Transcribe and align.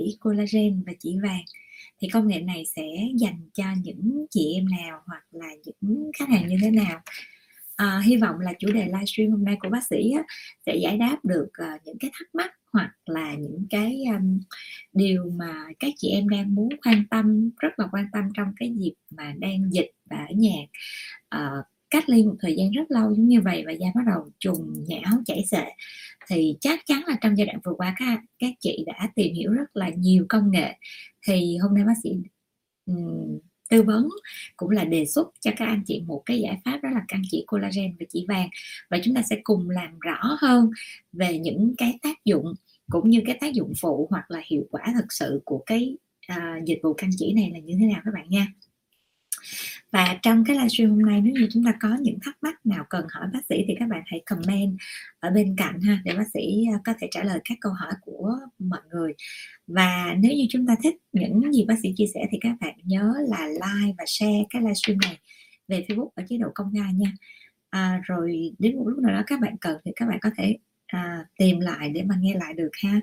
chỉ 0.00 0.18
collagen 0.20 0.82
và 0.86 0.92
chỉ 1.00 1.16
vàng 1.22 1.44
thì 2.00 2.08
công 2.08 2.28
nghệ 2.28 2.40
này 2.40 2.64
sẽ 2.76 2.86
dành 3.16 3.50
cho 3.54 3.64
những 3.82 4.26
chị 4.30 4.54
em 4.54 4.68
nào 4.68 5.02
hoặc 5.06 5.24
là 5.30 5.48
những 5.64 6.10
khách 6.18 6.28
hàng 6.28 6.48
như 6.48 6.56
thế 6.62 6.70
nào? 6.70 7.00
À, 7.76 8.00
hy 8.04 8.16
vọng 8.16 8.40
là 8.40 8.52
chủ 8.58 8.72
đề 8.72 8.84
livestream 8.84 9.30
hôm 9.30 9.44
nay 9.44 9.56
của 9.60 9.68
bác 9.68 9.86
sĩ 9.90 10.10
á, 10.16 10.22
sẽ 10.66 10.76
giải 10.76 10.98
đáp 10.98 11.18
được 11.24 11.46
uh, 11.46 11.80
những 11.84 11.98
cái 12.00 12.10
thắc 12.14 12.34
mắc 12.34 12.54
hoặc 12.72 12.92
là 13.06 13.34
những 13.34 13.66
cái 13.70 14.04
um, 14.14 14.40
điều 14.92 15.30
mà 15.30 15.64
các 15.78 15.92
chị 15.96 16.08
em 16.08 16.28
đang 16.28 16.54
muốn 16.54 16.68
quan 16.84 17.04
tâm 17.10 17.50
rất 17.58 17.78
là 17.78 17.88
quan 17.92 18.06
tâm 18.12 18.24
trong 18.34 18.52
cái 18.56 18.72
dịp 18.76 18.94
mà 19.10 19.34
đang 19.38 19.72
dịch 19.72 19.90
và 20.10 20.16
ở 20.16 20.34
nhà. 20.34 20.60
Uh, 21.36 21.64
cách 21.90 22.08
ly 22.08 22.22
một 22.22 22.36
thời 22.40 22.54
gian 22.56 22.70
rất 22.70 22.90
lâu 22.90 23.14
giống 23.14 23.28
như 23.28 23.40
vậy 23.40 23.62
và 23.66 23.72
da 23.72 23.86
bắt 23.94 24.02
đầu 24.06 24.30
trùng 24.38 24.84
nhão 24.88 25.22
chảy 25.26 25.44
xệ. 25.50 25.64
Thì 26.28 26.56
chắc 26.60 26.86
chắn 26.86 27.02
là 27.06 27.16
trong 27.20 27.36
giai 27.36 27.46
đoạn 27.46 27.58
vừa 27.64 27.74
qua 27.76 27.94
các 27.98 28.20
các 28.38 28.54
chị 28.60 28.84
đã 28.86 29.08
tìm 29.14 29.34
hiểu 29.34 29.52
rất 29.52 29.76
là 29.76 29.88
nhiều 29.88 30.26
công 30.28 30.50
nghệ. 30.50 30.74
Thì 31.26 31.56
hôm 31.56 31.74
nay 31.74 31.84
bác 31.84 31.94
sĩ 32.02 32.10
um, 32.86 33.38
tư 33.70 33.82
vấn 33.82 34.08
cũng 34.56 34.70
là 34.70 34.84
đề 34.84 35.06
xuất 35.06 35.28
cho 35.40 35.50
các 35.56 35.64
anh 35.66 35.82
chị 35.86 36.02
một 36.06 36.22
cái 36.26 36.40
giải 36.40 36.60
pháp 36.64 36.80
đó 36.82 36.90
là 36.90 37.02
căn 37.08 37.22
chỉ 37.30 37.44
collagen 37.46 37.96
và 38.00 38.06
chỉ 38.08 38.24
vàng. 38.28 38.48
Và 38.90 38.98
chúng 39.04 39.14
ta 39.14 39.22
sẽ 39.30 39.40
cùng 39.44 39.70
làm 39.70 39.98
rõ 39.98 40.36
hơn 40.40 40.70
về 41.12 41.38
những 41.38 41.74
cái 41.78 41.98
tác 42.02 42.24
dụng 42.24 42.54
cũng 42.90 43.10
như 43.10 43.22
cái 43.26 43.38
tác 43.40 43.52
dụng 43.52 43.72
phụ 43.80 44.06
hoặc 44.10 44.30
là 44.30 44.42
hiệu 44.46 44.62
quả 44.70 44.92
thực 44.94 45.12
sự 45.12 45.40
của 45.44 45.62
cái 45.66 45.96
uh, 46.32 46.64
dịch 46.64 46.80
vụ 46.82 46.94
căn 46.94 47.10
chỉ 47.18 47.32
này 47.32 47.50
là 47.52 47.58
như 47.58 47.76
thế 47.80 47.86
nào 47.86 48.00
các 48.04 48.14
bạn 48.14 48.30
nha 48.30 48.46
và 49.92 50.18
trong 50.22 50.44
cái 50.44 50.56
livestream 50.56 50.90
hôm 50.90 51.02
nay 51.02 51.20
nếu 51.20 51.34
như 51.34 51.48
chúng 51.52 51.64
ta 51.64 51.74
có 51.80 51.96
những 52.00 52.18
thắc 52.22 52.36
mắc 52.42 52.66
nào 52.66 52.84
cần 52.90 53.06
hỏi 53.10 53.28
bác 53.32 53.40
sĩ 53.48 53.64
thì 53.68 53.74
các 53.78 53.88
bạn 53.88 54.02
hãy 54.06 54.22
comment 54.26 54.78
ở 55.20 55.30
bên 55.30 55.56
cạnh 55.56 55.80
ha 55.80 56.02
để 56.04 56.14
bác 56.14 56.28
sĩ 56.34 56.64
à, 56.74 56.78
có 56.84 56.94
thể 57.00 57.08
trả 57.10 57.24
lời 57.24 57.40
các 57.44 57.58
câu 57.60 57.72
hỏi 57.72 57.92
của 58.00 58.38
mọi 58.58 58.80
người. 58.90 59.12
Và 59.66 60.14
nếu 60.18 60.32
như 60.32 60.46
chúng 60.50 60.66
ta 60.66 60.76
thích 60.82 60.96
những 61.12 61.52
gì 61.52 61.64
bác 61.68 61.74
sĩ 61.82 61.94
chia 61.96 62.06
sẻ 62.14 62.26
thì 62.30 62.38
các 62.40 62.56
bạn 62.60 62.74
nhớ 62.84 63.14
là 63.28 63.46
like 63.46 63.94
và 63.98 64.04
share 64.06 64.44
cái 64.50 64.62
livestream 64.62 64.98
này 65.02 65.18
về 65.68 65.84
Facebook 65.88 66.08
ở 66.14 66.22
chế 66.28 66.36
độ 66.38 66.48
công 66.54 66.72
khai 66.74 66.92
nha. 66.94 67.12
À, 67.70 68.00
rồi 68.04 68.54
đến 68.58 68.76
một 68.76 68.88
lúc 68.88 68.98
nào 68.98 69.12
đó 69.16 69.22
các 69.26 69.40
bạn 69.40 69.56
cần 69.60 69.78
thì 69.84 69.92
các 69.96 70.08
bạn 70.08 70.18
có 70.20 70.30
thể 70.36 70.56
à, 70.86 71.24
tìm 71.38 71.60
lại 71.60 71.90
để 71.90 72.02
mà 72.02 72.14
nghe 72.20 72.34
lại 72.34 72.54
được 72.54 72.70
ha. 72.84 73.00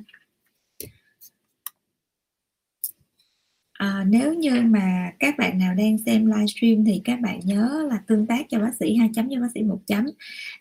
À, 3.77 4.03
nếu 4.07 4.33
như 4.33 4.61
mà 4.61 5.11
các 5.19 5.37
bạn 5.37 5.57
nào 5.57 5.75
đang 5.75 5.97
xem 5.97 6.25
livestream 6.25 6.85
thì 6.85 7.01
các 7.03 7.19
bạn 7.21 7.39
nhớ 7.43 7.87
là 7.89 8.01
tương 8.07 8.27
tác 8.27 8.45
cho 8.49 8.59
bác 8.59 8.75
sĩ 8.79 8.95
hai 8.95 9.09
chấm 9.15 9.29
cho 9.31 9.41
bác 9.41 9.47
sĩ 9.53 9.63
một 9.63 9.79
chấm 9.87 10.05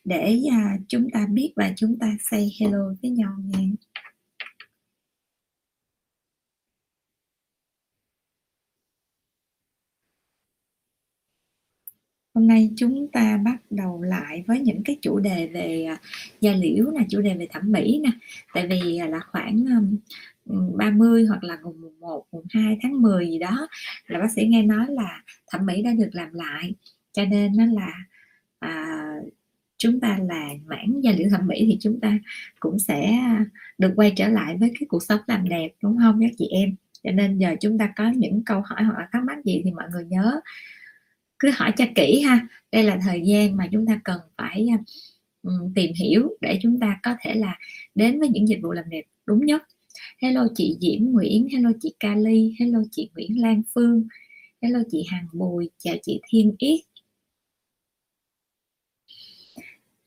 để 0.04 0.40
à, 0.50 0.78
chúng 0.88 1.10
ta 1.10 1.26
biết 1.26 1.52
và 1.56 1.72
chúng 1.76 1.98
ta 1.98 2.16
say 2.30 2.52
hello 2.60 2.94
với 3.02 3.10
nhau 3.10 3.32
nha. 3.44 3.58
Hôm 12.34 12.46
nay 12.46 12.70
chúng 12.76 13.08
ta 13.12 13.36
bắt 13.44 13.56
đầu 13.70 14.02
lại 14.02 14.44
với 14.46 14.60
những 14.60 14.82
cái 14.84 14.96
chủ 15.02 15.18
đề 15.18 15.46
về 15.46 15.84
à, 15.84 16.00
da 16.40 16.52
liễu 16.52 16.90
là 16.90 17.00
chủ 17.10 17.20
đề 17.20 17.34
về 17.34 17.46
thẩm 17.50 17.72
mỹ 17.72 18.00
nè. 18.04 18.10
Tại 18.54 18.66
vì 18.66 18.96
à, 18.96 19.06
là 19.06 19.20
khoảng 19.32 19.64
30 20.46 21.26
hoặc 21.26 21.44
là 21.44 21.58
mùng 21.62 22.00
1, 22.00 22.26
mùng 22.32 22.44
2 22.50 22.78
tháng 22.82 23.02
10 23.02 23.26
gì 23.26 23.38
đó 23.38 23.68
là 24.06 24.18
bác 24.18 24.32
sĩ 24.36 24.46
nghe 24.46 24.62
nói 24.62 24.86
là 24.88 25.22
thẩm 25.52 25.66
mỹ 25.66 25.82
đã 25.82 25.92
được 25.92 26.10
làm 26.12 26.34
lại. 26.34 26.74
Cho 27.12 27.24
nên 27.24 27.56
nó 27.56 27.66
là 27.66 27.92
à, 28.58 28.86
chúng 29.76 30.00
ta 30.00 30.18
là 30.28 30.48
mảng 30.66 31.00
da 31.02 31.12
liễu 31.12 31.28
thẩm 31.30 31.46
mỹ 31.46 31.66
thì 31.70 31.78
chúng 31.80 32.00
ta 32.00 32.18
cũng 32.60 32.78
sẽ 32.78 33.18
được 33.78 33.92
quay 33.96 34.12
trở 34.16 34.28
lại 34.28 34.56
với 34.60 34.72
cái 34.80 34.86
cuộc 34.88 35.02
sống 35.02 35.20
làm 35.26 35.48
đẹp 35.48 35.68
đúng 35.82 35.98
không 35.98 36.20
các 36.20 36.30
chị 36.38 36.46
em? 36.46 36.74
Cho 37.02 37.10
nên 37.10 37.38
giờ 37.38 37.54
chúng 37.60 37.78
ta 37.78 37.92
có 37.96 38.10
những 38.16 38.42
câu 38.44 38.60
hỏi 38.60 38.82
hoặc 38.82 38.98
là 38.98 39.08
thắc 39.12 39.24
mắc 39.24 39.44
gì 39.44 39.60
thì 39.64 39.72
mọi 39.72 39.84
người 39.92 40.04
nhớ 40.04 40.40
cứ 41.38 41.50
hỏi 41.54 41.72
cho 41.76 41.84
kỹ 41.94 42.20
ha. 42.20 42.46
Đây 42.72 42.82
là 42.82 42.98
thời 43.02 43.22
gian 43.24 43.56
mà 43.56 43.68
chúng 43.72 43.86
ta 43.86 44.00
cần 44.04 44.20
phải 44.36 44.68
tìm 45.74 45.92
hiểu 45.94 46.28
để 46.40 46.58
chúng 46.62 46.80
ta 46.80 46.98
có 47.02 47.14
thể 47.20 47.34
là 47.34 47.58
đến 47.94 48.20
với 48.20 48.28
những 48.28 48.48
dịch 48.48 48.58
vụ 48.62 48.72
làm 48.72 48.84
đẹp 48.88 49.02
đúng 49.26 49.46
nhất 49.46 49.62
hello 50.22 50.46
chị 50.54 50.76
Diễm 50.80 51.00
Nguyễn 51.12 51.48
hello 51.52 51.70
chị 51.80 51.94
Kali 52.00 52.54
hello 52.60 52.78
chị 52.90 53.10
Nguyễn 53.14 53.42
Lan 53.42 53.62
Phương 53.74 54.06
hello 54.62 54.78
chị 54.90 55.04
Hằng 55.08 55.26
Bùi 55.32 55.70
chào 55.78 55.94
chị 56.02 56.20
Thiên 56.28 56.54
Yết. 56.58 56.80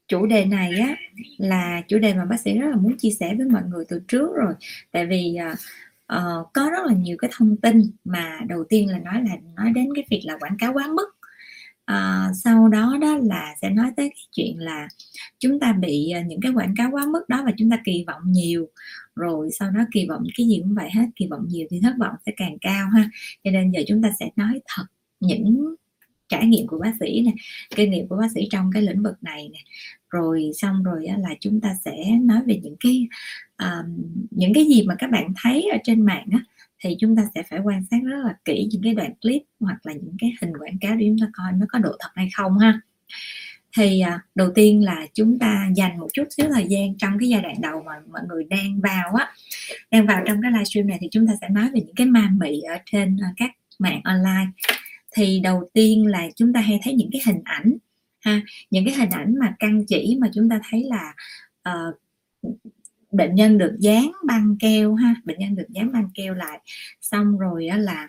Chủ 0.07 0.25
đề 0.25 0.45
này 0.45 0.79
á 0.79 0.95
là 1.38 1.81
chủ 1.88 1.99
đề 1.99 2.13
mà 2.13 2.25
bác 2.25 2.39
sĩ 2.39 2.53
rất 2.53 2.67
là 2.69 2.75
muốn 2.75 2.97
chia 2.97 3.11
sẻ 3.19 3.35
với 3.38 3.47
mọi 3.47 3.61
người 3.69 3.85
từ 3.89 4.01
trước 4.07 4.35
rồi. 4.35 4.53
Tại 4.91 5.05
vì 5.05 5.38
uh, 6.13 6.47
có 6.53 6.69
rất 6.72 6.85
là 6.85 6.94
nhiều 6.94 7.17
cái 7.19 7.31
thông 7.33 7.57
tin 7.57 7.91
mà 8.03 8.39
đầu 8.47 8.63
tiên 8.69 8.89
là 8.89 8.99
nói 8.99 9.23
là 9.29 9.38
nói 9.55 9.72
đến 9.75 9.89
cái 9.95 10.05
việc 10.09 10.22
là 10.23 10.38
quảng 10.38 10.57
cáo 10.59 10.73
quá 10.73 10.88
mức 10.88 11.19
à, 11.89 12.31
sau 12.33 12.67
đó 12.67 12.97
đó 13.01 13.17
là 13.17 13.55
sẽ 13.61 13.69
nói 13.69 13.91
tới 13.97 14.09
cái 14.09 14.25
chuyện 14.31 14.59
là 14.59 14.88
chúng 15.39 15.59
ta 15.59 15.73
bị 15.73 16.09
ờ, 16.11 16.22
những 16.22 16.41
cái 16.41 16.51
quảng 16.51 16.73
cáo 16.77 16.91
quá 16.91 17.05
mức 17.05 17.29
đó 17.29 17.44
và 17.45 17.51
chúng 17.57 17.69
ta 17.69 17.77
kỳ 17.85 18.03
vọng 18.07 18.22
nhiều. 18.25 18.67
Rồi 19.16 19.50
sau 19.59 19.72
đó 19.72 19.81
kỳ 19.91 20.05
vọng 20.09 20.23
cái 20.38 20.47
gì 20.47 20.59
cũng 20.63 20.75
vậy 20.75 20.89
hết 20.95 21.05
kỳ 21.16 21.28
vọng 21.28 21.45
nhiều 21.47 21.67
thì 21.72 21.79
thất 21.83 21.94
vọng 21.99 22.16
sẽ 22.25 22.31
càng 22.38 22.57
cao 22.61 22.89
ha. 22.89 23.09
Cho 23.44 23.51
nên 23.51 23.72
giờ 23.72 23.81
chúng 23.88 24.01
ta 24.01 24.09
sẽ 24.19 24.29
nói 24.35 24.59
thật 24.66 24.83
những 25.19 25.75
trải 26.29 26.45
nghiệm 26.45 26.67
của 26.67 26.79
bác 26.79 26.94
sĩ 26.99 27.22
nè 27.22 27.31
kinh 27.75 27.91
nghiệm 27.91 28.07
của 28.07 28.17
bác 28.17 28.31
sĩ 28.35 28.47
trong 28.51 28.72
cái 28.73 28.81
lĩnh 28.81 29.03
vực 29.03 29.23
này 29.23 29.49
nè. 29.53 29.59
Rồi 30.09 30.51
xong 30.55 30.83
rồi 30.83 31.07
là 31.17 31.29
chúng 31.39 31.61
ta 31.61 31.75
sẽ 31.85 31.95
nói 32.22 32.41
về 32.45 32.59
những 32.63 32.75
cái 32.79 33.07
um, 33.57 34.03
những 34.31 34.53
cái 34.53 34.66
gì 34.66 34.83
mà 34.83 34.95
các 34.97 35.11
bạn 35.11 35.33
thấy 35.44 35.69
ở 35.72 35.78
trên 35.83 36.05
mạng 36.05 36.28
á 36.31 36.39
thì 36.79 36.95
chúng 37.00 37.16
ta 37.16 37.23
sẽ 37.35 37.44
phải 37.50 37.59
quan 37.59 37.85
sát 37.91 37.97
rất 38.03 38.17
là 38.25 38.35
kỹ 38.45 38.67
những 38.72 38.84
cái 38.84 38.94
đoạn 38.94 39.13
clip 39.22 39.41
hoặc 39.59 39.85
là 39.85 39.94
những 39.94 40.16
cái 40.19 40.34
hình 40.41 40.57
quảng 40.59 40.78
cáo 40.81 40.95
để 40.95 41.06
chúng 41.07 41.17
ta 41.22 41.28
coi 41.34 41.51
nó 41.51 41.66
có 41.69 41.79
độ 41.79 41.91
thật 42.00 42.09
hay 42.16 42.29
không 42.35 42.59
ha. 42.59 42.79
Thì 43.78 44.00
à, 44.00 44.22
đầu 44.35 44.51
tiên 44.56 44.85
là 44.85 45.07
chúng 45.13 45.40
ta 45.40 45.69
dành 45.75 46.00
một 46.00 46.07
chút 46.13 46.23
xíu 46.29 46.45
thời 46.50 46.66
gian 46.69 46.97
trong 46.97 47.19
cái 47.19 47.29
giai 47.29 47.41
đoạn 47.41 47.62
đầu 47.62 47.84
mà 47.85 47.94
mọi 48.12 48.22
người 48.28 48.44
đang 48.44 48.81
vào 48.81 49.13
á 49.16 49.31
đang 49.91 50.07
vào 50.07 50.23
trong 50.28 50.41
cái 50.41 50.51
livestream 50.51 50.88
này 50.88 50.97
thì 51.01 51.07
chúng 51.12 51.28
ta 51.28 51.34
sẽ 51.41 51.50
nói 51.50 51.69
về 51.73 51.81
những 51.81 51.95
cái 51.95 52.07
ma 52.07 52.29
mị 52.40 52.62
ở 52.62 52.75
trên 52.85 53.17
à, 53.23 53.34
các 53.38 53.51
mạng 53.79 54.01
online. 54.03 54.47
Thì 55.11 55.40
đầu 55.40 55.69
tiên 55.73 56.06
là 56.07 56.28
chúng 56.35 56.53
ta 56.53 56.61
hay 56.61 56.79
thấy 56.84 56.94
những 56.94 57.09
cái 57.11 57.22
hình 57.25 57.41
ảnh 57.44 57.78
ha 58.19 58.41
những 58.69 58.85
cái 58.85 58.94
hình 58.94 59.09
ảnh 59.09 59.35
mà 59.40 59.56
căng 59.59 59.85
chỉ 59.85 60.17
mà 60.22 60.28
chúng 60.34 60.50
ta 60.50 60.61
thấy 60.69 60.84
là 60.84 61.13
uh, 61.69 61.96
bệnh 63.12 63.36
nhân 63.36 63.58
được 63.58 63.75
dán 63.80 64.12
băng 64.25 64.56
keo 64.59 64.96
ha 64.96 65.16
bệnh 65.25 65.40
nhân 65.40 65.56
được 65.56 65.68
dán 65.70 65.92
băng 65.92 66.09
keo 66.14 66.34
lại. 66.34 66.59
Xong 67.02 67.38
rồi 67.38 67.68
á 67.68 67.78
là 67.78 68.08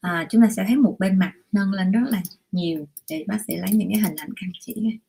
à, 0.00 0.26
chúng 0.30 0.42
ta 0.42 0.48
sẽ 0.56 0.64
thấy 0.66 0.76
một 0.76 0.96
bên 0.98 1.18
mặt 1.18 1.32
nâng 1.52 1.72
lên 1.72 1.92
rất 1.92 2.08
là 2.10 2.22
nhiều. 2.52 2.86
Để 3.10 3.24
bác 3.28 3.38
sĩ 3.46 3.56
lấy 3.56 3.70
những 3.70 3.88
cái 3.92 4.00
hình 4.00 4.16
ảnh 4.16 4.30
căng 4.40 4.50
chỉ 4.60 5.00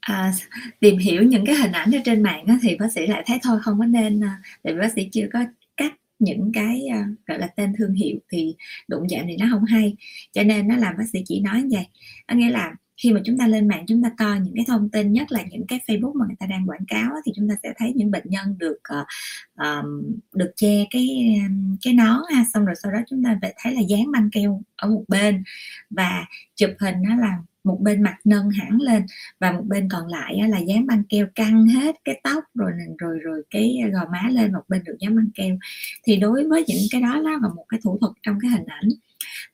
à, 0.00 0.32
tìm 0.80 0.98
hiểu 0.98 1.22
những 1.22 1.46
cái 1.46 1.56
hình 1.56 1.72
ảnh 1.72 1.92
ở 1.92 1.98
trên 2.04 2.22
mạng 2.22 2.44
á, 2.46 2.58
thì 2.62 2.76
bác 2.76 2.92
sĩ 2.92 3.06
lại 3.06 3.22
thấy 3.26 3.38
thôi 3.42 3.58
không 3.62 3.78
có 3.78 3.84
nên 3.84 4.24
à, 4.24 4.38
tại 4.62 4.74
vì 4.74 4.80
bác 4.80 4.92
sĩ 4.92 5.08
chưa 5.12 5.26
có 5.32 5.40
cắt 5.76 5.92
những 6.18 6.50
cái 6.54 6.86
à, 6.92 7.06
gọi 7.26 7.38
là 7.38 7.46
tên 7.46 7.72
thương 7.78 7.94
hiệu 7.94 8.16
thì 8.32 8.54
đụng 8.88 9.06
chạm 9.10 9.24
thì 9.28 9.36
nó 9.36 9.46
không 9.50 9.64
hay. 9.64 9.96
Cho 10.32 10.42
nên 10.42 10.68
nó 10.68 10.76
làm 10.76 10.94
bác 10.98 11.04
sĩ 11.12 11.22
chỉ 11.26 11.40
nói 11.40 11.62
như 11.62 11.76
vậy. 11.76 11.86
Có 12.28 12.34
nghĩa 12.34 12.50
là 12.50 12.74
khi 12.96 13.12
mà 13.12 13.20
chúng 13.24 13.38
ta 13.38 13.46
lên 13.46 13.68
mạng 13.68 13.84
chúng 13.88 14.02
ta 14.02 14.10
coi 14.18 14.40
những 14.40 14.54
cái 14.56 14.64
thông 14.68 14.88
tin 14.90 15.12
nhất 15.12 15.32
là 15.32 15.42
những 15.50 15.66
cái 15.66 15.80
Facebook 15.86 16.12
mà 16.12 16.26
người 16.26 16.36
ta 16.38 16.46
đang 16.46 16.68
quảng 16.68 16.84
cáo 16.88 17.10
thì 17.26 17.32
chúng 17.36 17.48
ta 17.48 17.54
sẽ 17.62 17.72
thấy 17.76 17.92
những 17.96 18.10
bệnh 18.10 18.24
nhân 18.26 18.58
được 18.58 18.78
uh, 19.00 19.06
um, 19.56 20.16
được 20.34 20.52
che 20.56 20.84
cái 20.90 21.08
cái 21.82 21.94
nón 21.94 22.20
ha 22.34 22.44
xong 22.54 22.64
rồi 22.64 22.74
sau 22.82 22.92
đó 22.92 22.98
chúng 23.10 23.24
ta 23.24 23.38
phải 23.42 23.54
thấy 23.58 23.74
là 23.74 23.80
dán 23.80 24.12
băng 24.12 24.30
keo 24.30 24.62
ở 24.76 24.88
một 24.88 25.04
bên. 25.08 25.44
Và 25.90 26.26
chụp 26.54 26.70
hình 26.80 26.94
nó 27.02 27.16
là 27.16 27.38
một 27.66 27.78
bên 27.80 28.02
mặt 28.02 28.16
nâng 28.24 28.50
hẳn 28.50 28.80
lên 28.80 29.02
và 29.40 29.52
một 29.52 29.62
bên 29.66 29.88
còn 29.88 30.06
lại 30.06 30.48
là 30.48 30.58
dán 30.58 30.86
băng 30.86 31.02
keo 31.08 31.26
căng 31.34 31.66
hết 31.66 31.96
cái 32.04 32.20
tóc 32.24 32.44
rồi 32.54 32.70
rồi 32.98 33.18
rồi 33.22 33.42
cái 33.50 33.76
gò 33.92 34.00
má 34.12 34.28
lên 34.30 34.52
một 34.52 34.62
bên 34.68 34.84
được 34.84 34.96
dán 35.00 35.16
băng 35.16 35.30
keo. 35.34 35.58
Thì 36.04 36.16
đối 36.16 36.48
với 36.48 36.64
những 36.66 36.82
cái 36.90 37.00
đó 37.00 37.18
là 37.18 37.48
một 37.56 37.64
cái 37.68 37.80
thủ 37.84 37.98
thuật 38.00 38.12
trong 38.22 38.38
cái 38.40 38.50
hình 38.50 38.66
ảnh, 38.66 38.88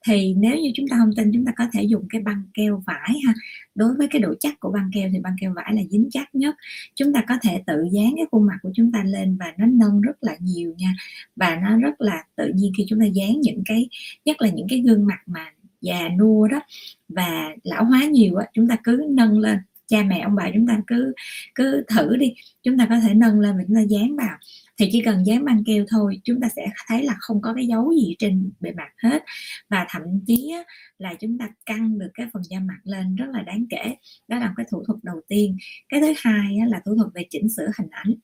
thì 0.06 0.34
nếu 0.34 0.56
như 0.56 0.70
chúng 0.74 0.88
ta 0.88 0.96
không 0.98 1.10
tin, 1.16 1.30
chúng 1.34 1.44
ta 1.44 1.52
có 1.56 1.64
thể 1.72 1.82
dùng 1.82 2.06
cái 2.10 2.22
băng 2.22 2.42
keo 2.54 2.82
vải 2.86 3.20
ha. 3.26 3.34
Đối 3.74 3.94
với 3.94 4.08
cái 4.10 4.22
độ 4.22 4.34
chắc 4.40 4.60
của 4.60 4.70
băng 4.70 4.90
keo 4.94 5.08
thì 5.12 5.18
băng 5.18 5.36
keo 5.40 5.52
vải 5.52 5.74
là 5.74 5.82
dính 5.90 6.08
chắc 6.10 6.34
nhất. 6.34 6.56
Chúng 6.94 7.12
ta 7.12 7.24
có 7.28 7.34
thể 7.42 7.62
tự 7.66 7.84
dán 7.92 8.12
cái 8.16 8.26
khuôn 8.30 8.46
mặt 8.46 8.56
của 8.62 8.70
chúng 8.74 8.92
ta 8.92 9.04
lên 9.04 9.36
và 9.36 9.52
nó 9.58 9.66
nâng 9.66 10.00
rất 10.00 10.16
là 10.20 10.36
nhiều 10.40 10.74
nha. 10.78 10.94
Và 11.36 11.56
nó 11.62 11.78
rất 11.78 12.00
là 12.00 12.24
tự 12.36 12.52
nhiên 12.54 12.72
khi 12.76 12.84
chúng 12.88 13.00
ta 13.00 13.06
dán 13.06 13.40
những 13.40 13.62
cái, 13.64 13.88
nhất 14.24 14.42
là 14.42 14.48
những 14.48 14.66
cái 14.70 14.80
gương 14.80 15.06
mặt 15.06 15.18
mà 15.26 15.46
già 15.82 16.08
nua 16.18 16.48
đó 16.48 16.60
và 17.08 17.50
lão 17.62 17.84
hóa 17.84 18.04
nhiều 18.04 18.36
á 18.36 18.46
chúng 18.54 18.68
ta 18.68 18.76
cứ 18.84 19.06
nâng 19.10 19.38
lên. 19.38 19.58
Cha 19.86 20.02
mẹ 20.02 20.20
ông 20.20 20.34
bà 20.34 20.50
chúng 20.54 20.66
ta 20.66 20.80
cứ 20.86 21.12
cứ 21.54 21.84
thử 21.88 22.16
đi 22.16 22.34
chúng 22.62 22.78
ta 22.78 22.86
có 22.86 23.00
thể 23.00 23.14
nâng 23.14 23.40
lên 23.40 23.56
và 23.56 23.64
chúng 23.66 23.76
ta 23.76 23.80
dán 23.80 24.16
vào. 24.16 24.36
Thì 24.78 24.88
chỉ 24.92 25.02
cần 25.04 25.26
dán 25.26 25.44
băng 25.44 25.64
keo 25.64 25.84
thôi 25.88 26.20
chúng 26.24 26.40
ta 26.40 26.48
sẽ 26.56 26.66
thấy 26.86 27.02
là 27.04 27.16
không 27.20 27.42
có 27.42 27.54
cái 27.54 27.66
dấu 27.66 27.92
gì 27.92 28.16
trên 28.18 28.50
bề 28.60 28.72
mặt 28.72 28.88
hết. 29.02 29.22
Và 29.68 29.86
thậm 29.88 30.02
chí 30.26 30.54
là 30.98 31.14
chúng 31.14 31.38
ta 31.38 31.48
căng 31.66 31.98
được 31.98 32.10
cái 32.14 32.26
phần 32.32 32.42
da 32.50 32.60
mặt 32.60 32.78
lên 32.84 33.16
rất 33.16 33.26
là 33.32 33.42
đáng 33.42 33.66
kể. 33.70 33.96
Đó 34.28 34.38
là 34.38 34.52
cái 34.56 34.66
thủ 34.70 34.84
thuật 34.86 34.98
đầu 35.02 35.20
tiên. 35.28 35.56
Cái 35.88 36.00
thứ 36.00 36.12
hai 36.16 36.58
là 36.68 36.80
thủ 36.84 36.94
thuật 36.96 37.08
về 37.14 37.26
chỉnh 37.30 37.48
sửa 37.48 37.66
hình 37.78 37.90
ảnh. 37.90 38.14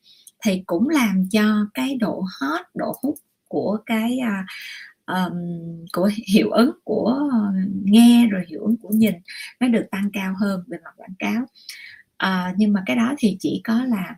Thì 0.44 0.62
cũng 0.66 0.88
làm 0.88 1.24
cho 1.30 1.66
cái 1.74 1.96
độ 1.96 2.24
hot 2.40 2.66
độ 2.74 2.92
hút 3.02 3.14
của 3.48 3.78
cái 3.86 4.18
uh, 4.22 4.46
um, 5.08 5.34
của 5.92 6.10
hiệu 6.26 6.50
ứng 6.50 6.70
của 6.84 7.28
ờ, 7.32 7.52
nghe 7.84 8.26
rồi 8.30 8.44
hiệu 8.48 8.60
ứng 8.64 8.76
của 8.76 8.88
nhìn 8.88 9.14
nó 9.60 9.68
được 9.68 9.86
tăng 9.90 10.10
cao 10.12 10.34
hơn 10.40 10.62
về 10.66 10.78
mặt 10.84 10.90
quảng 10.96 11.14
cáo. 11.18 11.42
Uh, 12.24 12.56
nhưng 12.56 12.72
mà 12.72 12.82
cái 12.86 12.96
đó 12.96 13.14
thì 13.18 13.36
chỉ 13.40 13.60
có 13.64 13.84
là 13.84 14.16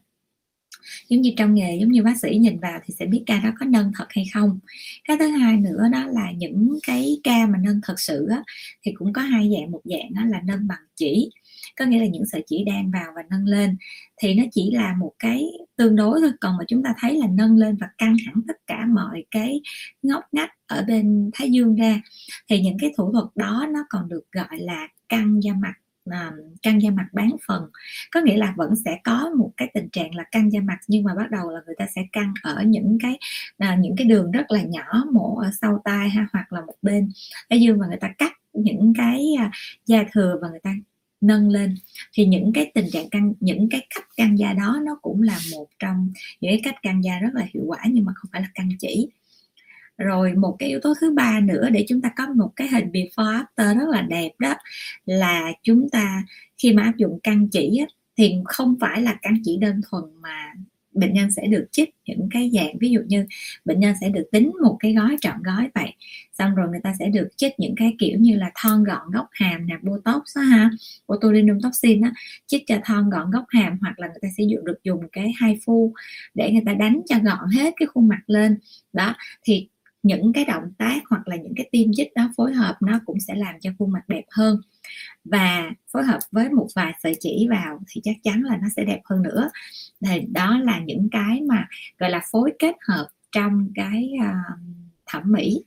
giống 1.08 1.20
như 1.20 1.32
trong 1.36 1.54
nghề 1.54 1.78
giống 1.80 1.92
như 1.92 2.02
bác 2.02 2.20
sĩ 2.22 2.38
nhìn 2.38 2.60
vào 2.60 2.80
thì 2.84 2.94
sẽ 2.98 3.06
biết 3.06 3.22
ca 3.26 3.40
đó 3.40 3.50
có 3.60 3.66
nâng 3.66 3.92
thật 3.94 4.06
hay 4.08 4.24
không. 4.34 4.58
Cái 5.04 5.16
thứ 5.20 5.28
hai 5.28 5.56
nữa 5.56 5.88
đó 5.92 6.06
là 6.06 6.32
những 6.32 6.78
cái 6.86 7.20
ca 7.24 7.46
mà 7.46 7.58
nâng 7.62 7.80
thật 7.82 8.00
sự 8.00 8.26
á, 8.30 8.42
thì 8.82 8.92
cũng 8.92 9.12
có 9.12 9.22
hai 9.22 9.50
dạng. 9.54 9.70
Một 9.70 9.80
dạng 9.84 10.14
đó 10.14 10.24
là 10.24 10.40
nâng 10.44 10.68
bằng 10.68 10.82
chỉ 10.96 11.30
có 11.76 11.84
nghĩa 11.84 12.00
là 12.00 12.06
những 12.06 12.26
sợi 12.26 12.44
chỉ 12.46 12.64
đang 12.64 12.90
vào 12.90 13.12
và 13.16 13.22
nâng 13.30 13.44
lên. 13.44 13.76
Thì 14.16 14.34
nó 14.34 14.44
chỉ 14.52 14.70
là 14.70 14.94
một 14.98 15.12
cái 15.18 15.50
tương 15.76 15.96
đối 15.96 16.20
thôi 16.20 16.32
còn 16.40 16.56
mà 16.56 16.64
chúng 16.68 16.82
ta 16.82 16.94
thấy 16.98 17.16
là 17.16 17.26
nâng 17.30 17.56
lên 17.56 17.76
và 17.76 17.88
căng 17.98 18.16
hẳn 18.26 18.34
tất 18.48 18.56
cả 18.66 18.86
mọi 18.86 19.24
cái 19.30 19.60
ngóc 20.02 20.24
ngách 20.32 20.50
ở 20.66 20.84
bên 20.88 21.30
thái 21.34 21.50
dương 21.50 21.74
ra. 21.74 22.00
Thì 22.48 22.60
những 22.60 22.76
cái 22.80 22.92
thủ 22.96 23.12
thuật 23.12 23.26
đó 23.34 23.66
nó 23.70 23.80
còn 23.88 24.08
được 24.08 24.32
gọi 24.32 24.58
là 24.58 24.88
căng 25.08 25.42
da 25.42 25.52
mặt 25.52 25.74
à, 26.10 26.32
căng 26.62 26.82
da 26.82 26.90
mặt 26.90 27.06
bán 27.12 27.36
phần. 27.48 27.70
Có 28.10 28.20
nghĩa 28.20 28.36
là 28.36 28.54
vẫn 28.56 28.74
sẽ 28.84 28.98
có 29.04 29.30
một 29.38 29.52
cái 29.56 29.70
tình 29.74 29.88
trạng 29.92 30.14
là 30.14 30.24
căng 30.30 30.52
da 30.52 30.60
mặt 30.60 30.78
nhưng 30.88 31.04
mà 31.04 31.14
bắt 31.14 31.30
đầu 31.30 31.50
là 31.50 31.60
người 31.66 31.74
ta 31.78 31.86
sẽ 31.94 32.02
căng 32.12 32.34
ở 32.42 32.62
những 32.66 32.98
cái 33.02 33.18
à, 33.58 33.76
những 33.80 33.96
cái 33.96 34.06
đường 34.06 34.30
rất 34.30 34.50
là 34.50 34.62
nhỏ 34.62 35.04
mổ 35.12 35.36
ở 35.36 35.50
sau 35.60 35.80
tai 35.84 36.08
ha 36.10 36.26
hoặc 36.32 36.52
là 36.52 36.60
một 36.60 36.74
bên. 36.82 37.12
Thái 37.50 37.60
dương 37.60 37.78
mà 37.78 37.86
người 37.86 37.98
ta 38.00 38.08
cắt 38.18 38.32
những 38.52 38.92
cái 38.96 39.26
à, 39.38 39.50
da 39.86 40.04
thừa 40.12 40.38
và 40.42 40.48
người 40.48 40.60
ta 40.62 40.74
nâng 41.20 41.48
lên. 41.48 41.74
Thì 42.12 42.26
những 42.26 42.52
cái 42.52 42.70
tình 42.74 42.90
trạng 42.90 43.10
căng, 43.10 43.32
những 43.40 43.68
cái 43.68 43.86
cách 43.94 44.08
căng 44.16 44.38
da 44.38 44.52
đó 44.52 44.80
nó 44.82 44.98
cũng 45.02 45.22
là 45.22 45.38
một 45.52 45.66
trong 45.78 46.12
những 46.40 46.52
cái 46.52 46.60
cách 46.64 46.82
căng 46.82 47.04
da 47.04 47.18
rất 47.18 47.30
là 47.34 47.46
hiệu 47.54 47.64
quả 47.66 47.78
nhưng 47.86 48.04
mà 48.04 48.12
không 48.16 48.30
phải 48.32 48.40
là 48.40 48.48
căng 48.54 48.68
chỉ. 48.78 49.08
Rồi 49.98 50.34
một 50.34 50.56
cái 50.58 50.68
yếu 50.68 50.80
tố 50.82 50.94
thứ 51.00 51.12
ba 51.14 51.40
nữa 51.40 51.68
để 51.70 51.84
chúng 51.88 52.00
ta 52.00 52.10
có 52.16 52.26
một 52.26 52.52
cái 52.56 52.68
hình 52.68 52.90
before 52.92 53.44
after 53.44 53.78
rất 53.78 53.88
là 53.88 54.02
đẹp 54.02 54.30
đó 54.38 54.54
là 55.06 55.52
chúng 55.62 55.90
ta 55.90 56.24
khi 56.58 56.72
mà 56.72 56.82
áp 56.82 56.96
dụng 56.96 57.20
căng 57.22 57.48
chỉ 57.48 57.84
thì 58.16 58.34
không 58.44 58.76
phải 58.80 59.02
là 59.02 59.18
căng 59.22 59.36
chỉ 59.44 59.56
đơn 59.56 59.80
thuần 59.90 60.04
mà 60.20 60.52
bệnh 61.00 61.12
nhân 61.12 61.30
sẽ 61.30 61.46
được 61.46 61.66
chích 61.70 61.94
những 62.06 62.28
cái 62.30 62.50
dạng, 62.54 62.78
ví 62.78 62.90
dụ 62.90 63.00
như 63.06 63.26
bệnh 63.64 63.80
nhân 63.80 63.94
sẽ 64.00 64.08
được 64.08 64.28
tính 64.32 64.52
một 64.62 64.76
cái 64.80 64.94
gói 64.94 65.16
trọn 65.20 65.42
gói 65.42 65.68
vậy, 65.74 65.94
xong 66.38 66.54
rồi 66.54 66.68
người 66.70 66.80
ta 66.82 66.94
sẽ 66.98 67.06
được 67.06 67.28
chích 67.36 67.52
những 67.58 67.74
cái 67.76 67.94
kiểu 67.98 68.18
như 68.18 68.36
là 68.36 68.50
thon 68.62 68.84
gọn 68.84 69.10
góc 69.10 69.26
hàm 69.32 69.66
nè, 69.66 69.74
botox 69.82 70.22
đó 70.36 70.42
ha, 70.42 70.70
botulinum 71.08 71.60
toxin 71.60 72.00
á, 72.00 72.12
chích 72.46 72.62
cho 72.66 72.76
thon 72.84 73.10
gọn 73.10 73.30
góc 73.30 73.44
hàm 73.48 73.78
hoặc 73.80 73.98
là 73.98 74.06
người 74.06 74.18
ta 74.22 74.28
sẽ 74.36 74.44
được 74.64 74.84
dùng 74.84 75.00
cái 75.12 75.32
hai 75.36 75.58
phu 75.66 75.94
để 76.34 76.50
người 76.52 76.62
ta 76.66 76.74
đánh 76.74 77.00
cho 77.06 77.16
gọn 77.18 77.50
hết 77.56 77.74
cái 77.76 77.86
khuôn 77.86 78.08
mặt 78.08 78.22
lên. 78.26 78.58
Đó, 78.92 79.14
thì 79.44 79.68
những 80.02 80.32
cái 80.32 80.44
động 80.44 80.72
tác 80.78 81.00
hoặc 81.10 81.28
là 81.28 81.36
những 81.36 81.54
cái 81.56 81.68
tiêm 81.72 81.88
chích 81.92 82.14
đó 82.14 82.30
phối 82.36 82.54
hợp 82.54 82.76
nó 82.80 83.00
cũng 83.06 83.20
sẽ 83.20 83.34
làm 83.34 83.54
cho 83.60 83.70
khuôn 83.78 83.92
mặt 83.92 84.08
đẹp 84.08 84.24
hơn. 84.30 84.60
Và 85.24 85.70
phối 85.92 86.04
hợp 86.04 86.18
với 86.32 86.48
một 86.48 86.66
vài 86.74 86.92
sợi 87.02 87.16
chỉ 87.20 87.46
vào 87.50 87.80
thì 87.88 88.00
chắc 88.04 88.16
chắn 88.22 88.42
là 88.42 88.58
nó 88.62 88.68
sẽ 88.76 88.84
đẹp 88.84 89.00
hơn 89.04 89.22
nữa. 89.22 89.50
Thì 90.06 90.20
đó 90.32 90.58
là 90.58 90.80
những 90.80 91.08
cái 91.12 91.40
mà 91.40 91.68
gọi 91.98 92.10
là 92.10 92.20
phối 92.32 92.52
kết 92.58 92.74
hợp 92.88 93.08
trong 93.32 93.68
cái 93.74 94.10
uh, 94.20 94.58
thẩm 95.06 95.22
mỹ. 95.32 95.64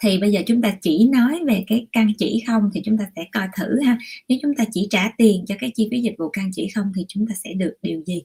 Thì 0.00 0.18
bây 0.18 0.32
giờ 0.32 0.40
chúng 0.46 0.62
ta 0.62 0.76
chỉ 0.82 1.08
nói 1.12 1.40
về 1.46 1.64
cái 1.66 1.86
căn 1.92 2.12
chỉ 2.18 2.42
không 2.46 2.70
thì 2.74 2.80
chúng 2.84 2.98
ta 2.98 3.04
sẽ 3.16 3.24
coi 3.32 3.48
thử 3.56 3.80
ha. 3.80 3.98
Nếu 4.28 4.38
chúng 4.42 4.54
ta 4.54 4.64
chỉ 4.72 4.86
trả 4.90 5.12
tiền 5.18 5.44
cho 5.46 5.54
cái 5.58 5.72
chi 5.74 5.88
phí 5.90 6.00
dịch 6.00 6.14
vụ 6.18 6.28
căn 6.28 6.50
chỉ 6.52 6.68
không 6.74 6.92
thì 6.96 7.04
chúng 7.08 7.26
ta 7.26 7.34
sẽ 7.44 7.52
được 7.52 7.74
điều 7.82 8.02
gì? 8.06 8.22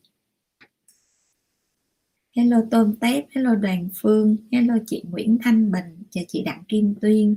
Hello 2.35 2.57
Tôm 2.71 2.95
Tép, 2.95 3.25
hello 3.35 3.55
Đoàn 3.55 3.89
Phương, 3.95 4.37
hello 4.51 4.73
chị 4.87 5.03
Nguyễn 5.11 5.37
Thanh 5.41 5.71
Bình, 5.71 6.03
chào 6.09 6.23
chị 6.27 6.43
Đặng 6.43 6.63
Kim 6.67 6.95
Tuyên, 7.01 7.35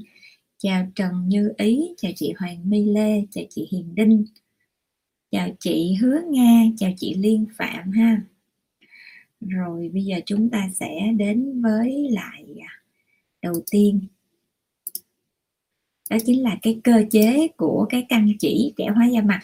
chào 0.59 0.87
Trần 0.95 1.29
Như 1.29 1.53
Ý, 1.57 1.95
chào 1.97 2.13
chị 2.17 2.33
Hoàng 2.39 2.71
My 2.71 2.85
Lê, 2.85 3.23
chào 3.31 3.45
chị 3.51 3.69
Hiền 3.71 3.95
Đinh, 3.95 4.25
chào 5.31 5.49
chị 5.61 5.95
Hứa 6.01 6.21
Nga, 6.31 6.65
chào 6.77 6.91
chị 6.97 7.15
Liên 7.15 7.47
Phạm 7.57 7.91
ha. 7.91 8.23
Rồi 9.41 9.91
bây 9.93 10.05
giờ 10.05 10.17
chúng 10.27 10.51
ta 10.51 10.69
sẽ 10.75 11.13
đến 11.17 11.63
với 11.63 12.09
lại 12.11 12.45
à, 12.61 12.73
đầu 13.43 13.55
tiên 13.71 14.01
đó 16.11 16.17
chính 16.27 16.43
là 16.43 16.59
cái 16.63 16.81
cơ 16.85 17.05
chế 17.11 17.49
của 17.57 17.87
cái 17.89 18.07
căn 18.09 18.33
chỉ 18.39 18.73
trẻ 18.77 18.89
hóa 18.95 19.07
da 19.07 19.21
mặt 19.21 19.41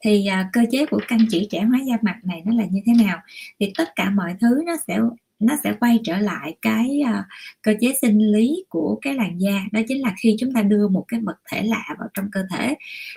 thì 0.00 0.26
à, 0.26 0.50
cơ 0.52 0.60
chế 0.70 0.86
của 0.86 1.00
căn 1.08 1.18
chỉ 1.30 1.48
trẻ 1.50 1.60
hóa 1.60 1.78
da 1.86 1.94
mặt 2.02 2.16
này 2.24 2.42
nó 2.44 2.54
là 2.54 2.64
như 2.70 2.80
thế 2.86 2.92
nào? 3.04 3.18
Thì 3.60 3.72
tất 3.78 3.88
cả 3.96 4.10
mọi 4.10 4.34
thứ 4.40 4.62
nó 4.66 4.76
sẽ 4.86 4.98
nó 5.40 5.56
sẽ 5.64 5.74
quay 5.80 6.00
trở 6.04 6.18
lại 6.18 6.56
cái 6.62 7.00
uh, 7.02 7.24
cơ 7.62 7.74
chế 7.80 7.94
sinh 8.02 8.18
lý 8.18 8.64
của 8.68 8.98
cái 9.02 9.14
làn 9.14 9.40
da. 9.40 9.64
Đó 9.72 9.80
chính 9.88 10.02
là 10.02 10.14
khi 10.22 10.36
chúng 10.38 10.52
ta 10.52 10.62
đưa 10.62 10.88
một 10.88 11.04
cái 11.08 11.20
vật 11.20 11.36
thể 11.52 11.62
lạ 11.62 11.84
vào 11.98 12.08
trong 12.14 12.30
cơ 12.32 12.44
thể 12.50 12.74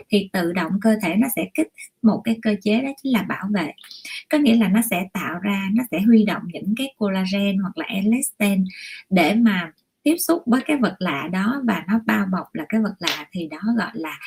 thì 0.10 0.30
tự 0.34 0.52
động 0.52 0.72
cơ 0.82 0.96
thể 1.02 1.16
nó 1.16 1.28
sẽ 1.36 1.46
kích 1.54 1.68
một 2.02 2.22
cái 2.24 2.40
cơ 2.42 2.56
chế 2.62 2.82
đó 2.82 2.90
chính 3.04 3.14
là 3.14 3.22
bảo 3.24 3.48
vệ. 3.54 3.72
Có 4.30 4.38
nghĩa 4.38 4.56
là 4.56 4.68
nó 4.68 4.82
sẽ 4.90 5.08
tạo 5.14 5.40
ra 5.40 5.70
nó 5.74 5.84
sẽ 5.92 6.02
huy 6.02 6.24
động 6.24 6.44
những 6.54 6.76
cái 6.78 6.94
collagen 6.98 7.58
hoặc 7.58 7.78
là 7.78 7.86
elastin 7.86 8.66
để 9.10 9.36
mà 9.36 9.72
tiếp 10.04 10.16
xúc 10.18 10.44
với 10.46 10.62
cái 10.66 10.78
vật 10.78 10.96
lạ 11.00 11.30
đó 11.32 11.62
và 11.64 11.84
nó 11.88 12.00
bao 12.06 12.26
bọc 12.32 12.56
là 12.56 12.66
cái 12.70 12.82
vật 12.82 12.96
lạ 13.00 13.28
thì 13.32 13.48
đó 13.48 13.60
gọi 13.78 13.92
là 13.94 14.20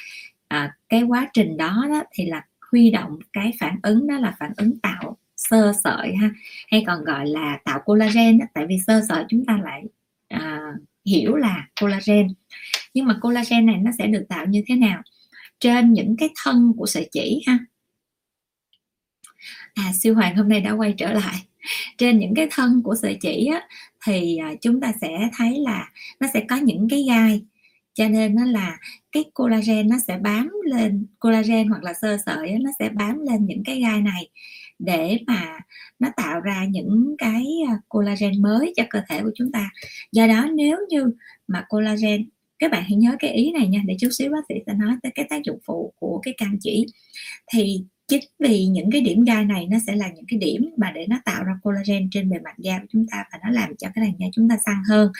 à, 0.48 0.76
cái 0.88 1.02
quá 1.02 1.28
trình 1.32 1.56
đó, 1.56 1.86
đó 1.88 2.02
thì 2.12 2.26
là 2.26 2.42
huy 2.70 2.90
động 2.90 3.18
cái 3.32 3.52
phản 3.60 3.78
ứng 3.82 4.06
đó 4.06 4.18
là 4.18 4.36
phản 4.38 4.52
ứng 4.56 4.78
tạo 4.80 5.16
sơ 5.36 5.72
sợi 5.84 6.14
ha 6.14 6.30
hay 6.68 6.84
còn 6.86 7.04
gọi 7.04 7.26
là 7.26 7.58
tạo 7.64 7.80
collagen 7.84 8.38
đó, 8.38 8.46
tại 8.54 8.66
vì 8.66 8.78
sơ 8.86 9.02
sợi 9.08 9.24
chúng 9.28 9.44
ta 9.44 9.58
lại 9.64 9.84
à, 10.28 10.60
hiểu 11.06 11.36
là 11.36 11.66
collagen. 11.80 12.28
Nhưng 12.94 13.06
mà 13.06 13.18
collagen 13.20 13.66
này 13.66 13.76
nó 13.76 13.90
sẽ 13.98 14.06
được 14.06 14.24
tạo 14.28 14.46
như 14.46 14.62
thế 14.66 14.74
nào? 14.74 15.02
Trên 15.60 15.92
những 15.92 16.16
cái 16.16 16.28
thân 16.44 16.72
của 16.76 16.86
sợi 16.86 17.08
chỉ 17.12 17.42
ha. 17.46 17.58
À 19.74 19.92
siêu 19.94 20.14
hoàng 20.14 20.36
hôm 20.36 20.48
nay 20.48 20.60
đã 20.60 20.72
quay 20.72 20.94
trở 20.98 21.12
lại. 21.12 21.36
Trên 21.98 22.18
những 22.18 22.34
cái 22.34 22.48
thân 22.50 22.82
của 22.82 22.94
sợi 23.02 23.18
chỉ 23.20 23.46
á, 23.46 23.68
thì 24.06 24.36
à, 24.36 24.52
chúng 24.60 24.80
ta 24.80 24.92
sẽ 25.00 25.28
thấy 25.36 25.58
là 25.58 25.90
nó 26.20 26.28
sẽ 26.34 26.44
có 26.48 26.56
những 26.56 26.88
cái 26.90 27.04
gai 27.08 27.42
cho 27.96 28.08
nên 28.08 28.34
nó 28.34 28.44
là 28.44 28.78
cái 29.12 29.24
collagen 29.34 29.88
nó 29.88 29.96
sẽ 30.06 30.18
bám 30.18 30.50
lên, 30.64 31.06
collagen 31.18 31.68
hoặc 31.68 31.82
là 31.82 31.92
sơ 32.02 32.16
sợi 32.26 32.58
nó 32.58 32.70
sẽ 32.78 32.88
bám 32.88 33.20
lên 33.26 33.46
những 33.46 33.62
cái 33.64 33.80
gai 33.80 34.00
này 34.00 34.28
để 34.78 35.18
mà 35.26 35.58
nó 35.98 36.08
tạo 36.16 36.40
ra 36.40 36.64
những 36.70 37.14
cái 37.18 37.46
à, 37.68 37.78
collagen 37.88 38.42
mới 38.42 38.72
cho 38.76 38.82
cơ 38.90 39.00
thể 39.08 39.22
của 39.22 39.30
chúng 39.34 39.52
ta. 39.52 39.70
Do 40.12 40.26
đó 40.26 40.48
nếu 40.54 40.78
như 40.88 41.04
mà 41.48 41.64
collagen, 41.68 42.28
các 42.58 42.70
bạn 42.70 42.82
hãy 42.82 42.96
nhớ 42.96 43.16
cái 43.18 43.30
ý 43.30 43.52
này 43.52 43.68
nha, 43.68 43.82
để 43.86 43.96
chút 44.00 44.08
xíu 44.10 44.30
bác 44.32 44.44
sĩ 44.48 44.54
sẽ 44.66 44.74
nói 44.74 44.96
tới 45.02 45.12
cái 45.14 45.26
tác 45.30 45.44
dụng 45.44 45.58
phụ 45.66 45.92
của 45.96 46.20
cái 46.22 46.34
căng 46.36 46.56
chỉ. 46.60 46.86
Thì 47.52 47.84
chính 48.08 48.20
vì 48.38 48.66
những 48.66 48.90
cái 48.90 49.00
điểm 49.00 49.24
gai 49.24 49.44
này 49.44 49.66
nó 49.70 49.78
sẽ 49.86 49.96
là 49.96 50.08
những 50.14 50.24
cái 50.28 50.38
điểm 50.38 50.70
mà 50.76 50.90
để 50.94 51.06
nó 51.08 51.16
tạo 51.24 51.44
ra 51.44 51.52
collagen 51.62 52.08
trên 52.10 52.30
bề 52.30 52.38
mặt 52.44 52.54
da 52.58 52.78
của 52.78 52.86
chúng 52.92 53.06
ta 53.10 53.24
và 53.32 53.38
nó 53.44 53.50
làm 53.50 53.76
cho 53.76 53.88
cái 53.94 54.04
làn 54.04 54.14
da 54.18 54.26
chúng 54.32 54.48
ta 54.48 54.56
săn 54.66 54.74
hơn. 54.88 55.12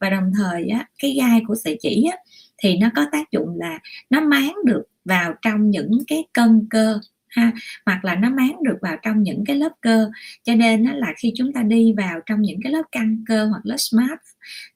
Và 0.00 0.10
đồng 0.10 0.32
thời 0.38 0.68
á, 0.68 0.88
cái 1.02 1.10
gai 1.12 1.42
của 1.46 1.54
sợi 1.64 1.78
chỉ 1.80 2.04
á, 2.12 2.16
thì 2.62 2.76
nó 2.76 2.90
có 2.96 3.06
tác 3.12 3.30
dụng 3.32 3.58
là 3.58 3.78
nó 4.10 4.20
máng 4.20 4.54
được 4.66 4.82
vào 5.04 5.34
trong 5.42 5.70
những 5.70 5.90
cái 6.06 6.24
cân 6.32 6.66
cơ 6.70 7.00
ha 7.28 7.52
hoặc 7.86 8.04
là 8.04 8.14
nó 8.14 8.30
máng 8.30 8.56
được 8.62 8.76
vào 8.82 8.96
trong 9.02 9.22
những 9.22 9.44
cái 9.46 9.56
lớp 9.56 9.72
cơ. 9.80 10.10
Cho 10.44 10.54
nên 10.54 10.84
nó 10.84 10.92
là 10.92 11.12
khi 11.18 11.32
chúng 11.36 11.52
ta 11.52 11.62
đi 11.62 11.92
vào 11.96 12.20
trong 12.26 12.42
những 12.42 12.60
cái 12.62 12.72
lớp 12.72 12.82
căng 12.92 13.24
cơ 13.26 13.46
hoặc 13.46 13.60
lớp 13.64 13.76
smart 13.78 14.20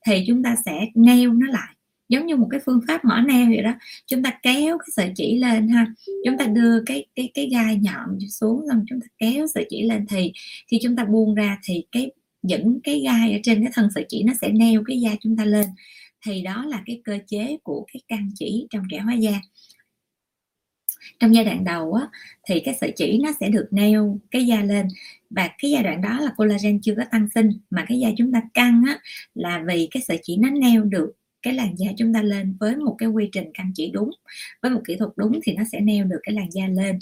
thì 0.06 0.24
chúng 0.28 0.42
ta 0.42 0.56
sẽ 0.66 0.86
neo 0.94 1.32
nó 1.32 1.46
lại 1.46 1.73
giống 2.08 2.26
như 2.26 2.36
một 2.36 2.48
cái 2.50 2.60
phương 2.66 2.80
pháp 2.88 3.04
mỏ 3.04 3.20
neo 3.20 3.46
vậy 3.46 3.62
đó. 3.62 3.72
Chúng 4.06 4.22
ta 4.22 4.38
kéo 4.42 4.78
cái 4.78 4.88
sợi 4.92 5.12
chỉ 5.16 5.38
lên 5.38 5.68
ha. 5.68 5.86
Chúng 6.24 6.38
ta 6.38 6.46
đưa 6.46 6.82
cái 6.86 7.06
cái 7.16 7.30
cái 7.34 7.48
gai 7.52 7.76
nhọn 7.76 8.18
xuống 8.30 8.64
xong 8.68 8.84
chúng 8.88 9.00
ta 9.00 9.06
kéo 9.18 9.46
sợi 9.54 9.66
chỉ 9.70 9.82
lên 9.82 10.06
thì 10.06 10.32
khi 10.68 10.78
chúng 10.82 10.96
ta 10.96 11.04
buông 11.04 11.34
ra 11.34 11.58
thì 11.64 11.84
cái 11.92 12.10
những 12.42 12.80
cái 12.84 13.00
gai 13.00 13.32
ở 13.32 13.38
trên 13.42 13.62
cái 13.62 13.70
thân 13.74 13.88
sợi 13.94 14.06
chỉ 14.08 14.22
nó 14.22 14.32
sẽ 14.40 14.48
neo 14.48 14.82
cái 14.86 15.00
da 15.00 15.10
chúng 15.20 15.36
ta 15.36 15.44
lên. 15.44 15.66
Thì 16.26 16.42
đó 16.42 16.64
là 16.68 16.82
cái 16.86 17.00
cơ 17.04 17.18
chế 17.26 17.56
của 17.62 17.86
cái 17.92 18.00
căng 18.08 18.30
chỉ 18.34 18.66
trong 18.70 18.82
trẻ 18.90 18.98
hóa 18.98 19.14
da. 19.14 19.40
Trong 21.20 21.34
giai 21.34 21.44
đoạn 21.44 21.64
đầu 21.64 21.92
á, 21.92 22.08
thì 22.48 22.60
cái 22.60 22.74
sợi 22.80 22.92
chỉ 22.96 23.18
nó 23.24 23.32
sẽ 23.40 23.48
được 23.48 23.68
neo 23.70 24.18
cái 24.30 24.46
da 24.46 24.62
lên 24.62 24.88
và 25.30 25.50
cái 25.58 25.70
giai 25.70 25.82
đoạn 25.82 26.02
đó 26.02 26.20
là 26.20 26.32
collagen 26.36 26.80
chưa 26.82 26.94
có 26.96 27.04
tăng 27.10 27.28
sinh. 27.34 27.50
Mà 27.70 27.84
cái 27.88 27.98
da 27.98 28.08
chúng 28.16 28.32
ta 28.32 28.42
căng 28.54 28.82
á, 28.86 28.98
là 29.34 29.62
vì 29.66 29.88
cái 29.90 30.02
sợi 30.08 30.18
chỉ 30.22 30.36
nó 30.36 30.50
neo 30.50 30.82
được 30.82 31.12
cái 31.44 31.54
làn 31.54 31.78
da 31.78 31.86
chúng 31.98 32.14
ta 32.14 32.22
lên 32.22 32.56
với 32.60 32.76
một 32.76 32.96
cái 32.98 33.08
quy 33.08 33.28
trình 33.32 33.50
căng 33.54 33.72
chỉ 33.74 33.90
đúng, 33.94 34.10
với 34.62 34.70
một 34.70 34.80
kỹ 34.86 34.96
thuật 34.96 35.10
đúng 35.16 35.40
thì 35.44 35.54
nó 35.54 35.64
sẽ 35.72 35.80
neo 35.80 36.04
được 36.04 36.20
cái 36.22 36.34
làn 36.34 36.50
da 36.52 36.66
lên. 36.68 36.98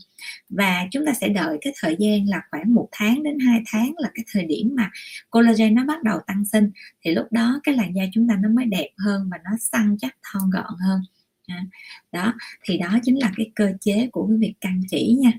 Và 0.50 0.88
chúng 0.90 1.06
ta 1.06 1.12
sẽ 1.14 1.28
đợi 1.28 1.58
cái 1.60 1.72
thời 1.80 1.96
gian 1.98 2.28
là 2.28 2.42
khoảng 2.50 2.74
một 2.74 2.88
tháng 2.92 3.22
đến 3.22 3.38
2 3.38 3.62
tháng 3.66 3.94
là 3.98 4.10
cái 4.14 4.24
thời 4.32 4.44
điểm 4.44 4.70
mà 4.76 4.90
collagen 5.30 5.74
nó 5.74 5.84
bắt 5.86 6.02
đầu 6.02 6.20
tăng 6.26 6.44
sinh, 6.44 6.70
thì 7.04 7.14
lúc 7.14 7.26
đó 7.32 7.60
cái 7.64 7.76
làn 7.76 7.96
da 7.96 8.02
chúng 8.12 8.28
ta 8.28 8.36
nó 8.42 8.48
mới 8.48 8.64
đẹp 8.66 8.90
hơn 8.98 9.28
và 9.32 9.38
nó 9.44 9.50
săn 9.60 9.96
chắc 10.00 10.16
thon 10.32 10.50
gọn 10.50 10.74
hơn. 10.80 11.00
À, 11.46 11.64
đó, 12.12 12.34
thì 12.64 12.78
đó 12.78 12.98
chính 13.04 13.18
là 13.20 13.32
cái 13.36 13.50
cơ 13.54 13.72
chế 13.80 14.08
của 14.12 14.26
cái 14.28 14.36
việc 14.38 14.54
căng 14.60 14.82
chỉ 14.90 15.16
nha. 15.20 15.32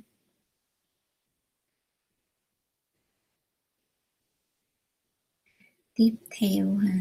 Tiếp 5.96 6.16
theo 6.40 6.76
ha 6.76 6.94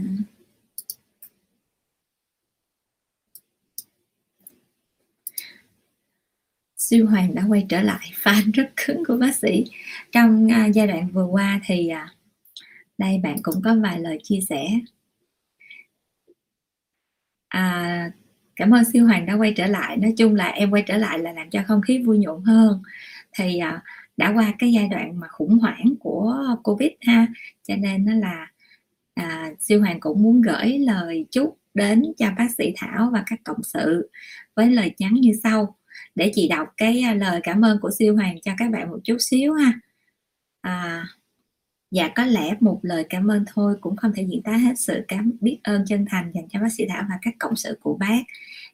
siêu 6.92 7.06
hoàng 7.06 7.34
đã 7.34 7.44
quay 7.48 7.66
trở 7.68 7.82
lại 7.82 8.10
fan 8.22 8.52
rất 8.52 8.72
cứng 8.86 9.04
của 9.04 9.16
bác 9.16 9.34
sĩ. 9.34 9.64
Trong 10.12 10.46
uh, 10.46 10.74
giai 10.74 10.86
đoạn 10.86 11.08
vừa 11.08 11.24
qua 11.24 11.60
thì 11.64 11.90
uh, 11.92 12.10
đây 12.98 13.20
bạn 13.22 13.36
cũng 13.42 13.62
có 13.64 13.76
vài 13.82 14.00
lời 14.00 14.18
chia 14.22 14.40
sẻ. 14.48 14.66
À, 17.48 18.10
cảm 18.56 18.74
ơn 18.74 18.84
siêu 18.92 19.06
hoàng 19.06 19.26
đã 19.26 19.34
quay 19.34 19.52
trở 19.56 19.66
lại. 19.66 19.96
Nói 19.96 20.14
chung 20.16 20.34
là 20.34 20.46
em 20.48 20.70
quay 20.70 20.82
trở 20.82 20.96
lại 20.96 21.18
là 21.18 21.32
làm 21.32 21.50
cho 21.50 21.62
không 21.66 21.82
khí 21.82 21.98
vui 21.98 22.18
nhộn 22.18 22.44
hơn. 22.44 22.82
Thì 23.32 23.58
à, 23.58 23.82
đã 24.16 24.32
qua 24.34 24.54
cái 24.58 24.72
giai 24.72 24.88
đoạn 24.88 25.20
mà 25.20 25.28
khủng 25.28 25.58
hoảng 25.58 25.94
của 26.00 26.36
covid 26.62 26.90
ha. 27.00 27.26
Cho 27.68 27.76
nên 27.76 28.04
nó 28.04 28.14
là 28.14 28.50
à, 29.14 29.52
siêu 29.60 29.80
hoàng 29.80 30.00
cũng 30.00 30.22
muốn 30.22 30.40
gửi 30.40 30.78
lời 30.78 31.26
chúc 31.30 31.58
đến 31.74 32.04
cho 32.18 32.26
bác 32.38 32.48
sĩ 32.58 32.72
thảo 32.76 33.10
và 33.12 33.22
các 33.26 33.40
cộng 33.44 33.62
sự 33.62 34.10
với 34.54 34.70
lời 34.70 34.94
nhắn 34.98 35.14
như 35.14 35.32
sau 35.42 35.76
để 36.14 36.32
chị 36.34 36.48
đọc 36.48 36.68
cái 36.76 37.00
à, 37.00 37.14
lời 37.14 37.40
cảm 37.42 37.64
ơn 37.64 37.78
của 37.80 37.90
siêu 37.98 38.16
hoàng 38.16 38.40
cho 38.40 38.52
các 38.58 38.70
bạn 38.70 38.90
một 38.90 38.98
chút 39.04 39.16
xíu 39.20 39.54
ha. 39.54 39.72
À, 40.60 41.06
dạ 41.90 42.08
có 42.16 42.24
lẽ 42.24 42.56
một 42.60 42.80
lời 42.82 43.06
cảm 43.10 43.30
ơn 43.30 43.44
thôi 43.54 43.74
cũng 43.80 43.96
không 43.96 44.12
thể 44.14 44.26
diễn 44.30 44.42
tả 44.42 44.52
hết 44.52 44.78
sự 44.78 45.04
cảm 45.08 45.32
biết 45.40 45.58
ơn 45.62 45.84
chân 45.86 46.06
thành 46.10 46.32
dành 46.34 46.48
cho 46.48 46.60
bác 46.60 46.72
sĩ 46.72 46.84
thảo 46.88 47.04
và 47.08 47.18
các 47.22 47.34
cộng 47.38 47.56
sự 47.56 47.78
của 47.82 47.96
bác. 48.00 48.22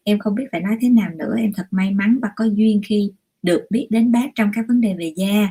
Em 0.05 0.19
không 0.19 0.35
biết 0.35 0.45
phải 0.53 0.61
nói 0.61 0.79
thế 0.81 0.89
nào 0.89 1.11
nữa 1.11 1.35
em 1.39 1.53
thật 1.53 1.67
may 1.71 1.91
mắn 1.91 2.19
và 2.23 2.29
có 2.37 2.45
duyên 2.45 2.81
khi 2.87 3.13
được 3.43 3.67
biết 3.71 3.87
đến 3.91 4.13
bác 4.13 4.29
trong 4.35 4.51
các 4.55 4.65
vấn 4.69 4.81
đề 4.81 4.95
về 4.99 5.13
da. 5.17 5.49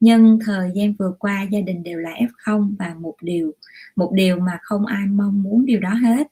Nhưng 0.00 0.38
thời 0.44 0.70
gian 0.74 0.94
vừa 0.98 1.12
qua 1.18 1.42
gia 1.50 1.60
đình 1.60 1.82
đều 1.82 1.98
là 1.98 2.10
f0 2.10 2.72
và 2.78 2.94
một 2.94 3.14
điều 3.22 3.52
một 3.96 4.12
điều 4.14 4.40
mà 4.40 4.58
không 4.62 4.86
ai 4.86 5.06
mong 5.06 5.42
muốn 5.42 5.66
điều 5.66 5.80
đó 5.80 5.90
hết. 5.94 6.26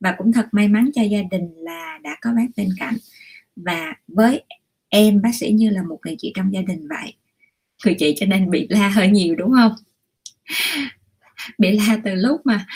Và 0.00 0.14
cũng 0.18 0.32
thật 0.32 0.46
may 0.52 0.68
mắn 0.68 0.90
cho 0.94 1.02
gia 1.02 1.22
đình 1.30 1.54
là 1.56 1.98
đã 2.02 2.16
có 2.20 2.32
bác 2.36 2.46
bên 2.56 2.68
cạnh 2.78 2.94
và 3.64 3.94
với 4.08 4.42
em, 4.88 5.22
bác 5.22 5.34
sĩ 5.34 5.50
như 5.50 5.70
là 5.70 5.82
một 5.82 5.98
người 6.04 6.16
chị 6.18 6.32
trong 6.36 6.52
gia 6.52 6.62
đình 6.62 6.88
vậy. 6.88 7.14
Người 7.84 7.94
chị 7.98 8.14
cho 8.16 8.26
nên 8.26 8.50
bị 8.50 8.66
la 8.70 8.88
hơi 8.88 9.08
nhiều, 9.08 9.34
đúng 9.34 9.52
không? 9.52 9.72
Bị 11.58 11.78
la 11.78 11.98
từ 12.04 12.14
lúc 12.14 12.40
mà 12.44 12.66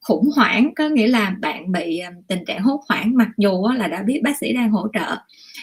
khủng 0.00 0.30
hoảng, 0.36 0.70
có 0.76 0.88
nghĩa 0.88 1.06
là 1.06 1.36
bạn 1.40 1.72
bị 1.72 1.98
à, 1.98 2.10
tình 2.28 2.44
trạng 2.44 2.62
hốt 2.62 2.80
hoảng, 2.88 3.16
mặc 3.16 3.28
dù 3.38 3.68
là 3.76 3.88
đã 3.88 4.02
biết 4.02 4.20
bác 4.24 4.38
sĩ 4.38 4.52
đang 4.52 4.70
hỗ 4.70 4.88
trợ, 4.92 5.16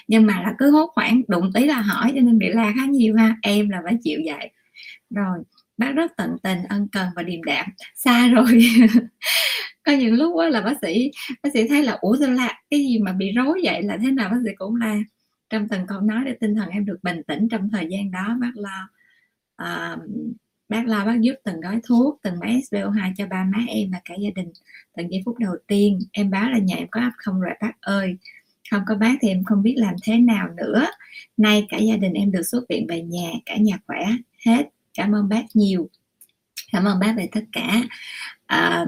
nhưng 0.07 0.25
mà 0.25 0.41
là 0.41 0.55
cứ 0.57 0.71
hốt 0.71 0.91
hoảng, 0.95 1.21
đụng 1.27 1.51
tí 1.53 1.65
là 1.65 1.81
hỏi, 1.81 2.11
cho 2.15 2.21
nên 2.21 2.37
bị 2.37 2.49
la 2.49 2.73
khá 2.75 2.85
nhiều 2.85 3.15
ha. 3.15 3.37
Em 3.41 3.69
là 3.69 3.81
phải 3.83 3.97
chịu 4.03 4.19
vậy. 4.25 4.49
Rồi 5.09 5.37
bác 5.77 5.91
rất 5.91 6.11
tận 6.17 6.37
tình 6.43 6.63
ân 6.69 6.87
cần 6.91 7.09
và 7.15 7.23
điềm 7.23 7.43
đạm. 7.43 7.65
Xa 7.95 8.27
rồi. 8.27 8.61
Có 9.83 9.91
những 9.91 10.13
lúc 10.13 10.35
là 10.51 10.61
bác 10.61 10.75
sĩ 10.81 11.11
bác 11.43 11.49
sĩ 11.53 11.67
thấy 11.67 11.83
là 11.83 11.97
ủa 12.01 12.17
sao 12.19 12.31
lạ 12.31 12.61
cái 12.69 12.79
gì 12.79 12.99
mà 12.99 13.11
bị 13.13 13.31
rối 13.31 13.61
vậy? 13.63 13.83
Là 13.83 13.97
thế 14.01 14.11
nào? 14.11 14.29
Bác 14.29 14.37
sĩ 14.45 14.51
cũng 14.55 14.75
la. 14.75 14.99
Trong 15.49 15.67
từng 15.67 15.87
câu 15.87 16.01
nói 16.01 16.23
để 16.25 16.35
tinh 16.39 16.55
thần 16.55 16.69
em 16.69 16.85
được 16.85 16.97
bình 17.03 17.23
tĩnh 17.27 17.49
trong 17.49 17.69
thời 17.69 17.87
gian 17.89 18.11
đó 18.11 18.37
bác 18.39 18.51
lo 18.57 18.89
à, 19.55 19.97
bác 20.69 20.87
lo 20.87 21.05
bác 21.05 21.21
giúp 21.21 21.33
từng 21.43 21.61
gói 21.61 21.79
thuốc 21.87 22.19
từng 22.23 22.39
máy 22.39 22.61
SPO2 22.71 23.13
cho 23.17 23.27
ba 23.27 23.43
má 23.43 23.59
em 23.67 23.91
và 23.91 24.01
cả 24.05 24.15
gia 24.15 24.29
đình 24.35 24.51
từng 24.97 25.11
giây 25.11 25.21
phút 25.25 25.37
đầu 25.39 25.55
tiên. 25.67 25.99
Em 26.11 26.29
báo 26.29 26.49
là 26.49 26.57
nhà 26.57 26.75
em 26.75 26.87
có 26.91 27.01
áp 27.01 27.11
không 27.17 27.41
rồi 27.41 27.53
bác 27.61 27.81
ơi. 27.81 28.17
Không 28.71 28.81
có 28.87 28.95
bác 28.95 29.15
thì 29.21 29.27
em 29.27 29.43
không 29.43 29.63
biết 29.63 29.75
làm 29.77 29.95
thế 30.03 30.17
nào 30.17 30.49
nữa. 30.57 30.85
Nay 31.37 31.65
cả 31.69 31.77
gia 31.77 31.97
đình 31.97 32.13
em 32.13 32.31
được 32.31 32.43
xuất 32.43 32.63
viện 32.69 32.85
về 32.89 33.01
nhà 33.01 33.29
cả 33.45 33.57
nhà 33.57 33.77
khỏe 33.87 34.05
hết 34.45 34.69
cảm 34.95 35.15
ơn 35.15 35.29
bác 35.29 35.43
nhiều. 35.53 35.89
Cảm 36.71 36.85
ơn 36.85 36.99
bác 36.99 37.13
về 37.17 37.29
tất 37.31 37.43
cả. 37.51 37.81
À, 38.45 38.85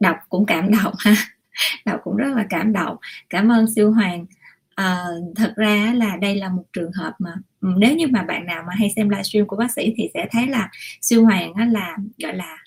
đọc 0.00 0.16
cũng 0.28 0.46
cảm 0.46 0.70
động 0.70 0.94
ha. 0.98 1.14
Đọc 1.84 2.00
cũng 2.04 2.16
rất 2.16 2.36
là 2.36 2.46
cảm 2.50 2.72
động. 2.72 2.96
Cảm 3.30 3.52
ơn 3.52 3.74
siêu 3.74 3.92
hoàng. 3.92 4.26
À, 4.74 5.04
thật 5.36 5.52
ra 5.56 5.92
là 5.96 6.16
đây 6.16 6.34
là 6.36 6.48
một 6.48 6.64
trường 6.72 6.92
hợp 6.92 7.12
mà 7.18 7.34
nếu 7.60 7.96
như 7.96 8.06
mà 8.06 8.22
bạn 8.22 8.46
nào 8.46 8.64
mà 8.66 8.72
hay 8.78 8.92
xem 8.96 9.08
livestream 9.08 9.46
của 9.46 9.56
bác 9.56 9.72
sĩ 9.72 9.94
thì 9.96 10.10
sẽ 10.14 10.28
thấy 10.30 10.46
là 10.46 10.70
siêu 11.00 11.24
hoàng 11.24 11.54
á, 11.54 11.66
là 11.66 11.96
gọi 12.18 12.36
là 12.36 12.58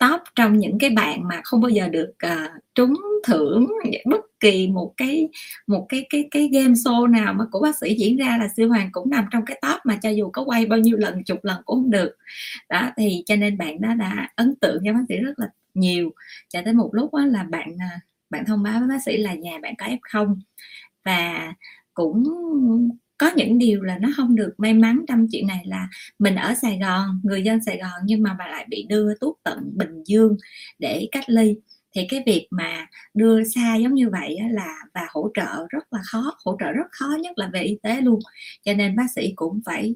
top 0.00 0.20
trong 0.34 0.58
những 0.58 0.78
cái 0.78 0.90
bạn 0.90 1.28
mà 1.28 1.40
không 1.44 1.60
bao 1.60 1.68
giờ 1.68 1.88
được 1.88 2.12
uh, 2.26 2.62
trúng 2.74 2.94
thưởng 3.24 3.66
bất 4.04 4.20
kỳ 4.40 4.68
một 4.68 4.94
cái 4.96 5.28
một 5.66 5.86
cái 5.88 6.06
cái 6.10 6.28
cái 6.30 6.48
game 6.52 6.74
show 6.74 7.06
nào 7.06 7.34
mà 7.34 7.44
của 7.50 7.60
bác 7.60 7.78
sĩ 7.78 7.94
diễn 7.98 8.16
ra 8.16 8.36
là 8.40 8.48
siêu 8.56 8.68
hoàng 8.68 8.88
cũng 8.92 9.10
nằm 9.10 9.24
trong 9.30 9.44
cái 9.44 9.62
top 9.62 9.80
mà 9.84 9.96
cho 9.96 10.10
dù 10.10 10.30
có 10.30 10.42
quay 10.42 10.66
bao 10.66 10.78
nhiêu 10.78 10.96
lần, 10.96 11.24
chục 11.24 11.44
lần 11.44 11.62
cũng 11.64 11.82
không 11.82 11.90
được. 11.90 12.16
Đó, 12.68 12.90
thì 12.96 13.22
cho 13.26 13.36
nên 13.36 13.58
bạn 13.58 13.80
đó 13.80 13.94
đã 13.94 14.28
ấn 14.36 14.54
tượng 14.60 14.82
cho 14.84 14.92
bác 14.92 15.04
sĩ 15.08 15.16
rất 15.16 15.38
là 15.38 15.48
nhiều. 15.74 16.10
Cho 16.48 16.60
tới 16.64 16.74
một 16.74 16.90
lúc 16.92 17.14
đó 17.14 17.26
là 17.26 17.42
bạn 17.42 17.76
à, 17.80 18.00
bạn 18.30 18.44
thông 18.44 18.62
báo 18.62 18.78
với 18.80 18.88
bác 18.88 19.02
sĩ 19.06 19.16
là 19.16 19.34
nhà 19.34 19.58
bạn 19.62 19.74
có 19.78 19.86
f 19.86 19.98
không. 20.02 20.40
Và 21.04 21.54
cũng 21.94 22.24
có 23.18 23.30
những 23.36 23.58
điều 23.58 23.82
là 23.82 23.98
nó 23.98 24.08
không 24.16 24.36
được 24.36 24.54
may 24.58 24.74
mắn 24.74 25.04
trong 25.08 25.26
chuyện 25.32 25.46
này 25.46 25.62
là 25.66 25.88
mình 26.18 26.34
ở 26.36 26.54
Sài 26.54 26.78
Gòn, 26.78 27.20
người 27.22 27.42
dân 27.42 27.62
Sài 27.62 27.78
Gòn 27.78 28.00
nhưng 28.04 28.22
mà 28.22 28.36
bà 28.38 28.46
lại 28.48 28.66
bị 28.68 28.86
đưa 28.88 29.14
tuốt 29.14 29.36
tận 29.44 29.70
Bình 29.74 30.02
Dương 30.06 30.36
để 30.78 31.08
cách 31.12 31.24
ly 31.30 31.56
thì 31.98 32.06
cái 32.08 32.22
việc 32.26 32.46
mà 32.50 32.86
đưa 33.14 33.44
xa 33.44 33.76
giống 33.76 33.94
như 33.94 34.10
vậy 34.10 34.38
là 34.50 34.74
và 34.94 35.06
hỗ 35.10 35.30
trợ 35.34 35.66
rất 35.68 35.92
là 35.92 36.00
khó 36.04 36.36
hỗ 36.44 36.56
trợ 36.60 36.72
rất 36.72 36.86
khó 36.90 37.16
nhất 37.20 37.38
là 37.38 37.50
về 37.52 37.62
y 37.62 37.78
tế 37.82 38.00
luôn. 38.00 38.20
Cho 38.64 38.74
nên 38.74 38.96
bác 38.96 39.10
sĩ 39.14 39.32
cũng 39.36 39.60
phải 39.64 39.94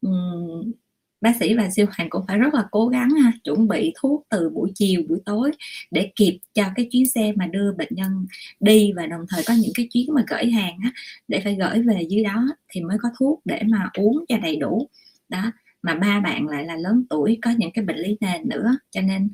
um, 0.00 0.72
bác 1.20 1.36
sĩ 1.40 1.54
và 1.54 1.70
siêu 1.70 1.86
hoàng 1.96 2.10
cũng 2.10 2.24
phải 2.28 2.38
rất 2.38 2.54
là 2.54 2.64
cố 2.70 2.88
gắng 2.88 3.10
ha, 3.10 3.32
chuẩn 3.44 3.68
bị 3.68 3.92
thuốc 4.00 4.26
từ 4.28 4.50
buổi 4.50 4.72
chiều 4.74 5.02
buổi 5.08 5.18
tối 5.24 5.50
để 5.90 6.12
kịp 6.16 6.38
cho 6.54 6.64
cái 6.74 6.88
chuyến 6.92 7.06
xe 7.06 7.32
mà 7.36 7.46
đưa 7.46 7.72
bệnh 7.72 7.88
nhân 7.90 8.26
đi 8.60 8.92
và 8.96 9.06
đồng 9.06 9.24
thời 9.28 9.42
có 9.46 9.54
những 9.54 9.72
cái 9.74 9.88
chuyến 9.92 10.14
mà 10.14 10.24
gửi 10.28 10.50
hàng 10.50 10.78
á, 10.82 10.92
để 11.28 11.40
phải 11.44 11.54
gửi 11.54 11.82
về 11.82 12.02
dưới 12.08 12.24
đó 12.24 12.46
thì 12.68 12.80
mới 12.80 12.98
có 13.02 13.08
thuốc 13.18 13.40
để 13.44 13.62
mà 13.66 13.90
uống 13.94 14.24
cho 14.28 14.38
đầy 14.38 14.56
đủ. 14.56 14.88
Đó 15.28 15.52
mà 15.82 15.94
ba 15.94 16.20
bạn 16.20 16.48
lại 16.48 16.64
là 16.64 16.76
lớn 16.76 17.04
tuổi 17.10 17.38
có 17.42 17.50
những 17.58 17.70
cái 17.74 17.84
bệnh 17.84 17.96
lý 17.96 18.16
nền 18.20 18.48
nữa 18.48 18.76
cho 18.90 19.00
nên 19.00 19.30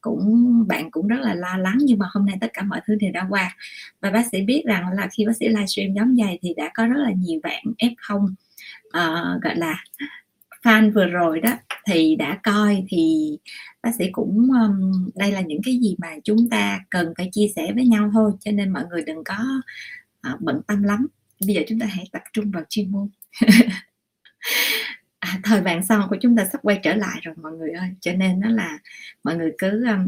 cũng 0.00 0.54
bạn 0.68 0.90
cũng 0.90 1.08
rất 1.08 1.20
là 1.20 1.34
lo 1.34 1.56
lắng 1.56 1.78
nhưng 1.80 1.98
mà 1.98 2.06
hôm 2.10 2.26
nay 2.26 2.36
tất 2.40 2.50
cả 2.52 2.62
mọi 2.62 2.80
thứ 2.86 2.94
đều 2.94 3.12
đã 3.12 3.26
qua. 3.30 3.56
Và 4.00 4.10
bác 4.10 4.26
sĩ 4.32 4.42
biết 4.42 4.62
rằng 4.66 4.92
là 4.92 5.08
khi 5.12 5.26
bác 5.26 5.36
sĩ 5.36 5.48
livestream 5.48 5.94
giống 5.94 6.16
vậy 6.16 6.38
thì 6.42 6.54
đã 6.56 6.70
có 6.74 6.86
rất 6.86 6.98
là 6.98 7.10
nhiều 7.16 7.40
bạn 7.42 7.64
f0 7.78 8.24
uh, 8.24 8.30
ờ, 8.92 9.38
gọi 9.42 9.56
là 9.56 9.84
fan 10.62 10.92
vừa 10.92 11.06
rồi 11.06 11.40
đó 11.40 11.50
thì 11.86 12.16
đã 12.16 12.38
coi. 12.42 12.84
Thì 12.88 13.36
bác 13.82 13.94
sĩ 13.98 14.10
cũng 14.12 14.50
um, 14.50 15.10
đây 15.14 15.32
là 15.32 15.40
những 15.40 15.60
cái 15.64 15.78
gì 15.82 15.96
mà 15.98 16.08
chúng 16.24 16.48
ta 16.50 16.80
cần 16.90 17.12
phải 17.16 17.28
chia 17.32 17.46
sẻ 17.56 17.72
với 17.74 17.86
nhau 17.86 18.10
thôi 18.12 18.32
cho 18.40 18.50
nên 18.50 18.72
mọi 18.72 18.84
người 18.90 19.02
đừng 19.02 19.24
có 19.24 19.36
uh, 20.32 20.40
bận 20.40 20.60
tâm 20.66 20.82
lắm. 20.82 21.06
Bây 21.46 21.54
giờ 21.54 21.62
chúng 21.68 21.78
ta 21.78 21.86
hãy 21.86 22.04
tập 22.12 22.22
trung 22.32 22.50
vào 22.50 22.62
chuyên 22.68 22.92
môn. 22.92 23.08
à, 25.22 25.40
thời 25.44 25.60
vàng 25.60 25.84
son 25.86 26.06
của 26.10 26.16
chúng 26.20 26.36
ta 26.36 26.44
sắp 26.52 26.60
quay 26.62 26.80
trở 26.82 26.94
lại 26.94 27.20
rồi 27.22 27.34
mọi 27.42 27.52
người 27.52 27.70
ơi. 27.70 27.88
Cho 28.00 28.12
nên 28.12 28.40
nó 28.40 28.48
là 28.48 28.78
mọi 29.24 29.36
người 29.36 29.52
cứ 29.58 29.86
um, 29.86 30.06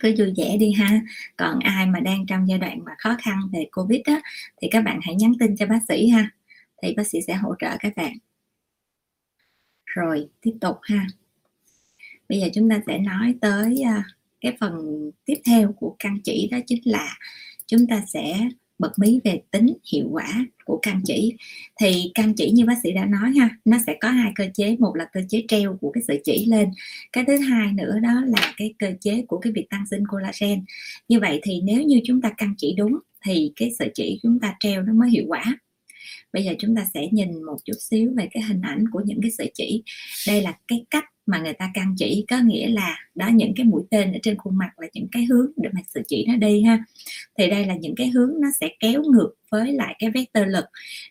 cứ 0.00 0.14
vui 0.18 0.34
vẻ 0.36 0.56
đi 0.56 0.72
ha. 0.72 1.00
Còn 1.36 1.58
ai 1.58 1.86
mà 1.86 2.00
đang 2.00 2.26
trong 2.26 2.48
giai 2.48 2.58
đoạn 2.58 2.84
mà 2.84 2.92
khó 2.98 3.16
khăn 3.22 3.40
về 3.52 3.66
covid 3.72 4.00
á 4.04 4.20
thì 4.62 4.68
các 4.70 4.80
bạn 4.80 5.00
hãy 5.02 5.14
nhắn 5.14 5.32
tin 5.40 5.56
cho 5.56 5.66
bác 5.66 5.78
sĩ 5.88 6.08
ha 6.08 6.30
thì 6.82 6.94
bác 6.96 7.06
sĩ 7.06 7.18
sẽ 7.26 7.34
hỗ 7.34 7.54
trợ 7.58 7.76
các 7.80 7.92
bạn. 7.96 8.16
Rồi 9.86 10.28
tiếp 10.40 10.52
tục 10.60 10.76
ha. 10.82 11.06
Bây 12.28 12.40
giờ 12.40 12.48
chúng 12.54 12.70
ta 12.70 12.80
sẽ 12.86 12.98
nói 12.98 13.34
tới 13.40 13.82
à, 13.82 14.04
cái 14.40 14.56
phần 14.60 14.74
tiếp 15.24 15.40
theo 15.44 15.72
của 15.72 15.96
căn 15.98 16.18
chỉ 16.24 16.48
đó 16.50 16.58
chính 16.66 16.80
là 16.84 17.18
chúng 17.66 17.86
ta 17.86 18.02
sẽ 18.06 18.48
bật 18.78 18.98
mí 18.98 19.20
về 19.24 19.40
tính 19.50 19.66
hiệu 19.92 20.08
quả 20.10 20.46
của 20.64 20.78
cam 20.82 21.02
chỉ. 21.04 21.34
Thì 21.80 22.10
cam 22.14 22.34
chỉ 22.34 22.50
như 22.50 22.64
bác 22.64 22.74
sĩ 22.82 22.92
đã 22.92 23.04
nói 23.04 23.32
ha, 23.38 23.50
nó 23.64 23.78
sẽ 23.86 23.96
có 24.00 24.08
hai 24.08 24.32
cơ 24.34 24.46
chế, 24.54 24.76
một 24.78 24.96
là 24.96 25.04
cơ 25.12 25.20
chế 25.28 25.42
treo 25.48 25.78
của 25.80 25.90
cái 25.90 26.02
sợi 26.08 26.20
chỉ 26.24 26.46
lên, 26.46 26.70
cái 27.12 27.24
thứ 27.26 27.36
hai 27.36 27.72
nữa 27.72 27.98
đó 28.02 28.22
là 28.26 28.54
cái 28.56 28.74
cơ 28.78 28.92
chế 29.00 29.24
của 29.28 29.38
cái 29.38 29.52
việc 29.52 29.66
tăng 29.70 29.86
sinh 29.90 30.06
collagen. 30.06 30.64
Như 31.08 31.20
vậy 31.20 31.40
thì 31.42 31.60
nếu 31.60 31.82
như 31.82 32.00
chúng 32.04 32.20
ta 32.20 32.30
cam 32.36 32.54
chỉ 32.58 32.74
đúng 32.76 32.98
thì 33.26 33.52
cái 33.56 33.70
sợi 33.78 33.90
chỉ 33.94 34.18
chúng 34.22 34.40
ta 34.40 34.56
treo 34.60 34.82
nó 34.82 34.92
mới 34.92 35.10
hiệu 35.10 35.24
quả. 35.28 35.58
Bây 36.32 36.44
giờ 36.44 36.52
chúng 36.58 36.76
ta 36.76 36.86
sẽ 36.94 37.08
nhìn 37.10 37.42
một 37.42 37.56
chút 37.64 37.76
xíu 37.80 38.12
về 38.16 38.28
cái 38.30 38.42
hình 38.42 38.60
ảnh 38.60 38.84
của 38.92 39.02
những 39.04 39.20
cái 39.22 39.30
sợi 39.30 39.50
chỉ. 39.54 39.82
Đây 40.26 40.42
là 40.42 40.58
cái 40.68 40.84
cách 40.90 41.04
mà 41.26 41.38
người 41.38 41.52
ta 41.52 41.70
căn 41.74 41.94
chỉ. 41.98 42.24
Có 42.30 42.38
nghĩa 42.38 42.68
là 42.68 42.98
đó 43.14 43.28
những 43.28 43.52
cái 43.56 43.66
mũi 43.66 43.82
tên 43.90 44.12
ở 44.12 44.18
trên 44.22 44.36
khuôn 44.38 44.58
mặt 44.58 44.70
là 44.76 44.88
những 44.92 45.08
cái 45.12 45.24
hướng 45.24 45.50
để 45.56 45.70
mà 45.72 45.80
sự 45.94 46.02
chỉ 46.08 46.24
nó 46.28 46.36
đi 46.36 46.62
ha. 46.62 46.84
Thì 47.38 47.50
đây 47.50 47.66
là 47.66 47.74
những 47.74 47.94
cái 47.96 48.08
hướng 48.08 48.32
nó 48.40 48.48
sẽ 48.60 48.68
kéo 48.80 49.02
ngược 49.02 49.34
với 49.50 49.72
lại 49.72 49.96
cái 49.98 50.10
vector 50.10 50.48
lực 50.48 50.64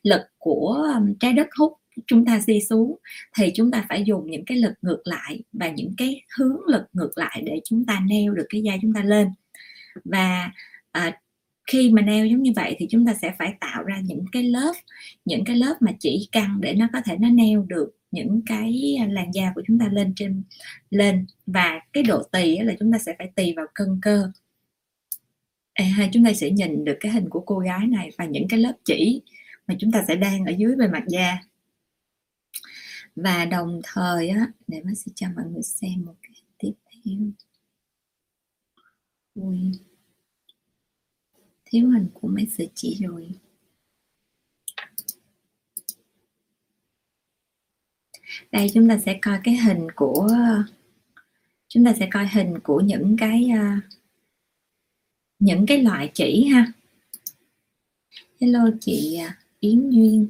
lực 0.04 0.22
của 0.38 0.92
um, 0.96 1.14
trái 1.20 1.34
đất 1.34 1.48
hút 1.60 1.74
chúng 2.08 2.26
ta 2.26 2.40
di 2.40 2.62
xuống. 2.62 2.98
Thì 3.38 3.52
chúng 3.56 3.72
ta 3.72 3.86
phải 3.90 4.04
dùng 4.04 4.32
những 4.32 4.46
cái 4.46 4.58
lực 4.58 4.74
ngược 4.82 5.02
lại 5.06 5.44
và 5.54 5.70
những 5.70 5.94
cái 5.98 6.22
hướng 6.38 6.60
lực 6.68 6.84
ngược 6.94 7.18
lại 7.18 7.42
để 7.46 7.60
chúng 7.66 7.86
ta 7.86 8.02
neo 8.08 8.34
được 8.34 8.46
cái 8.50 8.62
da 8.62 8.74
chúng 8.82 8.94
ta 8.94 9.04
lên. 9.04 9.28
Và 10.06 10.52
à, 10.92 11.20
khi 11.68 11.90
mà 11.90 12.02
neo 12.02 12.26
giống 12.26 12.44
như 12.44 12.52
vậy 12.56 12.76
thì 12.80 12.88
chúng 12.90 13.06
ta 13.06 13.14
sẽ 13.22 13.34
phải 13.40 13.54
tạo 13.60 13.84
ra 13.84 14.00
những 14.04 14.26
cái 14.32 14.44
lớp 14.44 14.74
những 15.26 15.46
cái 15.46 15.56
lớp 15.56 15.76
mà 15.80 15.92
chỉ 16.00 16.30
căng 16.32 16.62
để 16.62 16.74
nó 16.74 16.88
có 16.94 17.02
thể 17.06 17.18
nó 17.18 17.30
neo 17.30 17.64
được 17.64 17.98
những 18.14 18.42
cái 18.46 18.98
làn 19.10 19.32
da 19.34 19.52
của 19.56 19.62
chúng 19.68 19.80
ta 19.80 19.90
lên 19.92 20.14
trên 20.16 20.44
lên. 20.90 21.26
Và 21.46 21.80
cái 21.94 22.04
độ 22.04 22.24
tì 22.24 22.58
là 22.60 22.74
chúng 22.80 22.92
ta 22.92 22.98
sẽ 22.98 23.16
phải 23.18 23.32
tì 23.36 23.54
vào 23.54 23.66
cân 23.74 24.00
cơ. 24.02 24.32
À, 25.74 26.10
chúng 26.14 26.26
ta 26.26 26.34
sẽ 26.34 26.52
nhìn 26.52 26.86
được 26.86 26.98
cái 27.00 27.12
hình 27.12 27.30
của 27.30 27.40
cô 27.40 27.60
gái 27.60 27.88
này 27.88 28.12
và 28.18 28.26
những 28.26 28.48
cái 28.50 28.60
lớp 28.60 28.74
chỉ 28.86 29.22
mà 29.68 29.76
chúng 29.80 29.92
ta 29.92 30.06
sẽ 30.08 30.16
đang 30.16 30.46
ở 30.46 30.52
dưới 30.58 30.76
bề 30.76 30.88
mặt 30.88 31.04
da. 31.08 31.38
Và 33.16 33.46
đồng 33.46 33.82
thời 33.84 34.30
á 34.30 34.52
để 34.68 34.82
bác 34.86 34.94
sĩ 34.98 35.12
cho 35.16 35.28
mọi 35.36 35.46
người 35.46 35.64
xem 35.64 36.06
một 36.06 36.16
cái 36.22 36.32
tiếp 36.58 36.74
theo. 37.06 37.20
Ui 39.36 39.93
thiếu 41.74 41.90
hình 41.90 42.08
của 42.14 42.28
mấy 42.28 42.48
sợi 42.58 42.70
chỉ 42.76 43.00
rồi. 43.02 43.30
Đây, 48.52 48.68
chúng 48.74 48.90
ta 48.90 48.98
sẽ 49.06 49.20
coi 49.22 49.40
cái 49.44 49.56
hình 49.56 49.88
của, 49.96 50.28
chúng 51.68 51.86
ta 51.86 51.94
sẽ 52.00 52.10
coi 52.12 52.28
hình 52.28 52.60
của 52.64 52.80
những 52.80 53.16
cái 53.20 53.50
à, 53.50 53.82
những 55.40 55.66
cái 55.68 55.84
loại 55.84 56.12
chỉ 56.14 56.46
ha. 56.46 56.74
Hello 58.42 58.70
chị 58.82 59.16
à, 59.16 59.38
yến 59.60 59.90
duyên. 59.90 60.28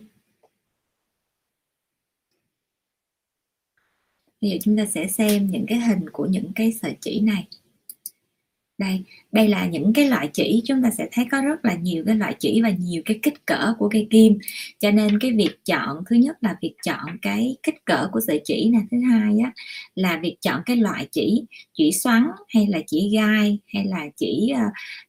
Bây 4.41 4.51
giờ 4.51 4.57
chúng 4.61 4.77
ta 4.77 4.85
sẽ 4.85 5.07
xem 5.07 5.51
những 5.51 5.65
cái 5.67 5.79
hình 5.79 6.09
của 6.13 6.25
những 6.25 6.51
cái 6.55 6.73
sợi 6.73 6.97
chỉ 7.01 7.21
này 7.21 7.47
đây 8.77 9.03
đây 9.31 9.47
là 9.47 9.65
những 9.65 9.93
cái 9.93 10.09
loại 10.09 10.29
chỉ, 10.33 10.61
chúng 10.65 10.83
ta 10.83 10.91
sẽ 10.97 11.07
thấy 11.11 11.25
có 11.31 11.41
rất 11.41 11.65
là 11.65 11.75
nhiều 11.75 12.03
cái 12.05 12.15
loại 12.15 12.35
chỉ 12.39 12.61
và 12.61 12.69
nhiều 12.69 13.01
cái 13.05 13.19
kích 13.23 13.45
cỡ 13.45 13.73
của 13.79 13.89
cây 13.89 14.07
kim. 14.09 14.37
Cho 14.79 14.91
nên 14.91 15.19
cái 15.19 15.31
việc 15.31 15.57
chọn, 15.65 16.03
thứ 16.09 16.15
nhất 16.15 16.37
là 16.41 16.55
việc 16.61 16.75
chọn 16.85 17.17
cái 17.21 17.55
kích 17.63 17.85
cỡ 17.85 18.09
của 18.11 18.19
sợi 18.27 18.41
chỉ 18.43 18.69
nè, 18.69 18.79
thứ 18.91 18.97
hai 19.11 19.39
á, 19.43 19.51
là 19.95 20.19
việc 20.23 20.37
chọn 20.41 20.61
cái 20.65 20.75
loại 20.75 21.07
chỉ 21.11 21.45
chỉ 21.73 21.91
xoắn 21.91 22.23
hay 22.47 22.67
là 22.67 22.79
chỉ 22.87 23.09
gai 23.13 23.59
hay 23.73 23.85
là 23.85 24.05
chỉ 24.15 24.53
ờ, 24.55 24.63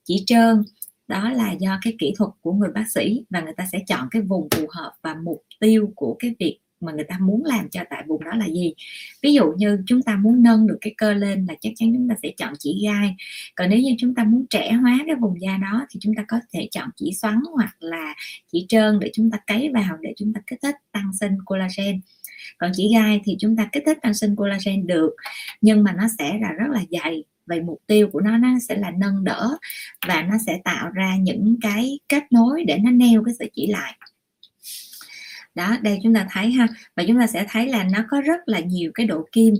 chỉ 0.04 0.23
trơn. 0.26 0.64
Đó 1.09 1.30
là 1.30 1.52
do 1.52 1.78
cái 1.83 1.94
kỹ 1.99 2.12
thuật 2.16 2.30
của 2.40 2.52
người 2.52 2.71
bác 2.75 2.85
sĩ 2.94 3.25
và 3.30 3.40
người 3.40 3.54
ta 3.56 3.66
sẽ 3.73 3.78
chọn 3.88 4.09
cái 4.11 4.23
vùng 4.23 4.49
phù 4.50 4.66
hợp 4.71 4.92
và 5.02 5.14
mục 5.25 5.42
tiêu 5.61 5.92
của 5.97 6.16
cái 6.18 6.35
việc 6.38 6.59
mà 6.81 6.93
người 6.93 7.04
ta 7.04 7.19
muốn 7.19 7.45
làm 7.45 7.69
cho 7.69 7.81
tại 7.90 8.04
vùng 8.07 8.25
đó 8.25 8.31
là 8.35 8.47
gì. 8.49 8.75
Ví 9.23 9.35
dụ 9.35 9.52
như 9.57 9.78
chúng 9.87 10.02
ta 10.02 10.16
muốn 10.16 10.43
nâng 10.43 10.66
được 10.66 10.78
cái 10.81 10.95
cơ 10.97 11.12
lên 11.12 11.47
là 11.49 11.54
chắc 11.61 11.73
chắn 11.76 11.93
chúng 11.95 12.09
ta 12.09 12.14
sẽ 12.23 12.31
chọn 12.37 12.54
chỉ 12.59 12.81
gai. 12.85 13.16
Còn 13.54 13.71
nếu 13.71 13.78
như 13.78 13.95
chúng 13.99 14.14
ta 14.14 14.25
muốn 14.25 14.47
trẻ 14.50 14.73
hóa 14.73 14.99
cái 15.07 15.14
vùng 15.14 15.40
da 15.40 15.57
đó 15.57 15.87
thì 15.90 16.00
chúng 16.00 16.14
ta 16.14 16.25
có 16.28 16.40
thể 16.52 16.69
chọn 16.71 16.90
chỉ 16.97 17.12
xoắn 17.12 17.40
hoặc 17.54 17.76
là 17.81 18.14
chỉ 18.52 18.66
trơn 18.69 18.99
để 19.00 19.11
chúng 19.14 19.31
ta 19.31 19.38
cấy 19.47 19.71
vào 19.75 19.97
để 20.00 20.14
chúng 20.16 20.33
ta 20.33 20.40
kích 20.47 20.59
thích 20.62 20.76
tăng 20.93 21.12
sinh 21.21 21.33
collagen. 21.45 22.00
Còn 22.59 22.71
chỉ 22.75 22.90
gai 22.93 23.21
thì 23.25 23.37
chúng 23.40 23.57
ta 23.57 23.69
kích 23.73 23.83
thích 23.87 23.99
tăng 24.02 24.14
sinh 24.14 24.37
collagen 24.37 24.87
được, 24.87 25.11
nhưng 25.61 25.85
mà 25.85 25.93
nó 25.93 26.04
sẽ 26.19 26.38
là 26.40 26.52
rất 26.52 26.66
là 26.71 26.85
dày, 26.90 27.25
vậy 27.47 27.61
mục 27.61 27.83
tiêu 27.87 28.09
của 28.12 28.21
nó 28.21 28.37
nó 28.38 28.49
sẽ 28.69 28.76
là 28.76 28.90
nâng 28.90 29.25
đỡ 29.25 29.57
và 30.09 30.23
nó 30.23 30.35
sẽ 30.47 30.61
tạo 30.64 30.90
ra 30.90 31.16
những 31.16 31.57
cái 31.61 31.99
kết 32.09 32.22
nối 32.31 32.64
để 32.64 32.79
nó 32.79 32.90
neo 32.90 33.25
cái 33.25 33.35
sợi 33.38 33.51
chỉ 33.55 33.66
lại 33.66 33.99
đó 35.55 35.77
đây 35.83 35.99
chúng 36.03 36.14
ta 36.14 36.27
thấy 36.31 36.51
ha. 36.51 36.69
Và 36.97 37.05
chúng 37.09 37.19
ta 37.19 37.27
sẽ 37.27 37.47
thấy 37.51 37.69
là 37.69 37.85
nó 37.85 37.99
có 38.09 38.21
rất 38.21 38.40
là 38.47 38.61
nhiều 38.61 38.90
cái 38.95 39.07
độ 39.07 39.25
kim. 39.33 39.55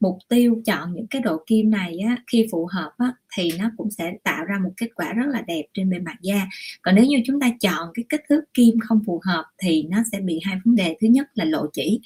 Mục 0.00 0.18
tiêu 0.28 0.62
chọn 0.66 0.94
những 0.94 1.06
cái 1.06 1.22
độ 1.22 1.38
kim 1.46 1.70
này 1.70 1.98
á, 1.98 2.16
khi 2.32 2.46
phù 2.52 2.68
hợp 2.72 2.90
á, 2.98 3.12
thì 3.36 3.52
nó 3.58 3.70
cũng 3.76 3.90
sẽ 3.90 4.12
tạo 4.24 4.44
ra 4.44 4.58
một 4.64 4.70
kết 4.76 4.88
quả 4.94 5.12
rất 5.12 5.26
là 5.26 5.42
đẹp 5.46 5.62
trên 5.74 5.90
bề 5.90 5.98
mặt 5.98 6.16
da. 6.22 6.46
Còn 6.82 6.94
nếu 6.94 7.04
như 7.04 7.22
chúng 7.26 7.40
ta 7.40 7.50
chọn 7.60 7.88
cái 7.94 8.04
kích 8.08 8.20
thước 8.28 8.40
kim 8.54 8.78
không 8.80 9.00
phù 9.06 9.20
hợp 9.24 9.44
thì 9.58 9.82
nó 9.82 10.02
sẽ 10.12 10.20
bị 10.20 10.40
hai 10.42 10.56
vấn 10.64 10.76
đề. 10.76 10.96
Thứ 11.00 11.08
nhất 11.08 11.26
là 11.34 11.44
lộ 11.44 11.66
chỉ. 11.72 12.00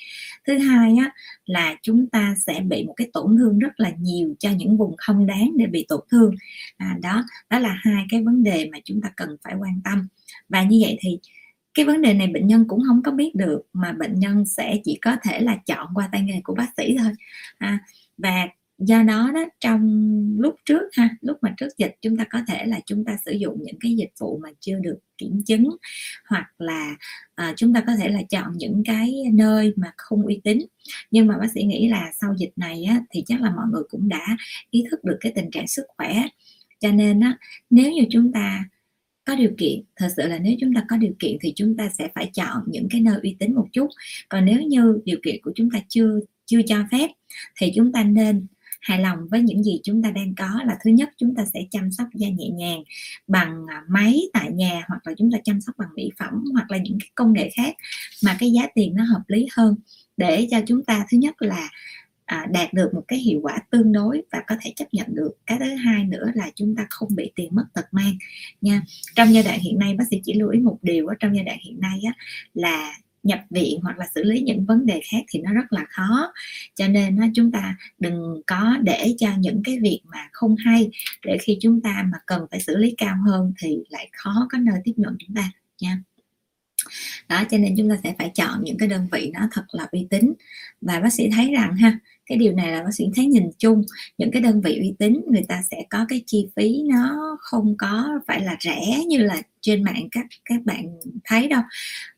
Thứ 0.46 0.59
hai 0.59 0.96
á, 0.98 1.11
là 1.46 1.76
chúng 1.83 2.07
ta 2.07 2.35
sẽ 2.46 2.61
bị 2.61 2.85
một 2.85 2.94
cái 2.96 3.11
tổn 3.12 3.37
thương 3.37 3.59
rất 3.59 3.80
là 3.80 3.92
nhiều 3.98 4.35
cho 4.38 4.50
những 4.50 4.76
vùng 4.76 4.94
không 4.96 5.26
đáng 5.26 5.50
để 5.57 5.66
bị 5.66 5.87
tổn 5.88 6.00
thương. 6.11 6.35
À, 6.76 6.96
đó 7.02 7.24
đó 7.50 7.59
là 7.59 7.78
hai 7.83 8.04
cái 8.11 8.22
vấn 8.22 8.42
đề 8.42 8.68
mà 8.72 8.78
chúng 8.85 9.00
ta 9.00 9.11
cần 9.16 9.37
phải 9.44 9.54
quan 9.54 9.80
tâm. 9.85 10.09
Và 10.48 10.62
như 10.62 10.78
vậy 10.83 10.98
thì 11.00 11.18
cái 11.74 11.84
vấn 11.87 12.02
đề 12.02 12.14
này 12.14 12.26
bệnh 12.26 12.46
nhân 12.46 12.64
cũng 12.68 12.82
không 12.87 13.02
có 13.02 13.12
biết 13.12 13.34
được 13.34 13.62
mà 13.72 13.92
bệnh 13.92 14.20
nhân 14.20 14.46
sẽ 14.46 14.80
chỉ 14.84 14.98
có 15.02 15.16
thể 15.22 15.40
là 15.40 15.56
chọn 15.66 15.88
qua 15.94 16.08
tay 16.12 16.22
nghề 16.22 16.40
của 16.44 16.54
bác 16.54 16.68
sĩ 16.76 16.96
thôi. 16.98 17.12
À, 17.58 17.78
và 18.18 18.48
do 18.78 19.02
đó 19.02 19.30
đó 19.34 19.44
trong 19.60 19.82
lúc 20.38 20.56
trước 20.64 20.82
ha 20.92 21.08
lúc 21.20 21.38
mà 21.42 21.54
trước 21.56 21.68
dịch 21.78 21.96
chúng 22.02 22.16
ta 22.16 22.24
có 22.30 22.38
thể 22.48 22.64
là 22.66 22.80
chúng 22.87 23.04
ta 23.04 23.16
sử 23.24 23.32
dụng 23.32 23.58
những 23.62 23.76
cái 23.80 23.96
dịch 23.96 24.12
vụ 24.18 24.38
mà 24.42 24.48
chưa 24.60 24.78
được 24.78 24.98
kiểm 25.18 25.42
chứng 25.46 25.76
hoặc 26.28 26.50
là 26.58 26.96
à, 27.34 27.54
chúng 27.56 27.74
ta 27.74 27.82
có 27.87 27.92
thể 27.96 28.08
là 28.08 28.22
chọn 28.30 28.52
những 28.56 28.82
cái 28.87 29.14
nơi 29.32 29.72
mà 29.76 29.92
không 29.96 30.26
uy 30.26 30.40
tín. 30.44 30.58
Nhưng 31.10 31.26
mà 31.26 31.38
bác 31.38 31.50
sĩ 31.54 31.62
nghĩ 31.62 31.88
là 31.88 32.12
sau 32.20 32.34
dịch 32.38 32.52
này 32.56 32.84
á, 32.84 33.00
thì 33.10 33.22
chắc 33.26 33.40
là 33.40 33.50
mọi 33.50 33.66
người 33.72 33.82
cũng 33.90 34.08
đã 34.08 34.37
ý 34.70 34.84
thức 34.90 35.04
được 35.04 35.16
cái 35.20 35.32
tình 35.34 35.50
trạng 35.50 35.68
sức 35.68 35.84
khỏe. 35.96 36.22
Cho 36.80 36.90
nên 36.92 37.20
á, 37.20 37.38
nếu 37.70 37.92
như 37.92 38.02
chúng 38.10 38.32
ta 38.32 38.64
có 39.26 39.34
điều 39.34 39.50
kiện. 39.58 39.82
Thật 39.96 40.08
sự 40.16 40.22
là 40.26 40.38
nếu 40.38 40.54
chúng 40.60 40.74
ta 40.74 40.84
có 40.88 40.96
điều 40.96 41.12
kiện 41.18 41.37
thì 41.40 41.52
chúng 41.56 41.76
ta 41.76 41.88
sẽ 41.98 42.08
phải 42.14 42.30
chọn 42.34 42.62
những 42.66 42.88
cái 42.90 43.00
nơi 43.00 43.18
uy 43.22 43.37
tín 43.38 43.54
một 43.54 43.66
chút. 43.72 43.88
Còn 44.28 44.44
nếu 44.44 44.62
như 44.62 45.00
điều 45.04 45.18
kiện 45.24 45.42
của 45.42 45.52
chúng 45.54 45.70
ta 45.70 45.78
chưa 45.88 46.20
chưa 46.46 46.62
cho 46.62 46.76
phép 46.92 47.10
thì 47.56 47.72
chúng 47.76 47.92
ta 47.92 48.04
nên 48.04 48.46
hài 48.80 49.00
lòng 49.00 49.18
với 49.30 49.42
những 49.42 49.62
gì 49.62 49.80
chúng 49.82 50.02
ta 50.02 50.10
đang 50.10 50.34
có 50.34 50.60
là 50.64 50.76
thứ 50.84 50.90
nhất, 50.90 51.08
chúng 51.18 51.34
ta 51.34 51.44
sẽ 51.54 51.60
chăm 51.70 51.92
sóc 51.92 52.08
da 52.14 52.28
nhẹ 52.28 52.48
nhàng 52.48 52.82
bằng 53.26 53.64
à, 53.68 53.82
máy 53.88 54.20
tại 54.32 54.50
nhà 54.52 54.82
hoặc 54.88 55.06
là 55.06 55.14
chúng 55.18 55.32
ta 55.32 55.38
chăm 55.44 55.60
sóc 55.60 55.74
bằng 55.78 55.88
mỹ 55.94 56.10
phẩm 56.18 56.44
hoặc 56.52 56.70
là 56.70 56.78
những 56.78 56.98
cái 57.00 57.10
công 57.14 57.32
nghệ 57.32 57.50
khác 57.56 57.74
mà 58.24 58.37
cái 58.40 58.50
giá 58.50 58.66
tiền 58.74 58.96
nó 58.96 59.04
hợp 59.04 59.22
lý 59.26 59.46
hơn. 59.56 59.76
Để 60.16 60.48
cho 60.50 60.60
chúng 60.66 60.84
ta, 60.84 61.06
thứ 61.10 61.18
nhất 61.18 61.42
là 61.42 61.68
à, 62.24 62.46
đạt 62.50 62.72
được 62.74 62.94
một 62.94 63.04
cái 63.08 63.18
hiệu 63.18 63.40
quả 63.42 63.58
tương 63.70 63.92
đối 63.92 64.22
và 64.32 64.42
có 64.46 64.56
thể 64.62 64.72
chấp 64.76 64.84
nhận 64.92 65.14
được. 65.14 65.30
Cái 65.46 65.58
thứ 65.58 65.74
hai 65.74 66.04
nữa 66.04 66.30
là 66.34 66.50
chúng 66.54 66.76
ta 66.76 66.87
không 66.90 67.16
bị 67.16 67.32
tiền 67.34 67.48
mất 67.54 67.64
tật 67.74 67.84
mang 67.92 68.18
nha. 68.60 68.82
Trong 69.14 69.34
giai 69.34 69.42
đoạn 69.42 69.60
hiện 69.60 69.78
nay 69.78 69.94
bác 69.94 70.04
sĩ 70.10 70.20
chỉ 70.24 70.32
lưu 70.34 70.48
ý 70.48 70.60
một 70.60 70.78
điều 70.82 71.06
ở 71.06 71.14
trong 71.20 71.37
giai 71.37 71.44
đoạn 71.44 71.58
hiện 71.62 71.80
nay 71.80 72.00
á, 72.06 72.12
là 72.54 72.94
nhập 73.22 73.40
viện 73.50 73.80
hoặc 73.82 73.98
là 73.98 74.06
xử 74.14 74.22
lý 74.22 74.40
những 74.40 74.64
vấn 74.64 74.87
đề 74.87 75.00
khác 75.10 75.22
thì 75.28 75.40
nó 75.40 75.52
rất 75.52 75.72
là 75.72 75.84
khó. 75.88 76.32
Cho 76.74 76.88
nên 76.88 77.16
á, 77.20 77.28
chúng 77.34 77.52
ta 77.52 77.76
đừng 77.98 78.42
có 78.46 78.76
để 78.82 79.14
cho 79.18 79.28
những 79.38 79.62
cái 79.64 79.78
việc 79.82 80.00
mà 80.04 80.28
không 80.32 80.56
hay 80.56 80.90
để 81.26 81.38
khi 81.42 81.58
chúng 81.60 81.80
ta 81.80 82.04
mà 82.12 82.18
cần 82.26 82.46
phải 82.50 82.60
xử 82.60 82.76
lý 82.76 82.94
cao 82.98 83.16
hơn 83.26 83.52
thì 83.58 83.78
lại 83.88 84.08
khó 84.12 84.46
có 84.50 84.58
nơi 84.58 84.78
tiếp 84.84 84.92
nhận 84.96 85.16
chúng 85.18 85.37
ta 85.37 85.50
nha. 85.80 86.02
Đó 87.28 87.44
cho 87.50 87.58
nên 87.58 87.74
chúng 87.76 87.90
ta 87.90 87.96
sẽ 88.02 88.14
phải 88.18 88.30
chọn 88.34 88.64
những 88.64 88.78
cái 88.78 88.88
đơn 88.88 89.08
vị 89.12 89.30
nó 89.34 89.48
thật 89.52 89.64
là 89.72 89.87
uy 89.92 90.06
tín. 90.10 90.32
Và 90.80 91.00
bác 91.00 91.12
sĩ 91.12 91.30
thấy 91.30 91.52
rằng 91.52 91.76
ha 91.76 91.98
cái 92.26 92.38
điều 92.38 92.52
này 92.52 92.72
là 92.72 92.82
bác 92.82 92.94
sĩ 92.94 93.04
thấy 93.16 93.26
nhìn 93.26 93.50
chung 93.58 93.82
những 94.18 94.30
cái 94.30 94.42
đơn 94.42 94.60
vị 94.60 94.78
uy 94.80 94.94
tín 94.98 95.20
người 95.30 95.44
ta 95.48 95.62
sẽ 95.70 95.84
có 95.90 96.06
cái 96.08 96.22
chi 96.26 96.46
phí 96.56 96.82
nó 96.90 97.37
không 97.40 97.74
có 97.78 98.08
phải 98.26 98.40
là 98.40 98.56
rẻ 98.60 99.04
như 99.06 99.18
là 99.18 99.42
trên 99.60 99.82
mạng 99.82 100.08
các 100.10 100.26
các 100.44 100.62
bạn 100.64 100.84
thấy 101.24 101.48
đâu. 101.48 101.62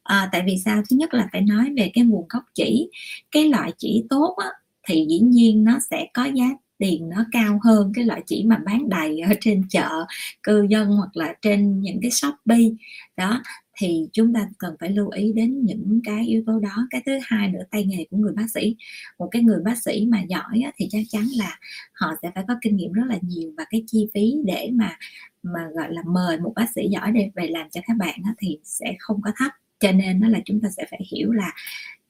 À, 0.02 0.28
tại 0.32 0.42
vì 0.46 0.56
sao? 0.64 0.82
Thứ 0.90 0.96
nhất 0.96 1.14
là 1.14 1.28
phải 1.32 1.40
nói 1.40 1.72
về 1.76 1.90
cái 1.94 2.04
nguồn 2.04 2.26
gốc 2.28 2.42
chỉ. 2.54 2.90
Cái 3.30 3.48
loại 3.48 3.72
chỉ 3.78 4.04
tốt 4.10 4.36
á, 4.36 4.48
thì 4.88 5.06
dĩ 5.08 5.18
nhiên 5.18 5.64
nó 5.64 5.78
sẽ 5.90 6.06
có 6.14 6.24
giá 6.24 6.44
tiền 6.78 7.08
nó 7.08 7.24
cao 7.32 7.60
hơn 7.64 7.92
cái 7.94 8.04
loại 8.04 8.22
chỉ 8.26 8.44
mà 8.44 8.58
bán 8.66 8.88
đầy 8.88 9.20
ở 9.20 9.34
trên 9.40 9.62
chợ 9.70 10.06
cư 10.42 10.66
dân 10.70 10.88
hoặc 10.88 11.16
là 11.16 11.34
trên 11.42 11.80
những 11.80 11.98
cái 12.02 12.10
shopee. 12.10 12.70
Đó 13.16 13.42
thì 13.78 14.08
chúng 14.12 14.32
ta 14.32 14.48
cần 14.58 14.76
phải 14.80 14.90
lưu 14.90 15.08
ý 15.08 15.32
đến 15.32 15.60
những 15.64 16.00
cái 16.04 16.26
yếu 16.26 16.42
tố 16.46 16.60
đó. 16.60 16.86
Cái 16.90 17.02
thứ 17.06 17.12
hai 17.22 17.48
nữa 17.48 17.62
tay 17.70 17.84
nghề 17.84 18.06
của 18.10 18.16
người 18.16 18.32
bác 18.32 18.50
sĩ. 18.54 18.76
Một 19.18 19.28
cái 19.30 19.42
người 19.42 19.58
bác 19.64 19.78
sĩ 19.78 20.06
mà 20.08 20.22
giỏi 20.22 20.60
á, 20.64 20.72
thì 20.76 20.88
chắc 20.90 21.02
chắn 21.08 21.24
là 21.36 21.58
họ 21.92 22.14
sẽ 22.22 22.30
phải 22.34 22.44
có 22.48 22.54
kinh 22.62 22.76
nghiệm 22.76 22.92
rất 22.92 23.04
là 23.08 23.18
nhiều 23.22 23.52
và 23.56 23.64
cái 23.70 23.84
chi 23.86 24.08
phí 24.14 24.34
để 24.44 24.70
mà 24.72 24.98
mà 25.42 25.60
gọi 25.74 25.92
là 25.92 26.02
mời 26.06 26.40
một 26.40 26.52
bác 26.56 26.66
sĩ 26.74 26.88
giỏi 26.88 27.12
để 27.12 27.30
về 27.34 27.46
làm 27.46 27.70
cho 27.70 27.80
các 27.86 27.96
bạn 27.96 28.20
á, 28.24 28.34
thì 28.38 28.58
sẽ 28.64 28.96
không 28.98 29.22
có 29.22 29.30
thấp. 29.36 29.52
Cho 29.80 29.92
nên 29.92 30.20
nó 30.20 30.28
là 30.28 30.40
chúng 30.44 30.60
ta 30.60 30.68
sẽ 30.76 30.86
phải 30.90 31.00
hiểu 31.12 31.32
là 31.32 31.52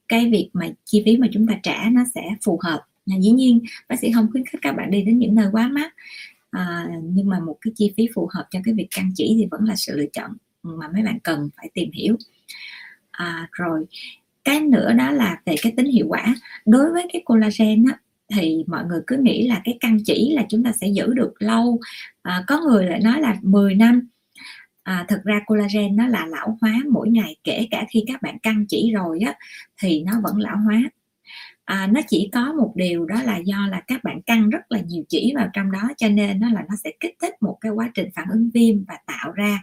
cái 0.07 0.31
việc 0.31 0.49
mà 0.53 0.69
chi 0.85 1.01
phí 1.05 1.17
mà 1.17 1.27
chúng 1.31 1.47
ta 1.47 1.59
trả 1.63 1.89
nó 1.91 2.03
sẽ 2.15 2.21
phù 2.45 2.59
hợp. 2.63 2.81
Dĩ 3.05 3.31
nhiên 3.31 3.59
bác 3.89 3.99
sĩ 3.99 4.11
không 4.11 4.27
khuyến 4.31 4.45
khích 4.45 4.61
các 4.61 4.71
bạn 4.71 4.91
đi 4.91 5.01
đến 5.01 5.19
những 5.19 5.35
nơi 5.35 5.47
quá 5.51 5.67
mắc. 5.67 5.93
À, 6.51 6.87
nhưng 7.03 7.29
mà 7.29 7.39
một 7.39 7.57
cái 7.61 7.73
chi 7.75 7.93
phí 7.97 8.07
phù 8.15 8.29
hợp 8.33 8.47
cho 8.51 8.59
cái 8.63 8.73
việc 8.73 8.87
căn 8.95 9.11
chỉ 9.15 9.35
thì 9.37 9.47
vẫn 9.51 9.63
là 9.63 9.75
sự 9.75 9.97
lựa 9.97 10.05
chọn 10.13 10.31
mà 10.79 10.87
mấy 10.93 11.03
bạn 11.03 11.19
cần 11.23 11.49
phải 11.57 11.69
tìm 11.73 11.91
hiểu. 11.91 12.17
À, 13.11 13.47
rồi 13.51 13.85
cái 14.43 14.59
nữa 14.59 14.93
đó 14.93 15.11
là 15.11 15.37
về 15.45 15.55
cái 15.61 15.73
tính 15.77 15.85
hiệu 15.85 16.05
quả. 16.09 16.35
Đối 16.65 16.91
với 16.91 17.05
cái 17.13 17.21
collagen 17.25 17.85
á, 17.91 17.97
thì 18.35 18.63
mọi 18.67 18.85
người 18.85 19.01
cứ 19.07 19.17
nghĩ 19.17 19.47
là 19.47 19.61
cái 19.63 19.77
căn 19.79 19.97
chỉ 20.05 20.33
là 20.35 20.45
chúng 20.49 20.63
ta 20.63 20.71
sẽ 20.81 20.87
giữ 20.87 21.13
được 21.13 21.33
lâu. 21.39 21.79
À, 22.21 22.43
có 22.47 22.61
người 22.61 22.85
lại 22.85 22.99
nói 22.99 23.21
là 23.21 23.35
10 23.41 23.75
năm. 23.75 24.07
À, 24.83 25.05
thực 25.07 25.23
ra 25.23 25.41
collagen 25.45 25.95
nó 25.95 26.07
là 26.07 26.25
lão 26.25 26.57
hóa 26.61 26.73
mỗi 26.91 27.09
ngày 27.09 27.35
kể 27.43 27.67
cả 27.71 27.85
khi 27.89 28.03
các 28.07 28.21
bạn 28.21 28.37
căn 28.43 28.65
chỉ 28.69 28.91
rồi 28.93 29.19
á 29.25 29.33
thì 29.81 30.03
nó 30.03 30.13
vẫn 30.23 30.37
lão 30.37 30.57
hóa 30.57 30.81
à, 31.67 31.87
nó 31.87 32.01
chỉ 32.07 32.29
có 32.33 32.53
một 32.53 32.73
điều 32.75 33.05
đó 33.05 33.21
là 33.23 33.37
do 33.37 33.67
là 33.71 33.81
các 33.87 34.03
bạn 34.03 34.21
căng 34.21 34.49
rất 34.49 34.59
là 34.69 34.79
nhiều 34.87 35.03
chỉ 35.09 35.33
vào 35.35 35.47
trong 35.53 35.71
đó 35.71 35.89
cho 35.97 36.09
nên 36.09 36.39
nó 36.39 36.49
là 36.49 36.63
nó 36.69 36.75
sẽ 36.83 36.91
kích 36.99 37.15
thích 37.21 37.33
một 37.41 37.57
cái 37.61 37.71
quá 37.71 37.91
trình 37.93 38.09
phản 38.15 38.27
ứng 38.31 38.49
viêm 38.53 38.83
và 38.87 38.97
tạo 39.05 39.31
ra 39.31 39.61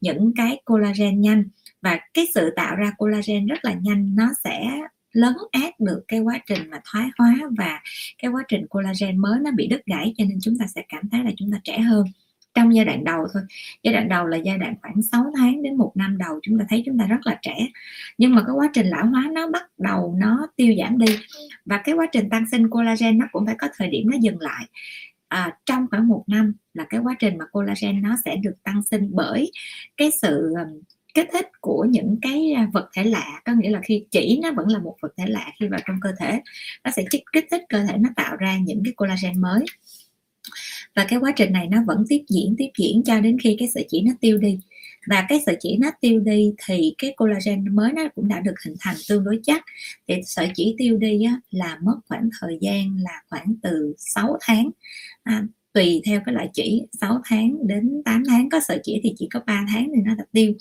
những 0.00 0.32
cái 0.36 0.60
collagen 0.64 1.20
nhanh. 1.20 1.44
Và 1.82 2.00
cái 2.14 2.26
sự 2.34 2.50
tạo 2.56 2.76
ra 2.76 2.92
collagen 2.98 3.46
rất 3.46 3.64
là 3.64 3.72
nhanh 3.72 4.16
nó 4.16 4.30
sẽ 4.44 4.80
lớn 5.12 5.36
át 5.50 5.80
được 5.80 6.04
cái 6.08 6.20
quá 6.20 6.38
trình 6.46 6.70
mà 6.70 6.80
thoái 6.84 7.08
hóa 7.18 7.34
và 7.58 7.80
cái 8.22 8.30
quá 8.30 8.42
trình 8.48 8.66
collagen 8.70 9.18
mới 9.18 9.40
nó 9.40 9.50
bị 9.50 9.66
đứt 9.66 9.86
gãy 9.86 10.14
cho 10.18 10.24
nên 10.24 10.38
chúng 10.42 10.58
ta 10.58 10.66
sẽ 10.66 10.82
cảm 10.88 11.08
thấy 11.08 11.24
là 11.24 11.30
chúng 11.36 11.50
ta 11.52 11.60
trẻ 11.64 11.78
hơn 11.78 12.06
trong 12.54 12.74
giai 12.74 12.84
đoạn 12.84 13.04
đầu 13.04 13.26
thôi. 13.32 13.42
Giai 13.82 13.94
đoạn 13.94 14.08
đầu 14.08 14.26
là 14.26 14.36
giai 14.36 14.58
đoạn 14.58 14.74
khoảng 14.82 15.02
6 15.02 15.32
tháng 15.36 15.62
đến 15.62 15.76
một 15.76 15.92
năm 15.94 16.18
đầu 16.18 16.40
chúng 16.42 16.58
ta 16.58 16.64
thấy 16.68 16.82
chúng 16.86 16.98
ta 16.98 17.06
rất 17.06 17.26
là 17.26 17.38
trẻ. 17.42 17.56
Nhưng 18.18 18.34
mà 18.34 18.42
cái 18.46 18.54
quá 18.54 18.70
trình 18.72 18.86
lão 18.86 19.06
hóa 19.06 19.30
nó 19.32 19.50
bắt 19.50 19.62
đầu 19.78 20.14
nó 20.18 20.46
tiêu 20.56 20.74
giảm 20.78 20.98
đi. 20.98 21.18
Và 21.64 21.80
cái 21.84 21.94
quá 21.94 22.06
trình 22.12 22.28
tăng 22.30 22.50
sinh 22.50 22.70
collagen 22.70 23.18
nó 23.18 23.26
cũng 23.32 23.46
phải 23.46 23.54
có 23.58 23.68
thời 23.76 23.88
điểm 23.88 24.10
nó 24.10 24.16
dừng 24.20 24.40
lại. 24.40 24.64
À, 25.28 25.52
trong 25.66 25.86
khoảng 25.90 26.08
một 26.08 26.24
năm 26.26 26.52
là 26.74 26.84
cái 26.90 27.00
quá 27.00 27.14
trình 27.18 27.38
mà 27.38 27.44
collagen 27.46 28.02
nó 28.02 28.16
sẽ 28.24 28.36
được 28.36 28.54
tăng 28.62 28.82
sinh 28.82 29.10
bởi 29.12 29.50
cái 29.96 30.10
sự 30.22 30.54
um, 30.58 30.80
kích 31.14 31.28
thích 31.32 31.48
của 31.60 31.86
những 31.90 32.18
cái 32.22 32.52
à, 32.52 32.68
vật 32.72 32.88
thể 32.96 33.04
lạ. 33.04 33.40
Có 33.44 33.52
nghĩa 33.52 33.70
là 33.70 33.80
khi 33.84 34.06
chỉ 34.10 34.40
nó 34.42 34.52
vẫn 34.52 34.68
là 34.68 34.78
một 34.78 34.96
vật 35.02 35.12
thể 35.16 35.24
lạ 35.26 35.52
khi 35.60 35.68
vào 35.68 35.80
trong 35.86 35.96
cơ 36.00 36.12
thể 36.18 36.40
nó 36.84 36.90
sẽ 36.90 37.04
kích 37.10 37.44
thích 37.50 37.62
cơ 37.68 37.84
thể 37.84 37.96
nó 37.98 38.08
tạo 38.16 38.36
ra 38.36 38.58
những 38.58 38.82
cái 38.84 38.92
collagen 38.96 39.40
mới 39.40 39.64
và 40.94 41.04
cái 41.08 41.18
quá 41.18 41.32
trình 41.36 41.52
này 41.52 41.68
nó 41.68 41.84
vẫn 41.86 42.04
tiếp 42.08 42.24
diễn 42.28 42.54
tiếp 42.58 42.70
diễn 42.78 43.02
cho 43.02 43.20
đến 43.20 43.38
khi 43.38 43.56
cái 43.58 43.68
sợi 43.74 43.86
chỉ 43.88 44.02
nó 44.02 44.12
tiêu 44.20 44.38
đi. 44.38 44.58
Và 45.06 45.26
cái 45.28 45.40
sợi 45.46 45.56
chỉ 45.60 45.76
nó 45.80 45.90
tiêu 46.00 46.20
đi 46.20 46.52
thì 46.66 46.94
cái 46.98 47.14
collagen 47.16 47.76
mới 47.76 47.92
nó 47.92 48.02
cũng 48.14 48.28
đã 48.28 48.40
được 48.40 48.54
hình 48.64 48.74
thành 48.80 48.96
tương 49.08 49.24
đối 49.24 49.40
chắc. 49.42 49.64
Thì 50.08 50.14
sợi 50.26 50.50
chỉ 50.54 50.74
tiêu 50.78 50.96
đi 50.96 51.24
á, 51.24 51.40
là 51.50 51.78
mất 51.82 51.96
khoảng 52.08 52.28
thời 52.40 52.58
gian 52.60 52.96
là 53.00 53.22
khoảng 53.30 53.54
từ 53.62 53.94
6 53.98 54.38
tháng. 54.40 54.70
À, 55.22 55.46
tùy 55.72 56.02
theo 56.06 56.20
cái 56.26 56.34
loại 56.34 56.48
chỉ 56.52 56.82
6 57.00 57.20
tháng 57.24 57.66
đến 57.66 58.02
8 58.04 58.22
tháng. 58.26 58.50
Có 58.50 58.60
sợi 58.68 58.80
chỉ 58.82 59.00
thì 59.02 59.14
chỉ 59.18 59.28
có 59.32 59.40
3 59.46 59.64
tháng 59.68 59.90
thì 59.94 60.02
nó 60.04 60.14
đã 60.14 60.24
tiêu. 60.32 60.52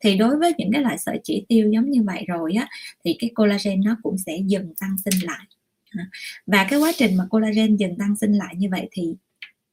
Thì 0.00 0.16
đối 0.16 0.36
với 0.36 0.52
những 0.58 0.72
cái 0.72 0.82
loại 0.82 0.98
sợi 0.98 1.20
chỉ 1.22 1.44
tiêu 1.48 1.70
giống 1.70 1.90
như 1.90 2.02
vậy 2.02 2.24
rồi 2.28 2.52
á 2.54 2.68
thì 3.04 3.16
cái 3.18 3.30
collagen 3.34 3.80
nó 3.84 3.96
cũng 4.02 4.18
sẽ 4.18 4.38
dần 4.46 4.74
tăng 4.80 4.96
sinh 5.04 5.26
lại. 5.26 5.46
À, 5.90 6.10
và 6.46 6.66
cái 6.70 6.78
quá 6.78 6.92
trình 6.96 7.16
mà 7.16 7.26
collagen 7.30 7.76
dần 7.76 7.96
tăng 7.98 8.16
sinh 8.16 8.32
lại 8.32 8.54
như 8.56 8.68
vậy 8.70 8.88
thì 8.92 9.14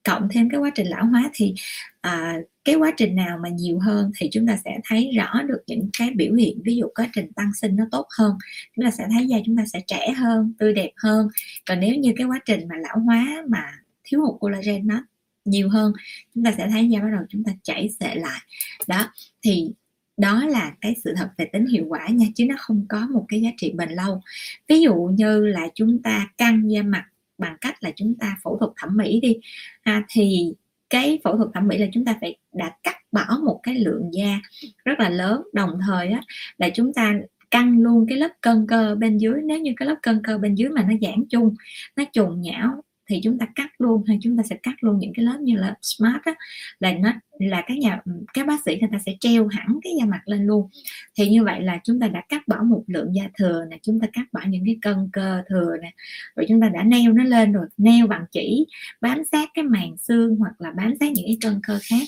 cộng 0.04 0.30
thêm 0.32 0.50
cái 0.50 0.60
quá 0.60 0.70
trình 0.76 0.88
lão 0.88 1.06
hóa 1.06 1.30
thì 1.34 1.54
à, 2.02 2.38
cái 2.66 2.76
quá 2.76 2.92
trình 2.98 3.16
nào 3.16 3.38
mà 3.44 3.50
nhiều 3.50 3.80
hơn 3.80 4.12
thì 4.18 4.30
chúng 4.32 4.48
ta 4.48 4.58
sẽ 4.66 4.80
thấy 4.86 5.12
rõ 5.18 5.42
được 5.42 5.64
những 5.68 5.90
cái 6.00 6.10
biểu 6.16 6.34
hiện 6.34 6.62
ví 6.66 6.76
dụ 6.76 6.88
quá 6.96 7.10
trình 7.14 7.34
tăng 7.34 7.52
sinh 7.54 7.76
nó 7.76 7.84
tốt 7.92 8.08
hơn 8.18 8.38
chúng 8.76 8.86
ta 8.86 8.92
sẽ 8.92 9.08
thấy 9.12 9.28
da 9.28 9.38
chúng 9.46 9.58
ta 9.58 9.64
sẽ 9.74 9.80
trẻ 9.88 10.12
hơn 10.18 10.54
tươi 10.60 10.74
đẹp 10.74 10.92
hơn. 10.98 11.28
Còn 11.68 11.80
nếu 11.80 11.96
như 11.96 12.14
cái 12.18 12.28
quá 12.28 12.40
trình 12.46 12.68
mà 12.68 12.76
lão 12.78 13.00
hóa 13.00 13.44
mà 13.50 13.64
thiếu 14.04 14.22
hụt 14.22 14.40
collagen 14.40 14.88
nó 14.88 15.04
nhiều 15.46 15.70
hơn 15.70 15.94
chúng 16.36 16.44
ta 16.44 16.54
sẽ 16.58 16.68
thấy 16.72 16.90
da 16.90 17.00
bắt 17.00 17.10
đầu 17.12 17.22
chúng 17.30 17.44
ta 17.44 17.52
chảy 17.64 17.90
xệ 18.00 18.16
lại. 18.16 18.40
Đó 18.88 19.08
thì 19.42 19.72
đó 20.18 20.46
là 20.46 20.74
cái 20.82 20.96
sự 21.04 21.14
thật 21.18 21.30
về 21.38 21.46
tính 21.46 21.66
hiệu 21.66 21.86
quả 21.90 22.08
nha 22.08 22.26
chứ 22.36 22.46
nó 22.46 22.56
không 22.58 22.86
có 22.90 23.08
một 23.12 23.26
cái 23.28 23.42
giá 23.42 23.50
trị 23.58 23.72
bền 23.76 23.90
lâu. 23.90 24.22
Ví 24.68 24.82
dụ 24.82 24.96
như 24.96 25.46
là 25.46 25.68
chúng 25.76 26.02
ta 26.04 26.28
căng 26.38 26.72
da 26.72 26.82
mặt 26.82 27.06
bằng 27.38 27.58
cách 27.62 27.84
là 27.84 27.92
chúng 27.96 28.16
ta 28.20 28.38
phẫu 28.44 28.58
thuật 28.58 28.72
thẩm 28.78 28.98
mỹ 28.98 29.20
đi. 29.22 29.38
À, 29.84 30.04
thì 30.10 30.54
cái 30.90 31.20
phẫu 31.24 31.38
thuật 31.38 31.50
thẩm 31.54 31.68
mỹ 31.68 31.78
là 31.78 31.88
chúng 31.94 32.06
ta 32.06 32.18
phải 32.22 32.38
đã 32.54 32.72
cắt 32.84 32.96
bỏ 33.12 33.26
một 33.46 33.60
cái 33.64 33.76
lượng 33.76 34.10
da 34.14 34.40
rất 34.86 35.00
là 35.00 35.10
lớn 35.10 35.44
đồng 35.54 35.70
thời 35.88 36.08
á, 36.08 36.22
là 36.58 36.70
chúng 36.70 36.94
ta 36.94 37.14
căng 37.52 37.80
luôn 37.80 38.06
cái 38.10 38.18
lớp 38.18 38.30
cân 38.42 38.68
cơ 38.68 38.96
bên 38.96 39.18
dưới. 39.18 39.42
Nếu 39.44 39.60
như 39.60 39.74
cái 39.78 39.88
lớp 39.88 39.96
cân 40.02 40.22
cơ 40.24 40.38
bên 40.38 40.56
dưới 40.56 40.70
mà 40.70 40.84
nó 40.84 40.94
giãn 41.02 41.26
chung 41.30 41.56
nó 41.96 42.04
trùng 42.14 42.42
nhão 42.42 42.83
thì 43.08 43.20
chúng 43.24 43.38
ta 43.38 43.46
cắt 43.56 43.72
luôn 43.78 44.04
hay 44.08 44.20
chúng 44.22 44.38
ta 44.38 44.44
sẽ 44.44 44.56
cắt 44.64 44.76
luôn 44.82 45.00
những 45.00 45.12
cái 45.16 45.26
lớp 45.26 45.38
như 45.42 45.56
là 45.56 45.76
smart 45.82 46.22
á, 46.24 46.34
là 46.80 46.94
nó 46.94 47.12
là 47.40 47.64
các 47.68 47.78
nhà 47.78 48.02
ừ, 48.06 48.12
các 48.34 48.48
bác 48.48 48.62
sĩ 48.66 48.78
người 48.80 48.90
ta 48.92 49.00
sẽ 49.06 49.16
treo 49.20 49.48
hẳn 49.48 49.80
cái 49.84 49.94
da 50.00 50.06
mặt 50.06 50.22
lên 50.26 50.46
luôn. 50.46 50.70
Thì 51.18 51.30
như 51.30 51.44
vậy 51.44 51.62
là 51.62 51.80
chúng 51.84 52.00
ta 52.00 52.08
đã 52.08 52.22
cắt 52.30 52.48
bỏ 52.48 52.64
một 52.64 52.84
lượng 52.88 53.16
da 53.16 53.24
thừa 53.38 53.66
nè 53.70 53.78
chúng 53.82 54.00
ta 54.00 54.08
cắt 54.14 54.24
bỏ 54.32 54.42
những 54.48 54.66
cái 54.66 54.78
cân 54.82 55.10
cơ 55.14 55.42
thừa 55.50 55.78
nè 55.82 55.92
rồi 56.36 56.46
chúng 56.50 56.62
ta 56.62 56.70
đã 56.70 56.84
neo 56.84 57.14
nó 57.14 57.24
lên 57.24 57.52
rồi 57.52 57.66
neo 57.78 58.08
bằng 58.08 58.26
chỉ 58.32 58.66
bám 59.02 59.24
sát 59.32 59.50
cái 59.54 59.64
màng 59.64 59.98
xương 59.98 60.36
hoặc 60.36 60.62
là 60.62 60.72
bám 60.72 60.94
sát 61.00 61.12
những 61.12 61.26
cái 61.26 61.38
cân 61.42 61.60
cơ 61.68 61.80
khác. 61.90 62.08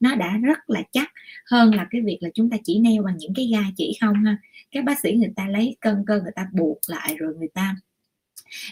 Nó 0.00 0.14
đã 0.14 0.36
rất 0.36 0.58
là 0.70 0.82
chắc. 0.92 1.12
Hơn 1.50 1.74
là 1.74 1.86
cái 1.90 2.00
việc 2.00 2.18
là 2.20 2.28
chúng 2.34 2.50
ta 2.50 2.56
chỉ 2.64 2.78
neo 2.80 3.02
bằng 3.02 3.16
những 3.18 3.34
cái 3.34 3.48
gai 3.52 3.72
chỉ 3.76 3.98
không 4.00 4.24
ha. 4.24 4.36
Các 4.70 4.84
bác 4.84 5.00
sĩ 5.00 5.12
người 5.12 5.32
ta 5.36 5.48
lấy 5.48 5.76
cân 5.80 6.04
cơ 6.06 6.20
người 6.20 6.32
ta 6.34 6.46
buộc 6.52 6.78
lại 6.88 7.14
rồi 7.18 7.34
người 7.38 7.48
ta 7.54 7.76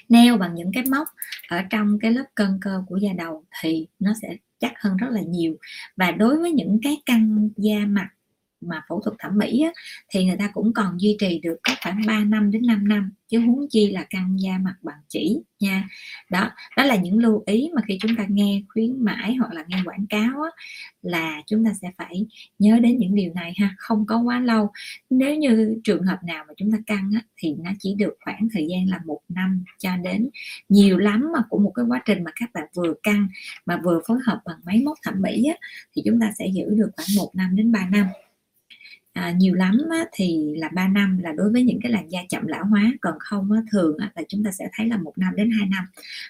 neo 0.09 0.39
bằng 0.39 0.55
những 0.55 0.71
cái 0.75 0.85
móc 0.91 1.09
ở 1.49 1.63
trong 1.71 1.99
cái 2.01 2.11
lớp 2.13 2.25
cân 2.35 2.59
cơ 2.61 2.83
của 2.87 2.97
da 2.97 3.11
đầu 3.19 3.45
thì 3.63 3.87
nó 3.99 4.13
sẽ 4.23 4.37
chắc 4.61 4.73
hơn 4.81 4.97
rất 4.97 5.09
là 5.11 5.21
nhiều. 5.21 5.57
Và 5.97 6.11
đối 6.11 6.39
với 6.39 6.53
những 6.53 6.81
cái 6.83 6.97
căng 7.07 7.49
da 7.57 7.79
mặt 7.87 8.09
mà 8.61 8.83
phẫu 8.89 9.01
thuật 9.01 9.17
thẩm 9.19 9.39
mỹ 9.39 9.61
á, 9.61 9.71
thì 10.09 10.25
người 10.25 10.37
ta 10.37 10.51
cũng 10.53 10.73
còn 10.73 11.01
duy 11.01 11.17
trì 11.21 11.39
được 11.39 11.57
có 11.63 11.75
khoảng 11.83 12.03
3 12.07 12.25
năm 12.25 12.51
đến 12.51 12.63
5 12.67 12.89
năm 12.89 13.11
chứ 13.29 13.41
huống 13.41 13.67
chi 13.71 13.91
là 13.91 14.07
căng 14.11 14.37
da 14.41 14.59
mặt 14.59 14.75
bằng 14.83 14.99
chỉ 15.09 15.41
nha. 15.61 15.89
Đó 16.31 16.51
đó 16.77 16.85
là 16.85 16.97
những 16.97 17.19
lưu 17.19 17.43
ý 17.47 17.71
mà 17.75 17.83
khi 17.89 17.99
chúng 18.01 18.17
ta 18.17 18.25
nghe 18.29 18.63
khuyến 18.69 19.05
mãi 19.05 19.35
hoặc 19.35 19.53
là 19.53 19.65
nghe 19.69 19.77
quảng 19.85 20.07
cáo 20.07 20.43
á, 20.43 20.51
là 21.03 21.43
chúng 21.47 21.65
ta 21.65 21.73
sẽ 21.83 21.91
phải 21.99 22.27
nhớ 22.59 22.79
đến 22.79 22.99
những 22.99 23.15
điều 23.15 23.33
này 23.35 23.53
ha 23.57 23.75
không 23.79 24.07
có 24.07 24.19
quá 24.19 24.41
lâu. 24.41 24.71
Nếu 25.11 25.35
như 25.35 25.81
trường 25.85 26.03
hợp 26.03 26.19
nào 26.25 26.45
mà 26.49 26.55
chúng 26.57 26.73
ta 26.73 26.79
căng 26.87 27.11
á, 27.15 27.23
thì 27.37 27.55
nó 27.59 27.71
chỉ 27.79 27.95
được 27.95 28.15
khoảng 28.25 28.49
thời 28.53 28.67
gian 28.71 28.89
là 28.89 29.01
một 29.05 29.21
năm 29.29 29.65
cho 29.79 29.97
đến. 29.97 30.29
Nhiều 30.69 30.99
lắm 30.99 31.31
mà 31.33 31.43
của 31.49 31.59
một 31.59 31.73
cái 31.75 31.85
quá 31.89 32.03
trình 32.05 32.25
mà 32.25 32.31
các 32.41 32.51
bạn 32.55 32.65
vừa 32.75 32.95
căng 33.03 33.29
mà 33.67 33.81
vừa 33.85 34.01
phối 34.07 34.19
hợp 34.27 34.41
bằng 34.45 34.59
máy 34.65 34.83
móc 34.85 34.99
thẩm 35.03 35.15
mỹ 35.23 35.45
á, 35.45 35.57
thì 35.93 36.03
chúng 36.05 36.21
ta 36.21 36.33
sẽ 36.39 36.47
giữ 36.55 36.65
được 36.71 36.91
khoảng 36.97 37.09
một 37.17 37.31
năm 37.35 37.57
đến 37.57 37.73
3 37.73 37.89
năm 37.93 38.07
à, 39.19 39.31
nhiều 39.31 39.55
lắm 39.55 39.79
á, 39.91 40.05
thì 40.13 40.55
là 40.57 40.69
3 40.75 40.89
năm 40.89 41.19
là 41.19 41.33
đối 41.33 41.53
với 41.53 41.63
những 41.63 41.81
cái 41.83 41.93
làn 41.93 42.11
da 42.11 42.21
chậm 42.29 42.47
lão 42.47 42.65
hóa. 42.65 42.93
Còn 43.01 43.15
không 43.21 43.53
á, 43.53 43.63
thường 43.71 43.97
á, 43.99 44.13
là 44.17 44.23
chúng 44.29 44.45
ta 44.45 44.51
sẽ 44.51 44.69
thấy 44.73 44.87
là 44.87 44.97
một 44.97 45.13
năm 45.19 45.37
đến 45.37 45.51
2 45.51 45.69
năm 45.69 45.85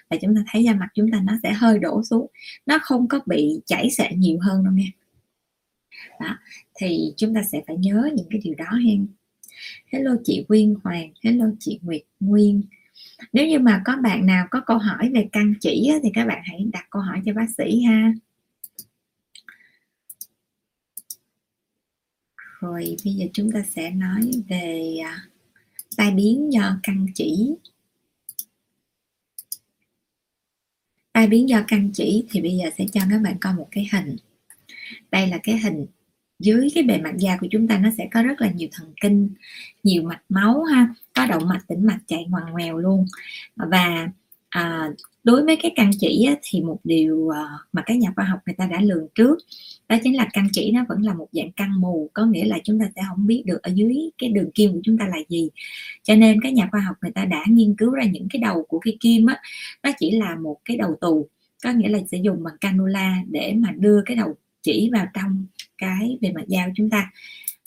là 0.09 0.17
chúng 0.21 0.35
ta 0.35 0.43
thấy 0.47 0.63
da 0.63 0.73
mặt 0.73 0.87
chúng 0.93 1.11
ta 1.11 1.21
nó 1.23 1.33
sẽ 1.43 1.53
hơi 1.53 1.79
đổ 1.79 2.03
xuống 2.03 2.27
nó 2.65 2.79
không 2.81 3.07
có 3.07 3.19
bị 3.25 3.61
chảy 3.65 3.89
xệ 3.89 4.09
nhiều 4.15 4.39
hơn 4.41 4.63
đâu 4.63 4.73
nha. 4.73 4.87
Đó 6.19 6.37
thì 6.79 7.13
chúng 7.17 7.33
ta 7.35 7.43
sẽ 7.51 7.61
phải 7.67 7.77
nhớ 7.77 8.09
những 8.15 8.27
cái 8.29 8.41
điều 8.43 8.55
đó 8.57 8.71
hen. 8.85 9.07
Hello 9.87 10.15
chị 10.23 10.45
Quyên 10.47 10.75
Hoàng 10.83 11.11
hello 11.23 11.45
chị 11.59 11.79
Nguyệt 11.81 12.03
Nguyên. 12.19 12.61
Nếu 13.33 13.47
như 13.47 13.59
mà 13.59 13.81
có 13.85 13.95
bạn 14.03 14.25
nào 14.25 14.47
có 14.51 14.61
câu 14.65 14.77
hỏi 14.77 15.09
về 15.13 15.27
căng 15.31 15.53
chỉ 15.59 15.89
á, 15.93 15.99
thì 16.03 16.09
các 16.13 16.25
bạn 16.27 16.41
hãy 16.45 16.65
đặt 16.73 16.87
câu 16.89 17.01
hỏi 17.01 17.21
cho 17.25 17.33
bác 17.33 17.49
sĩ 17.57 17.81
ha. 17.81 18.13
Rồi 22.59 22.95
bây 23.05 23.13
giờ 23.13 23.25
chúng 23.33 23.51
ta 23.51 23.63
sẽ 23.75 23.91
nói 23.91 24.31
về 24.49 24.97
à, 25.05 25.21
tai 25.97 26.11
biến 26.11 26.53
do 26.53 26.79
căng 26.83 27.07
chỉ. 27.15 27.55
Tai 31.13 31.27
biến 31.27 31.49
do 31.49 31.63
căng 31.67 31.89
chỉ 31.93 32.25
thì 32.29 32.41
bây 32.41 32.57
giờ 32.57 32.69
sẽ 32.77 32.85
cho 32.93 33.01
các 33.09 33.19
bạn 33.19 33.37
coi 33.41 33.53
một 33.53 33.67
cái 33.71 33.89
hình. 33.93 34.15
Đây 35.11 35.27
là 35.27 35.39
cái 35.43 35.57
hình 35.59 35.85
dưới 36.39 36.69
cái 36.75 36.83
bề 36.83 36.97
mặt 36.97 37.13
da 37.19 37.37
của 37.37 37.47
chúng 37.51 37.67
ta 37.67 37.77
nó 37.77 37.89
sẽ 37.97 38.07
có 38.11 38.23
rất 38.23 38.41
là 38.41 38.51
nhiều 38.51 38.69
thần 38.71 38.93
kinh 39.01 39.29
nhiều 39.83 40.03
mạch 40.03 40.21
máu 40.29 40.63
ha 40.63 40.95
có 41.15 41.25
động 41.25 41.47
mạch 41.47 41.67
tĩnh 41.67 41.85
mạch 41.85 41.99
chạy 42.07 42.25
ngoằn 42.29 42.45
ngoèo 42.51 42.77
luôn. 42.77 43.05
Và 43.55 44.09
à, 44.49 44.89
đối 45.29 45.43
với 45.43 45.55
cái 45.55 45.71
căn 45.75 45.91
chỉ 45.99 46.25
á, 46.25 46.35
thì 46.41 46.61
một 46.61 46.79
điều 46.83 47.29
ờ, 47.29 47.45
mà 47.73 47.83
các 47.85 47.97
nhà 47.97 48.13
khoa 48.15 48.25
học 48.25 48.39
người 48.45 48.55
ta 48.57 48.65
đã 48.65 48.81
lường 48.81 49.07
trước 49.15 49.37
đó 49.89 49.97
chính 50.03 50.15
là 50.15 50.27
căn 50.33 50.47
chỉ 50.53 50.71
nó 50.71 50.85
vẫn 50.89 51.01
là 51.01 51.13
một 51.13 51.27
dạng 51.31 51.51
căn 51.51 51.81
mù 51.81 52.09
có 52.13 52.25
nghĩa 52.25 52.45
là 52.45 52.57
chúng 52.63 52.79
ta 52.79 52.85
sẽ 52.95 53.01
không 53.09 53.27
biết 53.27 53.43
được 53.45 53.61
ở 53.61 53.71
dưới 53.75 54.09
cái 54.17 54.29
đường 54.29 54.51
kim 54.51 54.71
của 54.73 54.79
chúng 54.83 54.97
ta 54.97 55.07
là 55.07 55.17
gì. 55.29 55.49
Cho 56.03 56.15
nên 56.15 56.41
các 56.41 56.53
nhà 56.53 56.69
khoa 56.71 56.81
học 56.81 56.95
người 57.01 57.11
ta 57.11 57.25
đã 57.25 57.43
nghiên 57.47 57.75
cứu 57.75 57.91
ra 57.91 58.03
những 58.03 58.27
cái 58.29 58.41
đầu 58.41 58.63
của 58.63 58.79
cái 58.79 58.97
kim 58.99 59.25
á 59.25 59.41
nó 59.83 59.91
chỉ 59.99 60.11
là 60.11 60.35
một 60.35 60.57
cái 60.65 60.77
đầu 60.77 60.95
tù 61.01 61.27
có 61.63 61.71
nghĩa 61.71 61.89
là 61.89 61.99
sẽ 62.11 62.17
dùng 62.17 62.43
bằng 62.43 62.57
canula 62.61 63.23
để 63.31 63.53
mà 63.57 63.71
đưa 63.77 64.01
cái 64.05 64.15
đầu 64.15 64.35
chỉ 64.61 64.89
vào 64.93 65.05
trong 65.13 65.45
cái 65.77 66.17
bề 66.21 66.31
mặt 66.31 66.43
dao 66.47 66.69
chúng 66.75 66.89
ta. 66.89 67.11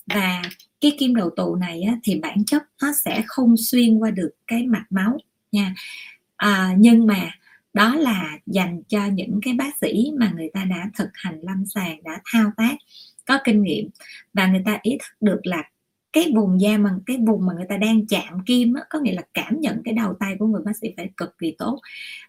Và 0.06 0.42
cái 0.80 0.92
kim 0.98 1.14
đầu 1.14 1.30
tù 1.36 1.54
này 1.54 1.82
á, 1.82 1.96
thì 2.02 2.20
bản 2.20 2.44
chất 2.44 2.62
nó 2.82 2.92
sẽ 3.04 3.22
không 3.26 3.56
xuyên 3.56 3.98
qua 3.98 4.10
được 4.10 4.30
cái 4.46 4.66
mạch 4.66 4.86
máu 4.90 5.18
nha. 5.52 5.74
À, 6.36 6.74
nhưng 6.78 7.06
mà 7.06 7.30
đó 7.72 7.94
là 7.94 8.38
dành 8.46 8.82
cho 8.88 9.06
những 9.06 9.40
cái 9.42 9.54
bác 9.54 9.76
sĩ 9.80 10.10
mà 10.18 10.32
người 10.36 10.50
ta 10.54 10.64
đã 10.64 10.90
thực 10.98 11.08
hành 11.14 11.40
lâm 11.42 11.66
sàng 11.66 12.02
đã 12.02 12.20
thao 12.24 12.50
tác 12.56 12.76
có 13.26 13.38
kinh 13.44 13.62
nghiệm. 13.62 13.88
Và 14.34 14.46
người 14.46 14.62
ta 14.64 14.78
ý 14.82 14.98
thức 15.00 15.16
được 15.20 15.40
là 15.42 15.62
cái 16.12 16.32
vùng 16.34 16.60
da 16.60 16.78
mà 16.78 16.90
cái 17.06 17.16
vùng 17.26 17.46
mà 17.46 17.52
người 17.52 17.66
ta 17.68 17.76
đang 17.76 18.06
chạm 18.06 18.44
kim 18.46 18.74
á, 18.74 18.82
có 18.90 18.98
nghĩa 19.00 19.12
là 19.14 19.22
cảm 19.34 19.60
nhận 19.60 19.82
cái 19.84 19.94
đầu 19.94 20.14
tay 20.20 20.36
của 20.38 20.46
người 20.46 20.62
bác 20.64 20.76
sĩ 20.76 20.88
phải 20.96 21.10
cực 21.16 21.38
kỳ 21.38 21.54
tốt. 21.58 21.80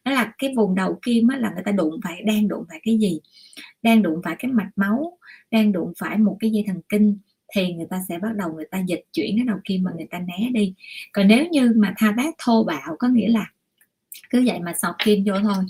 Đó 0.06 0.12
là 0.12 0.34
cái 0.38 0.53
vùng 0.56 0.75
đầu 0.75 0.99
kim 1.01 1.27
á, 1.27 1.38
là 1.38 1.51
người 1.53 1.63
ta 1.65 1.71
đụng 1.71 1.99
phải 2.03 2.21
đang 2.21 2.47
đụng 2.47 2.65
phải 2.69 2.79
cái 2.84 2.97
gì? 2.97 3.19
Đang 3.82 4.01
đụng 4.01 4.21
phải 4.23 4.36
cái 4.39 4.51
mạch 4.51 4.71
máu 4.75 5.17
đang 5.51 5.71
đụng 5.71 5.93
phải 5.99 6.17
một 6.17 6.38
cái 6.39 6.51
dây 6.51 6.63
thần 6.67 6.82
kinh 6.89 7.17
thì 7.56 7.73
người 7.73 7.88
ta 7.89 8.01
sẽ 8.10 8.19
bắt 8.19 8.36
đầu 8.36 8.53
người 8.53 8.65
ta 8.71 8.79
dịch 8.88 9.03
chuyển 9.13 9.38
cái 9.38 9.45
đầu 9.45 9.58
kim 9.63 9.84
mà 9.84 9.91
người 9.95 10.08
ta 10.12 10.19
né 10.19 10.49
đi. 10.53 10.73
Còn 11.13 11.27
nếu 11.27 11.45
như 11.51 11.73
mà 11.75 11.93
thao 11.97 12.13
tác 12.17 12.36
thô 12.38 12.63
bạo 12.63 12.95
có 12.99 13.08
nghĩa 13.08 13.27
là 13.29 13.51
cứ 14.30 14.43
vậy 14.47 14.60
mà 14.60 14.73
sọt 14.82 14.95
kim 15.06 15.23
vô 15.26 15.34
thôi 15.43 15.63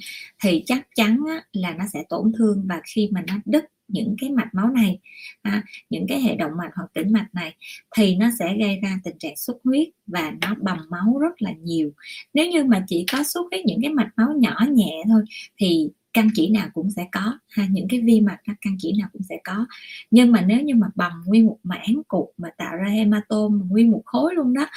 thì 0.43 0.63
chắc 0.65 0.87
chắn 0.95 1.19
á, 1.27 1.43
là 1.53 1.71
nó 1.71 1.85
sẽ 1.93 2.03
tổn 2.09 2.31
thương. 2.37 2.65
Và 2.69 2.81
khi 2.83 3.09
mà 3.11 3.23
nó 3.27 3.33
đứt 3.45 3.65
những 3.87 4.15
cái 4.21 4.29
mạch 4.29 4.53
máu 4.53 4.67
này 4.67 4.99
à, 5.41 5.63
những 5.89 6.05
cái 6.09 6.21
hệ 6.21 6.35
động 6.35 6.51
mạch 6.57 6.71
hoặc 6.75 6.87
tĩnh 6.93 7.11
mạch 7.13 7.27
này 7.33 7.55
thì 7.97 8.15
nó 8.15 8.29
sẽ 8.39 8.57
gây 8.59 8.79
ra 8.83 8.99
tình 9.03 9.17
trạng 9.17 9.35
xuất 9.35 9.57
huyết 9.63 9.87
và 10.07 10.33
nó 10.41 10.55
bầm 10.61 10.77
máu 10.89 11.17
rất 11.19 11.41
là 11.41 11.51
nhiều. 11.61 11.91
Nếu 12.33 12.49
như 12.49 12.63
mà 12.63 12.85
chỉ 12.87 13.05
có 13.11 13.23
xuất 13.23 13.41
huyết 13.51 13.65
những 13.65 13.79
cái 13.81 13.91
mạch 13.91 14.09
máu 14.17 14.33
nhỏ 14.37 14.65
nhẹ 14.71 15.03
thôi 15.07 15.23
thì 15.57 15.89
căn 16.13 16.29
chỉ 16.33 16.49
nào 16.49 16.69
cũng 16.73 16.91
sẽ 16.91 17.07
có 17.11 17.39
ha, 17.49 17.67
những 17.71 17.87
cái 17.89 18.01
vi 18.01 18.21
mạch 18.21 18.39
các 18.43 18.55
căn 18.61 18.75
chỉ 18.79 18.93
nào 18.99 19.09
cũng 19.13 19.21
sẽ 19.29 19.37
có. 19.43 19.65
Nhưng 20.11 20.31
mà 20.31 20.41
nếu 20.41 20.61
như 20.61 20.75
mà 20.75 20.87
bầm 20.95 21.11
nguyên 21.25 21.45
một 21.45 21.57
mảng 21.63 22.01
cục 22.07 22.33
mà 22.37 22.49
tạo 22.57 22.75
ra 22.75 22.89
hematom 22.89 23.69
nguyên 23.69 23.91
một 23.91 24.01
khối 24.05 24.35
luôn 24.35 24.53
đó, 24.53 24.67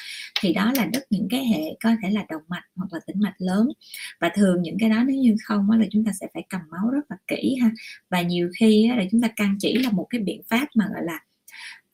thì 0.41 0.53
đó 0.53 0.73
là 0.77 0.87
đứt 0.93 1.07
những 1.11 1.29
cái 1.31 1.45
hệ 1.47 1.77
có 1.83 1.91
thể 2.03 2.11
là 2.11 2.27
động 2.29 2.43
mạch 2.49 2.65
hoặc 2.77 2.93
là 2.93 3.01
tĩnh 3.07 3.21
mạch 3.21 3.35
lớn. 3.39 3.69
Và 4.21 4.31
thường 4.35 4.63
những 4.63 4.77
cái 4.81 4.91
đó 4.91 5.05
nếu 5.07 5.17
như 5.17 5.37
không 5.45 5.71
là 5.71 5.87
chúng 5.91 6.05
ta 6.05 6.13
sẽ 6.21 6.27
phải 6.35 6.43
cầm 6.49 6.61
máu 6.71 6.91
rất 6.91 7.11
là 7.11 7.17
kỹ 7.27 7.57
ha. 7.63 7.71
Và 8.11 8.23
nhiều 8.23 8.51
khi 8.59 8.89
là 8.97 9.05
chúng 9.11 9.21
ta 9.21 9.29
căn 9.37 9.57
chỉ 9.61 9.79
là 9.79 9.91
một 9.91 10.07
cái 10.11 10.21
biện 10.21 10.43
pháp 10.49 10.67
mà, 10.75 10.89
gọi 10.95 11.05
là 11.05 11.21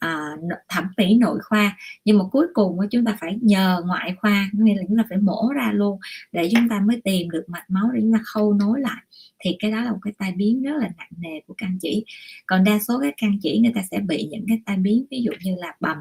à, 0.03 0.37
thẩm 0.69 0.85
mỹ 0.97 1.15
nội 1.15 1.39
khoa. 1.43 1.77
Nhưng 2.05 2.19
mà 2.19 2.25
cuối 2.33 2.47
cùng 2.55 2.79
chúng 2.91 3.05
ta 3.05 3.17
phải 3.21 3.39
nhờ 3.41 3.83
ngoại 3.87 4.15
khoa 4.21 4.51
nghĩa 4.53 4.75
là 4.75 4.83
chúng 4.89 4.97
ta 4.97 5.05
phải 5.09 5.19
mổ 5.19 5.53
ra 5.55 5.73
luôn 5.73 5.99
để 6.33 6.49
chúng 6.53 6.69
ta 6.69 6.81
mới 6.81 7.01
tìm 7.05 7.31
được 7.31 7.45
mạch 7.49 7.71
máu 7.71 7.91
để 7.95 8.01
chúng 8.01 8.13
ta 8.13 8.19
khâu 8.25 8.55
nối 8.55 8.81
lại. 8.81 9.03
Thì 9.39 9.57
cái 9.59 9.71
đó 9.71 9.81
là 9.81 9.93
một 9.93 9.99
cái 10.03 10.13
tai 10.19 10.33
biến 10.33 10.63
rất 10.63 10.77
là 10.81 10.89
nặng 10.99 11.11
nề 11.19 11.41
của 11.47 11.55
căn 11.59 11.79
chỉ. 11.81 12.05
Còn 12.47 12.65
đa 12.65 12.79
số 12.79 13.01
các 13.03 13.15
căn 13.17 13.39
chỉ 13.43 13.59
người 13.59 13.73
ta 13.75 13.83
sẽ 13.91 13.99
bị 13.99 14.29
những 14.31 14.45
cái 14.49 14.61
tai 14.67 14.77
biến 14.77 15.05
ví 15.11 15.23
dụ 15.23 15.33
như 15.45 15.55
là 15.59 15.75
bầm 15.81 15.97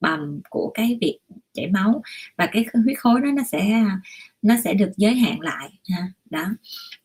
bầm 0.00 0.40
của 0.50 0.70
cái 0.74 0.98
việc 1.00 1.18
chảy 1.54 1.70
máu 1.70 2.02
và 2.36 2.46
cái 2.46 2.66
huyết 2.84 2.98
khối 2.98 3.20
đó 3.20 3.28
nó 3.36 3.42
sẽ 3.52 3.84
nó 4.42 4.54
sẽ 4.64 4.74
được 4.74 4.90
giới 4.96 5.14
hạn 5.14 5.40
lại 5.40 5.70
ha. 5.90 6.08
Đó. 6.30 6.44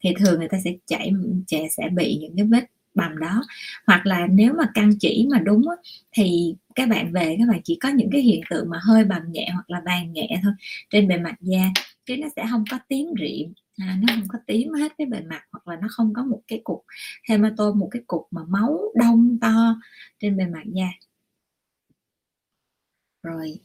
Thì 0.01 0.09
thường 0.19 0.39
người 0.39 0.47
ta 0.47 0.57
sẽ 0.63 0.73
chảy 0.87 1.11
trẻ 1.47 1.67
sẽ 1.77 1.89
bị 1.95 2.17
những 2.21 2.35
cái 2.37 2.45
vết 2.45 2.65
bầm 2.95 3.17
đó. 3.19 3.41
Hoặc 3.87 4.05
là 4.05 4.27
nếu 4.27 4.53
mà 4.53 4.63
căn 4.73 4.89
chỉ 4.99 5.27
mà 5.31 5.39
đúng 5.39 5.69
á, 5.69 5.75
thì 6.11 6.55
các 6.75 6.89
bạn 6.89 7.11
về 7.13 7.35
các 7.39 7.45
bạn 7.49 7.61
chỉ 7.63 7.77
có 7.81 7.89
những 7.89 8.09
cái 8.11 8.21
hiện 8.21 8.41
tượng 8.49 8.69
mà 8.69 8.79
hơi 8.83 9.03
bầm 9.05 9.21
nhẹ 9.31 9.49
hoặc 9.53 9.69
là 9.69 9.81
vàng 9.85 10.13
nhẹ 10.13 10.39
thôi 10.43 10.53
trên 10.89 11.07
bề 11.07 11.17
mặt 11.17 11.35
da 11.41 11.61
chứ 12.05 12.17
nó 12.17 12.27
sẽ 12.35 12.45
không 12.51 12.63
có 12.71 12.79
tím 12.87 13.07
rịm 13.19 13.53
à, 13.77 13.97
nó 14.01 14.13
không 14.15 14.27
có 14.27 14.39
tím 14.47 14.73
hết 14.73 14.91
cái 14.97 15.07
bề 15.07 15.21
mặt 15.21 15.41
hoặc 15.51 15.67
là 15.67 15.77
nó 15.81 15.87
không 15.91 16.13
có 16.13 16.23
một 16.23 16.41
cái 16.47 16.61
cục 16.63 16.83
hematom 17.29 17.79
một 17.79 17.87
cái 17.91 18.01
cục 18.07 18.27
mà 18.31 18.41
máu 18.47 18.79
đông 18.95 19.37
to 19.41 19.75
trên 20.19 20.37
bề 20.37 20.45
mặt 20.45 20.63
da. 20.75 20.87
Rồi 23.23 23.59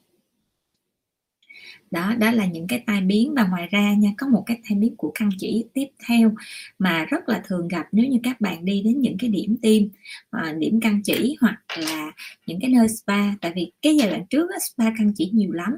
đó 1.95 2.15
đó 2.19 2.31
là 2.31 2.47
những 2.47 2.67
cái 2.67 2.83
tai 2.87 3.01
biến 3.01 3.35
và 3.37 3.47
ngoài 3.47 3.69
ra 3.71 3.95
nha 3.95 4.11
có 4.19 4.29
một 4.29 4.43
cái 4.47 4.61
tai 4.69 4.79
biến 4.79 4.97
của 4.97 5.13
căn 5.15 5.31
chỉ 5.39 5.65
tiếp 5.73 5.87
theo 6.09 6.35
mà 6.79 7.05
rất 7.05 7.29
là 7.29 7.43
thường 7.47 7.69
gặp 7.69 7.87
nếu 7.93 8.07
như 8.07 8.19
các 8.23 8.41
bạn 8.41 8.65
đi 8.65 8.83
đến 8.83 9.01
những 9.01 9.17
cái 9.19 9.31
điểm 9.31 9.57
tiêm 9.63 9.83
à, 10.31 10.41
ờ, 10.45 10.53
điểm 10.53 10.81
căn 10.81 11.01
chỉ 11.05 11.37
hoặc 11.41 11.59
là 11.79 12.13
những 12.47 12.61
cái 12.61 12.71
nơi 12.71 12.89
spa. 12.89 13.35
Tại 13.41 13.53
vì 13.57 13.73
cái 13.83 13.97
giai 13.97 14.11
đoạn 14.11 14.27
trước 14.31 14.49
spa 14.61 14.85
căn 14.99 15.13
chỉ 15.17 15.31
nhiều 15.33 15.53
lắm 15.53 15.77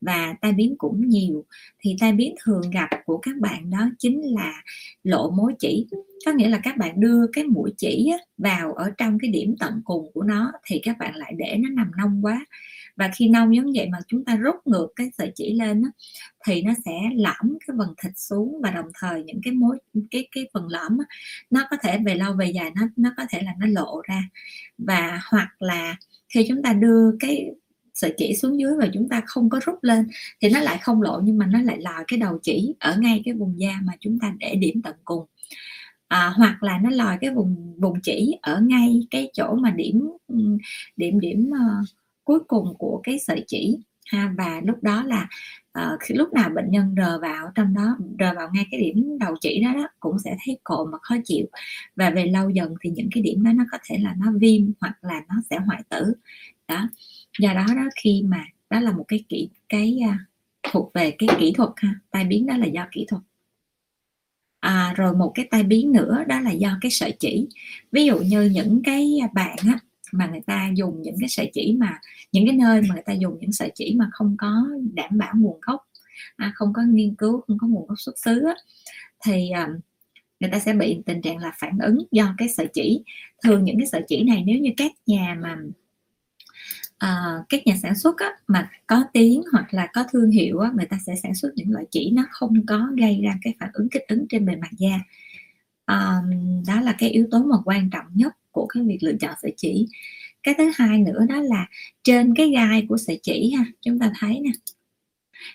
và 0.00 0.34
tai 0.40 0.52
biến 0.52 0.74
cũng 0.78 1.08
nhiều. 1.08 1.44
Thì 1.80 1.96
tai 2.00 2.12
biến 2.12 2.34
thường 2.44 2.62
gặp 2.70 2.88
của 3.04 3.18
các 3.18 3.36
bạn 3.36 3.70
đó 3.70 3.90
chính 3.98 4.20
là 4.34 4.62
lộ 5.02 5.30
mối 5.30 5.54
chỉ. 5.58 5.86
Có 6.26 6.32
nghĩa 6.32 6.48
là 6.48 6.60
các 6.62 6.76
bạn 6.76 7.00
đưa 7.00 7.26
cái 7.32 7.44
mũi 7.44 7.72
chỉ 7.78 8.12
vào 8.38 8.72
ở 8.72 8.90
trong 8.98 9.18
cái 9.18 9.30
điểm 9.30 9.54
tận 9.60 9.80
cùng 9.84 10.10
của 10.14 10.22
nó 10.22 10.52
thì 10.64 10.80
các 10.82 10.98
bạn 10.98 11.16
lại 11.16 11.32
để 11.36 11.56
nó 11.58 11.68
nằm 11.68 11.90
nông 11.98 12.24
quá. 12.24 12.46
Và 12.96 13.10
khi 13.16 13.28
nông 13.28 13.56
giống 13.56 13.72
vậy 13.74 13.88
mà 13.88 13.98
chúng 14.08 14.24
ta 14.24 14.36
rút 14.36 14.56
ngược 14.64 14.88
cái 14.96 15.10
sợi 15.18 15.32
chỉ 15.34 15.49
lên 15.52 15.82
đó, 15.82 15.88
thì 16.46 16.62
nó 16.62 16.72
sẽ 16.84 16.92
lõm 17.16 17.58
cái 17.66 17.76
phần 17.78 17.94
thịt 18.02 18.12
xuống 18.16 18.60
và 18.62 18.70
đồng 18.70 18.88
thời 18.94 19.22
những 19.24 19.40
cái 19.44 19.52
mối 19.52 19.78
cái 20.10 20.28
cái 20.32 20.48
phần 20.54 20.68
lõm 20.68 20.98
đó, 20.98 21.04
nó 21.50 21.66
có 21.70 21.76
thể 21.82 21.98
về 22.06 22.14
lâu 22.14 22.32
về 22.34 22.50
dài 22.50 22.70
nó 22.74 22.82
nó 22.96 23.10
có 23.16 23.24
thể 23.30 23.42
là 23.42 23.54
nó 23.58 23.66
lộ 23.66 24.02
ra. 24.08 24.22
Và 24.78 25.20
hoặc 25.24 25.62
là 25.62 25.96
khi 26.28 26.46
chúng 26.48 26.62
ta 26.62 26.72
đưa 26.72 27.16
cái 27.20 27.50
sợi 27.94 28.14
chỉ 28.16 28.34
xuống 28.34 28.60
dưới 28.60 28.72
và 28.78 28.88
chúng 28.94 29.08
ta 29.08 29.22
không 29.26 29.50
có 29.50 29.60
rút 29.66 29.78
lên 29.82 30.08
thì 30.42 30.50
nó 30.50 30.60
lại 30.60 30.78
không 30.82 31.02
lộ 31.02 31.20
nhưng 31.24 31.38
mà 31.38 31.46
nó 31.46 31.60
lại 31.62 31.78
lòi 31.80 32.04
cái 32.08 32.18
đầu 32.18 32.38
chỉ 32.42 32.74
ở 32.80 32.96
ngay 33.00 33.22
cái 33.24 33.34
vùng 33.34 33.60
da 33.60 33.78
mà 33.82 33.92
chúng 34.00 34.18
ta 34.18 34.34
để 34.38 34.54
điểm 34.54 34.82
tận 34.82 34.94
cùng. 35.04 35.24
À, 36.08 36.32
hoặc 36.36 36.62
là 36.62 36.78
nó 36.78 36.90
lòi 36.90 37.18
cái 37.20 37.30
vùng 37.30 37.74
vùng 37.80 38.00
chỉ 38.00 38.38
ở 38.42 38.60
ngay 38.60 39.00
cái 39.10 39.30
chỗ 39.32 39.54
mà 39.54 39.70
điểm 39.70 40.10
điểm 40.96 41.20
điểm 41.20 41.50
uh, 41.50 41.86
cuối 42.24 42.38
cùng 42.48 42.74
của 42.78 43.00
cái 43.02 43.18
sợi 43.18 43.44
chỉ 43.46 43.78
ha 44.10 44.32
và 44.38 44.60
lúc 44.64 44.82
đó 44.82 45.04
là 45.04 45.28
uh, 45.78 46.00
khi 46.00 46.14
lúc 46.14 46.32
nào 46.32 46.50
bệnh 46.50 46.70
nhân 46.70 46.94
rờ 46.96 47.18
vào 47.18 47.50
trong 47.54 47.74
đó 47.74 47.96
rờ 48.18 48.34
vào 48.36 48.50
ngay 48.52 48.66
cái 48.70 48.80
điểm 48.80 49.18
đầu 49.18 49.34
chỉ 49.40 49.62
đó, 49.64 49.72
đó 49.74 49.88
cũng 50.00 50.18
sẽ 50.18 50.36
thấy 50.44 50.58
cộm 50.64 50.88
và 50.92 50.98
khó 51.02 51.16
chịu. 51.24 51.46
Và 51.96 52.10
về 52.10 52.26
lâu 52.26 52.50
dần 52.50 52.74
thì 52.80 52.90
những 52.90 53.08
cái 53.12 53.22
điểm 53.22 53.42
đó 53.42 53.52
nó 53.52 53.64
có 53.72 53.78
thể 53.84 53.98
là 53.98 54.14
nó 54.18 54.26
viêm 54.40 54.62
hoặc 54.80 54.98
là 55.02 55.22
nó 55.28 55.34
sẽ 55.50 55.58
hoại 55.58 55.82
tử. 55.88 56.12
Đó. 56.68 56.88
Do 57.38 57.54
đó 57.54 57.66
đó 57.76 57.82
khi 58.02 58.22
mà 58.26 58.44
đó 58.70 58.80
là 58.80 58.92
một 58.92 59.04
cái 59.08 59.24
kỹ 59.28 59.48
cái 59.68 59.98
uh, 60.08 60.14
thuộc 60.72 60.90
về 60.94 61.10
cái 61.18 61.28
kỹ 61.38 61.52
thuật 61.56 61.70
ha 61.76 61.94
tai 62.10 62.24
biến 62.24 62.46
đó 62.46 62.56
là 62.56 62.66
do 62.66 62.86
kỹ 62.92 63.06
thuật. 63.08 63.22
À, 64.60 64.92
rồi 64.96 65.14
một 65.14 65.32
cái 65.34 65.48
tai 65.50 65.62
biến 65.62 65.92
nữa 65.92 66.24
đó 66.26 66.40
là 66.40 66.50
do 66.50 66.78
cái 66.80 66.90
sợi 66.90 67.12
chỉ. 67.18 67.48
Ví 67.92 68.04
dụ 68.04 68.18
như 68.18 68.42
những 68.42 68.82
cái 68.84 69.20
bạn 69.32 69.56
á, 69.66 69.78
mà 70.12 70.26
người 70.26 70.40
ta 70.46 70.70
dùng 70.74 71.02
những 71.02 71.16
cái 71.20 71.28
sợi 71.28 71.50
chỉ 71.52 71.76
mà 71.78 72.00
những 72.32 72.46
cái 72.46 72.56
nơi 72.56 72.82
mà 72.82 72.94
người 72.94 73.02
ta 73.06 73.12
dùng 73.12 73.38
những 73.40 73.52
sợi 73.52 73.72
chỉ 73.74 73.94
mà 73.98 74.08
không 74.12 74.36
có 74.38 74.66
đảm 74.94 75.18
bảo 75.18 75.34
nguồn 75.36 75.58
gốc 75.62 75.86
à, 76.36 76.52
không 76.54 76.72
có 76.72 76.82
nghiên 76.82 77.14
cứu 77.14 77.40
không 77.46 77.58
có 77.58 77.66
nguồn 77.66 77.86
gốc 77.86 78.00
xuất 78.00 78.18
xứ 78.18 78.44
á, 78.44 78.54
thì 79.24 79.50
à, 79.50 79.68
người 80.40 80.50
ta 80.50 80.58
sẽ 80.58 80.72
bị 80.72 81.02
tình 81.06 81.22
trạng 81.22 81.38
là 81.38 81.52
phản 81.58 81.78
ứng 81.78 81.98
do 82.10 82.34
cái 82.38 82.48
sợi 82.48 82.68
chỉ. 82.72 83.02
Thường 83.44 83.64
những 83.64 83.78
cái 83.78 83.86
sợi 83.86 84.02
chỉ 84.08 84.22
này 84.22 84.42
nếu 84.46 84.58
như 84.58 84.70
các 84.76 84.92
nhà 85.06 85.36
mà 85.40 85.56
uh, 87.04 87.48
các 87.48 87.66
nhà 87.66 87.76
sản 87.82 87.94
xuất 87.94 88.18
á, 88.18 88.30
mà 88.46 88.70
có 88.86 89.04
tiếng 89.12 89.42
hoặc 89.52 89.74
là 89.74 89.88
có 89.92 90.04
thương 90.12 90.30
hiệu 90.30 90.58
á, 90.58 90.70
người 90.74 90.86
ta 90.86 90.98
sẽ 91.06 91.14
sản 91.22 91.34
xuất 91.34 91.52
những 91.54 91.70
loại 91.70 91.84
chỉ 91.90 92.10
nó 92.10 92.22
không 92.30 92.66
có 92.66 92.88
gây 92.96 93.20
ra 93.24 93.34
cái 93.42 93.54
phản 93.60 93.70
ứng 93.72 93.88
kích 93.88 94.04
ứng 94.08 94.26
trên 94.28 94.46
bề 94.46 94.56
mặt 94.56 94.70
da. 94.78 95.00
Uh, 95.92 96.24
đó 96.66 96.80
là 96.80 96.94
cái 96.98 97.10
yếu 97.10 97.26
tố 97.30 97.38
mà 97.38 97.56
quan 97.64 97.90
trọng 97.90 98.06
nhất 98.14 98.36
của 98.60 98.66
cái 98.66 98.82
việc 98.82 98.98
lựa 99.02 99.12
chọn 99.20 99.34
sợi 99.42 99.52
chỉ. 99.56 99.86
Cái 100.42 100.54
thứ 100.58 100.70
hai 100.74 100.98
nữa 100.98 101.26
đó 101.28 101.40
là 101.40 101.66
trên 102.04 102.34
cái 102.34 102.50
gai 102.50 102.86
của 102.88 102.96
sợi 102.96 103.18
chỉ 103.22 103.54
ha, 103.58 103.64
chúng 103.80 103.98
ta 103.98 104.12
thấy 104.18 104.40
nè. 104.40 104.50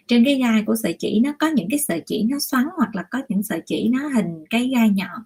Trên 0.08 0.26
cái 0.26 0.36
gai 0.36 0.64
của 0.66 0.76
sợi 0.76 0.96
chỉ 1.00 1.20
nó 1.20 1.34
có 1.40 1.48
những 1.48 1.68
cái 1.70 1.80
sợi 1.80 2.02
chỉ 2.06 2.24
nó 2.24 2.40
xoắn 2.40 2.66
hoặc 2.78 2.96
là 2.96 3.04
có 3.12 3.22
những 3.30 3.44
sợi 3.44 3.62
chỉ 3.66 3.90
nó 3.90 4.08
hình 4.08 4.46
cái 4.50 4.68
gai 4.68 4.90
nhọn. 4.90 5.24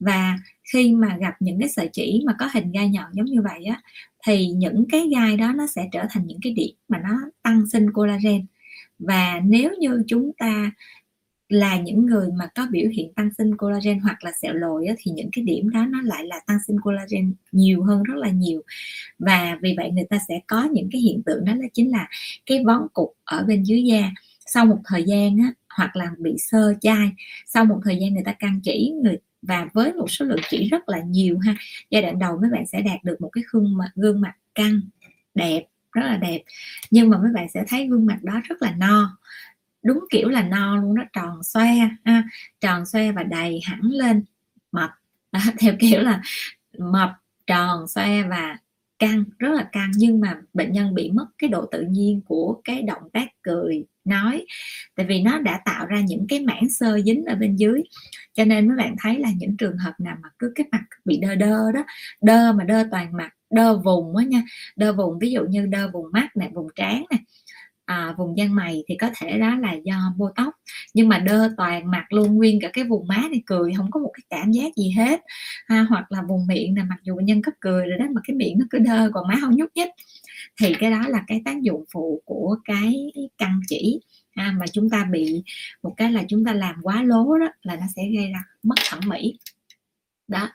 Và 0.00 0.38
khi 0.72 0.92
mà 0.92 1.16
gặp 1.20 1.34
những 1.40 1.60
cái 1.60 1.68
sợi 1.68 1.88
chỉ 1.92 2.22
mà 2.26 2.34
có 2.38 2.48
hình 2.54 2.72
gai 2.72 2.88
nhọn 2.88 3.12
giống 3.12 3.26
như 3.26 3.42
vậy 3.42 3.64
á, 3.64 3.82
thì 4.26 4.46
những 4.46 4.84
cái 4.92 5.08
gai 5.08 5.36
đó 5.36 5.52
nó 5.52 5.66
sẽ 5.66 5.88
trở 5.92 6.04
thành 6.10 6.26
những 6.26 6.38
cái 6.42 6.52
điểm 6.52 6.74
mà 6.88 6.98
nó 6.98 7.20
tăng 7.42 7.66
sinh 7.66 7.92
collagen. 7.92 8.46
Và 8.98 9.40
nếu 9.44 9.70
như 9.78 10.02
chúng 10.06 10.32
ta 10.38 10.70
là 11.48 11.80
những 11.80 12.06
người 12.06 12.28
mà 12.36 12.46
có 12.54 12.66
biểu 12.70 12.88
hiện 12.92 13.12
tăng 13.14 13.30
sinh 13.38 13.56
collagen 13.56 13.98
hoặc 14.00 14.24
là 14.24 14.32
sẹo 14.42 14.54
lồi 14.54 14.86
thì 14.98 15.10
những 15.10 15.28
cái 15.32 15.44
điểm 15.44 15.70
đó 15.70 15.86
nó 15.86 16.02
lại 16.02 16.26
là 16.26 16.40
tăng 16.46 16.58
sinh 16.66 16.80
collagen 16.80 17.34
nhiều 17.52 17.82
hơn 17.82 18.02
rất 18.02 18.16
là 18.16 18.28
nhiều. 18.28 18.62
Và 19.18 19.58
vì 19.62 19.74
vậy 19.76 19.90
người 19.90 20.06
ta 20.10 20.18
sẽ 20.28 20.40
có 20.46 20.64
những 20.64 20.88
cái 20.92 21.00
hiện 21.00 21.22
tượng 21.22 21.44
đó 21.44 21.52
là 21.54 21.66
chính 21.74 21.90
là 21.90 22.08
cái 22.46 22.64
vón 22.64 22.86
cục 22.92 23.16
ở 23.24 23.44
bên 23.44 23.62
dưới 23.62 23.82
da. 23.84 24.10
Sau 24.46 24.66
một 24.66 24.78
thời 24.84 25.04
gian 25.04 25.38
á, 25.38 25.52
hoặc 25.76 25.96
là 25.96 26.10
bị 26.18 26.34
sơ 26.38 26.74
chai 26.80 27.12
sau 27.46 27.64
một 27.64 27.80
thời 27.84 27.96
gian 27.96 28.14
người 28.14 28.22
ta 28.24 28.32
căng 28.32 28.60
chỉ 28.64 28.92
người 29.02 29.16
và 29.42 29.68
với 29.72 29.92
một 29.92 30.10
số 30.10 30.24
lượng 30.24 30.40
chỉ 30.50 30.68
rất 30.68 30.88
là 30.88 31.00
nhiều 31.00 31.38
ha 31.38 31.54
giai 31.90 32.02
đoạn 32.02 32.18
đầu 32.18 32.38
mấy 32.40 32.50
bạn 32.50 32.66
sẽ 32.66 32.82
đạt 32.82 33.04
được 33.04 33.20
một 33.20 33.28
cái 33.28 33.44
gương 33.50 33.76
mặt 33.76 33.90
gương 33.94 34.20
mặt 34.20 34.34
căng 34.54 34.80
đẹp 35.34 35.64
rất 35.92 36.02
là 36.02 36.16
đẹp. 36.16 36.42
Nhưng 36.90 37.10
mà 37.10 37.18
mấy 37.18 37.32
bạn 37.32 37.46
sẽ 37.54 37.64
thấy 37.68 37.86
gương 37.88 38.06
mặt 38.06 38.18
đó 38.22 38.40
rất 38.44 38.62
là 38.62 38.74
no 38.78 39.18
đúng 39.84 40.04
kiểu 40.10 40.28
là 40.28 40.42
no 40.42 40.76
luôn 40.76 40.94
nó 40.94 41.02
tròn 41.12 41.42
xoe 41.42 41.66
ha, 42.04 42.24
tròn 42.60 42.86
xoe 42.86 43.12
và 43.12 43.22
đầy 43.22 43.60
hẳn 43.64 43.80
lên 43.82 44.24
mập. 44.72 44.90
À, 45.34 45.40
theo 45.58 45.74
kiểu 45.80 46.00
là 46.00 46.22
mập 46.78 47.10
tròn 47.46 47.88
xoe 47.88 48.22
và 48.22 48.58
căng 48.98 49.24
rất 49.38 49.52
là 49.52 49.68
căng. 49.72 49.90
Nhưng 49.96 50.20
mà 50.20 50.36
bệnh 50.54 50.72
nhân 50.72 50.94
bị 50.94 51.10
mất 51.10 51.26
cái 51.38 51.50
độ 51.50 51.66
tự 51.66 51.82
nhiên 51.88 52.20
của 52.26 52.60
cái 52.64 52.82
động 52.82 53.02
tác 53.12 53.28
cười 53.42 53.84
nói 54.04 54.46
tại 54.96 55.06
vì 55.06 55.22
nó 55.22 55.38
đã 55.38 55.60
tạo 55.64 55.86
ra 55.86 56.00
những 56.00 56.26
cái 56.28 56.40
mảng 56.40 56.70
sơ 56.70 57.00
dính 57.00 57.24
ở 57.24 57.34
bên 57.34 57.56
dưới. 57.56 57.82
Cho 58.34 58.44
nên 58.44 58.68
mấy 58.68 58.76
bạn 58.76 58.96
thấy 58.98 59.18
là 59.18 59.28
những 59.36 59.56
trường 59.56 59.76
hợp 59.78 59.92
nào 59.98 60.16
mà 60.22 60.28
cứ 60.38 60.52
cái 60.54 60.66
mặt 60.72 60.84
bị 61.04 61.18
đơ 61.18 61.34
đơ 61.34 61.72
đó 61.72 61.84
đơ 62.22 62.52
mà 62.52 62.64
đơ 62.64 62.84
toàn 62.90 63.16
mặt 63.16 63.30
đơ 63.50 63.78
vùng 63.78 64.16
á 64.16 64.24
nha 64.24 64.42
đơ 64.76 64.92
vùng 64.92 65.18
ví 65.18 65.30
dụ 65.30 65.44
như 65.44 65.66
đơ 65.66 65.90
vùng 65.92 66.06
mắt 66.12 66.36
này 66.36 66.50
vùng 66.54 66.68
trán 66.76 67.04
này 67.10 67.20
à, 67.84 68.14
vùng 68.18 68.36
gian 68.38 68.54
mày 68.54 68.84
thì 68.88 68.96
có 69.00 69.10
thể 69.16 69.38
đó 69.38 69.56
là 69.58 69.72
do 69.84 70.14
botox. 70.16 70.48
Nhưng 70.94 71.08
mà 71.08 71.18
đơ 71.18 71.48
toàn 71.56 71.90
mặt 71.90 72.06
luôn 72.10 72.34
nguyên 72.34 72.60
cả 72.60 72.68
cái 72.72 72.84
vùng 72.84 73.08
má 73.08 73.22
này 73.30 73.42
cười 73.46 73.72
không 73.76 73.90
có 73.90 74.00
một 74.00 74.10
cái 74.14 74.24
cảm 74.30 74.52
giác 74.52 74.76
gì 74.76 74.90
hết. 74.90 75.20
Ha, 75.66 75.86
hoặc 75.88 76.12
là 76.12 76.22
vùng 76.28 76.46
miệng 76.46 76.74
này 76.74 76.84
mặc 76.84 76.98
dù 77.02 77.16
bệnh 77.16 77.26
nhân 77.26 77.42
có 77.42 77.52
cười 77.60 77.86
rồi 77.86 77.98
đó 77.98 78.06
mà 78.14 78.20
cái 78.24 78.36
miệng 78.36 78.58
nó 78.58 78.66
cứ 78.70 78.78
đơ 78.78 79.10
còn 79.14 79.28
má 79.28 79.34
không 79.40 79.56
nhúc 79.56 79.70
nhích. 79.74 79.90
Thì 80.60 80.74
cái 80.80 80.90
đó 80.90 81.08
là 81.08 81.24
cái 81.26 81.42
tác 81.44 81.62
dụng 81.62 81.84
phụ 81.92 82.22
của 82.24 82.56
cái 82.64 83.12
căng 83.38 83.60
chỉ. 83.68 84.00
Ha, 84.36 84.54
mà 84.58 84.66
chúng 84.66 84.90
ta 84.90 85.04
bị 85.04 85.42
một 85.82 85.94
cái 85.96 86.12
là 86.12 86.24
chúng 86.28 86.44
ta 86.44 86.52
làm 86.52 86.74
quá 86.82 87.02
lố 87.02 87.38
đó 87.38 87.46
là 87.62 87.76
nó 87.76 87.86
sẽ 87.96 88.02
gây 88.16 88.30
ra 88.32 88.44
mất 88.62 88.74
thẩm 88.90 89.00
mỹ. 89.06 89.38
Đó 90.28 90.48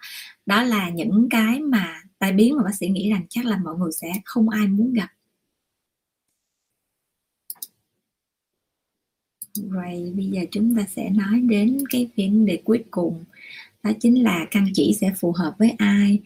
đó 0.46 0.64
là 0.64 0.90
những 0.90 1.28
cái 1.30 1.60
mà 1.60 2.02
tai 2.20 2.32
biến 2.32 2.58
mà 2.58 2.64
bác 2.64 2.76
sĩ 2.76 2.88
nghĩ 2.88 3.12
rằng 3.12 3.26
chắc 3.30 3.46
là 3.46 3.58
mọi 3.58 3.76
người 3.76 3.92
sẽ 4.02 4.12
không 4.26 4.50
ai 4.50 4.68
muốn 4.68 4.94
gặp. 4.94 5.10
Rồi 9.70 10.14
bây 10.16 10.26
giờ 10.26 10.42
chúng 10.52 10.76
ta 10.76 10.84
sẽ 10.96 11.10
nói 11.10 11.42
đến 11.42 11.78
cái 11.90 12.10
vấn 12.18 12.46
đề 12.46 12.60
cuối 12.64 12.84
cùng. 12.92 13.24
Đó 13.84 13.92
chính 14.00 14.24
là 14.24 14.46
căn 14.52 14.68
chỉ 14.74 14.94
sẽ 15.02 15.12
phù 15.20 15.32
hợp 15.32 15.56
với 15.60 15.70
ai. 15.78 16.20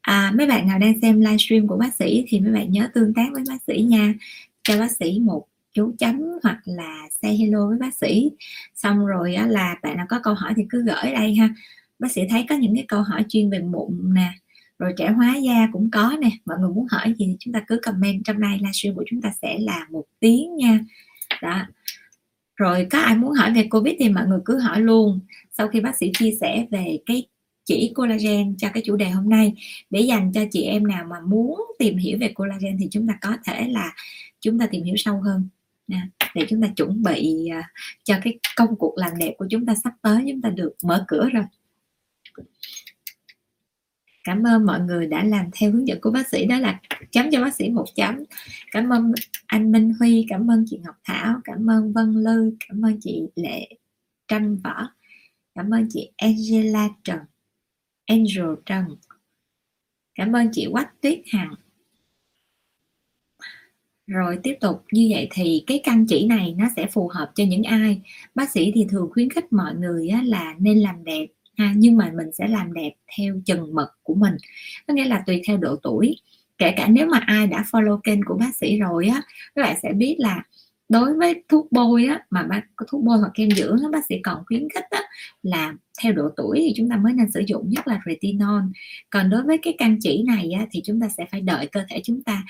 À, 0.00 0.32
mấy 0.36 0.46
bạn 0.46 0.66
nào 0.66 0.78
đang 0.78 1.00
xem 1.00 1.20
livestream 1.20 1.66
của 1.66 1.76
bác 1.76 1.94
sĩ 1.94 2.24
thì 2.28 2.40
mấy 2.40 2.52
bạn 2.52 2.72
nhớ 2.72 2.88
tương 2.94 3.14
tác 3.14 3.26
với 3.32 3.42
bác 3.48 3.62
sĩ 3.66 3.82
nha. 3.82 4.14
Cho 4.62 4.78
bác 4.78 4.90
sĩ 4.92 5.18
một 5.18 5.46
chú 5.72 5.92
chấm 5.98 6.22
hoặc 6.42 6.60
là 6.64 7.08
say 7.22 7.36
hello 7.36 7.66
với 7.66 7.78
bác 7.78 7.94
sĩ. 7.94 8.30
Xong 8.74 9.06
rồi 9.06 9.34
á, 9.34 9.46
là 9.46 9.76
bạn 9.82 9.96
nào 9.96 10.06
có 10.08 10.20
câu 10.22 10.34
hỏi 10.34 10.52
thì 10.56 10.62
cứ 10.70 10.82
gửi 10.82 11.12
đây 11.12 11.34
ha. 11.34 11.54
Bác 11.98 12.12
sĩ 12.12 12.22
thấy 12.30 12.46
có 12.48 12.54
những 12.54 12.74
cái 12.74 12.84
câu 12.88 13.02
hỏi 13.02 13.24
chuyên 13.28 13.50
về 13.50 13.58
mụn 13.58 14.14
nè 14.14 14.32
rồi 14.78 14.92
trẻ 14.96 15.10
hóa 15.10 15.36
da 15.36 15.68
cũng 15.72 15.90
có 15.90 16.16
nè. 16.20 16.30
Mọi 16.44 16.58
người 16.58 16.70
muốn 16.70 16.86
hỏi 16.90 17.14
gì 17.18 17.26
thì 17.26 17.36
chúng 17.40 17.54
ta 17.54 17.60
cứ 17.66 17.80
comment 17.82 18.24
trong 18.24 18.40
đây. 18.40 18.52
Livestream 18.58 18.94
của 18.94 19.04
chúng 19.10 19.22
ta 19.22 19.32
sẽ 19.42 19.58
là 19.58 19.86
một 19.90 20.04
tiếng 20.20 20.56
nha. 20.56 20.80
Đó 21.42 21.66
rồi 22.60 22.86
có 22.90 22.98
ai 22.98 23.16
muốn 23.16 23.32
hỏi 23.32 23.52
về 23.54 23.68
covid 23.70 23.94
thì 23.98 24.08
mọi 24.08 24.26
người 24.26 24.38
cứ 24.44 24.58
hỏi 24.58 24.80
luôn. 24.80 25.20
Sau 25.58 25.68
khi 25.68 25.80
bác 25.80 25.96
sĩ 25.96 26.12
chia 26.18 26.30
sẻ 26.40 26.66
về 26.70 26.98
cái 27.06 27.26
chỉ 27.64 27.92
collagen 27.94 28.56
cho 28.58 28.68
cái 28.74 28.82
chủ 28.86 28.96
đề 28.96 29.10
hôm 29.10 29.28
nay, 29.28 29.54
để 29.90 30.00
dành 30.00 30.32
cho 30.32 30.40
chị 30.50 30.62
em 30.62 30.86
nào 30.86 31.04
mà 31.10 31.16
muốn 31.20 31.60
tìm 31.78 31.96
hiểu 31.96 32.18
về 32.20 32.28
collagen 32.28 32.76
thì 32.80 32.88
chúng 32.90 33.06
ta 33.08 33.18
có 33.20 33.36
thể 33.44 33.68
là 33.68 33.94
chúng 34.40 34.58
ta 34.58 34.66
tìm 34.66 34.84
hiểu 34.84 34.96
sâu 34.96 35.20
hơn. 35.20 35.48
Nè, 35.86 36.00
để 36.34 36.46
chúng 36.48 36.62
ta 36.62 36.68
chuẩn 36.76 37.02
bị 37.02 37.48
à, 37.48 37.70
cho 38.04 38.14
cái 38.24 38.38
công 38.56 38.76
cuộc 38.76 38.98
làm 38.98 39.18
đẹp 39.18 39.34
của 39.38 39.46
chúng 39.50 39.66
ta 39.66 39.74
sắp 39.84 39.92
tới, 40.02 40.24
chúng 40.28 40.40
ta 40.40 40.48
được 40.48 40.72
mở 40.84 41.04
cửa 41.08 41.28
rồi 41.32 41.44
cảm 44.24 44.42
ơn 44.42 44.66
mọi 44.66 44.80
người 44.80 45.06
đã 45.06 45.24
làm 45.24 45.46
theo 45.52 45.72
hướng 45.72 45.88
dẫn 45.88 46.00
của 46.00 46.10
bác 46.10 46.28
sĩ, 46.28 46.44
đó 46.44 46.58
là 46.58 46.80
chấm 47.10 47.30
cho 47.32 47.40
bác 47.40 47.54
sĩ 47.54 47.68
một 47.68 47.84
chấm. 47.94 48.24
Cảm 48.70 48.92
ơn 48.92 49.12
anh 49.46 49.72
Minh 49.72 49.92
Huy, 49.98 50.26
cảm 50.28 50.50
ơn 50.50 50.64
chị 50.68 50.78
Ngọc 50.84 50.96
Thảo, 51.04 51.40
cảm 51.44 51.70
ơn 51.70 51.92
Vân 51.92 52.12
Lư, 52.12 52.52
cảm 52.68 52.84
ơn 52.84 53.00
chị 53.00 53.22
Lệ 53.34 53.68
Trâm 54.28 54.56
Võ, 54.56 54.88
cảm 55.54 55.70
ơn 55.70 55.86
chị 55.90 56.10
Angela 56.16 56.88
Trần, 57.04 57.18
Angel 58.06 58.54
Trần, 58.66 58.84
cảm 60.14 60.32
ơn 60.32 60.48
chị 60.52 60.68
Quách 60.72 61.00
Tuyết 61.00 61.20
Hằng. 61.32 61.54
Rồi 64.06 64.38
tiếp 64.42 64.54
tục, 64.60 64.84
như 64.92 65.08
vậy 65.10 65.28
thì 65.30 65.64
cái 65.66 65.80
căn 65.84 66.06
chỉ 66.08 66.26
này 66.26 66.54
nó 66.58 66.66
sẽ 66.76 66.86
phù 66.86 67.08
hợp 67.08 67.32
cho 67.34 67.44
những 67.44 67.62
ai? 67.62 68.00
Bác 68.34 68.50
sĩ 68.50 68.72
thì 68.74 68.86
thường 68.90 69.10
khuyến 69.12 69.30
khích 69.30 69.52
mọi 69.52 69.74
người 69.74 70.10
là 70.24 70.54
nên 70.58 70.78
làm 70.78 71.04
đẹp 71.04 71.26
ha 71.60 71.72
nhưng 71.76 71.96
mà 71.96 72.12
mình 72.14 72.32
sẽ 72.32 72.48
làm 72.48 72.72
đẹp 72.72 72.92
theo 73.18 73.40
chừng 73.44 73.74
mực 73.74 73.88
của 74.02 74.14
mình. 74.14 74.36
Có 74.86 74.94
nghĩa 74.94 75.04
là 75.04 75.22
tùy 75.26 75.42
theo 75.46 75.56
độ 75.56 75.76
tuổi. 75.76 76.16
Kể 76.58 76.72
cả 76.76 76.86
nếu 76.88 77.06
mà 77.06 77.18
ai 77.26 77.46
đã 77.46 77.64
follow 77.70 77.98
kênh 77.98 78.24
của 78.24 78.34
bác 78.34 78.56
sĩ 78.56 78.78
rồi 78.78 79.06
á 79.06 79.22
các 79.54 79.62
bạn 79.62 79.76
sẽ 79.82 79.92
biết 79.92 80.16
là 80.18 80.42
đối 80.88 81.14
với 81.14 81.42
thuốc 81.48 81.72
bôi 81.72 82.04
á 82.04 82.20
mà 82.30 82.42
bác 82.42 82.62
thuốc 82.90 83.02
bôi 83.04 83.18
hoặc 83.18 83.30
kem 83.34 83.50
dưỡng 83.50 83.78
á, 83.82 83.88
bác 83.92 84.06
sĩ 84.08 84.14
còn 84.22 84.44
khuyến 84.46 84.68
khích 84.74 84.84
á, 84.90 85.00
là 85.42 85.74
theo 86.02 86.12
độ 86.12 86.28
tuổi 86.36 86.58
thì 86.60 86.72
chúng 86.76 86.88
ta 86.88 86.96
mới 86.96 87.12
nên 87.12 87.30
sử 87.30 87.42
dụng 87.46 87.68
nhất 87.68 87.88
là 87.88 88.00
retinol. 88.06 88.62
Còn 89.10 89.30
đối 89.30 89.42
với 89.42 89.58
cái 89.62 89.74
căn 89.78 89.96
chỉ 90.00 90.22
này 90.26 90.52
á, 90.52 90.66
thì 90.70 90.82
chúng 90.84 91.00
ta 91.00 91.08
sẽ 91.08 91.26
phải 91.32 91.40
đợi 91.40 91.66
cơ 91.66 91.84
thể 91.88 92.00
chúng 92.04 92.22
ta 92.22 92.42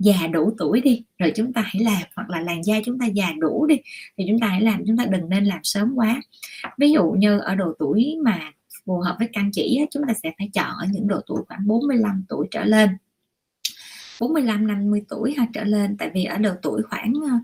già 0.00 0.26
đủ 0.26 0.52
tuổi 0.58 0.80
đi 0.80 1.04
rồi 1.18 1.32
chúng 1.36 1.52
ta 1.52 1.62
hãy 1.64 1.82
làm 1.82 2.02
hoặc 2.16 2.30
là 2.30 2.40
làn 2.40 2.64
da 2.64 2.74
chúng 2.84 2.98
ta 2.98 3.06
già 3.06 3.32
đủ 3.38 3.66
đi 3.66 3.76
thì 4.16 4.24
chúng 4.28 4.40
ta 4.40 4.46
hãy 4.46 4.60
làm 4.60 4.82
chúng 4.86 4.96
ta 4.96 5.04
đừng 5.04 5.28
nên 5.28 5.44
làm 5.44 5.60
sớm 5.62 5.92
quá. 5.96 6.20
Ví 6.78 6.90
dụ 6.92 7.10
như 7.10 7.38
ở 7.38 7.54
độ 7.54 7.72
tuổi 7.78 8.16
mà 8.24 8.40
phù 8.86 8.98
hợp 8.98 9.16
với 9.18 9.28
căn 9.32 9.50
chỉ 9.52 9.80
chúng 9.90 10.02
ta 10.08 10.14
sẽ 10.22 10.32
phải 10.38 10.50
chọn 10.54 10.76
ở 10.78 10.86
những 10.92 11.08
độ 11.08 11.20
tuổi 11.26 11.42
khoảng 11.48 11.66
45 11.66 12.24
tuổi 12.28 12.46
trở 12.50 12.64
lên. 12.64 12.90
45 14.20 14.66
50 14.66 15.02
tuổi 15.08 15.34
ha 15.38 15.46
trở 15.54 15.64
lên 15.64 15.96
tại 15.96 16.10
vì 16.14 16.24
ở 16.24 16.38
độ 16.38 16.50
tuổi 16.62 16.82
khoảng 16.82 17.12
ờ, 17.30 17.38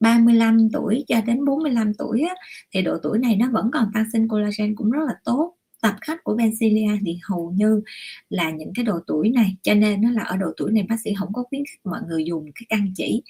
35 0.00 0.68
tuổi 0.72 1.04
cho 1.08 1.20
đến 1.26 1.44
45 1.44 1.94
tuổi 1.94 2.22
á, 2.22 2.34
thì 2.72 2.82
độ 2.82 2.96
tuổi 3.02 3.18
này 3.18 3.36
nó 3.36 3.48
vẫn 3.52 3.70
còn 3.72 3.90
tăng 3.94 4.10
sinh 4.12 4.28
collagen 4.28 4.76
cũng 4.76 4.90
rất 4.90 5.04
là 5.06 5.14
tốt 5.24 5.54
tập 5.82 5.94
khách 6.00 6.24
của 6.24 6.36
Benzilia 6.36 6.98
thì 7.06 7.18
hầu 7.22 7.52
như 7.56 7.82
là 8.28 8.50
những 8.50 8.72
cái 8.74 8.84
độ 8.84 8.98
tuổi 9.06 9.30
này 9.30 9.56
cho 9.62 9.74
nên 9.74 10.02
nó 10.02 10.10
là 10.10 10.22
ở 10.22 10.36
độ 10.36 10.46
tuổi 10.56 10.72
này 10.72 10.86
bác 10.88 10.96
sĩ 11.04 11.14
không 11.14 11.32
có 11.32 11.44
khuyến 11.50 11.62
khích 11.64 11.80
mọi 11.84 12.00
người 12.08 12.24
dùng 12.24 12.44
cái 12.54 12.66
căn 12.68 12.92
chỉ 12.96 13.22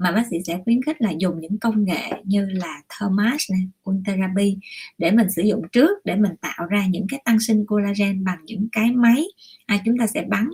mà 0.00 0.12
bác 0.12 0.26
sĩ 0.30 0.36
sẽ 0.46 0.58
khuyến 0.64 0.82
khích 0.82 1.02
là 1.02 1.10
dùng 1.10 1.40
những 1.40 1.58
công 1.58 1.84
nghệ 1.84 2.10
như 2.24 2.46
là 2.46 2.80
Thermas 2.88 3.50
này, 3.50 3.60
Ultherapy 3.90 4.56
để 4.98 5.10
mình 5.10 5.30
sử 5.30 5.42
dụng 5.42 5.62
trước 5.72 5.90
để 6.04 6.16
mình 6.16 6.32
tạo 6.40 6.66
ra 6.66 6.86
những 6.86 7.06
cái 7.08 7.22
tăng 7.24 7.40
sinh 7.40 7.66
collagen 7.66 8.24
bằng 8.24 8.38
những 8.44 8.68
cái 8.72 8.92
máy. 8.92 9.24
À, 9.66 9.78
chúng 9.84 9.98
ta 9.98 10.06
sẽ 10.06 10.24
bắn 10.28 10.48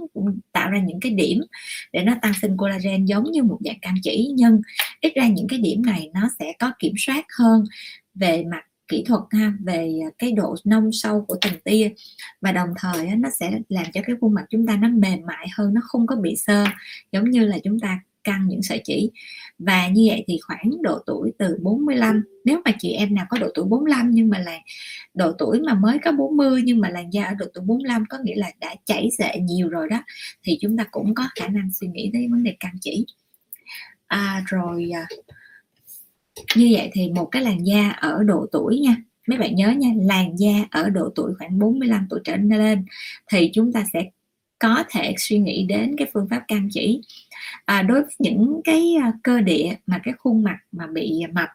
tạo 0.52 0.70
ra 0.70 0.78
những 0.80 1.00
cái 1.00 1.12
điểm 1.12 1.40
để 1.92 2.02
nó 2.02 2.14
tăng 2.22 2.32
sinh 2.42 2.56
collagen 2.56 3.04
giống 3.04 3.24
như 3.30 3.42
một 3.42 3.58
dạng 3.64 3.78
căn 3.82 3.94
chỉ 4.02 4.30
nhưng 4.34 4.60
ít 5.00 5.12
ra 5.14 5.28
những 5.28 5.46
cái 5.48 5.58
điểm 5.58 5.82
này 5.82 6.10
nó 6.14 6.30
sẽ 6.38 6.52
có 6.58 6.72
kiểm 6.78 6.94
soát 6.96 7.24
hơn 7.38 7.64
về 8.14 8.44
mặt 8.50 8.62
kỹ 8.88 9.04
thuật 9.06 9.20
ha 9.30 9.52
về 9.64 10.00
cái 10.18 10.32
độ 10.32 10.54
nông 10.64 10.90
sâu 10.92 11.24
của 11.28 11.36
từng 11.40 11.60
tia. 11.64 11.90
Và 12.40 12.52
đồng 12.52 12.68
thời 12.76 13.06
nó 13.06 13.28
sẽ 13.40 13.60
làm 13.68 13.84
cho 13.92 14.00
cái 14.06 14.16
khuôn 14.20 14.34
mặt 14.34 14.44
chúng 14.50 14.66
ta 14.66 14.76
nó 14.76 14.88
mềm 14.88 15.26
mại 15.26 15.46
hơn 15.56 15.74
nó 15.74 15.80
không 15.84 16.06
có 16.06 16.16
bị 16.16 16.36
sơ 16.36 16.64
giống 17.12 17.30
như 17.30 17.46
là 17.46 17.58
chúng 17.64 17.80
ta 17.80 18.00
căng 18.24 18.48
những 18.48 18.62
sợi 18.62 18.80
chỉ. 18.84 19.10
Và 19.58 19.88
như 19.88 20.04
vậy 20.08 20.24
thì 20.26 20.38
khoảng 20.42 20.82
độ 20.82 20.98
tuổi 21.06 21.32
từ 21.38 21.58
45 21.62 22.22
nếu 22.44 22.60
mà 22.64 22.70
chị 22.78 22.92
em 22.92 23.14
nào 23.14 23.26
có 23.30 23.38
độ 23.38 23.48
tuổi 23.54 23.64
45 23.64 24.10
nhưng 24.10 24.28
mà 24.28 24.38
là 24.38 24.58
độ 25.14 25.32
tuổi 25.38 25.60
mà 25.60 25.74
mới 25.74 25.98
có 26.04 26.12
40 26.12 26.62
nhưng 26.64 26.80
mà 26.80 26.88
làn 26.88 27.12
da 27.12 27.24
ở 27.24 27.34
độ 27.34 27.46
tuổi 27.54 27.64
45 27.66 28.04
có 28.08 28.18
nghĩa 28.22 28.36
là 28.36 28.50
đã 28.60 28.74
chảy 28.84 29.08
xệ 29.18 29.38
nhiều 29.40 29.68
rồi 29.68 29.88
đó 29.90 30.02
thì 30.42 30.58
chúng 30.60 30.76
ta 30.76 30.84
cũng 30.90 31.14
có 31.14 31.24
khả 31.34 31.48
năng 31.48 31.70
suy 31.72 31.88
nghĩ 31.88 32.10
tới 32.12 32.28
vấn 32.30 32.42
đề 32.42 32.56
căng 32.60 32.74
chỉ. 32.80 33.06
À, 34.06 34.44
rồi 34.46 34.90
à, 34.94 35.06
như 36.56 36.68
vậy 36.72 36.90
thì 36.92 37.10
một 37.10 37.24
cái 37.24 37.42
làn 37.42 37.66
da 37.66 37.90
ở 37.90 38.22
độ 38.22 38.46
tuổi 38.52 38.78
nha 38.78 38.96
mấy 39.28 39.38
bạn 39.38 39.54
nhớ 39.54 39.70
nha 39.70 39.88
làn 39.96 40.38
da 40.38 40.52
ở 40.70 40.88
độ 40.88 41.12
tuổi 41.14 41.34
khoảng 41.38 41.58
45 41.58 42.06
tuổi 42.10 42.20
trở 42.24 42.36
lên 42.36 42.84
thì 43.32 43.50
chúng 43.54 43.72
ta 43.72 43.84
sẽ 43.92 44.02
có 44.58 44.84
thể 44.90 45.14
suy 45.18 45.38
nghĩ 45.38 45.66
đến 45.68 45.94
cái 45.98 46.08
phương 46.14 46.28
pháp 46.30 46.42
can 46.48 46.68
chỉ. 46.72 47.00
À, 47.64 47.82
đối 47.82 48.02
với 48.02 48.14
những 48.18 48.60
cái 48.64 48.94
à, 49.02 49.12
cơ 49.22 49.40
địa 49.40 49.76
mà 49.86 50.00
cái 50.04 50.14
khuôn 50.18 50.42
mặt 50.42 50.58
mà 50.72 50.86
bị 50.86 51.22
mập 51.32 51.48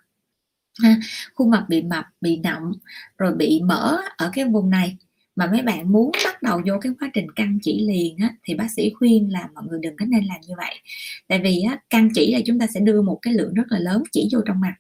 ha, 0.84 0.96
khuôn 1.36 1.50
mặt 1.50 1.66
bị 1.70 1.82
mập 1.82 2.06
bị 2.22 2.38
nọng 2.38 2.72
rồi 3.18 3.34
bị 3.36 3.62
mỡ 3.64 3.98
ở 4.18 4.30
cái 4.34 4.46
vùng 4.46 4.70
này 4.70 4.98
mà 5.36 5.48
mấy 5.48 5.62
bạn 5.62 5.92
muốn 5.92 6.12
bắt 6.26 6.42
đầu 6.42 6.62
vô 6.68 6.74
cái 6.82 6.92
quá 7.00 7.10
trình 7.14 7.32
căng 7.36 7.60
chỉ 7.62 7.86
liền 7.88 8.18
á, 8.18 8.36
thì 8.44 8.56
bác 8.56 8.68
sĩ 8.76 8.92
khuyên 8.94 9.32
là 9.32 9.50
mọi 9.54 9.64
người 9.70 9.80
đừng 9.82 9.98
có 9.98 10.06
nên 10.06 10.24
làm 10.24 10.38
như 10.48 10.54
vậy. 10.58 10.76
Tại 11.28 11.42
vì 11.44 11.62
á, 11.62 11.80
căng 11.90 12.10
chỉ 12.14 12.34
là 12.34 12.40
chúng 12.46 12.60
ta 12.60 12.68
sẽ 12.68 12.80
đưa 12.80 13.02
một 13.02 13.20
cái 13.22 13.34
lượng 13.34 13.54
rất 13.54 13.64
là 13.70 13.80
lớn 13.80 14.04
chỉ 14.12 14.30
vô 14.34 14.40
trong 14.48 14.60
mặt. 14.60 14.74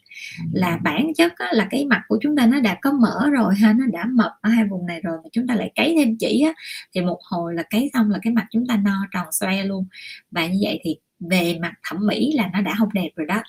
Là 0.54 0.78
bản 0.78 1.14
chất 1.18 1.34
á, 1.36 1.48
là 1.54 1.68
cái 1.72 1.86
mặt 1.86 2.02
của 2.08 2.18
chúng 2.22 2.36
ta 2.36 2.46
nó 2.46 2.60
đã 2.60 2.78
có 2.82 2.92
mỡ 2.92 3.30
rồi 3.30 3.56
ha 3.56 3.74
nó 3.74 3.86
đã 3.94 4.06
mập 4.06 4.32
ở 4.42 4.50
hai 4.50 4.66
vùng 4.66 4.88
này 4.88 5.02
rồi 5.02 5.18
mà 5.24 5.30
chúng 5.32 5.48
ta 5.48 5.56
lại 5.56 5.72
cấy 5.76 5.96
thêm 5.98 6.18
chỉ 6.20 6.42
á, 6.42 6.54
thì 6.96 7.02
một 7.02 7.20
hồi 7.24 7.54
là 7.56 7.64
cấy 7.70 7.90
xong 7.94 8.12
là 8.12 8.20
cái 8.22 8.34
mặt 8.34 8.48
chúng 8.52 8.68
ta 8.68 8.78
no 8.78 9.08
tròn 9.12 9.28
xoe 9.32 9.64
luôn. 9.64 9.86
Và 10.32 10.48
như 10.48 10.58
vậy 10.62 10.80
thì 10.84 10.96
về 11.30 11.58
mặt 11.62 11.74
thẩm 11.84 12.08
mỹ 12.08 12.32
là 12.36 12.50
nó 12.54 12.62
đã 12.62 12.76
không 12.78 12.94
đẹp 12.94 13.10
rồi 13.16 13.28
đó. 13.28 13.44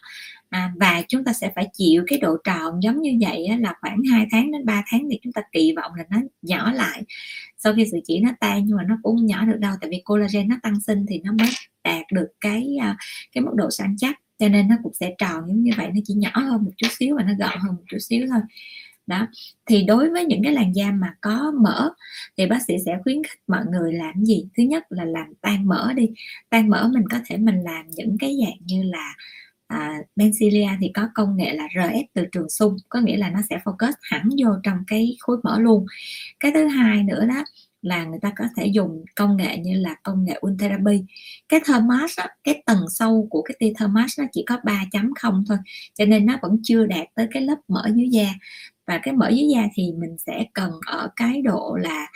À, 0.51 0.73
và 0.77 1.03
chúng 1.09 1.25
ta 1.25 1.33
sẽ 1.33 1.53
phải 1.55 1.69
chịu 1.73 2.05
cái 2.07 2.19
độ 2.19 2.37
tròn 2.45 2.83
giống 2.83 3.03
như 3.03 3.19
vậy 3.21 3.47
á, 3.47 3.57
là 3.57 3.75
khoảng 3.81 4.03
2 4.13 4.27
tháng 4.31 4.53
đến 4.53 4.65
3 4.65 4.83
tháng 4.87 5.09
thì 5.11 5.19
chúng 5.23 5.33
ta 5.33 5.43
kỳ 5.53 5.73
vọng 5.77 5.93
là 5.95 6.05
nó 6.11 6.19
nhỏ 6.43 6.73
lại. 6.73 7.03
Sau 7.59 7.75
khi 7.75 7.87
sự 7.93 8.01
chỉ 8.05 8.21
nó 8.21 8.31
tan 8.41 8.65
nhưng 8.67 8.77
mà 8.77 8.83
nó 8.83 8.99
cũng 9.03 9.27
nhỏ 9.27 9.45
được 9.45 9.59
đâu 9.59 9.75
tại 9.81 9.91
vì 9.91 10.03
collagen 10.05 10.49
nó 10.49 10.57
tăng 10.63 10.81
sinh 10.81 11.07
thì 11.09 11.21
nó 11.25 11.33
mới 11.33 11.49
đạt 11.85 12.07
được 12.13 12.29
cái 12.41 12.77
à, 12.81 12.97
cái 13.33 13.43
mức 13.45 13.53
độ 13.55 13.71
săn 13.71 13.97
chắc. 13.99 14.19
Cho 14.39 14.49
nên 14.49 14.69
nó 14.69 14.77
cũng 14.83 14.93
sẽ 14.95 15.15
tròn 15.19 15.45
giống 15.49 15.63
như 15.63 15.73
vậy 15.77 15.89
nó 15.95 16.01
chỉ 16.05 16.15
nhỏ 16.15 16.31
hơn 16.35 16.65
một 16.65 16.71
chút 16.77 16.89
xíu 16.91 17.17
và 17.17 17.23
nó 17.23 17.33
gọn 17.39 17.59
hơn 17.59 17.75
một 17.77 17.83
chút 17.89 17.99
xíu 17.99 18.27
thôi 18.31 18.41
đó. 19.13 19.27
Thì 19.67 19.83
đối 19.83 20.11
với 20.11 20.25
những 20.25 20.43
cái 20.45 20.53
làn 20.53 20.73
da 20.77 20.91
mà 20.91 21.15
có 21.21 21.53
mỡ 21.63 21.91
thì 22.39 22.47
bác 22.47 22.63
sĩ 22.63 22.75
sẽ 22.87 22.99
khuyến 23.05 23.23
khích 23.23 23.41
mọi 23.47 23.65
người 23.71 23.93
làm 23.93 24.25
gì? 24.25 24.45
Thứ 24.57 24.63
nhất 24.63 24.85
là 24.91 25.05
làm 25.05 25.27
tan 25.41 25.69
mỡ 25.69 25.93
đi. 25.93 26.11
Tan 26.51 26.69
mỡ 26.69 26.89
mình 26.93 27.05
có 27.11 27.19
thể 27.27 27.37
mình 27.37 27.61
làm 27.65 27.87
những 27.91 28.17
cái 28.21 28.37
dạng 28.45 28.59
như 28.67 28.83
là 28.83 29.15
à, 29.67 29.99
Benzilia 30.17 30.77
thì 30.81 30.91
có 30.95 31.09
công 31.15 31.37
nghệ 31.37 31.55
là 31.55 31.69
RF 31.75 32.05
từ 32.15 32.25
trường 32.33 32.51
xung 32.51 32.77
có 32.89 33.01
nghĩa 33.01 33.17
là 33.17 33.31
nó 33.31 33.39
sẽ 33.51 33.59
focus 33.65 33.93
hẳn 34.03 34.29
vô 34.45 34.51
trong 34.63 34.79
cái 34.87 35.17
khối 35.21 35.37
mỡ 35.43 35.59
luôn. 35.59 35.87
Cái 36.41 36.53
thứ 36.55 36.67
hai 36.67 37.03
nữa 37.03 37.27
đó 37.27 37.45
là 37.83 38.05
người 38.05 38.19
ta 38.23 38.33
có 38.37 38.45
thể 38.57 38.67
dùng 38.67 39.05
công 39.17 39.37
nghệ 39.37 39.59
như 39.59 39.75
là 39.75 39.95
công 40.03 40.25
nghệ 40.25 40.41
Ultherapy. 40.47 41.03
Cái 41.49 41.61
thermas 41.67 42.17
á, 42.17 42.29
cái 42.45 42.63
tầng 42.67 42.85
sâu 42.91 43.27
của 43.31 43.43
cái 43.43 43.57
tia 43.59 43.73
thermas 43.79 44.19
nó 44.19 44.25
chỉ 44.33 44.45
có 44.47 44.59
3 44.65 44.85
chấm 44.93 45.15
không 45.15 45.45
thôi 45.49 45.59
cho 45.95 46.05
nên 46.05 46.27
nó 46.27 46.39
vẫn 46.43 46.59
chưa 46.63 46.87
đạt 46.87 47.07
tới 47.15 47.27
cái 47.31 47.43
lớp 47.43 47.57
mỡ 47.69 47.89
dưới 47.95 48.09
da 48.09 48.35
và 48.87 49.01
cái 49.03 49.15
mỡ 49.15 49.29
dưới 49.29 49.49
da 49.55 49.63
thì 49.75 49.93
mình 49.93 50.17
sẽ 50.19 50.45
cần 50.53 50.73
ở 50.87 51.09
cái 51.17 51.43
độ 51.43 51.77
là 51.81 52.07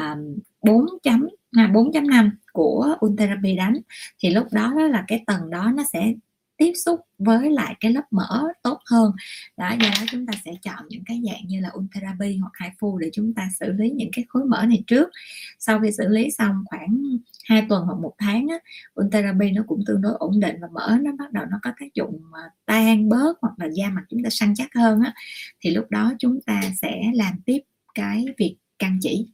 um, 0.00 0.38
4 0.62 0.86
chấm 1.02 1.28
à, 1.52 1.70
4.5 1.74 2.30
của 2.52 2.96
Ultherapy 3.06 3.56
đánh. 3.56 3.74
Thì 4.18 4.30
lúc 4.30 4.46
đó, 4.52 4.72
đó 4.76 4.86
là 4.86 5.04
cái 5.08 5.24
tầng 5.26 5.50
đó 5.50 5.72
nó 5.76 5.82
sẽ 5.92 6.12
tiếp 6.56 6.72
xúc 6.84 7.00
với 7.18 7.50
lại 7.50 7.74
cái 7.80 7.92
lớp 7.92 8.02
mỡ 8.10 8.42
tốt 8.62 8.78
hơn. 8.90 9.12
Đó 9.56 9.70
do 9.70 9.88
đó 9.88 10.04
chúng 10.10 10.26
ta 10.26 10.32
sẽ 10.44 10.52
chọn 10.62 10.84
những 10.88 11.02
cái 11.06 11.20
dạng 11.26 11.46
như 11.46 11.60
là 11.60 11.70
Ultherapy 11.78 12.36
hoặc 12.36 12.52
HIFU 12.58 12.98
để 12.98 13.10
chúng 13.12 13.34
ta 13.34 13.48
xử 13.60 13.72
lý 13.72 13.90
những 13.90 14.10
cái 14.12 14.24
khối 14.28 14.44
mỡ 14.44 14.66
này 14.66 14.82
trước. 14.86 15.10
Sau 15.58 15.80
khi 15.80 15.90
xử 15.92 16.08
lý 16.08 16.30
xong 16.30 16.64
khoảng 16.66 17.02
2 17.44 17.66
tuần 17.68 17.84
hoặc 17.84 17.98
một 18.00 18.14
tháng 18.18 18.48
á, 18.48 18.56
Ultherapy 19.00 19.50
nó 19.50 19.62
cũng 19.66 19.82
tương 19.86 20.00
đối 20.00 20.12
ổn 20.18 20.40
định 20.40 20.56
và 20.60 20.68
mỡ 20.72 20.96
nó 21.00 21.10
bắt 21.18 21.32
đầu 21.32 21.44
nó 21.50 21.58
có 21.62 21.70
tác 21.80 21.94
dụng 21.94 22.22
tan 22.66 23.08
bớt 23.08 23.38
hoặc 23.40 23.52
là 23.56 23.66
da 23.74 23.90
mặt 23.90 24.02
chúng 24.10 24.22
ta 24.22 24.30
săn 24.30 24.54
chắc 24.56 24.74
hơn 24.74 25.00
á, 25.00 25.14
thì 25.60 25.70
lúc 25.70 25.90
đó 25.90 26.12
chúng 26.18 26.40
ta 26.46 26.60
sẽ 26.82 27.02
làm 27.14 27.32
tiếp 27.46 27.58
cái 27.94 28.24
việc 28.38 28.56
căng 28.78 28.98
chỉ. 29.02 29.26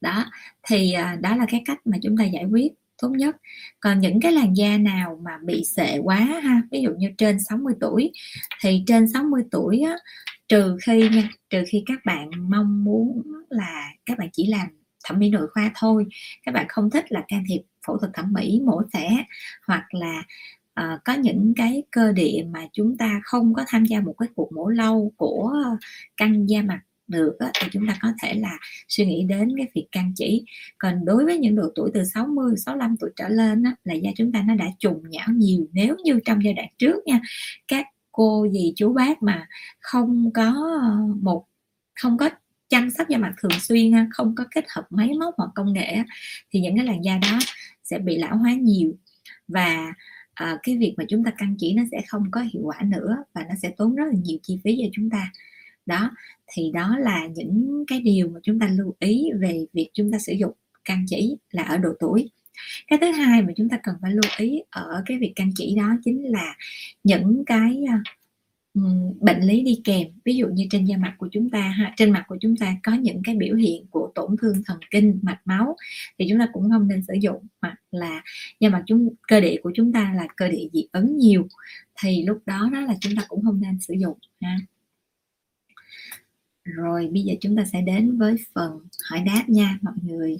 Đó 0.00 0.24
thì 0.62 0.92
à, 0.92 1.18
đó 1.20 1.36
là 1.36 1.46
cái 1.48 1.62
cách 1.64 1.78
mà 1.84 1.98
chúng 2.02 2.16
ta 2.16 2.24
giải 2.24 2.44
quyết 2.44 2.72
tốt 3.02 3.08
nhất. 3.08 3.36
Còn 3.80 4.00
những 4.00 4.20
cái 4.20 4.32
làn 4.32 4.56
da 4.56 4.78
nào 4.78 5.20
mà 5.24 5.38
bị 5.44 5.64
sệ 5.64 5.98
quá 5.98 6.16
ha 6.16 6.62
ví 6.70 6.82
dụ 6.82 6.90
như 6.98 7.10
trên 7.18 7.40
60 7.40 7.74
tuổi 7.80 8.12
thì 8.60 8.84
trên 8.86 9.08
60 9.08 9.42
tuổi 9.50 9.80
á, 9.80 9.96
trừ 10.48 10.76
khi 10.82 11.08
nha 11.08 11.28
trừ 11.50 11.64
khi 11.68 11.82
các 11.86 11.98
bạn 12.04 12.30
mong 12.50 12.84
muốn 12.84 13.22
là 13.48 13.88
các 14.06 14.18
bạn 14.18 14.28
chỉ 14.32 14.46
làm 14.46 14.68
thẩm 15.04 15.18
mỹ 15.18 15.30
nội 15.30 15.48
khoa 15.54 15.70
thôi 15.74 16.06
các 16.42 16.54
bạn 16.54 16.66
không 16.68 16.90
thích 16.90 17.04
là 17.12 17.24
can 17.28 17.44
thiệp 17.48 17.62
phẫu 17.86 17.98
thuật 17.98 18.10
thẩm 18.14 18.32
mỹ 18.32 18.60
mổ 18.66 18.82
xẻ 18.92 19.24
hoặc 19.66 19.84
là 19.94 20.22
uh, 20.80 21.00
có 21.04 21.12
những 21.12 21.52
cái 21.56 21.82
cơ 21.90 22.12
địa 22.12 22.44
mà 22.50 22.66
chúng 22.72 22.96
ta 22.96 23.20
không 23.24 23.54
có 23.54 23.64
tham 23.68 23.84
gia 23.84 24.00
một 24.00 24.14
cái 24.18 24.28
cuộc 24.34 24.52
mổ 24.52 24.68
lâu 24.68 25.12
của 25.16 25.52
căng 26.16 26.48
da 26.48 26.62
mặt 26.62 26.80
được 27.08 27.36
á, 27.38 27.50
thì 27.60 27.68
chúng 27.72 27.86
ta 27.88 27.98
có 28.02 28.08
thể 28.22 28.34
là 28.34 28.58
suy 28.88 29.06
nghĩ 29.06 29.24
đến 29.28 29.48
cái 29.56 29.66
việc 29.74 29.86
can 29.92 30.12
chỉ. 30.16 30.44
Còn 30.78 31.04
đối 31.04 31.24
với 31.24 31.38
những 31.38 31.56
độ 31.56 31.72
tuổi 31.74 31.90
từ 31.94 32.04
60 32.04 32.54
65 32.56 32.96
tuổi 33.00 33.10
trở 33.16 33.28
lên 33.28 33.62
á, 33.62 33.76
là 33.84 33.94
da 33.94 34.10
chúng 34.16 34.32
ta 34.32 34.44
nó 34.46 34.54
đã 34.54 34.66
trùng 34.78 35.02
nhão 35.10 35.28
nhiều. 35.28 35.66
Nếu 35.72 35.96
như 36.04 36.20
trong 36.24 36.44
giai 36.44 36.54
đoạn 36.54 36.68
trước 36.78 37.06
nha 37.06 37.20
các 37.68 37.86
cô 38.12 38.46
dì 38.52 38.72
chú 38.76 38.92
bác 38.92 39.22
mà 39.22 39.48
không 39.80 40.30
có 40.34 40.78
ờ, 40.82 40.98
một 41.20 41.46
không 41.94 42.18
có 42.18 42.30
chăm 42.68 42.90
sóc 42.90 43.08
da 43.08 43.18
mặt 43.18 43.34
thường 43.42 43.60
xuyên 43.60 43.92
không 44.12 44.34
có 44.34 44.44
kết 44.50 44.64
hợp 44.68 44.86
máy 44.90 45.10
móc 45.20 45.34
hoặc 45.36 45.50
công 45.54 45.72
nghệ 45.72 45.96
thì 46.50 46.60
những 46.60 46.76
cái 46.76 46.86
làn 46.86 47.04
da 47.04 47.18
đó 47.22 47.38
sẽ 47.84 47.98
bị 47.98 48.18
lão 48.18 48.36
hóa 48.36 48.52
nhiều. 48.52 48.96
Và 49.48 49.92
à, 50.34 50.58
cái 50.62 50.78
việc 50.78 50.94
mà 50.96 51.04
chúng 51.08 51.24
ta 51.24 51.30
căn 51.38 51.56
chỉ 51.58 51.74
nó 51.74 51.82
sẽ 51.92 52.02
không 52.08 52.30
có 52.30 52.40
hiệu 52.40 52.62
quả 52.64 52.80
nữa 52.82 53.16
và 53.34 53.44
nó 53.48 53.54
sẽ 53.62 53.70
tốn 53.76 53.94
rất 53.94 54.04
là 54.04 54.14
nhiều 54.22 54.38
chi 54.42 54.60
phí 54.64 54.76
cho 54.82 54.88
chúng 54.92 55.10
ta. 55.10 55.32
Đó 55.86 56.10
thì 56.52 56.70
đó 56.74 56.98
là 56.98 57.26
những 57.26 57.84
cái 57.86 58.00
điều 58.00 58.28
mà 58.28 58.40
chúng 58.42 58.58
ta 58.58 58.68
lưu 58.68 58.94
ý 58.98 59.30
về 59.40 59.66
việc 59.72 59.90
chúng 59.94 60.12
ta 60.12 60.18
sử 60.18 60.32
dụng 60.32 60.52
căn 60.84 61.04
chỉ 61.08 61.36
là 61.50 61.62
ở 61.62 61.76
độ 61.76 61.90
tuổi. 62.00 62.30
Cái 62.88 62.98
thứ 63.02 63.10
hai 63.10 63.42
mà 63.42 63.52
chúng 63.56 63.68
ta 63.68 63.78
cần 63.82 63.94
phải 64.02 64.12
lưu 64.12 64.30
ý 64.38 64.62
ở 64.70 65.02
cái 65.06 65.18
việc 65.18 65.32
căn 65.36 65.50
chỉ 65.56 65.74
đó 65.76 65.96
chính 66.04 66.24
là 66.32 66.56
những 67.04 67.44
cái 67.46 67.84
à, 67.88 68.02
bệnh 69.20 69.40
lý 69.40 69.62
đi 69.62 69.80
kèm. 69.84 70.08
Ví 70.24 70.36
dụ 70.36 70.48
như 70.48 70.66
trên 70.70 70.84
da 70.84 70.96
mặt 70.96 71.14
của 71.18 71.28
chúng 71.32 71.50
ta 71.50 71.60
ha, 71.60 71.94
trên 71.96 72.10
mặt 72.10 72.24
của 72.28 72.36
chúng 72.40 72.56
ta 72.56 72.76
có 72.82 72.92
những 72.92 73.20
cái 73.24 73.34
biểu 73.34 73.56
hiện 73.56 73.86
của 73.90 74.12
tổn 74.14 74.36
thương 74.42 74.62
thần 74.66 74.78
kinh 74.90 75.18
mạch 75.22 75.40
máu 75.44 75.76
thì 76.18 76.26
chúng 76.30 76.38
ta 76.38 76.48
cũng 76.52 76.70
không 76.70 76.88
nên 76.88 77.02
sử 77.02 77.14
dụng. 77.20 77.46
Hoặc 77.62 77.76
là 77.90 78.22
da 78.60 78.68
mặt 78.68 78.82
chúng 78.86 79.14
cơ 79.28 79.40
địa 79.40 79.56
của 79.62 79.72
chúng 79.74 79.92
ta 79.92 80.12
là 80.16 80.26
cơ 80.36 80.48
địa 80.48 80.68
dị 80.72 80.86
ứng 80.92 81.18
nhiều 81.18 81.46
thì 82.02 82.24
lúc 82.26 82.42
đó 82.46 82.70
đó 82.72 82.80
là 82.80 82.94
chúng 83.00 83.16
ta 83.16 83.22
cũng 83.28 83.44
không 83.44 83.60
nên 83.60 83.80
sử 83.80 83.94
dụng 83.94 84.18
ha 84.40 84.56
rồi, 86.64 87.08
bây 87.12 87.22
giờ 87.22 87.34
chúng 87.40 87.56
ta 87.56 87.64
sẽ 87.64 87.80
đến 87.82 88.18
với 88.18 88.36
phần 88.54 88.78
hỏi 89.10 89.20
đáp 89.20 89.44
nha. 89.48 89.78
Mọi 89.82 89.94
người, 90.02 90.36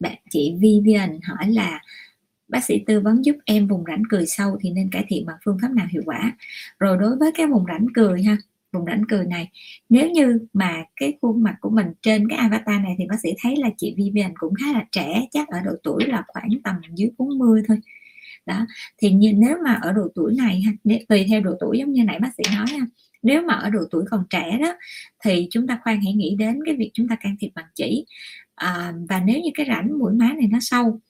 bạn, 0.00 0.18
chị 0.30 0.54
Vivian 0.60 1.18
hỏi 1.22 1.52
là, 1.52 1.80
bác 2.48 2.64
sĩ 2.64 2.84
tư 2.86 3.00
vấn 3.00 3.24
giúp 3.24 3.36
em 3.44 3.68
vùng 3.68 3.84
rãnh 3.84 4.02
cười 4.10 4.26
sâu 4.26 4.58
thì 4.60 4.70
nên 4.70 4.90
cải 4.90 5.04
thiện 5.08 5.26
bằng 5.26 5.36
phương 5.44 5.58
pháp 5.62 5.70
nào 5.70 5.86
hiệu 5.90 6.02
quả? 6.06 6.36
Rồi 6.78 6.96
đối 7.00 7.16
với 7.16 7.32
cái 7.34 7.46
vùng 7.46 7.64
rãnh 7.66 7.86
cười 7.94 8.22
ha, 8.22 8.36
vùng 8.72 8.84
rãnh 8.84 9.02
cười 9.08 9.26
này, 9.26 9.50
nếu 9.88 10.10
như 10.10 10.38
mà 10.52 10.84
cái 10.96 11.14
khuôn 11.22 11.42
mặt 11.42 11.56
của 11.60 11.70
mình 11.70 11.86
trên 12.02 12.28
cái 12.28 12.38
avatar 12.38 12.82
này 12.82 12.94
thì 12.98 13.06
bác 13.06 13.20
sĩ 13.22 13.28
thấy 13.42 13.56
là 13.56 13.70
chị 13.76 13.94
Vivian 13.96 14.32
cũng 14.38 14.54
khá 14.54 14.72
là 14.72 14.84
trẻ, 14.92 15.26
chắc 15.30 15.48
ở 15.48 15.60
độ 15.64 15.72
tuổi 15.82 16.04
là 16.06 16.24
khoảng 16.28 16.48
tầm 16.64 16.76
dưới 16.94 17.10
40 17.18 17.62
thôi. 17.68 17.78
Đó, 18.46 18.66
thì 18.98 19.12
như, 19.12 19.32
nếu 19.32 19.56
mà 19.64 19.74
ở 19.74 19.92
độ 19.92 20.08
tuổi 20.14 20.34
này 20.34 20.62
ha 20.62 20.72
tùy 21.08 21.26
theo 21.28 21.40
độ 21.40 21.54
tuổi 21.60 21.78
giống 21.78 21.92
như 21.92 22.04
nãy 22.04 22.18
bác 22.18 22.30
sĩ 22.36 22.42
nói 22.56 22.66
ha 22.68 22.86
nếu 23.24 23.42
mà 23.42 23.54
ở 23.54 23.70
độ 23.70 23.80
tuổi 23.90 24.04
còn 24.10 24.24
trẻ 24.30 24.58
đó 24.60 24.76
thì 25.24 25.48
chúng 25.50 25.66
ta 25.66 25.78
khoan 25.84 26.00
hãy 26.04 26.12
nghĩ 26.12 26.36
đến 26.38 26.60
cái 26.66 26.76
việc 26.76 26.90
chúng 26.94 27.08
ta 27.08 27.16
can 27.16 27.36
thiệp 27.40 27.50
bằng 27.54 27.66
chỉ. 27.74 28.06
À, 28.54 28.92
và 29.08 29.20
nếu 29.20 29.40
như 29.40 29.50
cái 29.54 29.66
rãnh 29.68 29.98
mũi 29.98 30.12
má 30.12 30.30
này 30.38 30.48
nó 30.50 30.58
sâu 30.60 31.00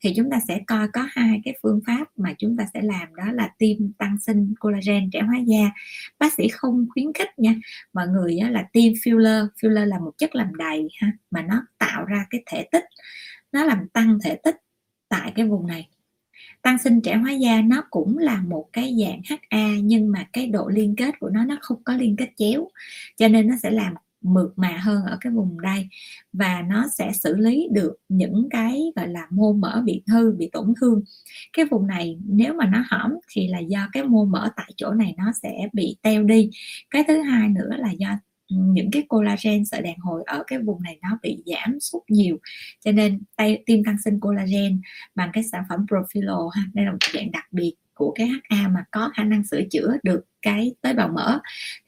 thì 0.00 0.12
chúng 0.16 0.30
ta 0.30 0.40
sẽ 0.48 0.60
coi 0.66 0.88
có 0.92 1.06
hai 1.10 1.40
cái 1.44 1.54
phương 1.62 1.80
pháp 1.86 2.08
mà 2.16 2.34
chúng 2.38 2.56
ta 2.56 2.66
sẽ 2.74 2.80
làm 2.82 3.14
đó 3.14 3.24
là 3.32 3.48
tiêm 3.58 3.92
tăng 3.98 4.18
sinh 4.20 4.54
collagen 4.60 5.10
trẻ 5.12 5.20
hóa 5.20 5.38
da. 5.46 5.70
Bác 6.18 6.32
sĩ 6.32 6.48
không 6.48 6.86
khuyến 6.90 7.12
khích 7.12 7.38
nha 7.38 7.54
mọi 7.92 8.08
người 8.08 8.38
là 8.50 8.64
tiêm 8.72 8.92
filler. 8.92 9.48
Filler 9.62 9.84
là 9.84 9.98
một 9.98 10.12
chất 10.18 10.34
làm 10.34 10.54
đầy 10.54 10.88
ha 11.00 11.12
mà 11.30 11.42
nó 11.42 11.66
tạo 11.78 12.04
ra 12.04 12.26
cái 12.30 12.42
thể 12.46 12.68
tích 12.72 12.84
nó 13.52 13.64
làm 13.64 13.88
tăng 13.88 14.18
thể 14.24 14.36
tích 14.44 14.56
tại 15.08 15.32
cái 15.36 15.46
vùng 15.46 15.66
này 15.66 15.88
tăng 16.64 16.78
sinh 16.78 17.00
trẻ 17.00 17.16
hóa 17.16 17.32
da 17.32 17.62
nó 17.62 17.84
cũng 17.90 18.18
là 18.18 18.42
một 18.48 18.66
cái 18.72 18.96
dạng 19.00 19.38
HA 19.50 19.68
nhưng 19.82 20.12
mà 20.12 20.26
cái 20.32 20.46
độ 20.46 20.68
liên 20.68 20.96
kết 20.96 21.18
của 21.20 21.30
nó 21.30 21.44
nó 21.44 21.56
không 21.60 21.84
có 21.84 21.94
liên 21.94 22.16
kết 22.16 22.28
chéo. 22.36 22.68
Cho 23.16 23.28
nên 23.28 23.48
nó 23.48 23.54
sẽ 23.62 23.70
làm 23.70 23.94
mượt 24.20 24.52
mà 24.56 24.78
hơn 24.82 25.04
ở 25.04 25.18
cái 25.20 25.32
vùng 25.32 25.60
đây. 25.60 25.88
Và 26.32 26.62
nó 26.68 26.86
sẽ 26.98 27.12
xử 27.12 27.36
lý 27.36 27.68
được 27.72 27.96
những 28.08 28.48
cái, 28.50 28.82
gọi 28.96 29.08
là, 29.08 29.26
mô 29.30 29.52
mỡ 29.52 29.82
bị 29.84 30.02
hư, 30.12 30.32
bị 30.32 30.50
tổn 30.52 30.74
thương. 30.80 31.02
Cái 31.52 31.64
vùng 31.64 31.86
này 31.86 32.18
nếu 32.28 32.54
mà 32.54 32.66
nó 32.66 32.84
hỏng 32.90 33.12
thì 33.30 33.48
là 33.48 33.58
do 33.58 33.88
cái 33.92 34.04
mô 34.04 34.24
mỡ 34.24 34.48
tại 34.56 34.70
chỗ 34.76 34.90
này 34.90 35.14
nó 35.18 35.32
sẽ 35.42 35.68
bị 35.72 35.96
teo 36.02 36.22
đi. 36.22 36.50
Cái 36.90 37.04
thứ 37.08 37.20
hai 37.20 37.48
nữa 37.48 37.70
là 37.78 37.90
do 37.90 38.08
những 38.48 38.90
cái 38.90 39.02
collagen 39.08 39.64
sợi 39.64 39.82
đàn 39.82 39.98
hồi 39.98 40.22
ở 40.26 40.44
cái 40.46 40.58
vùng 40.58 40.82
này 40.82 40.98
nó 41.02 41.18
bị 41.22 41.42
giảm 41.46 41.80
sút 41.80 42.02
nhiều. 42.08 42.38
Cho 42.84 42.92
nên 42.92 43.22
tay 43.36 43.62
tiêm 43.66 43.84
tăng 43.84 43.96
sinh 44.04 44.20
collagen 44.20 44.80
bằng 45.14 45.30
cái 45.32 45.44
sản 45.44 45.64
phẩm 45.68 45.86
Profilo 45.88 46.48
ha 46.48 46.62
đây 46.74 46.84
là 46.84 46.92
một 46.92 46.98
dạng 47.14 47.32
đặc 47.32 47.52
biệt 47.52 47.74
của 47.94 48.12
cái 48.14 48.30
HA 48.50 48.68
mà 48.68 48.84
có 48.90 49.10
khả 49.14 49.24
năng 49.24 49.44
sửa 49.44 49.62
chữa 49.70 49.96
được 50.02 50.26
cái 50.42 50.74
tế 50.80 50.92
bào 50.92 51.08
mỡ. 51.08 51.38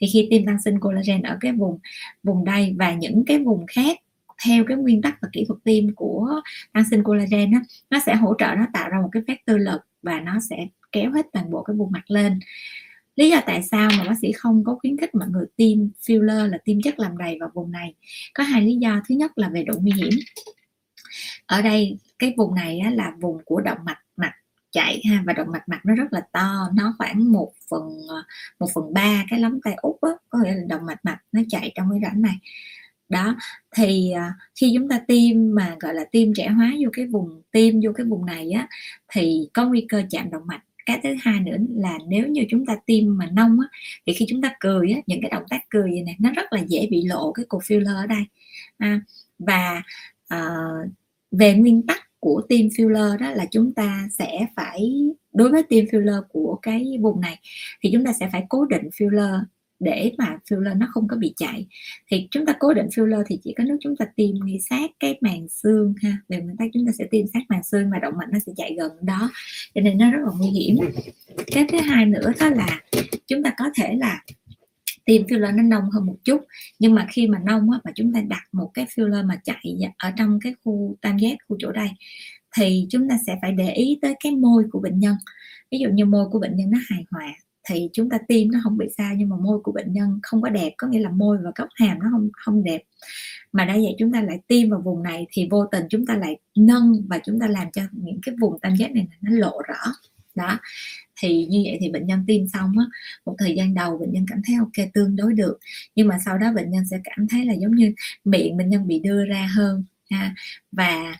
Thì 0.01 0.07
khi 0.13 0.27
tiêm 0.31 0.47
tăng 0.47 0.63
sinh 0.63 0.81
collagen 0.81 1.23
ở 1.23 1.37
cái 1.41 1.53
vùng 1.53 1.79
vùng 2.23 2.45
đây 2.45 2.75
và 2.79 2.95
những 2.95 3.25
cái 3.27 3.39
vùng 3.39 3.67
khác 3.67 3.99
theo 4.47 4.65
cái 4.69 4.77
nguyên 4.77 5.03
tắc 5.03 5.19
và 5.23 5.29
kỹ 5.33 5.45
thuật 5.49 5.65
tiêm 5.65 5.95
của 5.95 6.41
tăng 6.73 6.85
sinh 6.91 7.03
collagen 7.03 7.51
đó, 7.51 7.59
nó 7.91 7.99
sẽ 8.07 8.15
hỗ 8.15 8.35
trợ 8.39 8.55
nó 8.57 8.67
tạo 8.73 8.89
ra 8.89 9.01
một 9.01 9.09
cái 9.13 9.23
vector 9.27 9.57
lực 9.61 9.81
và 10.03 10.21
nó 10.21 10.41
sẽ 10.51 10.67
kéo 10.93 11.13
hết 11.13 11.27
toàn 11.33 11.51
bộ 11.51 11.63
cái 11.63 11.77
vùng 11.77 11.93
mặt 11.93 12.11
lên 12.11 12.41
lý 13.17 13.31
do 13.31 13.41
tại 13.47 13.63
sao 13.63 13.91
mà 13.99 14.05
bác 14.05 14.15
sĩ 14.23 14.33
không 14.33 14.65
có 14.65 14.79
khuyến 14.81 14.97
khích 14.97 15.15
mọi 15.15 15.29
người 15.29 15.47
tiêm 15.57 15.79
filler 16.03 16.47
là 16.47 16.59
tiêm 16.65 16.83
chất 16.83 16.99
làm 16.99 17.19
đầy 17.19 17.37
vào 17.41 17.51
vùng 17.55 17.73
này? 17.73 17.95
Có 18.35 18.45
hai 18.45 18.63
lý 18.63 18.77
do. 18.77 19.01
Thứ 19.09 19.15
nhất 19.15 19.39
là 19.39 19.49
về 19.49 19.63
độ 19.63 19.75
nguy 19.81 19.93
hiểm. 19.93 20.11
Ở 21.47 21.63
đây 21.63 21.99
cái 22.19 22.35
vùng 22.37 22.55
này 22.55 22.79
á, 22.79 22.91
là 22.91 23.13
vùng 23.21 23.39
của 23.45 23.61
động 23.61 23.79
mạch 23.85 24.01
mạch 24.17 24.35
chạy 24.73 25.03
ha 25.11 25.23
và 25.27 25.33
động 25.33 25.49
mạch 25.53 25.69
mạch 25.69 25.87
nó 25.87 25.95
rất 25.95 26.13
là 26.13 26.21
to. 26.33 26.69
Nó 26.75 26.95
khoảng 26.99 27.33
một 27.33 27.53
phần 27.71 27.99
ờ, 28.09 28.25
một 28.61 28.67
phần 28.75 28.95
ba 28.95 29.25
cái 29.31 29.41
lóng 29.41 29.61
tay 29.65 29.75
út 29.75 29.97
á 30.01 30.11
có 30.29 30.39
nghĩa 30.45 30.55
là 30.55 30.63
động 30.69 30.87
mạch 30.87 31.05
mạch 31.05 31.19
nó 31.33 31.41
chạy 31.49 31.73
trong 31.75 31.91
cái 31.91 32.01
rãnh 32.03 32.23
này. 32.23 32.37
Đó 33.09 33.37
thì 33.77 34.11
ờ, 34.13 34.23
khi 34.61 34.73
chúng 34.77 34.89
ta 34.89 34.99
tiêm 34.99 35.55
mà 35.55 35.77
gọi 35.81 35.95
là 35.95 36.05
tiêm 36.13 36.35
trẻ 36.35 36.49
hóa 36.49 36.73
vô 36.85 36.91
cái 36.93 37.07
vùng 37.07 37.43
tiêm 37.51 37.75
vô 37.85 37.93
cái 37.95 38.07
vùng 38.07 38.27
này 38.27 38.51
á 38.51 38.69
thì 39.09 39.49
có 39.55 39.67
nguy 39.67 39.87
cơ 39.89 40.03
chạm 40.11 40.31
động 40.31 40.47
mạch 40.47 40.63
cái 40.87 41.01
thứ 41.03 41.15
hai 41.21 41.41
nữa 41.41 41.57
là 41.77 41.99
nếu 42.09 42.29
như 42.29 42.45
chúng 42.51 42.67
ta 42.67 42.77
tiêm 42.87 43.19
mà 43.19 43.27
nông 43.27 43.61
á, 43.61 43.79
thì 44.07 44.13
khi 44.13 44.27
chúng 44.29 44.43
ta 44.43 44.55
cười 44.61 44.93
á, 44.93 45.01
những 45.07 45.21
cái 45.21 45.31
động 45.31 45.45
tác 45.51 45.71
cười 45.71 46.03
này, 46.07 46.17
nó 46.19 46.31
rất 46.37 46.53
là 46.53 46.61
dễ 46.69 46.87
bị 46.91 47.05
lộ 47.07 47.33
cái 47.33 47.45
cục 47.49 47.63
filler 47.63 47.97
ở 47.97 48.07
đây. 48.07 48.23
À, 48.79 49.01
và 49.39 49.83
à, 50.29 50.55
về 51.31 51.55
nguyên 51.55 51.87
tắc 51.87 52.07
của 52.21 52.43
tiêm 52.49 52.67
filler 52.67 53.19
đó 53.19 53.31
là 53.31 53.47
chúng 53.51 53.75
ta 53.75 54.09
sẽ 54.13 54.47
phải 54.57 54.93
đối 55.33 55.51
với 55.51 55.63
tiêm 55.63 55.85
filler 55.85 56.23
của 56.29 56.59
cái 56.63 56.99
vùng 57.01 57.21
này 57.21 57.39
thì 57.81 57.91
chúng 57.93 58.05
ta 58.05 58.13
sẽ 58.13 58.29
phải 58.33 58.45
cố 58.49 58.65
định 58.65 58.89
filler 58.93 59.41
để 59.81 60.13
mà 60.19 60.39
filler 60.51 60.79
nó 60.79 60.87
không 60.91 61.09
có 61.09 61.17
bị 61.17 61.33
chạy 61.37 61.67
thì 62.11 62.29
chúng 62.31 62.47
ta 62.47 62.53
cố 62.59 62.75
định 62.75 62.87
filler 62.87 63.25
thì 63.27 63.39
chỉ 63.45 63.55
có 63.59 63.65
nước 63.65 63.77
chúng 63.81 63.97
ta 63.97 64.05
tiêm 64.17 64.35
ngay 64.45 64.59
sát 64.71 64.91
cái 65.01 65.19
màng 65.21 65.49
xương 65.49 65.95
ha. 66.03 66.17
Về 66.29 66.41
nguyên 66.41 66.57
tắc 66.57 66.69
chúng 66.75 66.87
ta 66.87 66.93
sẽ 66.99 67.05
tiêm 67.11 67.27
sát 67.35 67.41
màng 67.49 67.63
xương 67.63 67.91
mà 67.91 67.99
động 67.99 68.15
mạch 68.19 68.29
nó 68.33 68.39
sẽ 68.47 68.53
chạy 68.57 68.77
gần 68.79 68.93
đó. 69.03 69.31
Cho 69.75 69.81
nên 69.81 69.99
nó 69.99 70.11
rất 70.11 70.19
là 70.25 70.33
nguy 70.39 70.49
hiểm. 70.49 70.77
Cái 71.47 71.67
thứ 71.73 71.79
hai 71.81 72.07
nữa 72.07 72.33
đó 72.41 72.49
là 72.51 72.81
chúng 73.27 73.43
ta 73.43 73.55
có 73.59 73.71
thể 73.75 73.95
là 73.95 74.23
tiêm 75.05 75.23
filler 75.23 75.57
nó 75.57 75.63
nông 75.63 75.91
hơn 75.91 76.07
một 76.07 76.17
chút. 76.25 76.45
Nhưng 76.79 76.95
mà 76.95 77.07
khi 77.11 77.27
mà 77.27 77.39
nông 77.39 77.71
á, 77.71 77.79
mà 77.85 77.91
chúng 77.95 78.13
ta 78.13 78.21
đặt 78.21 78.43
một 78.53 78.71
cái 78.75 78.87
filler 78.87 79.27
mà 79.27 79.41
chạy 79.45 79.77
dạ, 79.79 79.89
ở 79.99 80.11
trong 80.17 80.39
cái 80.43 80.55
khu 80.65 80.97
tam 81.01 81.19
giác 81.19 81.37
khu 81.49 81.57
chỗ 81.61 81.73
đây 81.73 81.89
thì 82.57 82.87
chúng 82.91 83.09
ta 83.09 83.19
sẽ 83.27 83.37
phải 83.43 83.53
để 83.53 83.73
ý 83.73 83.99
tới 84.03 84.15
cái 84.25 84.33
môi 84.33 84.65
của 84.73 84.81
bệnh 84.81 85.01
nhân. 85.01 85.17
Ví 85.71 85.79
dụ 85.79 85.89
như 85.89 86.05
môi 86.05 86.29
của 86.29 86.39
bệnh 86.39 86.57
nhân 86.57 86.71
nó 86.71 86.79
hài 86.89 87.05
hòa 87.11 87.33
thì 87.69 87.89
chúng 87.93 88.11
ta 88.11 88.19
tiêm 88.29 88.53
nó 88.53 88.61
không 88.63 88.79
bị 88.79 88.87
sao 88.99 89.15
nhưng 89.15 89.29
mà 89.29 89.37
môi 89.37 89.61
của 89.61 89.73
bệnh 89.73 89.93
nhân 89.93 90.21
không 90.23 90.43
có 90.43 90.49
đẹp, 90.49 90.75
có 90.77 90.89
nghĩa 90.89 91.01
là 91.01 91.11
môi 91.11 91.39
và 91.45 91.51
góc 91.55 91.69
hàm 91.75 91.99
nó 91.99 92.07
không 92.11 92.31
không 92.33 92.65
đẹp. 92.65 92.83
Mà 93.53 93.65
đã 93.65 93.75
vậy 93.75 93.95
chúng 93.99 94.13
ta 94.13 94.23
lại 94.23 94.41
tiêm 94.47 94.71
vào 94.71 94.81
vùng 94.81 95.03
này 95.03 95.27
thì 95.31 95.49
vô 95.51 95.67
tình 95.67 95.85
chúng 95.91 96.07
ta 96.07 96.17
lại 96.17 96.37
nâng 96.57 97.07
và 97.09 97.19
chúng 97.25 97.41
ta 97.41 97.49
làm 97.49 97.71
cho 97.73 97.83
những 97.93 98.19
cái 98.23 98.35
vùng 98.41 98.61
tam 98.61 98.77
giác 98.77 98.93
này 98.93 99.09
nó 99.21 99.31
lộ 99.37 99.63
rõ. 99.69 99.93
Đó, 100.35 100.59
thì 101.21 101.47
như 101.47 101.63
vậy 101.65 101.77
thì 101.81 101.91
bệnh 101.91 102.07
nhân 102.07 102.25
tiêm 102.27 102.49
xong 102.49 102.73
á, 102.79 102.85
một 103.27 103.35
thời 103.39 103.55
gian 103.55 103.75
đầu 103.75 103.99
bệnh 103.99 104.13
nhân 104.13 104.27
cảm 104.29 104.41
thấy 104.47 104.57
ok, 104.57 104.89
tương 104.95 105.17
đối 105.17 105.33
được. 105.33 105.59
Nhưng 105.95 106.09
mà 106.09 106.19
sau 106.25 106.39
đó 106.39 106.53
bệnh 106.53 106.71
nhân 106.71 106.85
sẽ 106.91 107.01
cảm 107.05 107.29
thấy 107.29 107.45
là 107.45 107.53
giống 107.55 107.75
như 107.75 107.93
miệng 108.25 108.57
bệnh 108.57 108.69
nhân 108.69 108.87
bị 108.87 108.99
đưa 108.99 109.25
ra 109.25 109.49
hơn, 109.55 109.85
ha. 110.11 110.35
Và 110.73 111.17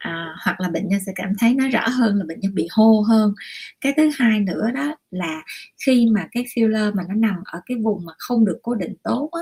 à, 0.00 0.34
hoặc 0.44 0.60
là 0.60 0.70
bệnh 0.70 0.88
nhân 0.88 1.00
sẽ 1.06 1.12
cảm 1.16 1.32
thấy 1.40 1.54
nó 1.54 1.68
rõ 1.68 1.88
hơn 1.88 2.16
là 2.16 2.26
bệnh 2.28 2.40
nhân 2.40 2.54
bị 2.56 2.68
hô 2.72 3.00
hơn. 3.08 3.34
Cái 3.80 3.94
thứ 3.98 4.10
hai 4.18 4.40
nữa 4.40 4.70
đó 4.74 4.96
là 5.10 5.42
khi 5.86 6.08
mà 6.12 6.28
cái 6.32 6.44
filler 6.44 6.94
mà 6.96 7.02
nó 7.08 7.14
nằm 7.16 7.36
ở 7.46 7.60
cái 7.66 7.78
vùng 7.84 8.06
mà 8.06 8.12
không 8.18 8.44
được 8.46 8.58
cố 8.62 8.76
định 8.76 8.94
tốt 9.04 9.30
á, 9.32 9.40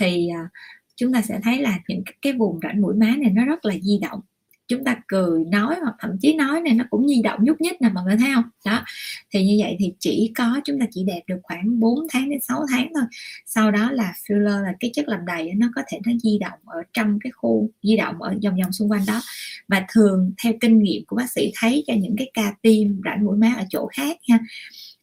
thì 0.00 0.28
à, 0.28 0.48
chúng 0.96 1.12
ta 1.12 1.22
sẽ 1.22 1.40
thấy 1.44 1.58
là 1.62 1.78
những 1.88 2.02
cái 2.22 2.32
vùng 2.32 2.60
rãnh 2.62 2.82
mũi 2.82 2.94
má 2.96 3.14
này 3.18 3.30
nó 3.30 3.44
rất 3.46 3.64
là 3.66 3.74
di 3.82 3.98
động 4.02 4.20
chúng 4.68 4.84
ta 4.84 4.96
cười 5.06 5.44
nói 5.44 5.76
hoặc 5.82 5.94
thậm 5.98 6.10
chí 6.20 6.34
nói 6.34 6.60
này, 6.60 6.74
nó 6.74 6.84
cũng 6.90 7.08
di 7.08 7.22
động 7.22 7.44
nhúc 7.44 7.60
nhích 7.60 7.82
nè, 7.82 7.88
mọi 7.88 8.04
người 8.04 8.16
thấy 8.16 8.30
không? 8.34 8.44
Đó, 8.64 8.84
thì 9.30 9.44
như 9.44 9.56
vậy 9.60 9.76
thì 9.78 9.92
chỉ 9.98 10.32
có 10.36 10.60
chúng 10.64 10.80
ta 10.80 10.86
chỉ 10.90 11.04
đẹp 11.04 11.20
được 11.26 11.38
khoảng 11.42 11.80
4 11.80 11.98
tháng 12.10 12.30
đến 12.30 12.40
6 12.40 12.66
tháng 12.70 12.92
thôi. 12.94 13.04
Sau 13.46 13.70
đó 13.70 13.90
là 13.92 14.14
filler 14.24 14.62
là 14.62 14.72
cái 14.80 14.90
chất 14.94 15.08
làm 15.08 15.26
đầy 15.26 15.52
nó 15.54 15.68
có 15.74 15.82
thể 15.88 15.98
nó 16.06 16.12
di 16.22 16.38
động 16.38 16.58
ở 16.66 16.82
trong 16.92 17.18
cái 17.20 17.30
khu, 17.30 17.70
di 17.82 17.96
động 17.96 18.22
ở 18.22 18.34
vòng 18.44 18.56
vòng 18.62 18.72
xung 18.72 18.90
quanh 18.90 19.02
đó. 19.06 19.20
Và 19.68 19.86
thường 19.92 20.32
theo 20.44 20.52
kinh 20.60 20.78
nghiệm 20.78 21.04
của 21.06 21.16
bác 21.16 21.30
sĩ 21.30 21.52
thấy 21.60 21.84
cho 21.86 21.94
những 21.94 22.16
cái 22.18 22.30
ca 22.34 22.54
tim 22.62 23.00
rãnh 23.04 23.24
mũi 23.24 23.36
má 23.36 23.54
ở 23.56 23.64
chỗ 23.70 23.88
khác 23.92 24.16
ha 24.28 24.38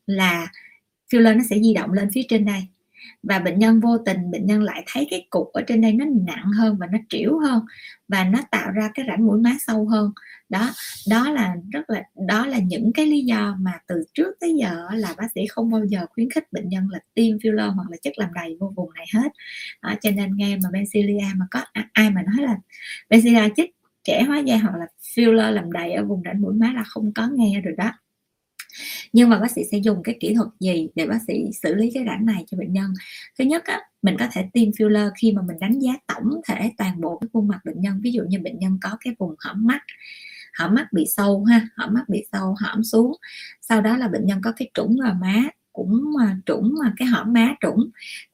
là 0.06 0.48
filler 1.12 1.38
nó 1.38 1.44
sẽ 1.50 1.60
di 1.60 1.74
động 1.74 1.94
lên 1.94 2.10
phía 2.14 2.24
trên 2.30 2.46
đây 2.46 2.64
và 3.24 3.40
bệnh 3.40 3.60
nhân 3.60 3.80
vô 3.80 3.98
tình 3.98 4.32
bệnh 4.32 4.46
nhân 4.46 4.64
lại 4.64 4.84
thấy 4.88 5.08
cái 5.10 5.28
cục 5.30 5.48
ở 5.54 5.62
trên 5.68 5.82
đây 5.82 5.94
nó 5.94 6.06
nặng 6.28 6.52
hơn 6.58 6.78
và 6.80 6.88
nó 6.92 6.98
triểu 7.10 7.40
hơn 7.40 7.66
và 8.08 8.24
nó 8.24 8.40
tạo 8.52 8.72
ra 8.72 8.90
cái 8.94 9.06
rãnh 9.08 9.28
mũi 9.28 9.40
má 9.42 9.52
sâu 9.68 9.88
hơn. 9.88 10.12
Đó 10.50 10.72
đó 11.10 11.32
là 11.32 11.56
rất 11.72 11.90
là 11.90 12.04
đó 12.28 12.46
là 12.46 12.60
những 12.60 12.94
cái 12.94 13.06
lý 13.06 13.22
do 13.22 13.58
mà 13.60 13.72
từ 13.88 14.04
trước 14.14 14.32
tới 14.40 14.56
giờ 14.60 14.88
là 14.94 15.14
bác 15.18 15.28
sĩ 15.36 15.48
không 15.48 15.72
bao 15.72 15.86
giờ 15.86 16.06
khuyến 16.10 16.30
khích 16.30 16.44
bệnh 16.52 16.70
nhân 16.70 16.88
là 16.92 17.00
tiêm 17.14 17.38
filler 17.38 17.72
hoặc 17.72 17.90
là 17.92 17.98
chất 18.02 18.14
làm 18.18 18.30
đầy 18.34 18.58
vô 18.60 18.74
vùng 18.76 18.94
này 18.94 19.06
hết. 19.14 19.32
Đó, 19.82 19.94
cho 20.02 20.12
nên 20.12 20.38
nghe 20.38 20.58
mà 20.64 20.70
Bencilia 20.74 21.26
mà 21.36 21.46
có 21.52 21.62
à, 21.74 21.90
ai 21.94 22.10
mà 22.10 22.22
nói 22.22 22.46
là 22.48 22.58
Bencilia 23.10 23.50
chích 23.56 23.72
trẻ 24.04 24.24
hóa 24.24 24.40
da 24.40 24.58
hoặc 24.58 24.76
là 24.80 24.86
filler 25.16 25.52
làm 25.52 25.72
đầy 25.72 25.94
ở 25.94 26.04
vùng 26.06 26.22
rãnh 26.26 26.42
mũi 26.42 26.54
má 26.54 26.72
là 26.76 26.84
không 26.84 27.14
có 27.14 27.28
nghe 27.28 27.62
rồi 27.62 27.74
đó 27.78 27.92
nhưng 29.14 29.30
mà 29.30 29.40
bác 29.40 29.52
sĩ 29.52 29.62
sẽ 29.72 29.78
dùng 29.78 30.04
cái 30.04 30.18
kỹ 30.20 30.34
thuật 30.36 30.48
gì 30.60 30.88
để 30.96 31.08
bác 31.08 31.20
sĩ 31.28 31.50
xử 31.64 31.76
lý 31.76 31.92
cái 31.94 32.04
rãnh 32.06 32.26
này 32.26 32.46
cho 32.48 32.58
bệnh 32.58 32.74
nhân? 32.74 32.94
Thứ 33.40 33.46
nhất 33.46 33.64
á, 33.66 33.82
mình 34.02 34.16
có 34.20 34.28
thể 34.32 34.50
tiêm 34.54 34.70
filler 34.70 35.12
khi 35.22 35.32
mà 35.32 35.42
mình 35.42 35.58
đánh 35.60 35.80
giá 35.80 35.94
tổng 36.08 36.42
thể 36.48 36.72
toàn 36.78 37.02
bộ 37.02 37.18
cái 37.22 37.28
khuôn 37.34 37.48
mặt 37.48 37.60
bệnh 37.66 37.82
nhân. 37.82 38.00
Ví 38.04 38.12
dụ 38.12 38.24
như 38.28 38.40
bệnh 38.40 38.60
nhân 38.60 38.78
có 38.82 38.98
cái 39.00 39.16
vùng 39.20 39.36
hõm 39.40 39.68
mắt 39.68 39.82
hõm 40.56 40.76
mắt 40.76 40.88
bị 40.94 41.06
sâu 41.08 41.44
ha 41.44 41.68
hõm 41.76 41.94
mắt 41.94 42.04
bị 42.10 42.26
sâu 42.32 42.56
hõm 42.60 42.84
xuống. 42.84 43.12
Sau 43.62 43.82
đó 43.82 43.98
là 43.98 44.08
bệnh 44.08 44.26
nhân 44.26 44.42
có 44.44 44.52
cái 44.58 44.70
trũng 44.74 44.98
ở 45.04 45.14
má 45.14 45.44
cũng 45.76 46.14
mà 46.18 46.38
trũng 46.46 46.76
mà 46.84 46.94
cái 46.98 47.08
hõm 47.08 47.34
má 47.34 47.56
trũng, 47.62 47.90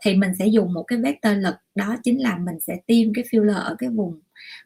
thì 0.06 0.16
mình 0.16 0.32
sẽ 0.40 0.48
dùng 0.48 0.74
một 0.74 0.84
cái 0.84 1.00
vector 1.00 1.38
lực, 1.38 1.56
đó 1.76 1.96
chính 2.04 2.22
là 2.22 2.38
mình 2.38 2.60
sẽ 2.60 2.78
tiêm 2.86 3.14
cái 3.14 3.24
filler 3.32 3.62
ở 3.62 3.76
cái 3.80 3.90
vùng 3.90 4.20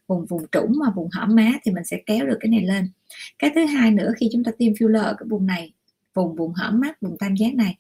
vùng 0.07 0.26
vùng 0.26 0.45
trũng 0.51 0.73
mà 0.80 0.91
vùng 0.95 1.09
hõm 1.11 1.36
má 1.36 1.51
thì 1.63 1.71
mình 1.71 1.84
sẽ 1.86 1.97
kéo 2.05 2.26
được 2.26 2.38
cái 2.39 2.49
này 2.49 2.65
lên. 2.65 2.89
Cái 3.39 3.51
thứ 3.55 3.65
hai 3.65 3.91
nữa, 3.91 4.13
khi 4.17 4.30
chúng 4.32 4.43
ta 4.43 4.51
tiêm 4.57 4.73
filler 4.73 5.03
ở 5.03 5.15
cái 5.19 5.28
vùng 5.30 5.45
này, 5.45 5.73
vùng 6.13 6.36
vùng 6.36 6.53
hõm 6.53 6.80
mắt 6.80 7.01
vùng 7.01 7.17
tam 7.17 7.36
giác 7.36 7.55
này, 7.55 7.76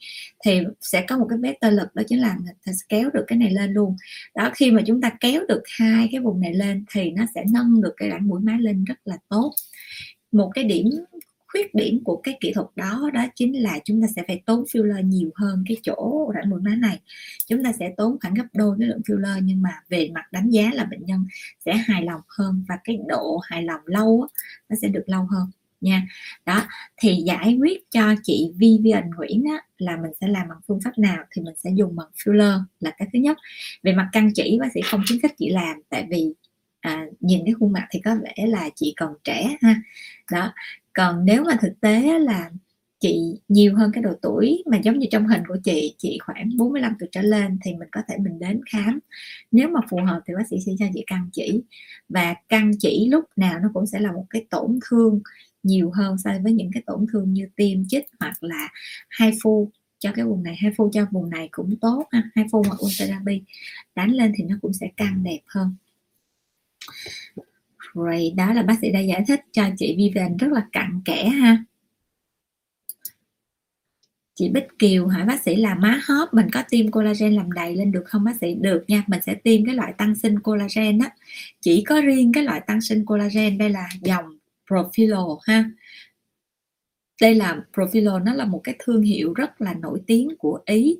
thì 0.45 0.59
sẽ 0.81 1.05
có 1.07 1.17
một 1.17 1.27
cái 1.29 1.39
vector 1.39 1.73
lực, 1.73 1.95
đó 1.95 2.03
chính 2.07 2.21
là 2.21 2.37
sẽ 2.65 2.71
kéo 2.89 3.09
được 3.13 3.23
cái 3.27 3.37
này 3.37 3.51
lên 3.51 3.73
luôn. 3.73 3.95
Đó, 4.35 4.51
khi 4.55 4.71
mà 4.71 4.81
chúng 4.87 5.01
ta 5.01 5.11
kéo 5.19 5.41
được 5.47 5.61
hai 5.79 6.09
cái 6.11 6.21
vùng 6.21 6.41
này 6.41 6.53
lên 6.53 6.85
thì 6.91 7.11
nó 7.11 7.25
sẽ 7.35 7.43
nâng 7.53 7.81
được 7.81 7.93
cái 7.97 8.09
rãnh 8.09 8.27
mũi 8.27 8.41
má 8.41 8.57
lên 8.59 8.83
rất 8.83 8.97
là 9.05 9.17
tốt. 9.29 9.53
Một 10.31 10.51
cái 10.55 10.63
điểm 10.63 10.85
khuyết 11.55 11.75
điểm 11.75 12.03
của 12.03 12.15
cái 12.23 12.37
kỹ 12.41 12.51
thuật 12.53 12.67
đó 12.75 13.09
đó 13.13 13.25
chính 13.35 13.63
là 13.63 13.79
chúng 13.85 14.01
ta 14.01 14.07
sẽ 14.15 14.23
phải 14.27 14.41
tốn 14.45 14.63
filler 14.63 15.01
nhiều 15.01 15.29
hơn 15.35 15.63
cái 15.67 15.77
chỗ 15.83 16.31
rãnh 16.35 16.49
mũi 16.49 16.61
má 16.61 16.75
này. 16.75 16.99
Chúng 17.47 17.63
ta 17.63 17.71
sẽ 17.79 17.93
tốn 17.97 18.17
khoảng 18.21 18.33
gấp 18.33 18.45
đôi 18.53 18.75
cái 18.79 18.87
lượng 18.87 19.01
filler 19.05 19.39
nhưng 19.43 19.61
mà 19.61 19.69
về 19.89 20.09
mặt 20.13 20.23
đánh 20.31 20.49
giá 20.49 20.69
là 20.73 20.83
bệnh 20.83 21.05
nhân 21.05 21.25
sẽ 21.65 21.73
hài 21.73 22.03
lòng 22.03 22.21
hơn 22.27 22.63
và 22.69 22.75
cái 22.83 22.99
độ 23.07 23.37
hài 23.43 23.63
lòng 23.63 23.81
lâu 23.85 24.27
nó 24.69 24.75
sẽ 24.81 24.87
được 24.87 25.03
lâu 25.05 25.27
hơn 25.31 25.47
nha. 25.81 26.07
Đó 26.45 26.63
thì 26.97 27.15
giải 27.25 27.57
quyết 27.59 27.91
cho 27.91 28.15
chị 28.23 28.51
Vivian 28.55 29.09
Nguyễn 29.17 29.43
á, 29.43 29.61
là 29.77 29.97
mình 29.97 30.11
sẽ 30.21 30.27
làm 30.27 30.47
bằng 30.47 30.59
phương 30.67 30.79
pháp 30.83 30.97
nào 30.97 31.23
thì 31.31 31.41
mình 31.41 31.55
sẽ 31.57 31.69
dùng 31.75 31.95
bằng 31.95 32.09
filler 32.15 32.59
là 32.79 32.91
cái 32.97 33.07
thứ 33.13 33.19
nhất. 33.19 33.37
Về 33.83 33.93
mặt 33.93 34.09
căng 34.11 34.33
chỉ 34.33 34.57
bác 34.61 34.67
sĩ 34.73 34.81
không 34.81 35.01
khuyến 35.07 35.19
khích 35.21 35.33
chị 35.37 35.49
làm 35.49 35.81
tại 35.89 36.07
vì 36.09 36.33
à, 36.79 37.05
nhìn 37.19 37.41
cái 37.45 37.53
khuôn 37.59 37.73
mặt 37.73 37.87
thì 37.91 37.99
có 37.99 38.15
vẻ 38.23 38.47
là 38.47 38.69
chị 38.75 38.93
còn 38.97 39.13
trẻ 39.23 39.57
ha. 39.61 39.75
Đó 40.31 40.53
còn 40.95 41.25
nếu 41.25 41.43
mà 41.43 41.57
thực 41.61 41.81
tế 41.81 42.19
là 42.19 42.51
chị 42.99 43.39
nhiều 43.47 43.75
hơn 43.75 43.91
cái 43.93 44.03
độ 44.03 44.13
tuổi 44.21 44.63
mà 44.65 44.77
giống 44.77 44.99
như 44.99 45.07
trong 45.11 45.27
hình 45.27 45.41
của 45.47 45.57
chị 45.63 45.95
chị 45.97 46.17
khoảng 46.21 46.57
45 46.57 46.93
tuổi 46.99 47.09
trở 47.11 47.21
lên 47.21 47.59
thì 47.63 47.73
mình 47.73 47.89
có 47.91 48.01
thể 48.07 48.17
mình 48.17 48.39
đến 48.39 48.61
khám. 48.71 48.99
Nếu 49.51 49.69
mà 49.69 49.79
phù 49.89 49.97
hợp 50.05 50.21
thì 50.25 50.33
bác 50.37 50.47
sĩ 50.49 50.57
sẽ 50.65 50.71
cho 50.79 50.85
chị 50.93 51.03
căn 51.07 51.29
chỉ. 51.33 51.61
Và 52.09 52.35
căn 52.49 52.71
chỉ 52.79 53.07
lúc 53.09 53.25
nào 53.35 53.59
nó 53.59 53.69
cũng 53.73 53.85
sẽ 53.85 53.99
là 53.99 54.11
một 54.11 54.25
cái 54.29 54.45
tổn 54.49 54.79
thương 54.89 55.21
nhiều 55.63 55.91
hơn 55.91 56.17
so 56.17 56.31
với 56.43 56.53
những 56.53 56.71
cái 56.73 56.83
tổn 56.85 57.05
thương 57.11 57.33
như 57.33 57.47
tiêm 57.55 57.87
chích 57.87 58.05
hoặc 58.19 58.43
là 58.43 58.69
hai 59.09 59.31
phu 59.43 59.71
cho 59.99 60.11
cái 60.15 60.25
vùng 60.25 60.43
này, 60.43 60.55
hai 60.61 60.71
phu 60.77 60.89
cho 60.93 61.05
vùng 61.11 61.29
này 61.29 61.49
cũng 61.51 61.75
tốt 61.81 62.07
ha, 62.11 62.29
hai 62.35 62.45
phu 62.51 62.63
hoặc 62.67 62.77
ultherapy 62.85 63.41
đánh 63.95 64.11
lên 64.11 64.33
thì 64.35 64.43
nó 64.43 64.55
cũng 64.61 64.73
sẽ 64.73 64.87
căng 64.97 65.23
đẹp 65.23 65.39
hơn 65.45 65.75
rồi 67.95 68.33
đó 68.35 68.53
là 68.53 68.63
bác 68.63 68.75
sĩ 68.81 68.91
đã 68.91 68.99
giải 68.99 69.23
thích 69.27 69.39
cho 69.51 69.63
chị 69.77 69.95
Vivian 69.97 70.37
rất 70.37 70.51
là 70.51 70.65
cặn 70.71 71.01
kẽ 71.05 71.23
ha. 71.25 71.63
Chị 74.35 74.49
Bích 74.49 74.67
Kiều 74.79 75.07
hỏi, 75.07 75.25
bác 75.25 75.41
sĩ, 75.41 75.55
là 75.55 75.75
má 75.75 75.99
hóp 76.07 76.33
mình 76.33 76.47
có 76.51 76.63
tiêm 76.69 76.91
collagen 76.91 77.33
làm 77.33 77.51
đầy 77.51 77.75
lên 77.75 77.91
được 77.91 78.03
không, 78.05 78.23
bác 78.23 78.35
sĩ? 78.41 78.55
Được 78.55 78.83
nha, 78.87 79.03
mình 79.07 79.21
sẽ 79.25 79.33
tiêm 79.33 79.65
cái 79.65 79.75
loại 79.75 79.93
tăng 79.97 80.15
sinh 80.15 80.39
collagen 80.39 80.99
á. 80.99 81.09
Chỉ 81.61 81.83
có 81.87 82.01
riêng 82.01 82.31
cái 82.33 82.43
loại 82.43 82.61
tăng 82.67 82.81
sinh 82.81 83.05
collagen 83.05 83.57
đây 83.57 83.69
là 83.69 83.89
dòng 84.01 84.25
Profilo 84.69 85.37
ha 85.43 85.69
đây 87.21 87.35
là 87.35 87.61
Provilo 87.73 88.19
nó 88.19 88.33
là 88.33 88.45
một 88.45 88.61
cái 88.63 88.75
thương 88.79 89.01
hiệu 89.01 89.33
rất 89.33 89.61
là 89.61 89.73
nổi 89.73 90.01
tiếng 90.07 90.29
của 90.39 90.59
Ý. 90.65 90.97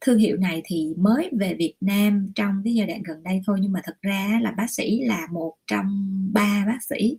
Thương 0.00 0.18
hiệu 0.18 0.36
này 0.36 0.62
thì 0.64 0.94
mới 0.96 1.30
về 1.32 1.54
Việt 1.54 1.74
Nam 1.80 2.32
trong 2.34 2.60
cái 2.64 2.74
giai 2.74 2.86
đoạn 2.86 3.02
gần 3.02 3.22
đây 3.22 3.42
thôi 3.46 3.58
nhưng 3.62 3.72
mà 3.72 3.80
thật 3.84 3.96
ra 4.02 4.38
là 4.42 4.50
bác 4.50 4.70
sĩ 4.70 5.00
là 5.00 5.26
một 5.32 5.54
trong 5.66 6.08
ba 6.32 6.64
bác 6.66 6.78
sĩ. 6.82 7.18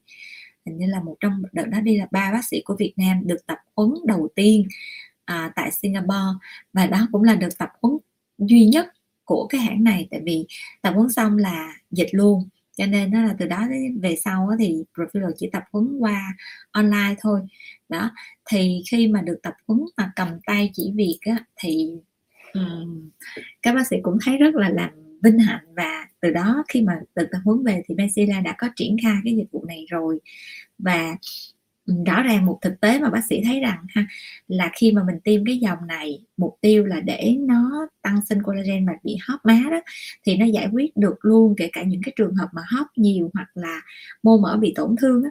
Hình 0.66 0.78
như 0.78 0.86
là 0.86 1.02
một 1.02 1.16
trong 1.20 1.44
đợt 1.52 1.66
đó 1.66 1.80
đi 1.82 1.98
là 1.98 2.08
ba 2.12 2.32
bác 2.32 2.46
sĩ 2.46 2.62
của 2.66 2.76
Việt 2.80 2.94
Nam 2.98 3.28
được 3.28 3.46
tập 3.46 3.58
huấn 3.76 3.94
đầu 4.06 4.28
tiên 4.36 4.68
à, 5.26 5.52
tại 5.56 5.72
Singapore. 5.72 6.40
Và 6.74 6.88
đó 6.88 7.08
cũng 7.12 7.24
là 7.24 7.36
được 7.36 7.58
tập 7.58 7.70
huấn 7.82 7.98
duy 8.38 8.66
nhất 8.66 8.88
của 9.26 9.48
cái 9.50 9.62
hãng 9.62 9.84
này 9.84 10.08
tại 10.12 10.22
vì 10.24 10.46
tập 10.82 10.94
huấn 10.96 11.10
xong 11.10 11.38
là 11.38 11.74
dịch 11.92 12.10
luôn. 12.12 12.50
Cho 12.78 12.86
nên 12.86 13.12
đó 13.12 13.22
là 13.22 13.36
từ 13.40 13.48
đó 13.48 13.68
về 14.02 14.16
sau 14.16 14.50
thì 14.60 14.84
Profilo 14.96 15.32
chỉ 15.38 15.50
tập 15.52 15.64
huấn 15.72 15.98
qua 16.00 16.36
online 16.72 17.16
thôi 17.20 17.42
đó 17.90 18.12
thì 18.50 18.82
khi 18.92 19.08
mà 19.08 19.22
được 19.22 19.40
tập 19.44 19.54
huấn 19.68 19.82
mà 19.98 20.12
cầm 20.16 20.28
tay 20.46 20.72
chỉ 20.74 20.92
việc 20.96 21.20
á, 21.22 21.46
thì 21.56 21.92
um, 22.54 23.10
các 23.62 23.76
bác 23.76 23.88
sĩ 23.88 23.98
cũng 24.04 24.18
thấy 24.26 24.38
rất 24.38 24.56
là 24.56 24.70
làm 24.70 24.90
vinh 25.24 25.40
hạnh 25.40 25.66
và 25.76 26.08
từ 26.22 26.32
đó 26.32 26.64
khi 26.68 26.82
mà 26.82 27.00
từ 27.14 27.26
tập 27.32 27.40
huấn 27.46 27.64
về 27.64 27.82
thì 27.88 27.96
Bensila 27.96 28.40
đã 28.40 28.56
có 28.58 28.68
triển 28.76 28.98
khai 29.04 29.16
cái 29.24 29.36
dịch 29.36 29.52
vụ 29.52 29.66
này 29.66 29.86
rồi. 29.90 30.20
Và 30.78 31.16
rõ 32.06 32.24
ràng 32.24 32.46
một 32.46 32.60
thực 32.62 32.82
tế 32.82 33.00
mà 33.00 33.10
bác 33.10 33.22
sĩ 33.30 33.42
thấy 33.46 33.60
rằng 33.60 33.86
ha 33.90 34.06
là 34.48 34.72
khi 34.76 34.92
mà 34.92 35.04
mình 35.04 35.20
tiêm 35.24 35.46
cái 35.46 35.58
dòng 35.58 35.88
này 35.88 36.24
mục 36.38 36.58
tiêu 36.62 36.86
là 36.86 37.00
để 37.00 37.36
nó 37.40 37.88
tăng 38.02 38.26
sinh 38.30 38.44
collagen 38.44 38.86
và 38.86 38.94
bị 39.04 39.18
hóp 39.28 39.46
má 39.46 39.62
đó 39.72 39.82
thì 40.26 40.38
nó 40.38 40.46
giải 40.46 40.68
quyết 40.72 40.98
được 40.98 41.16
luôn 41.22 41.56
kể 41.58 41.70
cả 41.74 41.84
những 41.84 42.02
cái 42.04 42.14
trường 42.16 42.36
hợp 42.36 42.48
mà 42.54 42.62
hóp 42.68 42.88
nhiều 42.96 43.30
hoặc 43.34 43.48
là 43.54 43.82
mô 44.24 44.38
mỡ 44.38 44.58
bị 44.58 44.74
tổn 44.76 44.96
thương 45.02 45.24
á, 45.24 45.30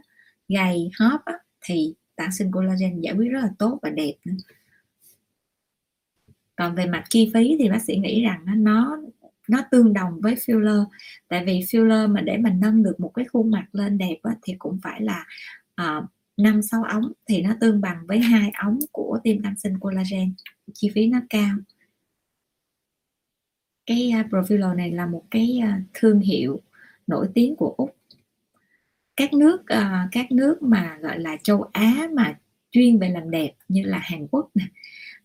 gầy 0.48 0.90
hóp 0.98 1.20
á, 1.24 1.34
thì 1.64 1.94
tăng 2.18 2.32
sinh 2.32 2.52
collagen 2.52 3.00
giải 3.00 3.14
quyết 3.14 3.28
rất 3.28 3.40
là 3.40 3.50
tốt 3.58 3.78
và 3.82 3.90
đẹp 3.90 4.14
nữa. 4.24 4.34
Còn 6.56 6.74
về 6.74 6.86
mặt 6.86 7.04
chi 7.10 7.30
phí 7.34 7.56
thì 7.58 7.68
bác 7.68 7.82
sĩ 7.82 7.96
nghĩ 7.96 8.22
rằng 8.22 8.44
nó 8.62 8.98
nó 9.48 9.64
tương 9.70 9.92
đồng 9.92 10.20
với 10.20 10.34
filler. 10.34 10.84
Tại 11.28 11.44
vì 11.44 11.60
filler 11.60 12.12
mà 12.14 12.20
để 12.20 12.36
mình 12.36 12.60
nâng 12.60 12.82
được 12.82 13.00
một 13.00 13.10
cái 13.14 13.24
khuôn 13.24 13.50
mặt 13.50 13.66
lên 13.72 13.98
đẹp 13.98 14.16
á, 14.22 14.34
thì 14.42 14.54
cũng 14.58 14.78
phải 14.82 15.00
là 15.02 15.26
uh, 15.82 16.64
sáu 16.64 16.84
ống 16.84 17.12
thì 17.26 17.42
nó 17.42 17.54
tương 17.60 17.80
bằng 17.80 18.06
với 18.06 18.18
hai 18.18 18.50
ống 18.64 18.78
của 18.92 19.18
tiêm 19.24 19.42
tăng 19.42 19.56
sinh 19.56 19.78
collagen. 19.78 20.34
Chi 20.74 20.90
phí 20.94 21.06
nó 21.06 21.20
cao. 21.30 21.56
Cái 23.86 24.10
à, 24.10 24.20
uh, 24.20 24.26
Profilo 24.32 24.76
này 24.76 24.90
là 24.90 25.06
một 25.06 25.24
cái 25.30 25.60
uh, 25.62 25.82
thương 25.94 26.20
hiệu 26.20 26.60
nổi 27.06 27.28
tiếng 27.34 27.56
của 27.56 27.74
úc 27.76 27.97
các 29.18 29.34
nước 29.34 29.60
uh, 29.60 30.08
các 30.12 30.32
nước 30.32 30.62
mà 30.62 30.98
gọi 31.02 31.18
là 31.18 31.36
châu 31.42 31.62
á 31.72 32.08
mà 32.12 32.38
chuyên 32.70 32.98
về 32.98 33.08
làm 33.08 33.30
đẹp 33.30 33.52
như 33.68 33.82
là 33.82 33.98
hàn 33.98 34.26
quốc 34.30 34.50
nè 34.54 34.64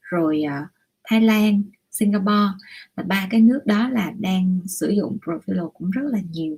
rồi 0.02 0.44
ờ, 0.44 0.60
uh, 0.60 0.68
thái 1.04 1.22
lan 1.22 1.64
singapore 1.92 2.52
là 2.96 3.04
ba 3.04 3.28
cái 3.30 3.42
nước 3.42 3.62
đó 3.66 3.90
là 3.90 4.12
đang 4.20 4.60
sử 4.68 4.90
dụng 4.90 5.18
Profilo 5.26 5.70
cũng 5.70 5.92
rất 5.92 6.02
là 6.06 6.20
nhiều. 6.32 6.58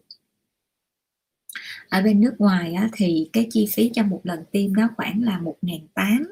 Ở 1.89 2.01
bên 2.01 2.21
nước 2.21 2.35
ngoài 2.37 2.73
á, 2.73 2.89
thì 2.93 3.29
cái 3.33 3.47
chi 3.49 3.67
phí 3.73 3.91
cho 3.93 4.03
một 4.03 4.21
lần 4.23 4.39
tiêm 4.51 4.75
đó 4.75 4.89
khoảng 4.95 5.23
là 5.23 5.39
1.800 5.39 6.23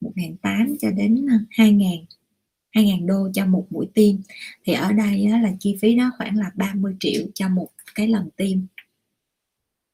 1.800 0.00 0.76
cho 0.80 0.90
đến 0.90 1.26
ờ, 1.30 1.64
2.000 1.64 2.04
2.000 2.72 3.06
đô 3.06 3.28
cho 3.34 3.46
một 3.46 3.66
mũi 3.70 3.86
tiêm 3.94 4.16
thì 4.64 4.72
ở 4.72 4.92
đây 4.92 5.24
á, 5.32 5.38
là 5.38 5.52
chi 5.60 5.78
phí 5.80 5.94
đó 5.94 6.10
khoảng 6.18 6.36
là 6.36 6.50
30 6.54 6.96
triệu 7.00 7.22
cho 7.34 7.48
một 7.48 7.68
cái 7.94 8.08
lần 8.08 8.28
tiêm 8.36 8.58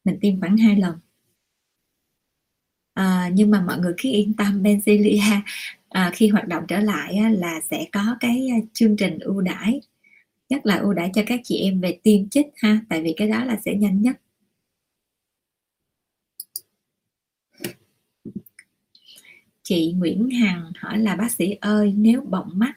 mình 0.08 0.18
tiêm 0.20 0.40
khoảng 0.40 0.56
hai 0.56 0.76
lần. 0.76 0.98
À, 2.94 3.30
nhưng 3.34 3.50
mà 3.50 3.60
mọi 3.60 3.78
người 3.78 3.92
cứ 3.98 4.10
yên 4.10 4.34
tâm 4.34 4.62
Benzilia 4.62 5.40
à, 5.88 6.10
khi 6.14 6.28
hoạt 6.28 6.48
động 6.48 6.64
trở 6.68 6.80
lại 6.80 7.14
á, 7.14 7.28
là 7.28 7.60
sẽ 7.70 7.86
có 7.92 8.16
cái 8.20 8.48
à, 8.52 8.58
chương 8.72 8.96
trình 8.96 9.18
ưu 9.18 9.40
đãi. 9.40 9.80
Nhất 10.48 10.66
là 10.66 10.76
ưu 10.76 10.94
đãi 10.94 11.10
cho 11.14 11.22
các 11.26 11.40
chị 11.44 11.56
em 11.56 11.80
về 11.80 11.98
tiêm 12.02 12.28
chích 12.28 12.46
ha 12.56 12.80
tại 12.88 13.02
vì 13.02 13.14
cái 13.16 13.28
đó 13.28 13.44
là 13.44 13.56
sẽ 13.64 13.74
nhanh 13.74 14.02
nhất. 14.02 14.16
Chị 19.62 19.92
Nguyễn 19.92 20.30
Hằng 20.30 20.72
hỏi 20.78 20.98
là 20.98 21.16
bác 21.16 21.32
sĩ 21.32 21.54
ơi 21.60 21.94
nếu 21.96 22.20
bọng 22.20 22.50
mắt 22.54 22.74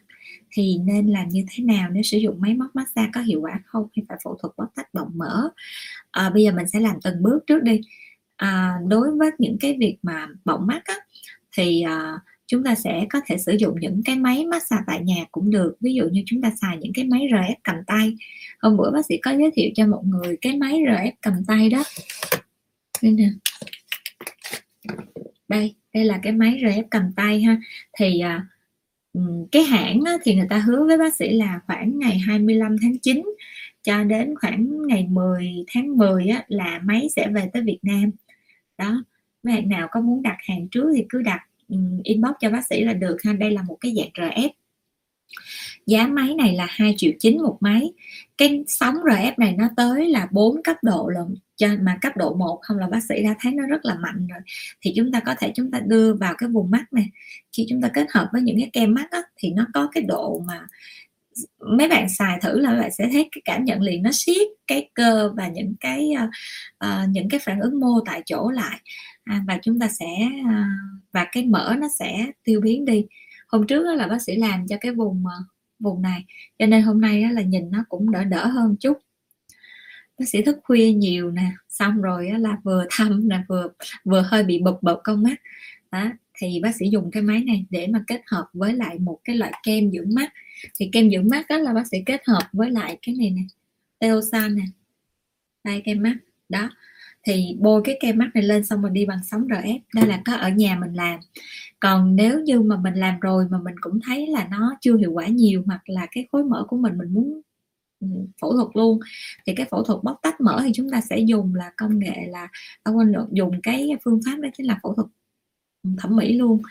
thì 0.51 0.77
nên 0.83 1.07
làm 1.07 1.29
như 1.29 1.45
thế 1.51 1.63
nào 1.63 1.89
nếu 1.89 2.03
sử 2.03 2.17
dụng 2.17 2.41
máy 2.41 2.53
móc 2.53 2.75
massage 2.75 3.09
có 3.13 3.21
hiệu 3.21 3.41
quả 3.41 3.59
không 3.65 3.87
hay 3.95 4.05
phải 4.09 4.17
phẫu 4.23 4.37
thuật 4.41 4.53
bóc 4.57 4.71
tách 4.75 4.93
bọng 4.93 5.11
mỡ? 5.13 5.49
À, 6.11 6.29
bây 6.29 6.43
giờ 6.43 6.51
mình 6.51 6.67
sẽ 6.67 6.79
làm 6.79 6.95
từng 7.03 7.23
bước 7.23 7.39
trước 7.47 7.63
đi. 7.63 7.81
À, 8.35 8.79
đối 8.87 9.11
với 9.11 9.31
những 9.37 9.57
cái 9.59 9.77
việc 9.79 9.97
mà 10.01 10.27
bọng 10.45 10.67
mắt 10.67 10.81
á, 10.85 10.95
thì 11.57 11.81
à, 11.81 12.19
chúng 12.47 12.63
ta 12.63 12.75
sẽ 12.75 13.05
có 13.09 13.21
thể 13.25 13.37
sử 13.37 13.51
dụng 13.59 13.79
những 13.79 14.01
cái 14.05 14.15
máy 14.15 14.45
massage 14.45 14.83
tại 14.87 15.01
nhà 15.01 15.25
cũng 15.31 15.51
được. 15.51 15.75
Ví 15.81 15.93
dụ 15.93 16.03
như 16.11 16.23
chúng 16.25 16.41
ta 16.41 16.51
xài 16.61 16.77
những 16.77 16.93
cái 16.93 17.05
máy 17.05 17.21
RF 17.31 17.55
cầm 17.63 17.75
tay. 17.87 18.15
Hôm 18.61 18.77
bữa 18.77 18.91
bác 18.91 19.05
sĩ 19.05 19.17
có 19.17 19.31
giới 19.31 19.51
thiệu 19.55 19.69
cho 19.75 19.87
mọi 19.87 20.03
người 20.03 20.37
cái 20.41 20.57
máy 20.57 20.73
RF 20.73 21.11
cầm 21.21 21.33
tay 21.47 21.69
đó. 21.69 21.83
Đây 23.01 23.11
nè. 23.11 23.29
Đây 25.47 25.75
đây 25.93 26.05
là 26.05 26.19
cái 26.23 26.33
máy 26.33 26.59
RF 26.61 26.83
cầm 26.91 27.13
tay 27.15 27.41
ha. 27.41 27.57
Thì 27.99 28.19
à, 28.19 28.47
cái 29.51 29.63
hãng 29.63 30.01
á, 30.05 30.17
thì 30.23 30.35
người 30.35 30.47
ta 30.49 30.57
hứa 30.57 30.85
với 30.85 30.97
bác 30.97 31.15
sĩ 31.15 31.29
là 31.29 31.59
khoảng 31.67 31.99
ngày 31.99 32.17
25 32.17 32.75
tháng 32.81 32.97
9 32.97 33.23
cho 33.83 34.03
đến 34.03 34.35
khoảng 34.41 34.87
ngày 34.87 35.07
10 35.09 35.65
tháng 35.73 35.97
10 35.97 36.27
á, 36.27 36.43
là 36.47 36.79
máy 36.83 37.07
sẽ 37.15 37.27
về 37.29 37.49
tới 37.53 37.61
Việt 37.61 37.79
Nam. 37.81 38.11
Đó 38.77 39.03
mấy 39.43 39.55
bạn 39.55 39.69
nào 39.69 39.87
có 39.91 40.01
muốn 40.01 40.21
đặt 40.21 40.37
hàng 40.47 40.67
trước 40.67 40.93
thì 40.95 41.05
cứ 41.09 41.21
đặt 41.21 41.41
inbox 42.03 42.31
cho 42.39 42.49
bác 42.49 42.67
sĩ 42.69 42.83
là 42.83 42.93
được 42.93 43.17
ha 43.23 43.33
đây 43.33 43.51
là 43.51 43.61
một 43.61 43.77
cái 43.81 43.93
dạng 43.97 44.29
RF 44.29 44.49
giá 45.85 46.07
máy 46.07 46.35
này 46.35 46.53
là 46.53 46.67
2 46.69 46.93
triệu 46.97 47.11
chín 47.19 47.37
một 47.37 47.57
máy 47.59 47.93
cái 48.37 48.63
sóng 48.67 48.95
RF 48.95 49.33
này 49.37 49.55
nó 49.57 49.69
tới 49.77 50.09
là 50.09 50.27
4 50.31 50.63
cấp 50.63 50.77
độ 50.81 51.09
lần 51.09 51.35
cho 51.61 51.67
mà 51.81 51.97
cấp 52.01 52.17
độ 52.17 52.33
1 52.33 52.59
không 52.61 52.77
là 52.77 52.87
bác 52.87 53.03
sĩ 53.03 53.23
đã 53.23 53.35
thấy 53.39 53.51
nó 53.53 53.67
rất 53.67 53.85
là 53.85 53.95
mạnh 53.95 54.27
rồi. 54.27 54.39
Thì 54.81 54.93
chúng 54.95 55.11
ta 55.11 55.19
có 55.19 55.35
thể 55.39 55.51
chúng 55.55 55.71
ta 55.71 55.79
đưa 55.79 56.13
vào 56.13 56.33
cái 56.37 56.49
vùng 56.49 56.71
mắt 56.71 56.93
này. 56.93 57.09
Khi 57.51 57.65
chúng 57.69 57.81
ta 57.81 57.87
kết 57.87 58.07
hợp 58.11 58.29
với 58.33 58.41
những 58.41 58.57
cái 58.57 58.69
kem 58.73 58.93
mắt 58.93 59.11
á, 59.11 59.21
thì 59.37 59.51
nó 59.51 59.67
có 59.73 59.89
cái 59.93 60.03
độ 60.03 60.43
mà 60.47 60.67
mấy 61.77 61.87
bạn 61.87 62.09
xài 62.09 62.39
thử 62.41 62.59
là 62.59 62.75
bạn 62.75 62.91
sẽ 62.91 63.09
thấy 63.11 63.29
cái 63.31 63.41
cảm 63.45 63.65
nhận 63.65 63.81
liền 63.81 64.03
nó 64.03 64.09
siết 64.13 64.47
cái 64.67 64.89
cơ 64.93 65.33
và 65.37 65.47
những 65.47 65.73
cái 65.79 66.11
uh, 66.23 66.29
uh, 66.85 67.09
những 67.09 67.29
cái 67.29 67.39
phản 67.39 67.59
ứng 67.59 67.79
mô 67.79 67.99
tại 68.05 68.21
chỗ 68.25 68.51
lại. 68.51 68.79
À, 69.23 69.43
và 69.47 69.59
chúng 69.63 69.79
ta 69.79 69.87
sẽ 69.87 70.29
uh, 70.41 71.01
và 71.11 71.27
cái 71.31 71.45
mỡ 71.45 71.75
nó 71.79 71.87
sẽ 71.99 72.25
tiêu 72.43 72.61
biến 72.61 72.85
đi. 72.85 73.05
Hôm 73.47 73.67
trước 73.67 73.83
đó 73.83 73.93
là 73.93 74.07
bác 74.07 74.21
sĩ 74.21 74.35
làm 74.35 74.67
cho 74.67 74.77
cái 74.81 74.91
vùng 74.91 75.23
uh, 75.25 75.47
vùng 75.79 76.01
này. 76.01 76.25
Cho 76.59 76.65
nên 76.65 76.81
hôm 76.81 77.01
nay 77.01 77.23
đó 77.23 77.29
là 77.31 77.41
nhìn 77.41 77.71
nó 77.71 77.83
cũng 77.89 78.11
đỡ 78.11 78.23
đỡ 78.23 78.47
hơn 78.47 78.75
chút 78.79 78.97
bác 80.21 80.29
sĩ 80.29 80.41
thức 80.41 80.57
khuya 80.63 80.93
nhiều 80.93 81.31
nè, 81.31 81.51
xong 81.69 82.01
rồi 82.01 82.31
là 82.39 82.57
vừa 82.63 82.85
thăm 82.89 83.27
nè, 83.29 83.43
vừa 83.47 83.67
vừa 84.05 84.21
hơi 84.21 84.43
bị 84.43 84.59
bực 84.59 84.83
bập 84.83 84.99
con 85.03 85.23
mắt. 85.23 85.35
Đó, 85.91 86.11
thì 86.37 86.59
bác 86.63 86.75
sĩ 86.75 86.89
dùng 86.89 87.11
cái 87.11 87.23
máy 87.23 87.43
này 87.43 87.65
để 87.69 87.87
mà 87.87 88.03
kết 88.07 88.21
hợp 88.27 88.45
với 88.53 88.73
lại 88.73 88.99
một 88.99 89.19
cái 89.23 89.35
loại 89.35 89.53
kem 89.63 89.91
dưỡng 89.91 90.15
mắt. 90.15 90.33
Thì 90.75 90.89
kem 90.91 91.11
dưỡng 91.11 91.29
mắt 91.29 91.45
đó 91.49 91.57
là 91.57 91.73
bác 91.73 91.87
sĩ 91.87 91.97
kết 92.05 92.21
hợp 92.27 92.43
với 92.53 92.71
lại 92.71 92.97
cái 93.01 93.15
này 93.15 93.29
nè, 93.29 93.41
Teosan 93.99 94.55
nè. 94.55 94.63
Đây, 95.63 95.81
kem 95.85 96.03
mắt. 96.03 96.15
Đó, 96.49 96.69
thì 97.23 97.55
bôi 97.59 97.81
cái 97.85 97.97
kem 98.01 98.17
mắt 98.17 98.29
này 98.33 98.43
lên 98.43 98.63
xong 98.63 98.81
rồi 98.81 98.91
đi 98.91 99.05
bằng 99.05 99.19
sóng 99.23 99.47
RF 99.47 99.79
đây 99.93 100.07
là 100.07 100.21
có 100.25 100.33
ở 100.33 100.49
nhà 100.49 100.77
mình 100.81 100.93
làm. 100.93 101.19
Còn 101.79 102.15
nếu 102.15 102.39
như 102.39 102.61
mà 102.61 102.77
mình 102.77 102.93
làm 102.93 103.19
rồi 103.19 103.45
mà 103.49 103.57
mình 103.63 103.75
cũng 103.81 103.99
thấy 104.05 104.27
là 104.27 104.47
nó 104.51 104.77
chưa 104.81 104.97
hiệu 104.97 105.11
quả 105.11 105.27
nhiều 105.27 105.63
hoặc 105.65 105.81
là 105.85 106.07
cái 106.11 106.27
khối 106.31 106.43
mỡ 106.43 106.65
của 106.67 106.77
mình 106.77 106.97
mình 106.97 107.13
muốn 107.13 107.41
phẫu 108.41 108.53
thuật 108.53 108.67
luôn. 108.73 108.99
Thì 109.45 109.53
cái 109.55 109.65
phẫu 109.71 109.83
thuật 109.83 110.03
bóc 110.03 110.19
tách 110.21 110.41
mỡ 110.41 110.61
thì 110.63 110.71
chúng 110.73 110.89
ta 110.89 111.01
sẽ 111.01 111.19
dùng 111.19 111.55
là 111.55 111.71
công 111.77 111.99
nghệ 111.99 112.27
là 112.29 112.47
ở 112.83 112.91
quên 112.91 113.13
dùng 113.31 113.61
cái 113.63 113.89
phương 114.03 114.19
pháp 114.25 114.39
đó 114.39 114.49
chính 114.57 114.67
là 114.67 114.79
phẫu 114.83 114.93
thuật 114.93 115.07
thẩm 115.97 116.15
mỹ 116.15 116.33
luôn. 116.33 116.61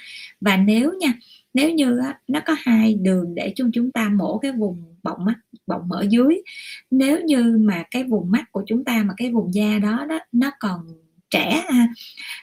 Và 0.40 0.56
nếu 0.56 0.92
nha 1.00 1.14
nếu 1.54 1.70
như 1.70 1.98
á, 1.98 2.18
nó 2.28 2.40
có 2.46 2.56
hai 2.58 2.94
đường 2.94 3.34
để 3.34 3.52
chúng 3.56 3.70
chúng 3.72 3.92
ta 3.92 4.08
mổ 4.08 4.38
cái 4.38 4.52
vùng 4.52 4.84
bọng 5.02 5.24
mắt 5.24 5.34
bọng 5.66 5.88
mỡ 5.88 6.04
dưới 6.10 6.42
nếu 6.90 7.20
như 7.24 7.58
mà 7.60 7.84
cái 7.90 8.04
vùng 8.04 8.30
mắt 8.30 8.44
của 8.52 8.62
chúng 8.66 8.84
ta 8.84 9.02
mà 9.06 9.14
cái 9.16 9.30
vùng 9.30 9.54
da 9.54 9.78
đó 9.78 10.06
đó 10.08 10.18
nó 10.32 10.50
còn 10.60 10.86
trẻ 11.30 11.64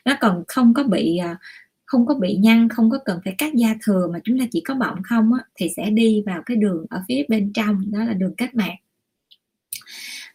nó 0.06 0.16
còn 0.20 0.44
không 0.48 0.74
có 0.74 0.84
bị 0.84 1.18
à, 1.18 1.38
không 1.88 2.06
có 2.06 2.16
bị 2.16 2.38
nhăn 2.38 2.70
không 2.70 2.90
có 2.90 3.00
cần 3.06 3.20
phải 3.26 3.36
cắt 3.38 3.54
da 3.56 3.76
thừa 3.84 4.08
mà 4.14 4.20
chúng 4.24 4.40
ta 4.40 4.46
chỉ 4.52 4.62
có 4.62 4.76
bọng 4.76 5.04
không 5.04 5.34
á, 5.34 5.40
thì 5.56 5.68
sẽ 5.78 5.90
đi 5.90 6.24
vào 6.26 6.42
cái 6.46 6.58
đường 6.58 6.86
ở 6.90 7.04
phía 7.08 7.26
bên 7.30 7.54
trong 7.54 7.92
đó 7.92 8.04
là 8.04 8.14
đường 8.14 8.36
kết 8.38 8.56
mạc. 8.56 8.74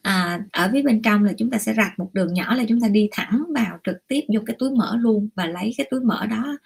À, 0.02 0.40
ở 0.52 0.70
phía 0.72 0.82
bên 0.82 1.02
trong 1.02 1.24
là 1.24 1.32
chúng 1.38 1.50
ta 1.50 1.58
sẽ 1.58 1.74
rạch 1.74 1.98
một 1.98 2.10
đường 2.14 2.34
nhỏ 2.34 2.54
là 2.54 2.64
chúng 2.68 2.80
ta 2.80 2.88
đi 2.88 3.08
thẳng 3.12 3.44
vào 3.54 3.78
trực 3.84 3.96
tiếp 4.08 4.20
vô 4.34 4.40
cái 4.46 4.56
túi 4.58 4.70
mỡ 4.70 4.96
luôn 4.96 5.28
và 5.34 5.46
lấy 5.46 5.74
cái 5.78 5.86
túi 5.90 6.00
mỡ 6.00 6.26
đó 6.26 6.58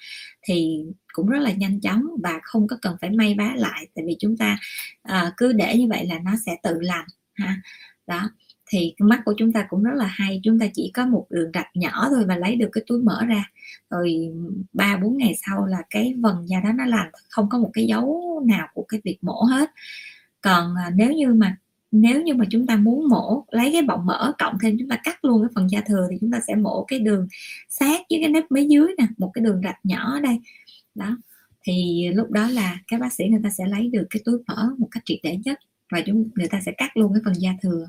thì 0.42 0.84
cũng 1.12 1.28
rất 1.28 1.38
là 1.38 1.52
nhanh 1.52 1.80
chóng 1.80 2.06
và 2.22 2.40
không 2.42 2.66
có 2.68 2.76
cần 2.82 2.96
phải 3.00 3.10
may 3.10 3.34
vá 3.38 3.52
lại 3.56 3.88
tại 3.94 4.04
vì 4.08 4.16
chúng 4.20 4.36
ta 4.36 4.58
à, 5.02 5.32
cứ 5.36 5.52
để 5.52 5.76
như 5.76 5.86
vậy 5.88 6.06
là 6.06 6.18
nó 6.24 6.32
sẽ 6.46 6.56
tự 6.62 6.80
làm 6.80 7.04
ha. 7.34 7.60
Đó 8.06 8.30
thì 8.70 8.94
mắt 8.98 9.22
của 9.24 9.34
chúng 9.36 9.52
ta 9.52 9.66
cũng 9.68 9.82
rất 9.82 9.94
là 9.94 10.06
hay. 10.06 10.40
Chúng 10.42 10.58
ta 10.58 10.66
chỉ 10.74 10.90
có 10.94 11.06
một 11.06 11.26
đường 11.30 11.50
rạch 11.54 11.70
nhỏ 11.74 12.08
thôi 12.10 12.24
và 12.28 12.36
lấy 12.36 12.56
được 12.56 12.68
cái 12.72 12.84
túi 12.86 13.02
mỡ 13.02 13.24
ra. 13.26 13.50
Rồi 13.90 14.28
ba, 14.72 14.96
bốn 15.02 15.16
ngày 15.16 15.34
sau 15.46 15.66
là 15.66 15.78
cái 15.90 16.14
vần 16.18 16.48
da 16.48 16.60
đó 16.60 16.72
nó 16.72 16.84
làm 16.84 17.06
không 17.28 17.48
có 17.48 17.58
một 17.58 17.70
cái 17.72 17.86
dấu 17.86 18.42
nào 18.46 18.68
của 18.74 18.84
cái 18.88 19.00
việc 19.04 19.18
mổ 19.22 19.42
hết. 19.42 19.70
Còn 20.40 20.74
à, 20.76 20.90
nếu 20.94 21.12
như 21.12 21.34
mà, 21.34 21.56
nếu 21.92 22.22
như 22.22 22.34
mà 22.34 22.44
chúng 22.50 22.66
ta 22.66 22.76
muốn 22.76 23.08
mổ, 23.08 23.44
lấy 23.50 23.72
cái 23.72 23.82
bọng 23.82 24.06
mỡ 24.06 24.32
cộng 24.38 24.58
thêm 24.62 24.76
chúng 24.78 24.88
ta 24.88 24.96
cắt 25.04 25.24
luôn 25.24 25.42
cái 25.42 25.50
phần 25.54 25.70
da 25.70 25.80
thừa 25.86 26.08
thì 26.10 26.16
chúng 26.20 26.32
ta 26.32 26.40
sẽ 26.46 26.54
mổ 26.54 26.84
cái 26.84 26.98
đường 26.98 27.28
sát 27.68 28.00
với 28.10 28.18
cái 28.20 28.28
nếp 28.28 28.44
mấy 28.50 28.66
dưới 28.68 28.88
nè, 28.98 29.06
một 29.18 29.30
cái 29.34 29.44
đường 29.44 29.60
rạch 29.64 29.78
nhỏ 29.84 30.12
ở 30.14 30.20
đây. 30.20 30.40
Đó. 30.94 31.16
Thì 31.62 32.08
lúc 32.14 32.30
đó 32.30 32.48
là 32.48 32.78
các 32.88 33.00
bác 33.00 33.12
sĩ 33.12 33.24
người 33.28 33.40
ta 33.42 33.50
sẽ 33.50 33.64
lấy 33.66 33.88
được 33.88 34.06
cái 34.10 34.22
túi 34.24 34.38
mỡ 34.46 34.70
một 34.78 34.88
cách 34.90 35.02
triệt 35.06 35.18
để 35.22 35.38
nhất 35.44 35.58
và 35.92 36.00
chúng, 36.06 36.28
người 36.34 36.48
ta 36.48 36.60
sẽ 36.66 36.72
cắt 36.78 36.96
luôn 36.96 37.12
cái 37.14 37.22
phần 37.24 37.34
da 37.40 37.50
thừa 37.62 37.86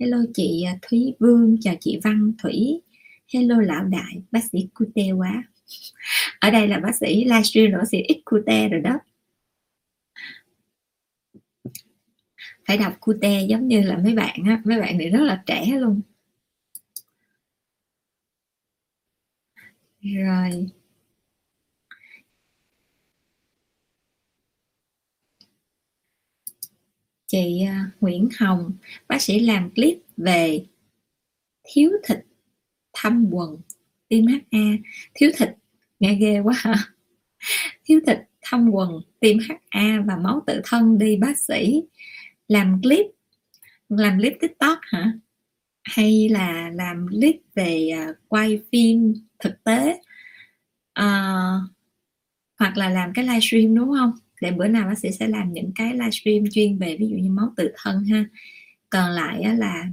hello 0.00 0.18
chị 0.34 0.62
à, 0.62 0.78
Thúy 0.82 1.14
Vương, 1.20 1.56
chào 1.60 1.74
chị 1.80 2.00
Văn, 2.04 2.32
Thủy. 2.42 2.80
Hello 3.34 3.60
lão 3.60 3.84
đại, 3.84 4.22
bác 4.30 4.40
sĩ 4.52 4.68
cute 4.74 5.12
quá. 5.12 5.44
Ở 6.40 6.50
đây 6.50 6.68
là 6.68 6.78
bác 6.78 6.96
sĩ 6.96 7.24
livestream 7.24 7.70
rồi 7.70 7.82
sĩ 7.90 7.98
ít 7.98 8.22
cute 8.24 8.68
rồi 8.68 8.80
đó. 8.80 8.98
Phải 12.66 12.78
đọc 12.78 12.92
cute 13.00 13.42
giống 13.48 13.68
như 13.68 13.82
là 13.82 13.98
mấy 13.98 14.14
bạn 14.14 14.40
á, 14.46 14.62
mấy 14.64 14.80
bạn 14.80 14.98
này 14.98 15.10
rất 15.10 15.20
là 15.22 15.42
trẻ 15.46 15.66
luôn. 15.78 16.00
Rồi. 20.02 20.66
Chị 27.34 27.62
à, 27.62 27.90
Nguyễn 28.00 28.28
Hồng 28.38 28.72
bác 29.08 29.22
sĩ 29.22 29.38
làm 29.38 29.70
clip 29.70 29.98
về 30.16 30.64
thiếu 31.64 31.90
thịt 32.04 32.18
thăm 32.92 33.28
quần 33.32 33.60
tim 34.08 34.26
HA 34.26 34.58
thiếu 35.14 35.30
thịt 35.36 35.48
nghe 36.00 36.14
ghê 36.14 36.40
quá 36.40 36.54
hả? 36.56 36.74
Thiếu 37.84 38.00
thịt 38.06 38.18
thâm 38.42 38.70
quần 38.70 39.00
tim 39.20 39.38
HA 39.38 40.02
và 40.06 40.16
máu 40.16 40.42
tự 40.46 40.60
thân 40.64 40.98
đi 40.98 41.16
bác 41.16 41.38
sĩ 41.38 41.82
làm 42.48 42.80
clip 42.82 43.06
làm 43.88 44.18
clip 44.18 44.32
tiktok 44.40 44.78
hả? 44.82 45.12
Hay 45.84 46.28
là 46.28 46.70
làm 46.74 47.06
clip 47.08 47.36
về 47.54 47.90
uh, 48.10 48.16
quay 48.28 48.62
phim 48.72 49.14
thực 49.38 49.64
tế? 49.64 50.00
Uh, 51.00 51.70
hoặc 52.58 52.76
là 52.76 52.88
làm 52.90 53.12
cái 53.14 53.24
livestream 53.24 53.74
đúng 53.74 53.92
không? 53.98 54.12
Để 54.40 54.50
bữa 54.50 54.68
nào 54.68 54.88
bác 54.88 54.98
sĩ 54.98 55.10
sẽ 55.12 55.28
làm 55.28 55.52
những 55.52 55.70
cái 55.74 55.92
livestream 55.92 56.44
chuyên 56.52 56.78
về 56.78 56.96
ví 57.00 57.06
dụ 57.08 57.16
như 57.16 57.30
máu 57.30 57.52
tự 57.56 57.72
thân 57.76 58.04
ha. 58.04 58.24
Còn 58.90 59.10
lại 59.10 59.56
là 59.56 59.86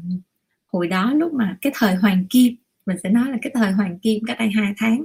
hồi 0.68 0.88
đó 0.88 1.14
lúc 1.14 1.34
mà 1.34 1.58
cái 1.62 1.72
thời 1.76 1.96
hoàng 1.96 2.26
kim 2.30 2.56
mình 2.86 2.98
sẽ 3.04 3.10
nói 3.10 3.32
là 3.32 3.38
cái 3.42 3.52
thời 3.56 3.72
hoàng 3.72 4.00
kim 4.00 4.24
cách 4.24 4.39
đây 4.39 4.50
hai 4.50 4.74
tháng 4.78 5.04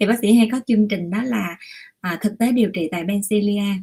thì 0.00 0.06
bác 0.06 0.18
sĩ 0.20 0.32
hay 0.32 0.48
có 0.52 0.60
chương 0.66 0.88
trình 0.88 1.10
đó 1.10 1.22
là 1.22 1.56
à, 2.00 2.18
thực 2.20 2.38
tế 2.38 2.52
điều 2.52 2.70
trị 2.74 2.88
tại 2.92 3.04
Benzilia 3.04 3.74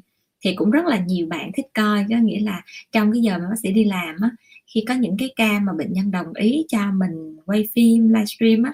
thì 0.41 0.56
cũng 0.56 0.72
rất 0.72 0.86
là 0.86 0.99
nhiều 0.99 1.28
bạn 1.28 1.51
thích 1.58 1.66
coi 1.74 2.06
có 2.10 2.18
nghĩa 2.18 2.39
là 2.39 2.62
trong 2.91 3.12
cái 3.14 3.22
giờ 3.22 3.38
mà 3.38 3.45
bác 3.49 3.60
sĩ 3.64 3.72
đi 3.72 3.84
làm 3.84 4.16
á 4.22 4.30
khi 4.68 4.84
có 4.88 4.93
những 4.93 5.18
cái 5.18 5.34
ca 5.36 5.60
mà 5.60 5.74
bệnh 5.74 5.93
nhân 5.93 6.12
đồng 6.12 6.34
ý 6.34 6.66
cho 6.68 6.91
mình 6.91 7.38
quay 7.45 7.70
phim 7.74 8.10
livestream 8.10 8.64
á 8.64 8.74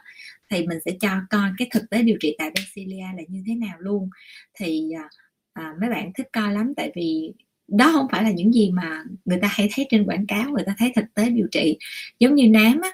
thì 0.49 0.67
mình 0.67 0.77
sẽ 0.85 0.91
cho 1.01 1.09
coi 1.29 1.49
cái 1.57 1.67
thực 1.71 1.89
tế 1.89 2.03
điều 2.03 2.17
trị 2.19 2.35
tại 2.37 2.51
Benzilia 2.51 3.17
là 3.17 3.23
như 3.27 3.43
thế 3.47 3.55
nào 3.55 3.75
luôn. 3.79 4.09
Thì 4.53 4.91
à, 4.91 5.09
à, 5.53 5.73
mấy 5.81 5.89
bạn 5.89 6.11
thích 6.13 6.27
coi 6.33 6.53
lắm 6.53 6.73
tại 6.77 6.91
vì 6.95 7.33
đó 7.67 7.91
không 7.93 8.07
phải 8.11 8.23
là 8.23 8.31
những 8.31 8.53
gì 8.53 8.71
mà 8.71 9.03
người 9.25 9.39
ta 9.41 9.47
hay 9.51 9.69
thấy 9.75 9.87
trên 9.89 10.05
quảng 10.05 10.27
cáo 10.27 10.49
người 10.49 10.63
ta 10.65 10.75
thấy 10.77 10.91
thực 10.95 11.05
tế 11.13 11.29
điều 11.29 11.47
trị. 11.51 11.77
Giống 12.19 12.35
như 12.35 12.49
nám 12.49 12.81
á 12.81 12.89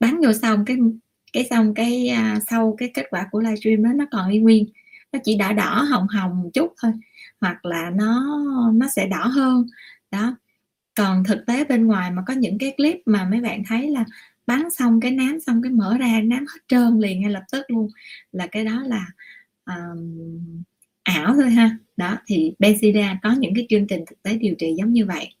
bắn 0.00 0.20
vô 0.24 0.32
xong 0.32 0.64
cái 0.64 0.76
cái 1.32 1.46
xong 1.50 1.74
cái 1.74 2.08
à, 2.08 2.40
sau 2.50 2.74
cái 2.78 2.90
kết 2.94 3.06
quả 3.10 3.28
của 3.30 3.40
livestream 3.40 3.82
đó 3.82 3.90
nó 3.94 4.04
còn 4.10 4.30
y 4.30 4.38
nguyên. 4.38 4.66
Nó 5.12 5.18
chỉ 5.24 5.36
đỏ 5.36 5.52
đỏ 5.52 5.82
hồng 5.90 6.08
hồng 6.08 6.42
một 6.42 6.50
chút 6.54 6.74
thôi 6.82 6.92
hoặc 7.40 7.64
là 7.64 7.90
nó 7.90 8.38
nó 8.74 8.88
sẽ 8.88 9.06
đỏ 9.06 9.26
hơn. 9.26 9.66
Đó. 10.10 10.36
Còn 10.96 11.24
thực 11.24 11.46
tế 11.46 11.64
bên 11.64 11.86
ngoài 11.86 12.10
mà 12.10 12.22
có 12.26 12.34
những 12.34 12.58
cái 12.58 12.74
clip 12.76 12.96
mà 13.06 13.28
mấy 13.30 13.40
bạn 13.40 13.62
thấy 13.68 13.90
là 13.90 14.04
bắn 14.46 14.70
xong 14.70 15.00
cái 15.00 15.10
nám 15.10 15.40
xong 15.40 15.62
cái 15.62 15.72
mở 15.72 15.96
ra 15.98 16.20
nám 16.24 16.46
hết 16.46 16.60
trơn 16.68 17.00
liền 17.00 17.20
ngay 17.20 17.30
lập 17.30 17.42
tức 17.52 17.64
luôn. 17.68 17.88
Là 18.32 18.46
cái 18.46 18.64
đó 18.64 18.82
là 18.86 19.06
um, 19.66 20.62
ảo 21.14 21.34
thôi 21.34 21.50
ha. 21.50 21.76
Đó 21.96 22.18
thì 22.26 22.52
Benzida 22.58 23.16
có 23.22 23.32
những 23.38 23.54
cái 23.54 23.66
chương 23.68 23.86
trình 23.86 24.04
thực 24.06 24.22
tế 24.22 24.36
điều 24.36 24.54
trị 24.58 24.74
giống 24.78 24.92
như 24.92 25.06
vậy. 25.06 25.34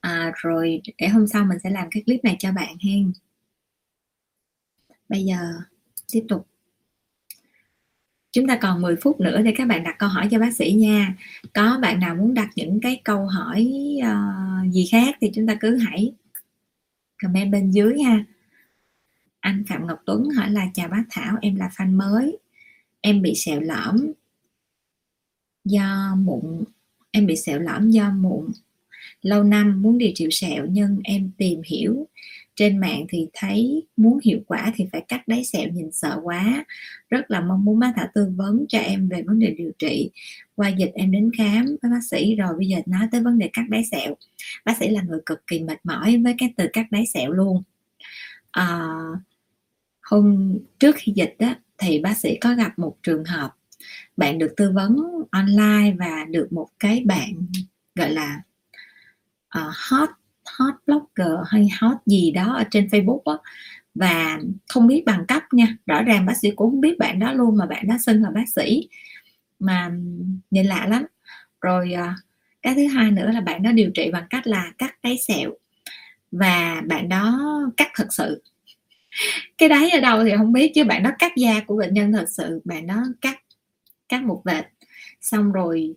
À, 0.00 0.32
rồi 0.36 0.80
để 0.98 1.08
hôm 1.08 1.26
sau 1.26 1.44
mình 1.44 1.58
sẽ 1.64 1.70
làm 1.70 1.88
cái 1.90 2.02
clip 2.06 2.24
này 2.24 2.36
cho 2.38 2.52
bạn 2.52 2.76
hen. 2.84 3.12
Bây 5.08 5.24
giờ 5.24 5.36
tiếp 6.12 6.24
tục. 6.28 6.46
Chúng 8.32 8.46
ta 8.46 8.58
còn 8.60 8.82
10 8.82 8.96
phút 8.96 9.20
nữa 9.20 9.42
để 9.42 9.54
các 9.56 9.68
bạn 9.68 9.84
đặt 9.84 9.96
câu 9.98 10.08
hỏi 10.08 10.28
cho 10.30 10.38
bác 10.38 10.54
sĩ 10.54 10.72
nha. 10.72 11.14
Có 11.54 11.78
bạn 11.82 12.00
nào 12.00 12.14
muốn 12.14 12.34
đặt 12.34 12.48
những 12.56 12.80
cái 12.80 13.00
câu 13.04 13.26
hỏi 13.26 13.72
uh, 13.98 14.72
gì 14.72 14.88
khác 14.90 15.16
thì 15.20 15.30
chúng 15.34 15.46
ta 15.46 15.54
cứ 15.60 15.76
hãy 15.76 16.12
comment 17.22 17.52
bên 17.52 17.70
dưới 17.70 18.02
ha. 18.02 18.24
Anh 19.40 19.64
Phạm 19.68 19.86
Ngọc 19.86 19.98
Tuấn 20.06 20.28
hỏi 20.30 20.50
là 20.50 20.66
chào 20.74 20.88
bác 20.88 21.02
Thảo 21.10 21.36
em 21.40 21.56
là 21.56 21.68
fan 21.76 21.96
mới 21.96 22.38
em 23.06 23.22
bị 23.22 23.34
sẹo 23.34 23.60
lõm 23.60 23.96
do 25.64 26.14
mụn 26.18 26.64
em 27.10 27.26
bị 27.26 27.36
sẹo 27.36 27.58
lõm 27.58 27.90
do 27.90 28.10
mụn. 28.10 28.50
Lâu 29.22 29.42
năm 29.42 29.82
muốn 29.82 29.98
điều 29.98 30.10
trị 30.14 30.28
sẹo 30.30 30.66
nhưng 30.70 30.98
em 31.04 31.30
tìm 31.38 31.60
hiểu 31.66 32.06
trên 32.54 32.78
mạng 32.78 33.06
thì 33.08 33.26
thấy 33.32 33.86
muốn 33.96 34.18
hiệu 34.24 34.40
quả 34.46 34.72
thì 34.76 34.86
phải 34.92 35.04
cắt 35.08 35.28
đáy 35.28 35.44
sẹo 35.44 35.68
nhìn 35.68 35.92
sợ 35.92 36.20
quá. 36.22 36.64
Rất 37.10 37.30
là 37.30 37.40
mong 37.40 37.64
muốn 37.64 37.78
bác 37.78 37.92
thảo 37.96 38.06
tư 38.14 38.32
vấn 38.36 38.64
cho 38.68 38.78
em 38.78 39.08
về 39.08 39.22
vấn 39.22 39.38
đề 39.38 39.50
điều 39.50 39.70
trị. 39.78 40.10
Qua 40.54 40.68
dịch 40.68 40.90
em 40.94 41.10
đến 41.10 41.30
khám 41.38 41.66
với 41.66 41.90
bác 41.90 42.04
sĩ 42.10 42.34
rồi 42.34 42.54
bây 42.58 42.66
giờ 42.66 42.78
nói 42.86 43.08
tới 43.12 43.20
vấn 43.20 43.38
đề 43.38 43.50
cắt 43.52 43.64
đáy 43.68 43.84
sẹo. 43.90 44.14
Bác 44.64 44.76
sĩ 44.76 44.88
là 44.88 45.02
người 45.02 45.20
cực 45.26 45.46
kỳ 45.46 45.60
mệt 45.60 45.78
mỏi 45.84 46.16
với 46.24 46.34
cái 46.38 46.54
từ 46.56 46.66
cắt 46.72 46.86
đáy 46.90 47.06
sẹo 47.06 47.32
luôn. 47.32 47.62
À, 48.50 48.88
hôm 50.02 50.58
trước 50.78 50.96
khi 50.98 51.12
dịch 51.16 51.34
á 51.38 51.60
thì 51.78 52.00
bác 52.00 52.16
sĩ 52.16 52.38
có 52.40 52.54
gặp 52.54 52.78
một 52.78 52.96
trường 53.02 53.24
hợp 53.24 53.50
bạn 54.16 54.38
được 54.38 54.54
tư 54.56 54.70
vấn 54.74 54.96
online 55.30 55.94
và 55.98 56.24
được 56.30 56.52
một 56.52 56.68
cái 56.78 57.02
bạn 57.06 57.46
gọi 57.94 58.10
là 58.10 58.42
uh, 59.58 59.72
hot 59.90 60.08
hot 60.58 60.74
blogger 60.86 61.38
hay 61.46 61.68
hot 61.80 61.96
gì 62.06 62.30
đó 62.30 62.54
ở 62.54 62.64
trên 62.70 62.86
Facebook 62.86 63.22
đó, 63.24 63.38
và 63.94 64.38
không 64.68 64.86
biết 64.86 65.02
bằng 65.06 65.26
cấp 65.26 65.42
nha 65.52 65.76
rõ 65.86 66.02
ràng 66.02 66.26
bác 66.26 66.36
sĩ 66.36 66.50
cũng 66.56 66.70
không 66.70 66.80
biết 66.80 66.98
bạn 66.98 67.18
đó 67.18 67.32
luôn 67.32 67.56
mà 67.56 67.66
bạn 67.66 67.88
đó 67.88 67.96
xưng 68.06 68.22
là 68.22 68.30
bác 68.30 68.48
sĩ. 68.54 68.88
Mà 69.58 69.90
nhìn 70.50 70.66
lạ 70.66 70.86
lắm. 70.86 71.04
Rồi 71.60 71.94
uh, 71.94 72.18
cái 72.62 72.74
thứ 72.74 72.86
hai 72.86 73.10
nữa 73.10 73.30
là 73.32 73.40
bạn 73.40 73.62
đó 73.62 73.72
điều 73.72 73.90
trị 73.94 74.10
bằng 74.12 74.26
cách 74.30 74.46
là 74.46 74.72
cắt 74.78 74.94
cái 75.02 75.16
sẹo 75.28 75.50
và 76.32 76.82
bạn 76.86 77.08
đó 77.08 77.40
cắt 77.76 77.88
thật 77.94 78.06
sự 78.10 78.42
cái 79.58 79.68
đáy 79.68 79.90
ở 79.90 80.00
đâu 80.00 80.24
thì 80.24 80.30
không 80.36 80.52
biết 80.52 80.72
chứ 80.74 80.84
bạn 80.84 81.02
đó 81.02 81.10
cắt 81.18 81.32
da 81.36 81.60
của 81.66 81.76
bệnh 81.76 81.94
nhân 81.94 82.12
thật 82.12 82.26
sự 82.28 82.60
bạn 82.64 82.86
nó 82.86 83.04
cắt 83.20 83.36
cắt 84.08 84.22
một 84.22 84.42
vệt. 84.44 84.64
Xong 85.20 85.52
rồi 85.52 85.94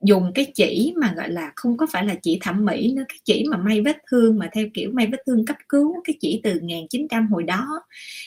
dùng 0.00 0.32
cái 0.34 0.52
chỉ 0.54 0.94
mà 0.96 1.14
gọi 1.16 1.30
là 1.30 1.52
không 1.56 1.76
có 1.76 1.86
phải 1.92 2.06
là 2.06 2.14
chỉ 2.22 2.38
thẩm 2.42 2.64
mỹ 2.64 2.92
nữa 2.92 3.04
cái 3.08 3.18
chỉ 3.24 3.44
mà 3.50 3.56
may 3.56 3.80
vết 3.80 3.96
thương 4.10 4.38
mà 4.38 4.48
theo 4.52 4.66
kiểu 4.74 4.90
may 4.92 5.06
vết 5.06 5.18
thương 5.26 5.46
cấp 5.46 5.56
cứu 5.68 5.94
cái 6.04 6.16
chỉ 6.20 6.40
từ 6.44 6.60
1900 6.60 7.26
hồi 7.26 7.42
đó. 7.42 7.82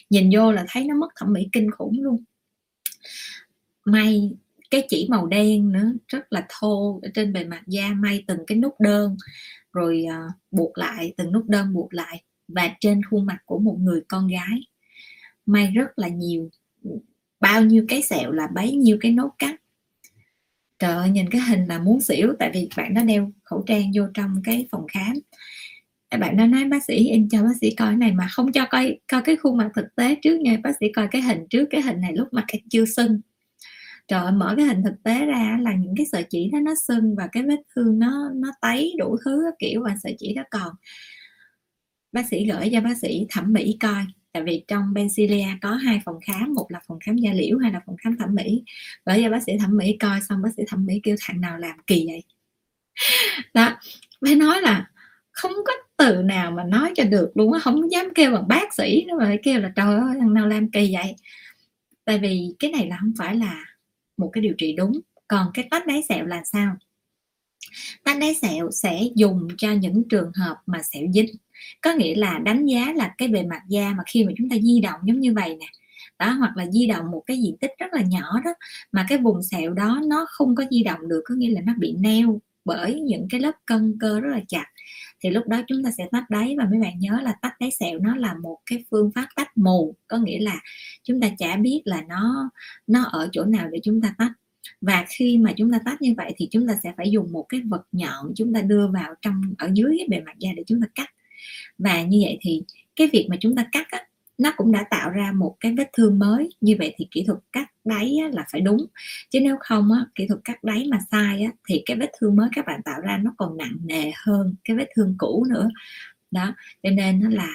Nhìn 0.09 0.29
vô 0.33 0.51
là 0.51 0.65
thấy 0.69 0.83
nó 0.83 0.95
mất 0.95 1.07
thẩm 1.15 1.33
mỹ 1.33 1.47
kinh 1.51 1.71
khủng 1.71 2.01
luôn. 2.01 2.23
May 3.85 4.31
cái 4.69 4.83
chỉ 4.89 5.07
màu 5.09 5.27
đen 5.27 5.71
nữa 5.71 5.93
rất 6.07 6.33
là 6.33 6.45
thô 6.49 6.99
ở 7.03 7.09
trên 7.13 7.33
bề 7.33 7.43
mặt 7.43 7.61
da 7.67 7.89
may 7.95 8.23
từng 8.27 8.39
cái 8.47 8.57
nút 8.57 8.75
đơn 8.79 9.17
rồi 9.73 10.05
uh, 10.07 10.31
buộc 10.51 10.77
lại 10.77 11.13
từng 11.17 11.31
nút 11.31 11.45
đơn 11.47 11.73
buộc 11.73 11.93
lại 11.93 12.23
và 12.55 12.75
trên 12.79 13.01
khuôn 13.03 13.25
mặt 13.25 13.37
của 13.45 13.59
một 13.59 13.77
người 13.79 14.01
con 14.07 14.27
gái. 14.27 14.67
May 15.45 15.67
rất 15.67 15.99
là 15.99 16.07
nhiều 16.07 16.49
bao 17.39 17.61
nhiêu 17.61 17.85
cái 17.89 18.01
sẹo 18.01 18.31
là 18.31 18.47
bấy 18.47 18.71
nhiêu 18.71 18.97
cái 19.01 19.11
nốt 19.11 19.31
cắt. 19.39 19.55
Trời 20.79 20.91
ơi 20.91 21.09
nhìn 21.09 21.29
cái 21.29 21.41
hình 21.41 21.65
là 21.65 21.79
muốn 21.79 22.01
xỉu 22.01 22.33
tại 22.39 22.51
vì 22.53 22.69
bạn 22.77 22.93
nó 22.93 23.03
đeo 23.03 23.31
khẩu 23.43 23.63
trang 23.67 23.91
vô 23.95 24.03
trong 24.13 24.41
cái 24.43 24.67
phòng 24.71 24.87
khám. 24.87 25.13
Các 26.09 26.17
bạn 26.19 26.37
nó 26.37 26.45
nói 26.45 26.65
bác 26.65 26.83
sĩ 26.83 27.07
em 27.07 27.29
cho 27.29 27.43
bác 27.43 27.57
sĩ 27.61 27.75
coi 27.75 27.87
cái 27.87 27.97
này 27.97 28.11
mà 28.11 28.27
không 28.31 28.51
cho 28.51 28.65
coi 28.69 28.99
coi 29.07 29.21
cái 29.21 29.35
khuôn 29.35 29.57
mặt 29.57 29.69
thực 29.75 29.95
tế 29.95 30.15
trước 30.15 30.41
nha 30.41 30.57
bác 30.63 30.71
sĩ 30.79 30.91
coi 30.91 31.07
cái 31.07 31.21
hình 31.21 31.47
trước 31.49 31.65
cái 31.69 31.81
hình 31.81 32.01
này 32.01 32.13
lúc 32.13 32.27
mặt 32.33 32.45
em 32.47 32.61
chưa 32.69 32.85
sưng. 32.85 33.21
Trời 34.07 34.23
ơi, 34.23 34.31
mở 34.31 34.53
cái 34.57 34.65
hình 34.65 34.83
thực 34.83 35.03
tế 35.03 35.25
ra 35.25 35.57
là 35.61 35.73
những 35.73 35.93
cái 35.97 36.05
sợi 36.11 36.23
chỉ 36.29 36.49
đó 36.53 36.59
nó 36.59 36.73
sưng 36.87 37.15
và 37.15 37.27
cái 37.31 37.43
vết 37.43 37.59
thương 37.75 37.99
nó 37.99 38.31
nó 38.33 38.51
tấy 38.61 38.93
đủ 38.97 39.17
thứ 39.25 39.51
kiểu 39.59 39.83
và 39.83 39.95
sợi 40.03 40.15
chỉ 40.19 40.33
đó 40.33 40.43
còn 40.51 40.73
bác 42.13 42.27
sĩ 42.27 42.45
gửi 42.45 42.69
cho 42.73 42.81
bác 42.81 42.97
sĩ 42.97 43.25
thẩm 43.29 43.53
mỹ 43.53 43.77
coi. 43.79 44.05
Tại 44.31 44.43
vì 44.43 44.63
trong 44.67 44.93
Pennsylvania 44.95 45.57
có 45.61 45.73
hai 45.73 46.01
phòng 46.05 46.19
khám, 46.21 46.53
một 46.53 46.71
là 46.71 46.79
phòng 46.87 46.99
khám 46.99 47.17
da 47.17 47.33
liễu 47.33 47.57
hay 47.57 47.71
là 47.71 47.81
phòng 47.85 47.97
khám 47.97 48.17
thẩm 48.17 48.35
mỹ. 48.35 48.63
Gửi 49.05 49.21
cho 49.23 49.29
bác 49.29 49.43
sĩ 49.43 49.57
thẩm 49.59 49.77
mỹ 49.77 49.97
coi, 49.99 50.21
xong 50.21 50.41
bác 50.41 50.49
sĩ 50.57 50.63
thẩm 50.67 50.85
mỹ 50.85 50.99
kêu 51.03 51.15
thằng 51.21 51.41
nào 51.41 51.57
làm 51.57 51.77
kỳ 51.87 52.07
vậy? 52.07 52.23
Đó, 53.53 53.77
mới 54.21 54.35
nói 54.35 54.61
là 54.61 54.89
không 55.31 55.51
có 55.65 55.73
từ 55.97 56.21
nào 56.23 56.51
mà 56.51 56.63
nói 56.63 56.91
cho 56.95 57.03
được 57.03 57.31
luôn 57.35 57.53
á, 57.53 57.59
không 57.59 57.91
dám 57.91 58.05
kêu 58.15 58.31
bằng 58.31 58.47
bác 58.47 58.73
sĩ 58.73 59.05
nó 59.07 59.17
mà 59.19 59.35
kêu 59.43 59.59
là 59.59 59.71
trời 59.75 59.95
ơi, 59.99 60.15
thằng 60.19 60.33
nào 60.33 60.47
làm 60.47 60.71
kỳ 60.71 60.93
vậy? 60.93 61.15
Tại 62.05 62.19
vì 62.19 62.55
cái 62.59 62.71
này 62.71 62.87
là 62.87 62.97
không 62.99 63.13
phải 63.17 63.35
là 63.35 63.65
một 64.17 64.29
cái 64.33 64.41
điều 64.41 64.53
trị 64.57 64.73
đúng. 64.77 64.99
Còn 65.27 65.47
cái 65.53 65.67
tách 65.71 65.87
đáy 65.87 66.03
sẹo 66.09 66.25
là 66.25 66.43
sao? 66.43 66.75
Tách 68.03 68.17
đáy 68.19 68.35
sẹo 68.35 68.71
sẽ 68.71 69.01
dùng 69.15 69.47
cho 69.57 69.71
những 69.71 70.03
trường 70.09 70.31
hợp 70.35 70.57
mà 70.65 70.81
sẹo 70.83 71.03
dính 71.13 71.35
có 71.81 71.93
nghĩa 71.93 72.15
là 72.15 72.39
đánh 72.39 72.65
giá 72.65 72.93
là 72.95 73.13
cái 73.17 73.27
bề 73.27 73.43
mặt 73.43 73.61
da 73.67 73.93
mà 73.97 74.03
khi 74.07 74.23
mà 74.23 74.31
chúng 74.37 74.49
ta 74.49 74.55
di 74.61 74.81
động 74.81 74.99
giống 75.05 75.19
như 75.19 75.33
vậy 75.33 75.57
nè. 75.59 75.65
Đó, 76.19 76.31
hoặc 76.31 76.57
là 76.57 76.65
di 76.71 76.87
động 76.87 77.11
một 77.11 77.23
cái 77.25 77.37
diện 77.37 77.57
tích 77.57 77.71
rất 77.79 77.93
là 77.93 78.01
nhỏ 78.01 78.41
đó, 78.45 78.53
mà 78.91 79.05
cái 79.09 79.17
vùng 79.17 79.43
sẹo 79.43 79.73
đó 79.73 80.01
nó 80.05 80.25
không 80.29 80.55
có 80.55 80.63
di 80.71 80.83
động 80.83 81.07
được, 81.07 81.21
có 81.25 81.35
nghĩa 81.35 81.49
là 81.49 81.61
nó 81.61 81.73
bị 81.77 81.95
neo 81.99 82.41
bởi 82.65 82.99
những 82.99 83.27
cái 83.29 83.39
lớp 83.39 83.51
cân 83.65 83.97
cơ 83.99 84.19
rất 84.19 84.29
là 84.31 84.39
chặt. 84.47 84.65
Thì 85.23 85.29
lúc 85.29 85.47
đó 85.47 85.61
chúng 85.67 85.83
ta 85.83 85.91
sẽ 85.97 86.07
tách 86.11 86.29
đáy, 86.29 86.55
và 86.57 86.67
mấy 86.71 86.79
bạn 86.79 86.99
nhớ 86.99 87.19
là 87.23 87.35
tách 87.41 87.53
đáy 87.59 87.71
sẹo 87.79 87.99
nó 87.99 88.15
là 88.15 88.33
một 88.33 88.57
cái 88.65 88.83
phương 88.91 89.11
pháp 89.11 89.27
tách 89.35 89.57
mù, 89.57 89.95
có 90.07 90.17
nghĩa 90.17 90.39
là 90.39 90.59
chúng 91.03 91.21
ta 91.21 91.29
chả 91.37 91.55
biết 91.55 91.81
là 91.85 92.01
nó 92.01 92.49
nó 92.87 93.03
ở 93.03 93.29
chỗ 93.31 93.45
nào 93.45 93.69
để 93.71 93.79
chúng 93.83 94.01
ta 94.01 94.15
tách. 94.17 94.31
Và 94.81 95.05
khi 95.09 95.37
mà 95.37 95.53
chúng 95.57 95.71
ta 95.71 95.79
tách 95.85 96.01
như 96.01 96.13
vậy 96.17 96.33
thì 96.37 96.47
chúng 96.51 96.67
ta 96.67 96.73
sẽ 96.83 96.93
phải 96.97 97.11
dùng 97.11 97.31
một 97.31 97.45
cái 97.49 97.61
vật 97.61 97.83
nhọn 97.91 98.33
chúng 98.35 98.53
ta 98.53 98.61
đưa 98.61 98.87
vào 98.87 99.13
trong, 99.21 99.41
ở 99.57 99.69
dưới 99.73 99.95
cái 99.97 100.07
bề 100.09 100.19
mặt 100.25 100.33
da 100.39 100.49
để 100.55 100.63
chúng 100.67 100.81
ta 100.81 100.87
cắt 100.95 101.09
và 101.77 102.03
như 102.03 102.19
vậy 102.23 102.37
thì 102.41 102.61
cái 102.95 103.09
việc 103.13 103.27
mà 103.29 103.35
chúng 103.39 103.55
ta 103.55 103.65
cắt 103.71 103.87
á, 103.91 103.99
nó 104.37 104.53
cũng 104.57 104.71
đã 104.71 104.83
tạo 104.89 105.09
ra 105.09 105.31
một 105.31 105.55
cái 105.59 105.73
vết 105.77 105.89
thương 105.93 106.19
mới. 106.19 106.49
Như 106.61 106.75
vậy 106.79 106.93
thì 106.97 107.07
kỹ 107.11 107.23
thuật 107.27 107.39
cắt 107.51 107.71
đáy 107.85 108.17
á, 108.23 108.29
là 108.33 108.45
phải 108.51 108.61
đúng. 108.61 108.85
Chứ 109.29 109.39
nếu 109.39 109.57
không 109.59 109.91
á, 109.91 110.05
kỹ 110.15 110.27
thuật 110.27 110.39
cắt 110.43 110.63
đáy 110.63 110.85
mà 110.91 110.97
sai 111.11 111.43
á, 111.43 111.51
thì 111.69 111.81
cái 111.85 111.97
vết 111.97 112.11
thương 112.19 112.35
mới 112.35 112.49
các 112.55 112.65
bạn 112.65 112.81
tạo 112.85 113.01
ra 113.01 113.17
nó 113.23 113.33
còn 113.37 113.57
nặng 113.57 113.77
nề 113.85 114.11
hơn 114.15 114.55
cái 114.63 114.77
vết 114.77 114.87
thương 114.95 115.15
cũ 115.17 115.45
nữa. 115.49 115.69
Đó 116.31 116.55
cho 116.83 116.89
nên 116.89 117.19
nó 117.23 117.29
là 117.29 117.49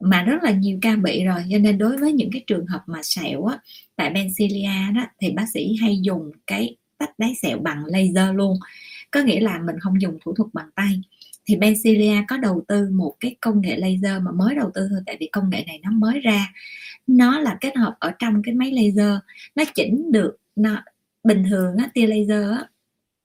mà 0.00 0.22
rất 0.22 0.42
là 0.42 0.50
nhiều 0.50 0.78
ca 0.82 0.96
bị 0.96 1.24
rồi. 1.24 1.44
Cho 1.52 1.58
nên 1.58 1.78
đối 1.78 1.98
với 1.98 2.12
những 2.12 2.30
cái 2.32 2.44
trường 2.46 2.66
hợp 2.66 2.82
mà 2.86 2.98
sẹo 3.02 3.44
á 3.44 3.58
tại 3.96 4.10
Bencilia 4.10 4.92
đó 4.94 5.06
thì 5.20 5.30
bác 5.30 5.46
sĩ 5.54 5.76
hay 5.80 5.98
dùng 6.02 6.30
cái 6.46 6.76
tách 6.98 7.18
đáy 7.18 7.34
sẹo 7.42 7.58
bằng 7.58 7.84
laser 7.84 8.34
luôn. 8.34 8.58
Có 9.10 9.20
nghĩa 9.20 9.40
là 9.40 9.58
mình 9.58 9.76
không 9.80 10.00
dùng 10.02 10.18
thủ 10.24 10.34
thuật 10.34 10.48
bằng 10.54 10.70
tay 10.74 11.02
thì 11.46 11.56
Bencilia 11.56 12.16
có 12.28 12.36
đầu 12.36 12.64
tư 12.68 12.88
một 12.92 13.14
cái 13.20 13.36
công 13.40 13.60
nghệ 13.60 13.76
laser 13.76 14.22
mà 14.22 14.30
mới 14.32 14.54
đầu 14.54 14.70
tư 14.74 14.88
thôi 14.90 15.00
tại 15.06 15.16
vì 15.20 15.28
công 15.32 15.50
nghệ 15.50 15.64
này 15.66 15.80
nó 15.82 15.90
mới 15.90 16.20
ra. 16.20 16.52
Nó 17.06 17.40
là 17.40 17.58
kết 17.60 17.76
hợp 17.76 17.94
ở 17.98 18.12
trong 18.18 18.42
cái 18.44 18.54
máy 18.54 18.70
laser. 18.70 19.14
Nó 19.54 19.64
chỉnh 19.74 20.12
được 20.12 20.36
nó 20.56 20.82
bình 21.24 21.44
thường 21.50 21.76
á, 21.76 21.90
tia 21.94 22.06
laser 22.06 22.50
á, 22.50 22.68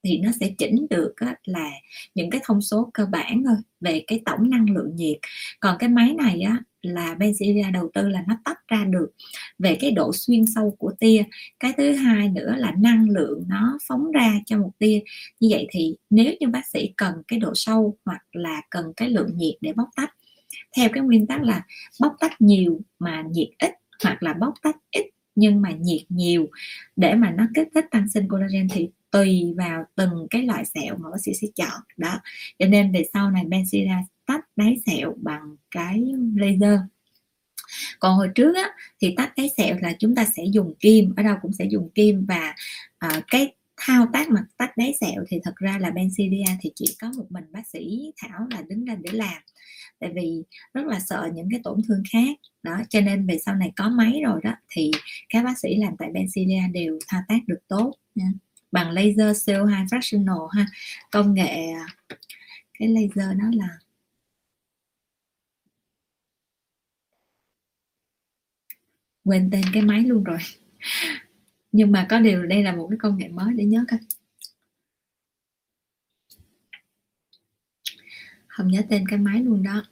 thì 0.04 0.18
nó 0.18 0.32
sẽ 0.40 0.50
chỉnh 0.58 0.88
được 0.90 1.14
á, 1.16 1.36
là 1.44 1.72
những 2.16 2.30
cái 2.30 2.42
thông 2.44 2.62
số 2.62 2.90
cơ 2.94 3.06
bản 3.06 3.44
thôi 3.46 3.56
về 3.82 4.04
cái 4.08 4.22
tổng 4.26 4.50
năng 4.50 4.70
lượng 4.70 4.96
nhiệt. 4.96 5.18
Còn 5.60 5.76
cái 5.80 5.90
máy 5.90 6.14
này 6.14 6.42
á, 6.42 6.60
là 6.88 7.16
Bencilia 7.16 7.72
đầu 7.74 7.90
tư 7.94 8.10
là 8.10 8.24
nó 8.28 8.38
tách 8.46 8.68
ra 8.68 8.86
được 8.86 9.08
về 9.60 9.78
cái 9.80 9.92
độ 9.92 10.12
xuyên 10.14 10.46
sâu 10.56 10.76
của 10.80 10.92
tia. 11.00 11.24
Cái 11.60 11.74
thứ 11.78 11.94
hai 11.94 12.30
nữa 12.30 12.54
là 12.58 12.74
năng 12.78 13.10
lượng 13.10 13.44
nó 13.48 13.78
phóng 13.88 14.12
ra 14.12 14.34
cho 14.46 14.58
một 14.58 14.72
tia. 14.80 15.00
Như 15.40 15.48
vậy 15.52 15.68
thì 15.72 15.96
nếu 16.10 16.34
như 16.40 16.48
bác 16.48 16.68
sĩ 16.68 16.94
cần 16.98 17.14
cái 17.28 17.40
độ 17.40 17.52
sâu 17.56 17.98
hoặc 18.06 18.22
là 18.32 18.62
cần 18.70 18.94
cái 18.98 19.10
lượng 19.10 19.38
nhiệt 19.38 19.56
để 19.62 19.74
bóc 19.74 19.90
tách, 19.96 20.14
theo 20.78 20.90
cái 20.94 21.04
nguyên 21.04 21.28
tắc 21.28 21.44
là 21.44 21.66
bóc 22.02 22.16
tách 22.20 22.42
nhiều 22.42 22.80
mà 23.00 23.24
nhiệt 23.32 23.50
ít 23.60 23.72
hoặc 24.04 24.24
là 24.24 24.34
bóc 24.34 24.54
tách 24.64 24.78
ít 24.92 25.06
nhưng 25.36 25.62
mà 25.62 25.72
nhiệt 25.72 26.02
nhiều 26.10 26.48
để 26.96 27.14
mà 27.14 27.32
nó 27.32 27.48
kích 27.56 27.68
thích 27.76 27.86
tăng 27.92 28.10
sinh 28.10 28.28
collagen 28.28 28.68
thì 28.70 28.90
tùy 29.12 29.54
vào 29.58 29.84
từng 29.96 30.28
cái 30.30 30.44
loại 30.44 30.66
sẹo 30.66 30.98
mà 30.98 31.10
bác 31.12 31.18
sĩ 31.22 31.34
sẽ 31.42 31.48
chọn. 31.56 31.82
Đó. 31.98 32.20
Cho 32.60 32.66
nên 32.66 32.92
về 32.92 33.04
sau 33.14 33.32
này 33.32 33.46
benzilla 33.46 34.04
tách 34.28 34.46
đáy 34.56 34.78
sẹo 34.86 35.14
bằng 35.18 35.56
cái 35.72 36.04
laser. 36.36 36.80
Còn 38.00 38.16
hồi 38.16 38.30
trước 38.36 38.56
á, 38.56 38.70
thì 39.02 39.14
tách 39.18 39.34
đáy 39.38 39.50
sẹo 39.58 39.76
là 39.82 39.94
chúng 40.00 40.16
ta 40.16 40.26
sẽ 40.26 40.44
dùng 40.54 40.74
kim 40.80 41.14
ở 41.18 41.24
đâu 41.24 41.36
cũng 41.42 41.54
sẽ 41.54 41.66
dùng 41.66 41.90
kim 41.96 42.26
và 42.26 42.56
uh, 43.06 43.24
cái 43.28 43.54
thao 43.78 44.08
tác 44.14 44.30
mặt 44.30 44.44
tách 44.58 44.78
đáy 44.78 44.94
sẹo 45.02 45.24
thì 45.28 45.40
thật 45.44 45.56
ra 45.56 45.78
là 45.80 45.90
Benzidia 45.90 46.56
thì 46.62 46.72
chỉ 46.76 46.96
có 47.02 47.12
một 47.18 47.26
mình 47.30 47.44
bác 47.52 47.68
sĩ 47.68 48.12
Thảo 48.18 48.48
là 48.52 48.62
đứng 48.70 48.88
lên 48.88 49.02
để 49.02 49.12
làm. 49.12 49.42
Tại 50.00 50.12
vì 50.16 50.44
rất 50.74 50.86
là 50.86 51.00
sợ 51.00 51.30
những 51.34 51.48
cái 51.52 51.60
tổn 51.64 51.82
thương 51.88 52.04
khác. 52.12 52.38
Đó 52.64 52.78
cho 52.90 53.02
nên 53.02 53.28
về 53.28 53.38
sau 53.46 53.56
này 53.56 53.72
có 53.76 53.90
máy 53.90 54.22
rồi 54.26 54.42
đó 54.44 54.54
thì 54.70 54.92
các 55.30 55.46
bác 55.46 55.60
sĩ 55.60 55.76
làm 55.76 55.94
tại 56.00 56.10
Benzidia 56.14 56.72
đều 56.72 57.00
thao 57.08 57.22
tác 57.28 57.40
được 57.48 57.60
tốt 57.68 57.94
nha. 58.16 58.32
Bằng 58.72 58.92
laser 58.92 59.50
CO2 59.50 59.88
fractional 59.88 60.48
ha. 60.48 60.66
Công 61.12 61.34
nghệ 61.34 61.72
ờ, 62.10 62.16
cái 62.80 62.88
laser 62.88 63.38
nó 63.38 63.46
là 63.54 63.78
quên 69.28 69.50
tên 69.52 69.62
cái 69.74 69.84
máy 69.84 70.02
luôn 70.02 70.24
rồi. 70.24 70.38
Nhưng 71.72 71.92
mà 71.92 72.06
có 72.10 72.20
điều 72.20 72.46
đây 72.46 72.64
là 72.64 72.76
một 72.76 72.88
cái 72.90 72.98
công 73.02 73.18
nghệ 73.18 73.28
mới 73.28 73.54
để 73.54 73.66
nhớ 73.66 73.86
coi. 73.92 74.00
Không 78.48 78.68
nhớ 78.68 78.82
tên 78.90 79.08
cái 79.08 79.20
máy 79.20 79.44
luôn 79.44 79.64
đó. 79.64 79.84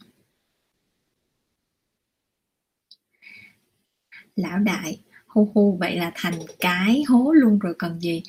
Lão 4.35 4.59
đại, 4.59 4.99
hu 5.27 5.51
hu, 5.53 5.77
vậy 5.77 5.95
là 5.97 6.11
thành 6.15 6.33
cái 6.59 7.03
hố 7.07 7.33
luôn 7.33 7.59
rồi 7.59 7.75
cần 7.79 7.99
gì. 7.99 8.23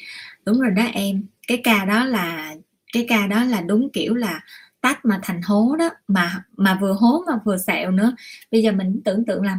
Đúng 0.44 0.60
rồi 0.60 0.70
đó 0.70 0.82
em, 0.94 1.26
cái 1.48 1.60
ca 1.64 1.84
đó 1.84 2.04
là, 2.04 2.54
cái 2.92 3.06
ca 3.08 3.26
đó 3.26 3.44
là 3.44 3.60
đúng 3.60 3.88
kiểu 3.92 4.14
là 4.14 4.44
tách 4.80 5.04
mà 5.04 5.20
thành 5.22 5.42
hố 5.42 5.76
đó. 5.78 5.90
Mà 6.08 6.44
mà 6.56 6.78
vừa 6.80 6.92
hố 6.92 7.24
mà 7.26 7.32
vừa 7.44 7.58
sẹo 7.58 7.90
nữa. 7.90 8.16
Bây 8.50 8.62
giờ 8.62 8.72
mình 8.72 9.00
tưởng 9.04 9.24
tượng 9.24 9.42
làm 9.42 9.58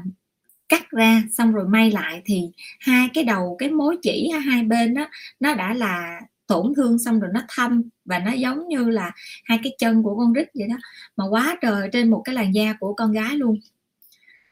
cắt 0.70 0.90
ra 0.92 1.24
xong 1.32 1.52
rồi 1.54 1.68
may 1.68 1.92
lại 1.92 2.22
thì 2.26 2.42
hai 2.80 3.10
cái 3.14 3.24
đầu 3.24 3.56
cái 3.60 3.70
mối 3.70 3.98
chỉ 4.02 4.30
hai 4.46 4.64
bên 4.64 4.94
đó 4.94 5.08
nó 5.40 5.56
đã 5.56 5.74
là 5.74 6.22
tổn 6.48 6.74
thương 6.76 7.00
xong 7.00 7.20
rồi 7.20 7.32
nó 7.34 7.42
thâm 7.50 7.84
và 8.06 8.20
nó 8.20 8.32
giống 8.32 8.68
như 8.68 8.90
là 8.90 9.12
hai 9.44 9.60
cái 9.64 9.76
chân 9.80 10.04
của 10.04 10.16
con 10.18 10.34
rít 10.34 10.48
vậy 10.54 10.68
đó. 10.68 10.76
Mà 11.18 11.26
quá 11.30 11.58
trời 11.62 11.90
trên 11.94 12.10
một 12.10 12.22
cái 12.26 12.36
làn 12.36 12.56
da 12.56 12.74
của 12.80 12.94
con 12.94 13.12
gái 13.12 13.36
luôn. 13.36 13.60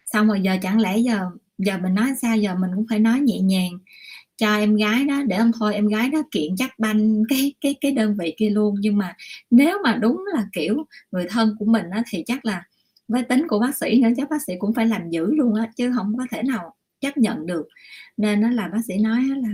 Xong 0.06 0.28
rồi 0.28 0.42
giờ 0.42 0.58
chẳng 0.62 0.82
lẽ 0.82 0.98
giờ 0.98 1.32
giờ 1.58 1.78
mình 1.78 1.96
nói 1.96 2.14
sao? 2.22 2.38
Giờ 2.38 2.56
mình 2.56 2.72
cũng 2.76 2.86
phải 2.90 3.00
nói 3.00 3.20
nhẹ 3.20 3.40
nhàng 3.40 3.72
cho 4.38 4.58
em 4.58 4.76
gái 4.76 5.04
đó 5.06 5.24
để 5.28 5.38
không 5.38 5.52
thôi 5.60 5.76
em 5.76 5.88
gái 5.88 6.10
đó 6.10 6.22
kiện 6.32 6.56
chắc 6.58 6.80
banh 6.80 7.24
cái 7.30 7.54
cái 7.62 7.76
cái 7.82 7.92
đơn 7.92 8.16
vị 8.20 8.34
kia 8.38 8.50
luôn. 8.50 8.76
Nhưng 8.80 8.98
mà 8.98 9.14
nếu 9.52 9.78
mà 9.84 9.96
đúng 9.96 10.26
là 10.34 10.46
kiểu 10.54 10.86
người 11.12 11.26
thân 11.30 11.56
của 11.60 11.66
mình 11.66 11.90
đó, 11.92 11.98
thì 12.10 12.24
chắc 12.28 12.46
là 12.46 12.64
với 13.08 13.24
tính 13.24 13.48
của 13.48 13.60
bác 13.60 13.78
sĩ 13.78 14.02
nữa 14.02 14.10
chắc 14.18 14.30
bác 14.30 14.42
sĩ 14.48 14.54
cũng 14.60 14.74
phải 14.74 14.86
làm 14.88 15.10
dữ 15.10 15.26
luôn 15.36 15.56
á 15.56 15.72
chứ 15.78 15.92
không 15.96 16.18
có 16.18 16.26
thể 16.32 16.44
nào 16.44 16.76
chấp 17.02 17.18
nhận 17.18 17.46
được. 17.46 17.68
Nên 18.18 18.42
nó 18.42 18.50
là 18.50 18.68
bác 18.68 18.80
sĩ 18.88 18.98
nói 18.98 19.22
là 19.24 19.50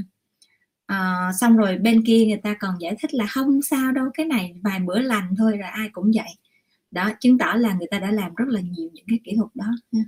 à, 0.86 1.32
xong 1.42 1.58
rồi 1.58 1.78
bên 1.78 2.04
kia 2.06 2.26
người 2.26 2.40
ta 2.44 2.56
còn 2.60 2.76
giải 2.82 2.96
thích 3.02 3.14
là 3.14 3.26
không 3.28 3.62
sao 3.62 3.92
đâu 3.92 4.06
cái 4.14 4.26
này 4.26 4.54
vài 4.64 4.80
bữa 4.80 5.00
lành 5.00 5.36
thôi 5.38 5.52
rồi 5.58 5.70
ai 5.70 5.90
cũng 5.94 6.12
vậy. 6.16 6.30
Đó 6.92 7.12
chứng 7.20 7.38
tỏ 7.38 7.54
là 7.56 7.74
người 7.74 7.88
ta 7.92 8.00
đã 8.00 8.12
làm 8.12 8.36
rất 8.36 8.46
là 8.48 8.62
nhiều 8.62 8.90
những 8.94 9.06
cái 9.08 9.20
kỹ 9.24 9.34
thuật 9.38 9.50
đó 9.56 9.66
nha. 9.92 10.04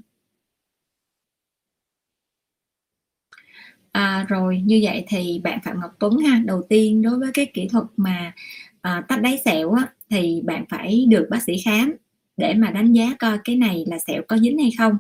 À, 3.92 4.26
rồi 4.30 4.62
như 4.66 4.80
vậy 4.84 5.06
thì 5.08 5.42
bạn 5.44 5.60
Phạm 5.66 5.80
Ngọc 5.82 5.92
Tuấn 6.00 6.18
ha 6.18 6.42
đầu 6.46 6.64
tiên 6.70 7.02
đối 7.02 7.20
với 7.20 7.32
cái 7.34 7.52
kỹ 7.54 7.68
thuật 7.72 7.86
mà 7.98 8.34
à, 8.82 9.06
tách 9.08 9.22
đáy 9.22 9.38
sẹo 9.46 9.72
á, 9.74 9.88
thì 10.10 10.42
bạn 10.46 10.66
phải 10.70 11.06
được 11.10 11.28
bác 11.32 11.44
sĩ 11.44 11.54
khám 11.66 11.94
để 12.38 12.54
mà 12.54 12.72
đánh 12.72 12.94
giá 12.94 13.16
coi 13.20 13.38
cái 13.44 13.56
này 13.56 13.84
là 13.88 13.98
sẹo 14.08 14.22
có 14.28 14.38
dính 14.38 14.58
hay 14.58 14.72
không. 14.78 14.98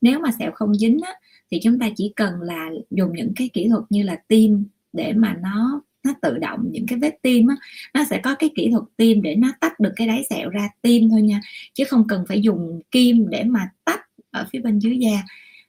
Nếu 0.00 0.18
mà 0.18 0.30
sẹo 0.38 0.50
không 0.54 0.74
dính 0.74 1.00
á, 1.02 1.12
thì 1.50 1.60
chúng 1.62 1.78
ta 1.78 1.88
chỉ 1.96 2.12
cần 2.16 2.40
là 2.40 2.70
dùng 2.90 3.12
những 3.16 3.32
cái 3.36 3.50
kỹ 3.52 3.68
thuật 3.68 3.84
như 3.90 4.02
là 4.02 4.16
tiêm 4.28 4.50
để 4.92 5.12
mà 5.12 5.36
nó 5.42 5.82
nó 6.04 6.14
tự 6.22 6.38
động 6.38 6.68
những 6.72 6.86
cái 6.86 6.98
vết 6.98 7.18
tim 7.22 7.46
á 7.46 7.56
nó 7.94 8.04
sẽ 8.10 8.20
có 8.22 8.34
cái 8.34 8.50
kỹ 8.54 8.70
thuật 8.70 8.84
tiêm 8.96 9.22
để 9.22 9.34
nó 9.34 9.48
tách 9.60 9.80
được 9.80 9.92
cái 9.96 10.06
đáy 10.06 10.22
sẹo 10.30 10.50
ra 10.50 10.68
tim 10.82 11.10
thôi 11.10 11.22
nha 11.22 11.40
chứ 11.74 11.84
không 11.84 12.06
cần 12.08 12.24
phải 12.28 12.40
dùng 12.40 12.82
kim 12.90 13.30
để 13.30 13.44
mà 13.44 13.70
tách 13.84 14.00
ở 14.30 14.46
phía 14.52 14.58
bên 14.58 14.78
dưới 14.78 14.98
da. 14.98 15.22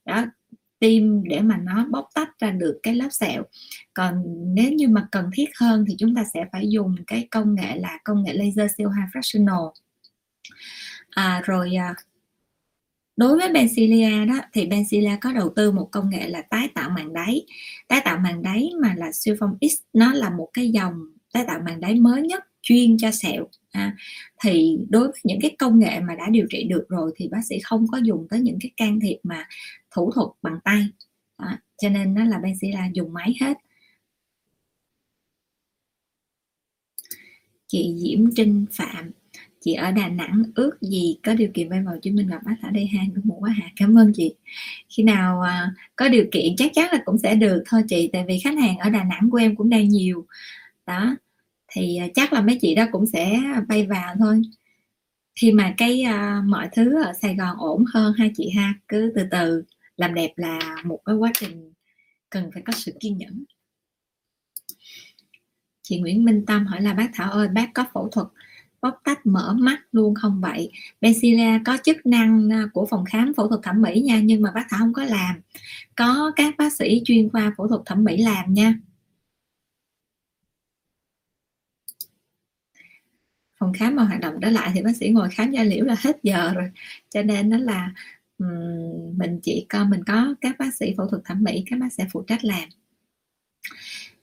Đó 0.05 0.25
tim 0.79 1.23
để 1.23 1.39
mà 1.39 1.57
nó 1.57 1.85
bóc 1.91 2.09
tách 2.15 2.39
ra 2.39 2.51
được 2.51 2.79
cái 2.83 2.95
lớp 2.95 3.09
sẹo. 3.11 3.43
Còn 3.93 4.23
nếu 4.55 4.71
như 4.71 4.87
mà 4.87 5.07
cần 5.11 5.29
thiết 5.33 5.49
hơn 5.59 5.85
thì 5.87 5.95
chúng 5.99 6.15
ta 6.15 6.23
sẽ 6.33 6.45
phải 6.51 6.69
dùng 6.69 6.95
cái 7.07 7.27
công 7.31 7.55
nghệ 7.55 7.75
là 7.75 7.99
công 8.03 8.23
nghệ 8.23 8.33
laser 8.33 8.71
siêu 8.77 8.89
high 8.89 9.09
fractional 9.13 9.71
à, 11.15 11.41
rồi 11.45 11.75
à, 11.75 11.95
đối 13.17 13.37
với 13.37 13.49
Benzilia 13.49 14.27
đó 14.27 14.41
thì 14.53 14.67
Benzilia 14.67 15.17
có 15.21 15.33
đầu 15.33 15.53
tư 15.55 15.71
một 15.71 15.89
công 15.91 16.09
nghệ 16.09 16.27
là 16.27 16.41
tái 16.41 16.69
tạo 16.75 16.89
màng 16.89 17.13
đáy. 17.13 17.45
Tái 17.87 18.01
tạo 18.05 18.17
màng 18.17 18.43
đáy 18.43 18.71
mà 18.81 18.93
là 18.97 19.11
siêu 19.11 19.35
phong 19.39 19.57
X 19.61 19.73
nó 19.93 20.13
là 20.13 20.29
một 20.29 20.49
cái 20.53 20.69
dòng 20.69 20.93
tái 21.33 21.43
tạo 21.47 21.59
màng 21.65 21.81
đáy 21.81 21.95
mới 21.95 22.21
nhất 22.21 22.43
chuyên 22.61 22.97
cho 22.97 23.11
sẹo 23.11 23.47
à, 23.71 23.95
thì 24.43 24.77
đối 24.89 25.07
với 25.07 25.19
những 25.23 25.39
cái 25.41 25.55
công 25.59 25.79
nghệ 25.79 25.99
mà 25.99 26.15
đã 26.15 26.29
điều 26.29 26.45
trị 26.49 26.63
được 26.63 26.85
rồi 26.89 27.11
thì 27.15 27.27
bác 27.27 27.41
sĩ 27.49 27.59
không 27.59 27.87
có 27.91 27.97
dùng 27.97 28.27
tới 28.29 28.39
những 28.39 28.57
cái 28.61 28.71
can 28.77 28.99
thiệp 28.99 29.17
mà 29.23 29.47
thủ 29.91 30.11
thuật 30.11 30.27
bằng 30.41 30.59
tay. 30.63 30.87
À, 31.37 31.61
cho 31.77 31.89
nên 31.89 32.13
nó 32.13 32.23
là 32.25 32.39
Benzilia 32.39 32.91
dùng 32.93 33.13
máy 33.13 33.35
hết. 33.41 33.57
Chị 37.67 37.95
Diễm 37.99 38.35
Trinh 38.35 38.65
Phạm 38.71 39.11
chị 39.63 39.73
ở 39.73 39.91
Đà 39.91 40.07
Nẵng 40.07 40.43
ước 40.55 40.81
gì 40.81 41.17
có 41.23 41.33
điều 41.33 41.49
kiện 41.53 41.69
bay 41.69 41.81
vào 41.83 41.93
Hồ 41.93 41.99
Chí 42.01 42.11
Minh 42.11 42.27
gặp 42.27 42.39
bác 42.45 42.55
Thảo 42.61 42.71
Đây 42.71 42.85
ha 42.85 43.03
của 43.15 43.21
một 43.23 43.37
quá 43.39 43.49
hà. 43.49 43.69
Cảm 43.75 43.97
ơn 43.97 44.11
chị. 44.15 44.35
Khi 44.89 45.03
nào 45.03 45.41
à, 45.41 45.71
có 45.95 46.09
điều 46.09 46.25
kiện 46.31 46.55
chắc 46.57 46.71
chắn 46.73 46.89
là 46.91 47.01
cũng 47.05 47.17
sẽ 47.17 47.35
được 47.35 47.63
thôi 47.65 47.83
chị 47.87 48.09
tại 48.13 48.25
vì 48.27 48.39
khách 48.39 48.57
hàng 48.57 48.77
ở 48.77 48.89
Đà 48.89 49.03
Nẵng 49.03 49.29
của 49.31 49.37
em 49.37 49.55
cũng 49.55 49.69
đang 49.69 49.89
nhiều. 49.89 50.25
Đó 50.87 51.15
thì 51.71 51.97
à, 51.97 52.07
chắc 52.15 52.33
là 52.33 52.41
mấy 52.41 52.57
chị 52.61 52.75
đó 52.75 52.85
cũng 52.91 53.05
sẽ 53.05 53.39
bay 53.67 53.85
vào 53.85 54.15
thôi. 54.19 54.41
Khi 55.35 55.51
mà 55.51 55.73
cái 55.77 56.05
uh, 56.05 56.45
mọi 56.45 56.69
thứ 56.71 57.03
ở 57.03 57.13
Sài 57.21 57.35
Gòn 57.35 57.57
ổn 57.57 57.85
hơn 57.93 58.13
hai 58.17 58.31
chị 58.37 58.49
ha 58.49 58.73
cứ 58.87 59.11
từ 59.15 59.23
từ. 59.31 59.63
Làm 59.97 60.13
đẹp 60.13 60.31
là 60.35 60.59
một 60.85 60.99
cái 61.05 61.15
quá 61.15 61.31
trình 61.39 61.73
cần 62.29 62.49
phải 62.53 62.63
có 62.65 62.73
sự 62.73 62.91
kiên 62.99 63.17
nhẫn. 63.17 63.43
Chị 65.81 65.99
Nguyễn 65.99 66.25
Minh 66.25 66.45
Tâm 66.45 66.65
hỏi 66.65 66.81
là 66.81 66.93
bác 66.93 67.09
Thảo 67.13 67.31
ơi 67.31 67.47
bác 67.47 67.73
có 67.73 67.85
phẫu 67.93 68.09
thuật 68.09 68.27
bóc 68.83 69.01
tách, 69.03 69.25
mở 69.25 69.53
mắt 69.59 69.81
luôn 69.91 70.15
không 70.15 70.41
vậy? 70.41 70.71
Benzilla 71.01 71.59
có 71.65 71.77
chức 71.83 72.05
năng 72.05 72.53
à, 72.53 72.69
của 72.73 72.87
phòng 72.89 73.05
khám 73.05 73.33
phẫu 73.33 73.47
thuật 73.47 73.61
thẩm 73.63 73.81
mỹ 73.81 74.01
nha, 74.01 74.19
nhưng 74.23 74.41
mà 74.41 74.51
bác 74.51 74.65
Thảo 74.69 74.79
không 74.79 74.93
có 74.93 75.03
làm. 75.03 75.41
Có 75.95 76.31
các 76.35 76.55
bác 76.57 76.73
sĩ 76.73 77.01
chuyên 77.05 77.29
khoa 77.29 77.53
phẫu 77.57 77.67
thuật 77.67 77.81
thẩm 77.85 78.03
mỹ 78.03 78.17
làm 78.17 78.53
nha. 78.53 78.79
Phòng 83.59 83.73
khám 83.73 83.95
mà 83.95 84.03
hoạt 84.03 84.21
động 84.21 84.35
trở 84.41 84.49
lại 84.49 84.71
thì 84.73 84.81
bác 84.81 84.95
sĩ 84.95 85.09
ngồi 85.09 85.29
khám 85.29 85.51
da 85.51 85.63
liễu 85.63 85.85
là 85.85 85.95
hết 85.99 86.17
giờ 86.23 86.53
rồi. 86.53 86.71
Cho 87.09 87.21
nên 87.21 87.49
nó 87.49 87.57
là 87.57 87.93
mình 89.17 89.39
chỉ 89.43 89.65
có, 89.69 89.83
mình 89.83 90.03
có 90.03 90.35
các 90.41 90.55
bác 90.59 90.73
sĩ 90.75 90.93
phẫu 90.97 91.07
thuật 91.07 91.21
thẩm 91.25 91.43
mỹ, 91.43 91.63
các 91.69 91.79
bác 91.79 91.93
sẽ 91.93 92.07
phụ 92.11 92.23
trách 92.27 92.43
làm. 92.43 92.69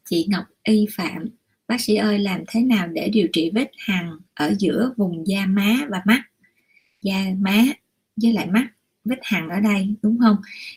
Chị 0.04 0.26
Ngọc 0.30 0.44
Y 0.62 0.86
Phạm 0.92 1.28
bác 1.70 1.80
sĩ 1.80 1.94
ơi 1.94 2.18
làm 2.18 2.44
thế 2.48 2.62
nào 2.62 2.86
để 2.86 3.08
điều 3.08 3.28
trị 3.32 3.50
vết 3.54 3.70
hằn 3.78 4.10
ở 4.34 4.54
giữa 4.58 4.92
vùng 4.96 5.26
da 5.26 5.46
má 5.46 5.76
và 5.88 6.02
mắt? 6.04 6.22
Da 7.02 7.24
má 7.38 7.64
với 8.22 8.32
lại 8.32 8.46
mắt 8.46 8.66
vết 9.04 9.18
hằn 9.22 9.48
ở 9.48 9.60
đây 9.60 9.94
đúng 10.02 10.18
không? 10.18 10.36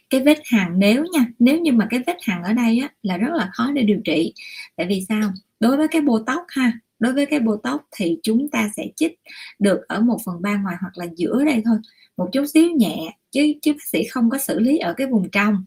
Cái 0.10 0.22
vết 0.22 0.40
hằn 0.46 0.80
nếu 0.80 1.06
nha 1.14 1.26
nếu 1.40 1.60
như 1.60 1.72
mà 1.72 1.88
cái 1.90 2.00
vết 2.08 2.18
hằn 2.24 2.44
ở 2.44 2.54
đây 2.54 2.80
á, 2.80 2.90
là 3.04 3.18
rất 3.18 3.34
là 3.34 3.50
khó 3.54 3.72
để 3.72 3.82
điều 3.82 4.00
trị. 4.06 4.34
Tại 4.76 4.88
vì 4.88 5.06
sao? 5.10 5.34
Đối 5.60 5.78
với 5.78 5.88
cái 5.88 6.02
bô 6.02 6.20
tóc 6.20 6.46
ha 6.48 6.72
đối 7.00 7.14
với 7.14 7.26
cái 7.26 7.40
bô 7.40 7.58
tóc 7.58 7.88
thì 7.96 8.18
chúng 8.24 8.50
ta 8.50 8.70
sẽ 8.78 8.88
chích 8.96 9.20
được 9.60 9.88
ở 9.88 10.02
một 10.02 10.18
phần 10.26 10.42
ba 10.42 10.56
ngoài 10.58 10.76
hoặc 10.82 10.98
là 10.98 11.06
giữa 11.16 11.46
đây 11.46 11.62
thôi. 11.66 11.78
Một 12.18 12.30
chút 12.34 12.46
xíu 12.46 12.72
nhẹ 12.72 13.18
chứ 13.32 13.54
chứ 13.62 13.74
bác 13.74 13.84
sĩ 13.92 14.04
không 14.04 14.30
có 14.30 14.38
xử 14.38 14.60
lý 14.60 14.78
ở 14.78 14.94
cái 14.94 15.08
vùng 15.08 15.30
trong 15.30 15.66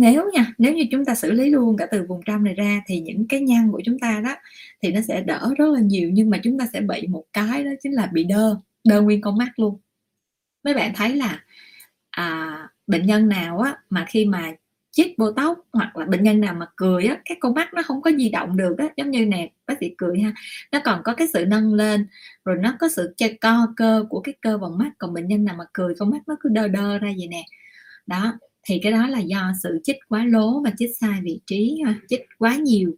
nếu 0.00 0.30
nha 0.32 0.54
nếu 0.58 0.74
như 0.74 0.84
chúng 0.90 1.04
ta 1.04 1.14
xử 1.14 1.32
lý 1.32 1.50
luôn 1.50 1.76
cả 1.76 1.86
từ 1.86 2.02
vùng 2.08 2.20
trong 2.26 2.44
này 2.44 2.54
ra 2.54 2.82
thì 2.86 3.00
những 3.00 3.28
cái 3.28 3.40
nhăn 3.40 3.72
của 3.72 3.80
chúng 3.84 3.98
ta 3.98 4.20
đó 4.24 4.36
thì 4.82 4.92
nó 4.92 5.00
sẽ 5.08 5.22
đỡ 5.22 5.54
rất 5.58 5.66
là 5.68 5.80
nhiều 5.80 6.10
nhưng 6.12 6.30
mà 6.30 6.40
chúng 6.44 6.58
ta 6.58 6.66
sẽ 6.72 6.80
bị 6.80 7.06
một 7.06 7.24
cái 7.32 7.64
đó 7.64 7.70
chính 7.82 7.92
là 7.92 8.06
bị 8.12 8.24
đơ 8.24 8.56
đơ 8.84 9.00
nguyên 9.02 9.20
con 9.20 9.38
mắt 9.38 9.58
luôn. 9.58 9.78
Mấy 10.64 10.74
bạn 10.74 10.92
thấy 10.96 11.16
là 11.16 11.44
à, 12.10 12.58
bệnh 12.86 13.06
nhân 13.06 13.28
nào 13.28 13.58
á 13.60 13.76
mà 13.90 14.06
khi 14.08 14.26
mà 14.26 14.52
chích 14.90 15.16
tóc 15.36 15.58
hoặc 15.72 15.96
là 15.96 16.06
bệnh 16.06 16.22
nhân 16.22 16.40
nào 16.40 16.54
mà 16.54 16.66
cười 16.76 17.06
á 17.06 17.20
cái 17.24 17.36
con 17.40 17.54
mắt 17.54 17.74
nó 17.74 17.82
không 17.82 18.02
có 18.02 18.10
di 18.12 18.30
động 18.30 18.56
được 18.56 18.78
á 18.78 18.88
giống 18.96 19.10
như 19.10 19.26
nè 19.26 19.50
bác 19.66 19.74
sĩ 19.80 19.94
cười 19.98 20.20
ha 20.20 20.32
nó 20.72 20.80
còn 20.84 21.00
có 21.04 21.14
cái 21.14 21.28
sự 21.32 21.44
nâng 21.46 21.74
lên 21.74 22.06
rồi 22.44 22.56
nó 22.60 22.76
có 22.80 22.88
sự 22.88 23.14
che 23.16 23.28
co 23.40 23.66
cơ 23.76 24.04
của 24.10 24.20
cái 24.20 24.34
cơ 24.40 24.58
vòng 24.58 24.78
mắt 24.78 24.90
còn 24.98 25.14
bệnh 25.14 25.28
nhân 25.28 25.44
nào 25.44 25.56
mà 25.58 25.64
cười 25.72 25.94
con 25.98 26.10
mắt 26.10 26.18
nó 26.26 26.36
cứ 26.40 26.48
đơ 26.48 26.68
đơ 26.68 26.98
ra 26.98 27.08
vậy 27.18 27.28
nè. 27.28 27.44
Đó 28.06 28.34
thì 28.66 28.80
cái 28.82 28.92
đó 28.92 29.06
là 29.08 29.18
do 29.18 29.52
sự 29.62 29.80
chích 29.84 29.96
quá 30.08 30.24
lố 30.24 30.62
và 30.62 30.70
chích 30.78 30.90
sai 31.00 31.20
vị 31.22 31.40
trí 31.46 31.80
à, 31.86 31.94
chích 32.08 32.22
quá 32.38 32.56
nhiều 32.56 32.96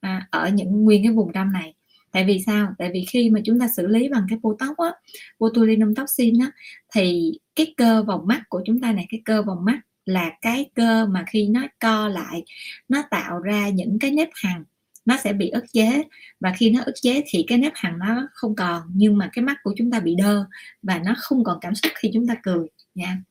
à, 0.00 0.28
ở 0.30 0.48
những 0.48 0.84
nguyên 0.84 1.02
cái 1.04 1.12
vùng 1.12 1.32
trong 1.32 1.52
này. 1.52 1.74
Tại 2.12 2.24
vì 2.24 2.42
sao? 2.46 2.74
Tại 2.78 2.90
vì 2.92 3.04
khi 3.08 3.30
mà 3.30 3.40
chúng 3.44 3.60
ta 3.60 3.68
xử 3.76 3.86
lý 3.86 4.08
bằng 4.08 4.26
cái 4.28 4.38
botox 4.42 4.76
á 4.76 4.92
botulinum 5.38 5.94
toxin 5.94 6.38
á 6.38 6.50
thì 6.94 7.32
cái 7.54 7.74
cơ 7.76 8.02
vòng 8.02 8.26
mắt 8.26 8.42
của 8.48 8.62
chúng 8.66 8.80
ta 8.80 8.92
này 8.92 9.06
cái 9.10 9.20
cơ 9.24 9.42
vòng 9.42 9.64
mắt 9.64 9.80
là 10.06 10.30
cái 10.40 10.70
cơ 10.74 11.06
mà 11.06 11.24
khi 11.26 11.48
nó 11.48 11.60
co 11.80 12.08
lại 12.08 12.44
nó 12.88 13.02
tạo 13.10 13.38
ra 13.38 13.68
những 13.68 13.98
cái 13.98 14.10
nếp 14.10 14.28
hằn 14.34 14.64
nó 15.04 15.16
sẽ 15.24 15.32
bị 15.32 15.48
ức 15.48 15.64
chế. 15.72 16.02
Và 16.40 16.54
khi 16.56 16.70
nó 16.70 16.80
ức 16.86 16.94
chế 17.02 17.22
thì 17.26 17.44
cái 17.48 17.58
nếp 17.58 17.72
hằn 17.74 17.98
nó 17.98 18.28
không 18.32 18.56
còn 18.56 18.82
nhưng 18.94 19.18
mà 19.18 19.30
cái 19.32 19.44
mắt 19.44 19.56
của 19.62 19.74
chúng 19.76 19.90
ta 19.90 20.00
bị 20.00 20.14
đơ 20.18 20.44
và 20.82 21.00
nó 21.04 21.14
không 21.18 21.44
còn 21.44 21.58
cảm 21.60 21.74
xúc 21.74 21.92
khi 21.94 22.10
chúng 22.14 22.26
ta 22.26 22.34
cười 22.42 22.66
nha 22.94 23.22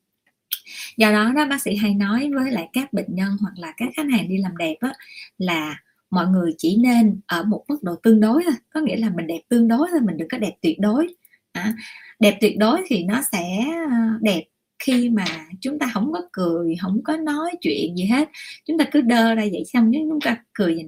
do 0.98 1.12
đó 1.12 1.32
đó 1.36 1.46
bác 1.50 1.62
sĩ 1.62 1.76
hay 1.76 1.94
nói 1.94 2.30
với 2.36 2.52
lại 2.52 2.70
các 2.74 2.94
bệnh 2.94 3.16
nhân 3.16 3.38
hoặc 3.42 3.54
là 3.58 3.74
các 3.78 3.90
khách 3.96 4.08
hàng 4.12 4.30
đi 4.30 4.38
làm 4.38 4.58
đẹp 4.58 4.76
á, 4.80 4.94
là 5.38 5.80
mọi 6.10 6.28
người 6.28 6.52
chỉ 6.58 6.78
nên 6.78 7.22
ở 7.28 7.44
một 7.44 7.64
mức 7.68 7.84
độ 7.84 7.96
tương 8.04 8.20
đối 8.20 8.44
thôi. 8.44 8.54
Có 8.74 8.80
nghĩa 8.82 8.96
là 8.98 9.10
mình 9.10 9.28
đẹp 9.28 9.42
tương 9.50 9.68
đối 9.68 9.88
thôi 9.92 10.00
mình 10.02 10.18
đừng 10.18 10.28
có 10.30 10.38
đẹp 10.38 10.54
tuyệt 10.62 10.80
đối. 10.80 11.08
À, 11.52 11.74
đẹp 12.20 12.38
tuyệt 12.42 12.58
đối 12.58 12.82
thì 12.88 13.04
nó 13.04 13.22
sẽ 13.32 13.66
ờ, 13.90 13.98
đẹp 14.22 14.44
khi 14.80 15.10
mà 15.10 15.26
chúng 15.62 15.80
ta 15.80 15.90
không 15.94 16.12
có 16.14 16.22
cười 16.32 16.76
không 16.82 17.04
có 17.04 17.18
nói 17.18 17.52
chuyện 17.62 17.96
gì 17.98 18.06
hết. 18.06 18.30
Chúng 18.66 18.78
ta 18.78 18.86
cứ 18.92 19.02
đơ 19.02 19.36
ra 19.36 19.44
vậy 19.52 19.64
xong 19.74 19.92
chúng 19.94 20.22
ta 20.22 20.38
cười 20.54 20.76
gì 20.76 20.84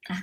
à, 0.00 0.22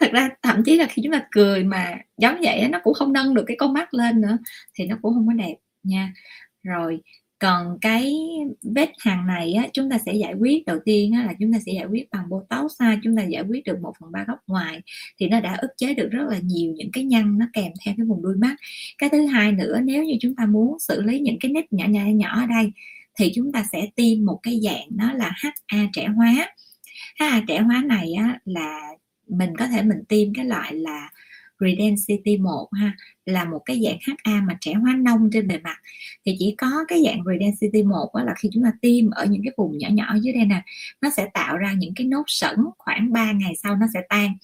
thật 0.00 0.10
ra 0.12 0.28
thậm 0.42 0.62
chí 0.64 0.76
là 0.76 0.86
khi 0.90 1.02
chúng 1.04 1.12
ta 1.12 1.26
cười 1.30 1.64
mà 1.64 1.94
giống 2.16 2.36
vậy 2.42 2.68
nó 2.68 2.80
cũng 2.84 2.94
không 2.94 3.12
nâng 3.12 3.34
được 3.34 3.44
cái 3.46 3.56
con 3.60 3.72
mắt 3.72 3.94
lên 3.94 4.20
nữa 4.20 4.38
thì 4.74 4.86
nó 4.86 4.96
cũng 5.02 5.14
không 5.14 5.26
có 5.26 5.32
đẹp 5.32 5.54
nha. 5.82 6.12
Rồi 6.62 7.00
còn 7.38 7.78
cái 7.80 8.16
vết 8.62 8.90
hàn 8.98 9.26
này 9.26 9.52
á, 9.52 9.68
chúng 9.72 9.90
ta 9.90 9.98
sẽ 10.06 10.14
giải 10.14 10.34
quyết. 10.34 10.66
Đầu 10.66 10.78
tiên 10.84 11.12
á, 11.12 11.24
là 11.26 11.34
chúng 11.40 11.52
ta 11.52 11.58
sẽ 11.66 11.72
giải 11.72 11.86
quyết 11.86 12.10
bằng 12.10 12.28
botox 12.28 12.80
ha 12.80 12.98
chúng 13.02 13.16
ta 13.16 13.22
giải 13.22 13.42
quyết 13.48 13.64
được 13.64 13.80
một 13.80 13.92
phần 14.00 14.12
ba 14.12 14.24
góc 14.28 14.38
ngoài 14.46 14.80
thì 15.18 15.28
nó 15.28 15.40
đã 15.40 15.54
ức 15.54 15.70
chế 15.76 15.94
được 15.94 16.08
rất 16.10 16.24
là 16.28 16.38
nhiều 16.42 16.72
những 16.72 16.90
cái 16.92 17.04
nhăn 17.04 17.38
nó 17.38 17.46
kèm 17.52 17.72
theo 17.84 17.94
cái 17.96 18.06
vùng 18.06 18.22
đuôi 18.22 18.36
mắt. 18.36 18.56
Cái 18.98 19.10
thứ 19.10 19.26
hai 19.26 19.52
nữa 19.52 19.80
nếu 19.84 20.04
như 20.04 20.14
chúng 20.20 20.34
ta 20.34 20.46
muốn 20.46 20.78
xử 20.78 21.02
lý 21.02 21.18
những 21.18 21.36
cái 21.40 21.52
nếp 21.52 21.64
nhỏ 21.72 21.84
nhỏ 21.88 22.00
nhỏ 22.04 22.40
ở 22.40 22.46
đây 22.46 22.72
thì 23.18 23.32
chúng 23.34 23.52
ta 23.52 23.64
sẽ 23.72 23.86
tiêm 23.94 24.24
một 24.26 24.40
cái 24.42 24.60
dạng 24.62 24.86
nó 24.90 25.12
là 25.12 25.32
HA 25.42 25.86
trẻ 25.92 26.06
hóa. 26.06 26.54
HA 27.20 27.42
trẻ 27.48 27.60
hóa 27.60 27.82
này 27.86 28.12
á, 28.12 28.38
là 28.44 28.80
mình 29.28 29.56
có 29.58 29.66
thể 29.66 29.82
mình 29.82 30.04
tiêm 30.08 30.34
cái 30.34 30.44
loại 30.44 30.74
là 30.74 31.10
Redensity 31.60 32.36
1 32.36 32.68
ha, 32.72 32.96
là 33.26 33.44
một 33.44 33.58
cái 33.64 33.82
dạng 33.84 33.98
HA 34.24 34.40
mà 34.40 34.56
trẻ 34.60 34.72
hóa 34.72 34.94
nông 34.94 35.30
trên 35.32 35.48
bề 35.48 35.58
mặt. 35.58 35.76
Thì 36.26 36.36
chỉ 36.38 36.54
có 36.58 36.84
cái 36.88 37.02
dạng 37.06 37.22
Redensity 37.26 37.82
1 37.82 38.10
đó 38.14 38.24
là 38.24 38.34
khi 38.38 38.48
chúng 38.52 38.64
ta 38.64 38.72
tiêm 38.80 39.10
ở 39.10 39.24
những 39.24 39.42
cái 39.44 39.52
vùng 39.56 39.78
nhỏ 39.78 39.88
nhỏ 39.92 40.14
dưới 40.22 40.34
đây 40.34 40.44
nè, 40.44 40.62
nó 41.00 41.10
sẽ 41.16 41.28
tạo 41.34 41.56
ra 41.56 41.72
những 41.72 41.94
cái 41.96 42.06
nốt 42.06 42.24
sẩn 42.26 42.56
khoảng 42.78 43.12
3 43.12 43.32
ngày 43.32 43.54
sau 43.62 43.76
nó 43.76 43.86
sẽ 43.94 44.02
tan. 44.08 44.36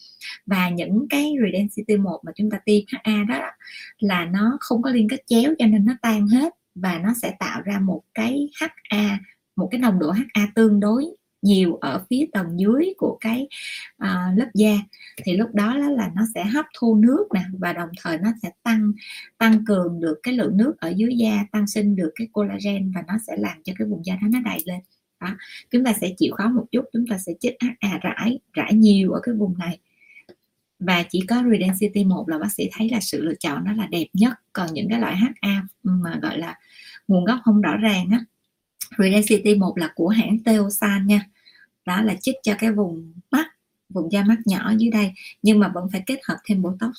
Và 0.47 0.69
những 0.69 1.07
cái 1.11 1.33
Redensity 1.43 1.97
1 1.97 2.21
mà 2.27 2.33
chúng 2.35 2.51
ta 2.51 2.59
tiêm 2.65 2.83
HA 2.89 3.25
đó, 3.29 3.41
là 3.99 4.25
nó 4.25 4.57
không 4.61 4.83
có 4.83 4.91
liên 4.91 5.09
kết 5.09 5.23
chéo 5.27 5.55
cho 5.59 5.67
nên 5.67 5.85
nó 5.85 5.95
tan 6.03 6.29
hết 6.29 6.55
và 6.75 6.99
nó 6.99 7.15
sẽ 7.23 7.35
tạo 7.39 7.63
ra 7.63 7.79
một 7.79 8.03
cái 8.15 8.49
HA 8.61 9.19
một 9.57 9.69
cái 9.71 9.81
nồng 9.81 9.99
độ 9.99 10.11
HA 10.11 10.47
tương 10.55 10.81
đối 10.81 11.05
nhiều 11.43 11.79
ở 11.81 12.05
phía 12.11 12.27
tầng 12.33 12.61
dưới 12.61 12.95
của 12.99 13.19
cái 13.21 13.49
uh, 14.05 14.39
lớp 14.39 14.49
da. 14.55 14.79
Thì 15.25 15.37
lúc 15.37 15.55
đó 15.55 15.77
là 15.77 16.11
nó 16.17 16.23
sẽ 16.35 16.45
hấp 16.45 16.67
thu 16.79 16.95
nước 16.95 17.27
nè 17.35 17.43
và 17.59 17.73
đồng 17.73 17.89
thời 18.03 18.19
nó 18.19 18.33
sẽ 18.43 18.51
tăng 18.63 18.93
tăng 19.39 19.65
cường 19.65 20.01
được 20.01 20.21
cái 20.23 20.35
lượng 20.35 20.57
nước 20.57 20.75
ở 20.81 20.89
dưới 20.97 21.17
da 21.17 21.45
tăng 21.53 21.67
sinh 21.67 21.97
được 21.97 22.11
cái 22.15 22.29
collagen 22.33 22.93
và 22.95 23.03
nó 23.09 23.15
sẽ 23.27 23.37
làm 23.37 23.63
cho 23.65 23.73
cái 23.79 23.89
vùng 23.89 24.05
da 24.05 24.15
đó 24.15 24.29
nó 24.31 24.41
đầy 24.45 24.59
lên. 24.65 24.81
Đó 25.21 25.37
chúng 25.71 25.85
ta 25.85 25.93
sẽ 26.01 26.15
chịu 26.19 26.35
khó 26.35 26.49
một 26.49 26.67
chút 26.73 26.85
chúng 26.93 27.07
ta 27.11 27.19
sẽ 27.19 27.33
chích 27.41 27.57
à, 27.59 27.69
à 27.81 27.99
rải 28.03 28.39
rải 28.53 28.75
nhiều 28.75 29.13
ở 29.13 29.21
cái 29.23 29.35
vùng 29.35 29.59
này. 29.59 29.79
Và 30.79 31.03
chỉ 31.11 31.21
có 31.29 31.43
Redensity 31.51 32.05
1 32.05 32.29
là 32.29 32.39
bác 32.39 32.53
sĩ 32.53 32.69
thấy 32.73 32.91
là 32.91 33.01
sự 33.01 33.23
lựa 33.23 33.35
chọn 33.41 33.65
nó 33.65 33.73
là 33.73 33.87
đẹp 33.87 34.07
nhất. 34.13 34.33
Còn 34.53 34.69
những 34.73 34.89
cái 34.91 35.01
loại 35.01 35.17
HA 35.17 35.63
mà 35.83 36.19
gọi 36.23 36.39
là 36.39 36.59
nguồn 37.09 37.25
gốc 37.25 37.39
không 37.45 37.61
rõ 37.61 37.77
ràng 37.77 38.09
á 38.13 38.21
Redensity 38.99 39.55
một 39.55 39.79
là 39.79 39.93
của 39.95 40.09
hãng 40.09 40.39
Teosan 40.45 41.07
nha. 41.07 41.27
Đó 41.87 42.03
là 42.03 42.15
chích 42.21 42.37
cho 42.43 42.55
cái 42.59 42.73
vùng 42.73 43.13
mắt 43.31 43.47
vùng 43.89 44.13
da 44.13 44.25
mắt 44.25 44.37
nhỏ 44.45 44.73
dưới 44.79 44.91
đây, 44.91 45.13
nhưng 45.43 45.59
mà 45.59 45.69
vẫn 45.75 45.89
phải 45.93 46.03
kết 46.07 46.21
hợp 46.25 46.37
thêm 46.45 46.63
botox 46.63 46.93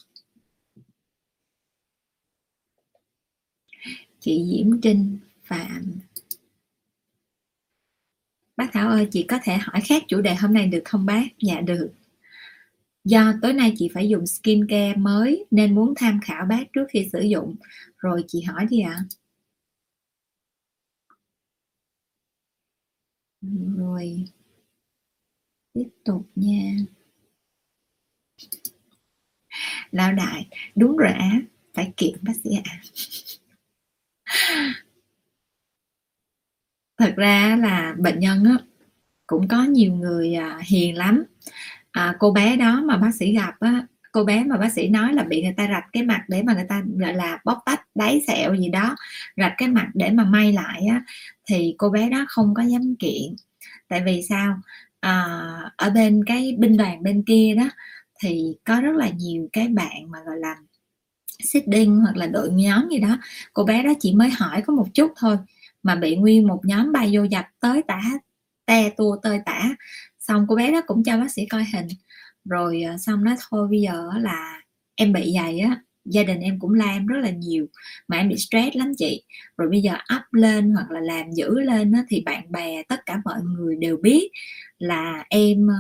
chị 4.22 4.46
Diễm 4.52 4.82
Trinh 4.82 5.18
Phạm. 5.44 6.00
Bác 8.58 8.70
Thảo 8.74 8.90
ơi, 8.90 9.08
chị 9.12 9.24
có 9.24 9.40
thể 9.44 9.58
hỏi 9.58 9.82
khác 9.82 10.04
chủ 10.08 10.22
đề 10.22 10.36
hôm 10.36 10.54
nay 10.54 10.68
được 10.68 10.82
không 10.86 11.06
bác? 11.06 11.26
Dạ 11.42 11.62
được. 11.62 11.92
Do 13.04 13.34
tối 13.42 13.54
nay 13.54 13.74
chị 13.78 13.90
phải 13.94 14.10
dùng 14.10 14.28
skin 14.28 14.68
care 14.68 14.96
mới 14.96 15.46
nên 15.52 15.76
muốn 15.76 15.94
tham 15.96 16.20
khảo 16.24 16.46
bác 16.46 16.74
trước 16.74 16.86
khi 16.90 17.10
sử 17.14 17.22
dụng. 17.22 17.56
Rồi 17.98 18.24
chị 18.28 18.42
hỏi 18.42 18.66
đi 18.70 18.80
ạ. 18.80 18.96
à? 18.98 19.06
Rồi. 23.78 24.26
Tiếp 25.74 25.90
tục 26.06 26.30
nha. 26.36 26.76
Lão 29.92 30.14
đại 30.14 30.48
đúng 30.76 30.98
rồi 30.98 31.12
á 31.12 31.42
phải 31.74 31.94
kiện 31.98 32.14
bác 32.22 32.34
sĩ 32.44 32.50
ạ. 32.64 32.82
À. 34.26 34.74
thật 37.02 37.14
ra 37.18 37.58
là 37.60 37.96
bệnh 37.98 38.20
nhân 38.20 38.44
á, 38.46 38.58
cũng 39.28 39.48
có 39.48 39.64
nhiều 39.64 39.94
người 39.94 40.36
à, 40.36 40.60
hiền 40.64 40.98
lắm. 40.98 41.24
À, 41.92 42.16
cô 42.20 42.32
bé 42.32 42.56
đó 42.56 42.82
mà 42.86 42.98
bác 42.98 43.16
sĩ 43.16 43.34
gặp 43.34 43.54
á, 43.60 43.86
cô 44.12 44.24
bé 44.24 44.44
mà 44.44 44.58
bác 44.58 44.74
sĩ 44.74 44.88
nói 44.88 45.14
là 45.14 45.24
bị 45.24 45.44
người 45.44 45.54
ta 45.58 45.68
rạch 45.68 45.86
cái 45.94 46.04
mặt 46.04 46.24
để 46.28 46.44
mà 46.44 46.54
người 46.54 46.66
ta 46.70 46.84
gọi 46.98 47.14
là 47.14 47.40
bóc 47.46 47.60
tách 47.66 47.82
đáy 47.96 48.22
sẹo 48.28 48.56
gì 48.56 48.70
đó 48.70 48.96
rạch 49.38 49.54
cái 49.58 49.68
mặt 49.70 49.88
để 49.94 50.10
mà 50.12 50.24
may 50.24 50.54
lại 50.54 50.82
á, 50.90 51.02
thì 51.52 51.76
cô 51.78 51.90
bé 51.90 52.10
đó 52.10 52.26
không 52.30 52.54
có 52.54 52.64
dám 52.64 52.96
kiện. 53.00 53.36
Tại 53.90 54.02
vì 54.06 54.22
sao? 54.30 54.56
À, 55.00 55.40
ở 55.78 55.90
bên 55.90 56.24
cái 56.26 56.56
binh 56.60 56.78
đoàn 56.78 57.04
bên 57.04 57.24
kia 57.24 57.56
đó 57.58 57.70
thì 58.24 58.56
có 58.66 58.82
rất 58.82 58.96
là 58.96 59.10
nhiều 59.10 59.48
cái 59.54 59.68
bạn 59.68 60.12
mà 60.12 60.20
gọi 60.26 60.38
là 60.40 60.56
sitting 61.40 62.00
hoặc 62.00 62.18
là 62.18 62.28
đội 62.28 62.50
nhóm 62.52 62.90
gì 62.90 63.00
đó. 63.00 63.18
Cô 63.54 63.64
bé 63.64 63.84
đó 63.84 63.94
chỉ 64.00 64.14
mới 64.16 64.30
hỏi 64.30 64.62
có 64.68 64.74
một 64.74 64.88
chút 64.94 65.12
thôi 65.18 65.38
mà 65.84 65.96
bị 65.96 66.16
nguyên 66.16 66.48
một 66.48 66.62
nhóm 66.64 66.92
bay 66.92 67.10
vô 67.14 67.24
dập 67.24 67.46
tới 67.60 67.84
tả 67.88 68.02
te 68.66 68.90
tua 68.90 69.18
tơi 69.24 69.40
tả. 69.46 69.70
Xong 70.20 70.46
cô 70.50 70.56
bé 70.56 70.72
đó 70.72 70.82
cũng 70.88 71.04
cho 71.04 71.18
bác 71.18 71.32
sĩ 71.32 71.46
coi 71.46 71.64
hình. 71.74 71.88
Rồi 72.46 72.84
à, 72.84 72.98
xong 72.98 73.24
nói 73.24 73.36
thôi 73.50 73.68
bây 73.72 73.82
giờ 73.82 74.10
là 74.20 74.62
em 74.96 75.14
bị 75.14 75.38
vậy 75.42 75.60
á 75.60 75.82
gia 76.06 76.24
đình 76.24 76.40
em 76.40 76.60
cũng 76.60 76.74
la 76.74 76.92
em 76.92 77.06
rất 77.06 77.18
là 77.20 77.30
nhiều 77.30 77.68
mà 78.08 78.18
em 78.18 78.30
bị 78.30 78.36
stress 78.38 78.76
lắm 78.76 78.92
chị. 78.98 79.24
Rồi 79.58 79.70
bây 79.70 79.82
giờ 79.82 79.94
up 79.94 80.22
lên 80.32 80.72
hoặc 80.72 80.92
là 80.92 81.00
làm 81.00 81.32
dữ 81.32 81.60
lên 81.60 81.92
á, 81.92 82.04
thì 82.10 82.22
bạn 82.26 82.52
bè 82.52 82.84
tất 82.84 83.06
cả 83.06 83.22
mọi 83.26 83.42
người 83.44 83.76
đều 83.76 83.98
biết 83.98 84.32
là 84.80 85.26
em 85.30 85.68
ờ, 85.68 85.76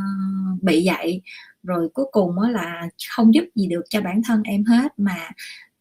bị 0.61 0.84
vậy. 0.86 1.22
Rồi 1.63 1.89
cuối 1.93 2.05
cùng 2.11 2.39
á, 2.39 2.49
là 2.49 2.89
không 3.09 3.34
giúp 3.34 3.43
gì 3.55 3.67
được 3.67 3.84
cho 3.89 4.01
bản 4.01 4.22
thân 4.28 4.43
em 4.43 4.63
hết 4.63 4.99
mà 4.99 5.30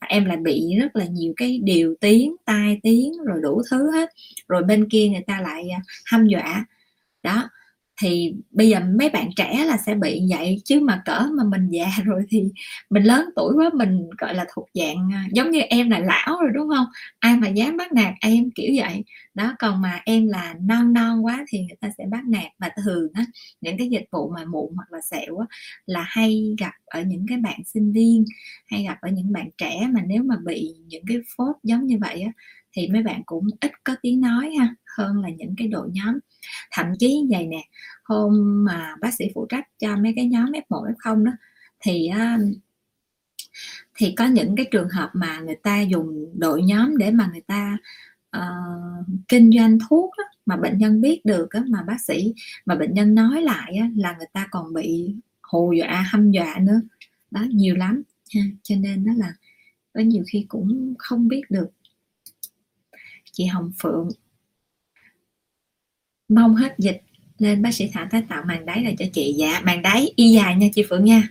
em 0.09 0.25
lại 0.25 0.37
bị 0.37 0.77
rất 0.81 0.97
là 0.97 1.05
nhiều 1.05 1.33
cái 1.37 1.61
điều 1.65 1.95
tiếng 2.01 2.37
tai 2.45 2.81
tiếng 2.83 3.13
rồi 3.25 3.41
đủ 3.43 3.63
thứ 3.71 3.91
hết. 3.93 4.11
Rồi 4.49 4.63
bên 4.65 4.89
kia 4.89 5.09
người 5.09 5.25
ta 5.27 5.41
lại 5.41 5.69
uh, 5.77 5.83
hăm 6.05 6.27
dọa. 6.27 6.65
Đó 7.23 7.51
thì 8.01 8.35
bây 8.51 8.69
giờ 8.69 8.81
mấy 8.99 9.09
bạn 9.11 9.29
trẻ 9.37 9.65
là 9.67 9.77
sẽ 9.77 9.95
bị 9.95 10.23
vậy, 10.31 10.57
chứ 10.65 10.81
mà 10.81 11.03
cỡ 11.05 11.21
mà 11.39 11.45
mình 11.45 11.69
già 11.71 11.87
rồi 12.05 12.23
thì 12.31 12.45
mình 12.91 13.03
lớn 13.03 13.25
tuổi 13.37 13.55
quá, 13.57 13.71
mình, 13.75 14.09
gọi 14.19 14.35
là, 14.35 14.47
thuộc 14.55 14.69
dạng 14.75 15.13
à, 15.15 15.25
giống 15.33 15.51
như 15.51 15.61
em 15.61 15.91
là 15.91 15.99
lão 15.99 16.39
rồi, 16.43 16.51
đúng 16.55 16.69
không? 16.77 16.87
Ai 17.19 17.37
mà 17.37 17.49
dám 17.49 17.77
bắt 17.77 17.93
nạt 17.93 18.15
em, 18.21 18.51
kiểu 18.55 18.73
vậy. 18.77 19.05
Đó, 19.35 19.55
còn 19.59 19.81
mà 19.83 20.01
em 20.05 20.27
là 20.29 20.55
non 20.61 20.93
non 20.93 21.25
quá 21.25 21.45
thì 21.49 21.59
người 21.59 21.77
ta 21.81 21.89
sẽ 21.99 22.05
bắt 22.11 22.25
nạt. 22.29 22.47
Và 22.59 22.71
thường 22.85 23.09
á, 23.15 23.25
những 23.61 23.79
cái 23.79 23.89
dịch 23.89 24.05
vụ 24.13 24.31
mà 24.31 24.45
muộn 24.45 24.73
hoặc 24.77 24.93
là 24.93 25.01
sẹo 25.11 25.39
á, 25.39 25.47
là 25.87 26.05
hay 26.09 26.55
gặp 26.59 26.73
ở 26.87 27.03
những 27.03 27.27
cái 27.29 27.39
bạn 27.39 27.61
sinh 27.75 27.93
viên, 27.93 28.25
hay 28.67 28.85
gặp 28.85 28.99
ở 29.01 29.11
những 29.11 29.33
bạn 29.33 29.49
trẻ 29.59 29.89
mà 29.95 30.01
nếu 30.07 30.23
mà 30.23 30.37
bị 30.47 30.75
những 30.87 31.05
cái 31.07 31.17
phốt 31.37 31.57
giống 31.63 31.87
như 31.87 31.99
vậy 32.01 32.23
á, 32.23 32.33
thì 32.73 32.89
mấy 32.89 33.03
bạn 33.03 33.23
cũng 33.27 33.47
ít 33.61 33.73
có 33.85 33.95
tiếng 34.03 34.21
nói 34.21 34.51
ha, 34.59 34.75
hơn 34.99 35.19
là 35.23 35.29
những 35.39 35.55
cái 35.59 35.69
đội 35.69 35.89
nhóm 35.93 36.19
thậm 36.71 36.87
chí 36.99 37.27
vậy 37.31 37.47
nè 37.47 37.69
hôm 38.05 38.65
mà 38.65 38.97
bác 39.01 39.15
sĩ 39.15 39.25
phụ 39.35 39.47
trách 39.49 39.69
cho 39.79 39.97
mấy 39.97 40.13
cái 40.17 40.27
nhóm 40.27 40.53
F1 40.53 40.93
F0 40.95 41.25
đó 41.25 41.33
thì 41.81 42.07
à, 42.07 42.39
thì 43.95 44.15
có 44.17 44.27
những 44.27 44.57
cái 44.57 44.67
trường 44.71 44.89
hợp 44.89 45.11
mà 45.13 45.39
người 45.39 45.57
ta 45.63 45.81
dùng 45.81 46.33
đội 46.39 46.63
nhóm 46.63 46.97
để 46.97 47.11
mà 47.11 47.29
người 47.33 47.41
ta 47.41 47.79
uh, 48.37 49.07
kinh 49.29 49.51
doanh 49.59 49.79
thuốc 49.89 50.11
đó, 50.19 50.25
mà 50.47 50.57
bệnh 50.57 50.79
nhân 50.79 51.01
biết 51.01 51.25
được 51.25 51.49
đó, 51.55 51.61
mà 51.69 51.83
bác 51.83 52.01
sĩ 52.01 52.35
mà 52.67 52.75
bệnh 52.75 52.95
nhân 52.95 53.15
nói 53.15 53.43
lại 53.43 53.77
đó, 53.81 53.87
là 53.97 54.15
người 54.19 54.29
ta 54.33 54.49
còn 54.51 54.75
bị 54.75 55.15
hù 55.43 55.73
dọa 55.73 56.07
hâm 56.13 56.31
dọa 56.31 56.57
nữa. 56.61 56.81
Đó 57.31 57.45
nhiều 57.51 57.77
lắm 57.77 58.03
ha 58.35 58.41
cho 58.63 58.77
nên 58.77 59.05
đó 59.05 59.13
là 59.17 59.35
có 59.95 60.01
nhiều 60.01 60.25
khi 60.27 60.47
cũng 60.49 60.95
không 60.99 61.29
biết 61.29 61.43
được. 61.51 61.71
Chị 63.33 63.47
Hồng 63.47 63.73
Phượng 63.83 64.09
mong 66.31 66.55
hết 66.55 66.75
dịch 66.79 67.03
lên 67.39 67.63
bác 67.63 67.75
sĩ 67.75 67.91
thả 67.93 68.09
tái 68.11 68.23
tạo 68.29 68.43
màng 68.47 68.67
đáy 68.67 68.85
là 68.85 68.91
cho 68.99 69.05
chị. 69.13 69.35
Dạ 69.39 69.61
màng 69.65 69.83
đáy, 69.83 70.13
y 70.17 70.33
dài 70.33 70.57
nha 70.57 70.67
chị 70.75 70.85
Phượng 70.89 71.05
nha. 71.05 71.29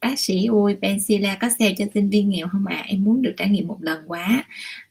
Bác 0.00 0.18
sĩ 0.18 0.46
ui 0.46 0.74
Pensila 0.82 1.34
có 1.40 1.48
sale 1.58 1.74
cho 1.78 1.84
sinh 1.94 2.10
viên 2.10 2.28
nghèo 2.28 2.48
không 2.48 2.66
ạ? 2.66 2.76
À? 2.76 2.84
em 2.86 3.04
muốn 3.04 3.22
được 3.22 3.34
trải 3.36 3.48
nghiệm 3.48 3.66
một 3.66 3.78
lần 3.80 4.04
quá. 4.06 4.44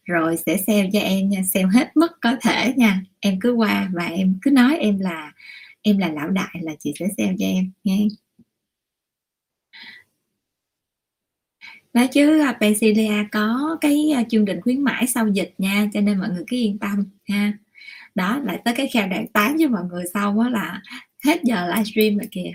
Rồi 0.06 0.38
sẽ 0.46 0.58
sale 0.68 0.90
cho 0.94 1.00
em 1.00 1.30
nha, 1.30 1.42
sale 1.54 1.66
hết 1.74 1.98
mức 1.98 2.12
có 2.22 2.36
thể 2.42 2.74
nha. 2.78 3.02
Em 3.20 3.40
cứ 3.40 3.52
qua 3.52 3.90
và 3.94 4.06
em 4.06 4.40
cứ 4.42 4.52
nói 4.52 4.78
em 4.78 5.00
là 5.00 5.32
em 5.82 5.98
là 5.98 6.10
lão 6.12 6.30
đại 6.30 6.56
là 6.62 6.72
chị 6.80 6.94
sẽ 7.00 7.08
sale 7.18 7.34
cho 7.40 7.46
em 7.46 7.72
nghe 7.84 8.08
nói 11.94 12.08
chứ 12.08 12.40
à, 12.40 12.58
Pensilia 12.62 13.24
có 13.32 13.78
cái 13.82 14.12
à, 14.16 14.24
chương 14.30 14.46
trình 14.46 14.62
khuyến 14.62 14.82
mãi 14.82 15.08
sau 15.08 15.28
dịch 15.28 15.54
nha 15.58 15.90
cho 15.94 16.02
nên 16.02 16.20
mọi 16.20 16.30
người 16.30 16.44
cứ 16.48 16.58
yên 16.58 16.80
tâm 16.80 17.06
ha. 17.30 17.54
Đó 18.16 18.40
lại 18.44 18.62
tới 18.66 18.74
cái 18.78 18.90
kèo 18.94 19.08
đoạn 19.08 19.28
8 19.28 19.56
cho 19.60 19.68
mọi 19.68 19.84
người 19.84 20.04
sau 20.14 20.36
đó 20.36 20.50
là 20.50 20.82
hết 21.26 21.40
giờ 21.44 21.68
livestream 21.68 22.18
rồi 22.18 22.28
kìa. 22.32 22.52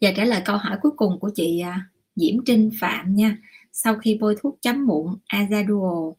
Và 0.00 0.12
trả 0.16 0.24
lời 0.24 0.42
câu 0.44 0.56
hỏi 0.56 0.78
cuối 0.82 0.92
cùng 0.96 1.20
của 1.20 1.30
chị 1.34 1.60
à, 1.60 1.90
Diễm 2.16 2.44
Trinh 2.46 2.70
Phạm 2.80 3.14
nha. 3.14 3.36
Sau 3.72 3.94
khi 3.98 4.18
bôi 4.20 4.36
thuốc 4.40 4.58
chấm 4.62 4.86
mụn 4.86 5.16
Azaduo 5.28 6.14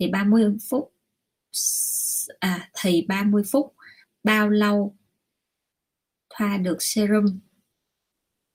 thì 0.00 0.08
30 0.08 0.56
phút 0.70 0.92
à, 2.40 2.70
thì 2.82 3.06
30 3.08 3.42
phút 3.52 3.74
bao 4.24 4.50
lâu 4.50 4.96
thoa 6.30 6.56
được 6.56 6.76
serum? 6.80 7.40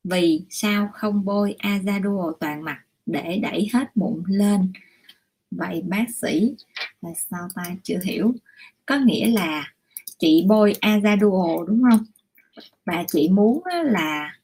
Vì 0.10 0.42
sao 0.50 0.90
không 0.94 1.26
bôi 1.26 1.56
Azaduo 1.60 2.34
toàn 2.40 2.62
mặt 2.62 2.82
để 3.06 3.40
đẩy 3.42 3.70
hết 3.74 3.98
mụn 3.98 4.24
lên? 4.28 4.74
Vậy 5.52 5.82
bác 5.88 6.06
sĩ, 6.22 6.56
là 7.02 7.10
sao 7.30 7.48
ta? 7.56 7.64
Chưa 7.84 8.00
hiểu. 8.04 8.34
Có 8.86 8.98
nghĩa 8.98 9.28
là 9.32 9.74
chị 10.20 10.46
bôi 10.48 10.74
Azaduo 10.82 11.66
đúng 11.66 11.84
không? 11.92 12.06
Và 12.86 13.04
chị 13.08 13.30
muốn 13.30 13.64
là 13.84 14.40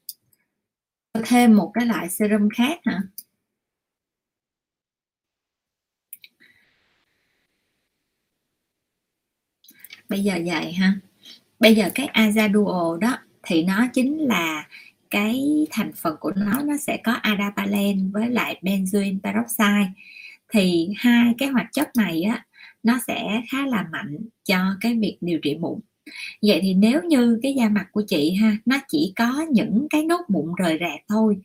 thêm 1.24 1.56
một 1.56 1.70
cái 1.74 1.86
loại 1.86 2.10
serum 2.10 2.48
khác 2.56 2.78
hả? 2.84 3.00
Bây 10.08 10.20
giờ 10.20 10.38
vậy 10.46 10.72
ha. 10.72 10.94
Bây 11.60 11.74
giờ 11.74 11.90
cái 11.94 12.08
Azaduo 12.14 12.98
đó 12.98 13.18
thì 13.42 13.64
nó 13.64 13.86
chính 13.92 14.18
là 14.18 14.68
cái 15.12 15.66
thành 15.70 15.92
phần 15.96 16.16
của 16.20 16.32
nó 16.36 16.62
nó 16.64 16.76
sẽ 16.76 16.98
có 17.04 17.12
adapalene 17.12 18.00
với 18.12 18.30
lại 18.30 18.60
benzoyl 18.62 19.18
peroxide. 19.24 19.92
Thì 20.52 20.88
hai 20.96 21.34
cái 21.38 21.48
hoạt 21.48 21.66
chất 21.72 21.88
này 21.96 22.22
á 22.22 22.44
nó 22.82 22.98
sẽ 23.06 23.42
khá 23.52 23.66
là 23.66 23.88
mạnh 23.92 24.18
cho 24.44 24.58
cái 24.80 24.98
việc 25.00 25.18
điều 25.20 25.38
trị 25.42 25.56
mụn 25.60 25.80
vậy 26.42 26.60
thì 26.62 26.74
nếu 26.74 27.02
như 27.02 27.40
cái 27.42 27.54
da 27.54 27.68
mặt 27.68 27.86
của 27.92 28.02
chị 28.08 28.34
ha 28.34 28.56
nó 28.66 28.78
chỉ 28.88 29.12
có 29.16 29.46
những 29.50 29.86
cái 29.90 30.04
nốt 30.04 30.20
mụn 30.28 30.54
rời 30.58 30.78
rạc 30.80 31.00
thôi 31.08 31.36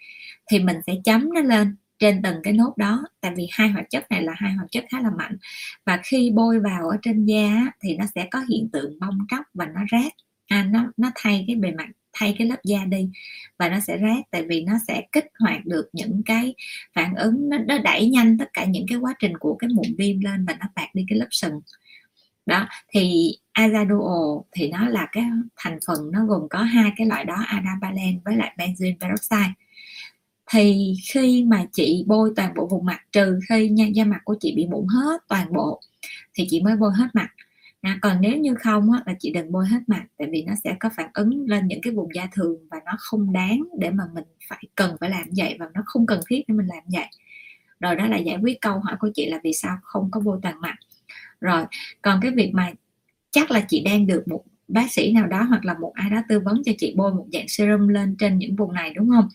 thì 0.52 0.60
mình 0.60 0.78
sẽ 0.88 0.94
chấm 1.06 1.34
nó 1.34 1.42
lên 1.42 1.76
trên 2.00 2.22
từng 2.24 2.36
cái 2.44 2.54
nốt 2.54 2.74
đó 2.78 3.04
tại 3.22 3.34
vì 3.38 3.48
hai 3.52 3.70
hoạt 3.70 3.90
chất 3.90 4.12
này 4.12 4.24
là 4.24 4.34
hai 4.38 4.54
hoạt 4.54 4.68
chất 4.72 4.86
khá 4.92 5.02
là 5.02 5.12
mạnh. 5.18 5.38
Và 5.86 6.00
khi 6.04 6.32
bôi 6.36 6.60
vào 6.60 6.90
ở 6.90 6.98
trên 7.02 7.26
da 7.26 7.68
thì 7.84 7.98
nó 7.98 8.06
sẽ 8.16 8.28
có 8.32 8.40
hiện 8.50 8.70
tượng 8.74 9.00
bong 9.00 9.20
tróc 9.32 9.46
và 9.54 9.66
nó 9.66 9.82
rát. 9.92 10.14
À, 10.48 10.68
nó 10.72 10.92
nó 10.98 11.12
thay 11.16 11.46
cái 11.48 11.56
bề 11.56 11.72
mặt 11.72 11.88
thay 12.18 12.36
cái 12.38 12.48
lớp 12.48 12.60
da 12.64 12.86
đi 12.86 13.10
và 13.60 13.70
nó 13.70 13.80
sẽ 13.80 13.98
rát 14.02 14.32
tại 14.32 14.44
vì 14.50 14.62
nó 14.62 14.74
sẽ 14.88 15.02
kích 15.12 15.26
hoạt 15.40 15.66
được 15.66 15.90
những 15.94 16.22
cái 16.26 16.54
phản 16.94 17.16
ứng 17.16 17.50
nó, 17.50 17.58
nó 17.58 17.78
đẩy 17.78 18.10
nhanh 18.10 18.38
tất 18.38 18.50
cả 18.54 18.66
những 18.66 18.86
cái 18.90 18.98
quá 18.98 19.14
trình 19.20 19.38
của 19.38 19.56
cái 19.56 19.70
mụn 19.74 19.86
viêm 19.98 20.20
lên 20.20 20.46
và 20.46 20.58
nó 20.60 20.66
bạc 20.76 20.88
đi 20.94 21.06
cái 21.10 21.20
lớp 21.20 21.28
sừng. 21.32 21.60
Đó 22.46 22.68
thì 22.90 23.32
azaduo 23.54 24.44
thì 24.52 24.70
nó 24.70 24.90
là 24.90 25.08
cái 25.12 25.24
thành 25.56 25.80
phần 25.88 26.12
nó 26.12 26.26
gồm 26.26 26.48
có 26.50 26.60
hai 26.60 26.92
cái 26.98 27.08
loại 27.08 27.26
đó 27.26 27.36
adapalen 27.48 28.20
với 28.26 28.36
lại 28.36 28.54
benzoin 28.58 29.00
peroxide. 29.00 29.54
Thì 30.52 30.94
khi 31.10 31.44
mà 31.48 31.66
chị 31.74 32.04
bôi 32.08 32.32
toàn 32.36 32.54
bộ 32.56 32.68
vùng 32.68 32.86
mặt 32.86 33.00
trừ 33.12 33.40
khi 33.50 33.70
nha 33.70 33.86
da 33.86 34.04
mặt 34.04 34.20
của 34.24 34.36
chị 34.40 34.54
bị 34.56 34.68
mụn 34.68 34.88
hết 34.88 35.22
toàn 35.28 35.54
bộ 35.54 35.82
thì 36.34 36.48
chị 36.50 36.62
mới 36.62 36.76
bôi 36.76 36.92
hết 36.96 37.08
mặt 37.14 37.30
à, 37.82 38.00
còn 38.02 38.22
nếu 38.22 38.38
như 38.38 38.56
không 38.56 38.92
á, 38.92 39.02
là 39.06 39.14
chị 39.20 39.32
đừng 39.32 39.52
bôi 39.52 39.68
hết 39.68 39.80
mặt 39.88 40.06
tại 40.18 40.28
vì 40.32 40.44
nó 40.44 40.54
sẽ 40.64 40.76
có 40.80 40.90
phản 40.98 41.10
ứng 41.14 41.46
lên 41.48 41.68
những 41.68 41.82
cái 41.82 41.94
vùng 41.94 42.16
da 42.16 42.28
thường 42.32 42.68
và 42.72 42.78
nó 42.86 42.92
không 43.00 43.34
đáng 43.34 43.64
để 43.80 43.90
mà 43.90 44.04
mình 44.14 44.24
phải 44.50 44.64
cần 44.76 44.96
phải 45.00 45.10
làm 45.10 45.24
vậy 45.38 45.56
và 45.60 45.70
nó 45.74 45.82
không 45.86 46.06
cần 46.06 46.20
thiết 46.30 46.44
để 46.48 46.54
mình 46.54 46.68
làm 46.68 46.84
vậy. 46.86 47.06
Rồi 47.80 47.96
đó 47.96 48.08
là 48.08 48.18
giải 48.18 48.38
quyết 48.42 48.62
câu 48.62 48.80
hỏi 48.80 48.96
của 49.00 49.10
chị 49.14 49.30
là 49.30 49.40
vì 49.44 49.54
sao 49.54 49.78
không 49.84 50.12
có 50.12 50.20
vô 50.20 50.40
toàn 50.44 50.62
mặt. 50.62 50.76
Rồi 51.42 51.66
còn 52.02 52.20
cái 52.22 52.32
việc 52.32 52.52
mà 52.54 52.72
chắc 53.32 53.52
là 53.52 53.66
chị 53.68 53.84
đang 53.86 54.08
được 54.08 54.28
một 54.28 54.44
bác 54.68 54.92
sĩ 54.92 55.14
nào 55.14 55.28
đó 55.28 55.44
hoặc 55.44 55.66
là 55.66 55.74
một 55.74 55.92
ai 55.94 56.10
đó 56.10 56.22
tư 56.30 56.40
vấn 56.40 56.62
cho 56.66 56.72
chị 56.78 56.94
bôi 56.98 57.14
một 57.14 57.26
dạng 57.34 57.48
serum 57.48 57.88
lên 57.88 58.16
trên 58.20 58.38
những 58.38 58.56
vùng 58.56 58.74
này, 58.74 58.94
đúng 58.94 59.10
không? 59.10 59.28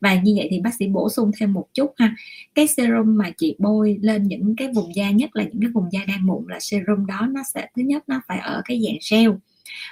Và 0.00 0.14
như 0.14 0.34
vậy 0.36 0.48
thì 0.50 0.60
bác 0.60 0.74
sĩ 0.74 0.86
bổ 0.88 1.08
sung 1.08 1.30
thêm 1.38 1.52
một 1.52 1.66
chút 1.74 1.92
ha. 1.96 2.14
Cái 2.54 2.66
serum 2.66 3.16
mà 3.16 3.30
chị 3.36 3.56
bôi 3.58 3.98
lên 4.02 4.22
những 4.22 4.56
cái 4.56 4.68
vùng 4.74 4.94
da 4.94 5.10
nhất 5.10 5.30
là 5.36 5.42
những 5.42 5.60
cái 5.60 5.70
vùng 5.70 5.92
da 5.92 6.00
đang 6.08 6.26
mụn 6.26 6.44
là 6.48 6.60
serum 6.60 7.06
đó 7.06 7.26
nó 7.30 7.42
sẽ, 7.54 7.68
thứ 7.76 7.82
nhất 7.82 8.04
nó 8.06 8.20
phải 8.28 8.38
ở 8.38 8.62
cái 8.64 8.82
dạng 8.86 8.98
gel, 9.10 9.30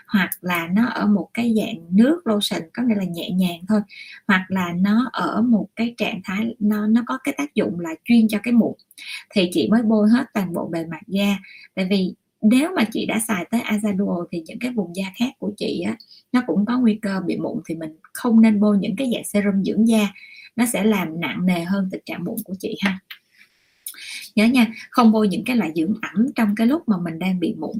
hoặc 0.06 0.30
là 0.40 0.68
nó 0.72 0.86
ở 0.86 1.06
một 1.06 1.28
cái 1.34 1.54
dạng 1.56 1.96
nước 1.96 2.26
lotion, 2.26 2.62
có 2.74 2.82
nghĩa 2.82 2.94
là 2.94 3.04
nhẹ 3.04 3.30
nhàng 3.30 3.60
thôi, 3.68 3.80
hoặc 4.28 4.44
là 4.48 4.72
nó 4.76 5.10
ở 5.12 5.42
một 5.42 5.68
cái 5.76 5.94
trạng 5.96 6.20
thái, 6.24 6.54
nó 6.58 6.86
nó 6.86 7.02
có 7.06 7.18
cái 7.24 7.34
tác 7.38 7.54
dụng 7.54 7.80
là 7.80 7.90
chuyên 8.04 8.28
cho 8.28 8.38
cái 8.42 8.52
mụn. 8.52 8.72
Thì 9.30 9.50
chị 9.52 9.68
mới 9.70 9.82
bôi 9.82 10.08
hết 10.10 10.26
toàn 10.34 10.54
bộ 10.54 10.68
bề 10.72 10.86
mặt 10.86 11.00
da. 11.06 11.38
Tại 11.74 11.86
vì 11.90 12.14
nếu 12.48 12.70
mà 12.76 12.84
chị 12.92 13.06
đã 13.06 13.20
xài 13.28 13.44
tới 13.50 13.60
Azaduo 13.60 14.26
thì 14.32 14.42
những 14.46 14.58
cái 14.58 14.70
vùng 14.70 14.96
da 14.96 15.04
khác 15.18 15.30
của 15.38 15.52
chị 15.56 15.80
á, 15.86 15.96
nó 16.32 16.42
cũng 16.46 16.66
có 16.66 16.78
nguy 16.78 16.98
cơ 17.02 17.20
bị 17.26 17.36
mụn 17.36 17.60
thì 17.66 17.74
mình 17.74 17.96
không 18.12 18.40
nên 18.42 18.60
bôi 18.60 18.78
những 18.78 18.96
cái 18.96 19.10
dạng 19.14 19.24
serum 19.24 19.62
dưỡng 19.62 19.88
da. 19.88 20.08
Nó 20.56 20.66
sẽ 20.66 20.84
làm 20.84 21.20
nặng 21.20 21.46
nề 21.46 21.64
hơn 21.64 21.88
tình 21.92 22.00
trạng 22.04 22.24
mụn 22.24 22.36
của 22.44 22.54
chị 22.58 22.76
ha. 22.80 22.98
Nhớ 24.34 24.44
nha, 24.44 24.66
không 24.90 25.12
bôi 25.12 25.28
những 25.28 25.44
cái 25.44 25.56
loại 25.56 25.72
dưỡng 25.74 25.94
ẩm 26.02 26.26
trong 26.34 26.54
cái 26.56 26.66
lúc 26.66 26.88
mà 26.88 26.96
mình 26.96 27.18
đang 27.18 27.40
bị 27.40 27.54
mụn 27.58 27.76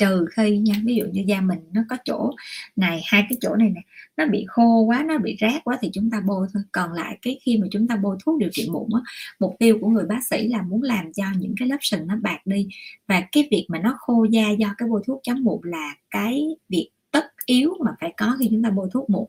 trừ 0.00 0.26
khi 0.36 0.58
nha, 0.58 0.74
ví 0.84 0.94
dụ 0.94 1.04
như 1.12 1.24
da 1.26 1.40
mình 1.40 1.58
nó 1.72 1.82
có 1.88 1.96
chỗ 2.04 2.30
này, 2.76 3.02
hai 3.06 3.26
cái 3.28 3.38
chỗ 3.40 3.56
này 3.56 3.68
nè, 3.68 3.80
nó 4.16 4.26
bị 4.26 4.44
khô 4.48 4.80
quá, 4.80 5.04
nó 5.08 5.18
bị 5.18 5.36
rát 5.40 5.64
quá 5.64 5.78
thì 5.80 5.90
chúng 5.92 6.10
ta 6.10 6.20
bôi 6.20 6.46
thôi. 6.52 6.62
Còn 6.72 6.92
lại 6.92 7.18
cái 7.22 7.40
khi 7.42 7.58
mà 7.58 7.66
chúng 7.70 7.88
ta 7.88 7.96
bôi 7.96 8.16
thuốc 8.24 8.38
điều 8.38 8.48
trị 8.52 8.68
mụn 8.72 8.88
á, 8.94 9.00
mục 9.40 9.56
tiêu 9.58 9.78
của 9.80 9.88
người 9.88 10.04
bác 10.04 10.26
sĩ 10.30 10.48
là 10.48 10.62
muốn 10.62 10.82
làm 10.82 11.12
cho 11.12 11.24
những 11.38 11.54
cái 11.58 11.68
lớp 11.68 11.76
sừng 11.80 12.06
nó 12.06 12.16
bạc 12.16 12.38
đi. 12.44 12.68
Và 13.06 13.20
cái 13.32 13.48
việc 13.50 13.66
mà 13.68 13.78
nó 13.78 13.96
khô 13.98 14.24
da 14.24 14.50
do 14.58 14.74
cái 14.78 14.88
bôi 14.88 15.02
thuốc 15.06 15.20
chống 15.22 15.44
mụn 15.44 15.60
là 15.64 15.94
cái 16.10 16.44
việc 16.68 16.90
tất 17.10 17.24
yếu 17.46 17.74
mà 17.84 17.90
phải 18.00 18.14
có 18.16 18.36
khi 18.38 18.48
chúng 18.50 18.62
ta 18.62 18.70
bôi 18.70 18.88
thuốc 18.92 19.10
mụn. 19.10 19.26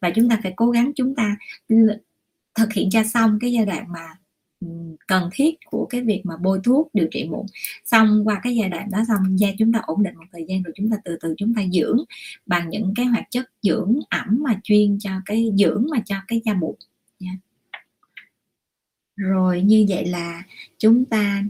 Và 0.00 0.10
chúng 0.10 0.28
ta 0.28 0.40
phải 0.42 0.52
cố 0.56 0.70
gắng 0.70 0.92
chúng 0.96 1.14
ta 1.14 1.36
thực 2.54 2.72
hiện 2.72 2.90
cho 2.90 3.04
xong 3.04 3.38
cái 3.40 3.52
giai 3.52 3.66
đoạn 3.66 3.84
mà 3.92 4.06
cần 5.06 5.28
thiết 5.32 5.54
của 5.70 5.86
cái 5.90 6.00
việc 6.00 6.20
mà 6.24 6.36
bôi 6.36 6.60
thuốc 6.64 6.90
điều 6.94 7.06
trị 7.10 7.28
mụn. 7.30 7.46
Xong 7.84 8.28
qua 8.28 8.40
cái 8.42 8.56
giai 8.56 8.68
đoạn 8.68 8.90
đó 8.90 8.98
xong, 9.08 9.38
da 9.38 9.48
chúng 9.58 9.72
ta 9.72 9.80
ổn 9.86 10.02
định 10.02 10.14
một 10.16 10.24
thời 10.32 10.44
gian 10.48 10.62
rồi 10.62 10.72
chúng 10.76 10.90
ta 10.90 10.96
từ 11.04 11.16
từ 11.20 11.34
chúng 11.38 11.54
ta 11.54 11.62
dưỡng 11.72 12.04
bằng 12.46 12.68
những 12.70 12.92
cái 12.96 13.06
hoạt 13.06 13.24
chất 13.30 13.50
dưỡng 13.62 14.00
ẩm 14.08 14.42
mà 14.42 14.60
chuyên 14.62 14.98
cho 15.00 15.10
cái, 15.26 15.50
dưỡng 15.58 15.86
mà 15.90 15.98
cho 16.06 16.16
cái 16.28 16.42
da 16.44 16.54
mụn. 16.54 16.74
Nha. 17.20 17.38
Rồi 19.16 19.62
như 19.62 19.86
vậy 19.88 20.06
là 20.06 20.42
chúng 20.78 21.04
ta 21.04 21.44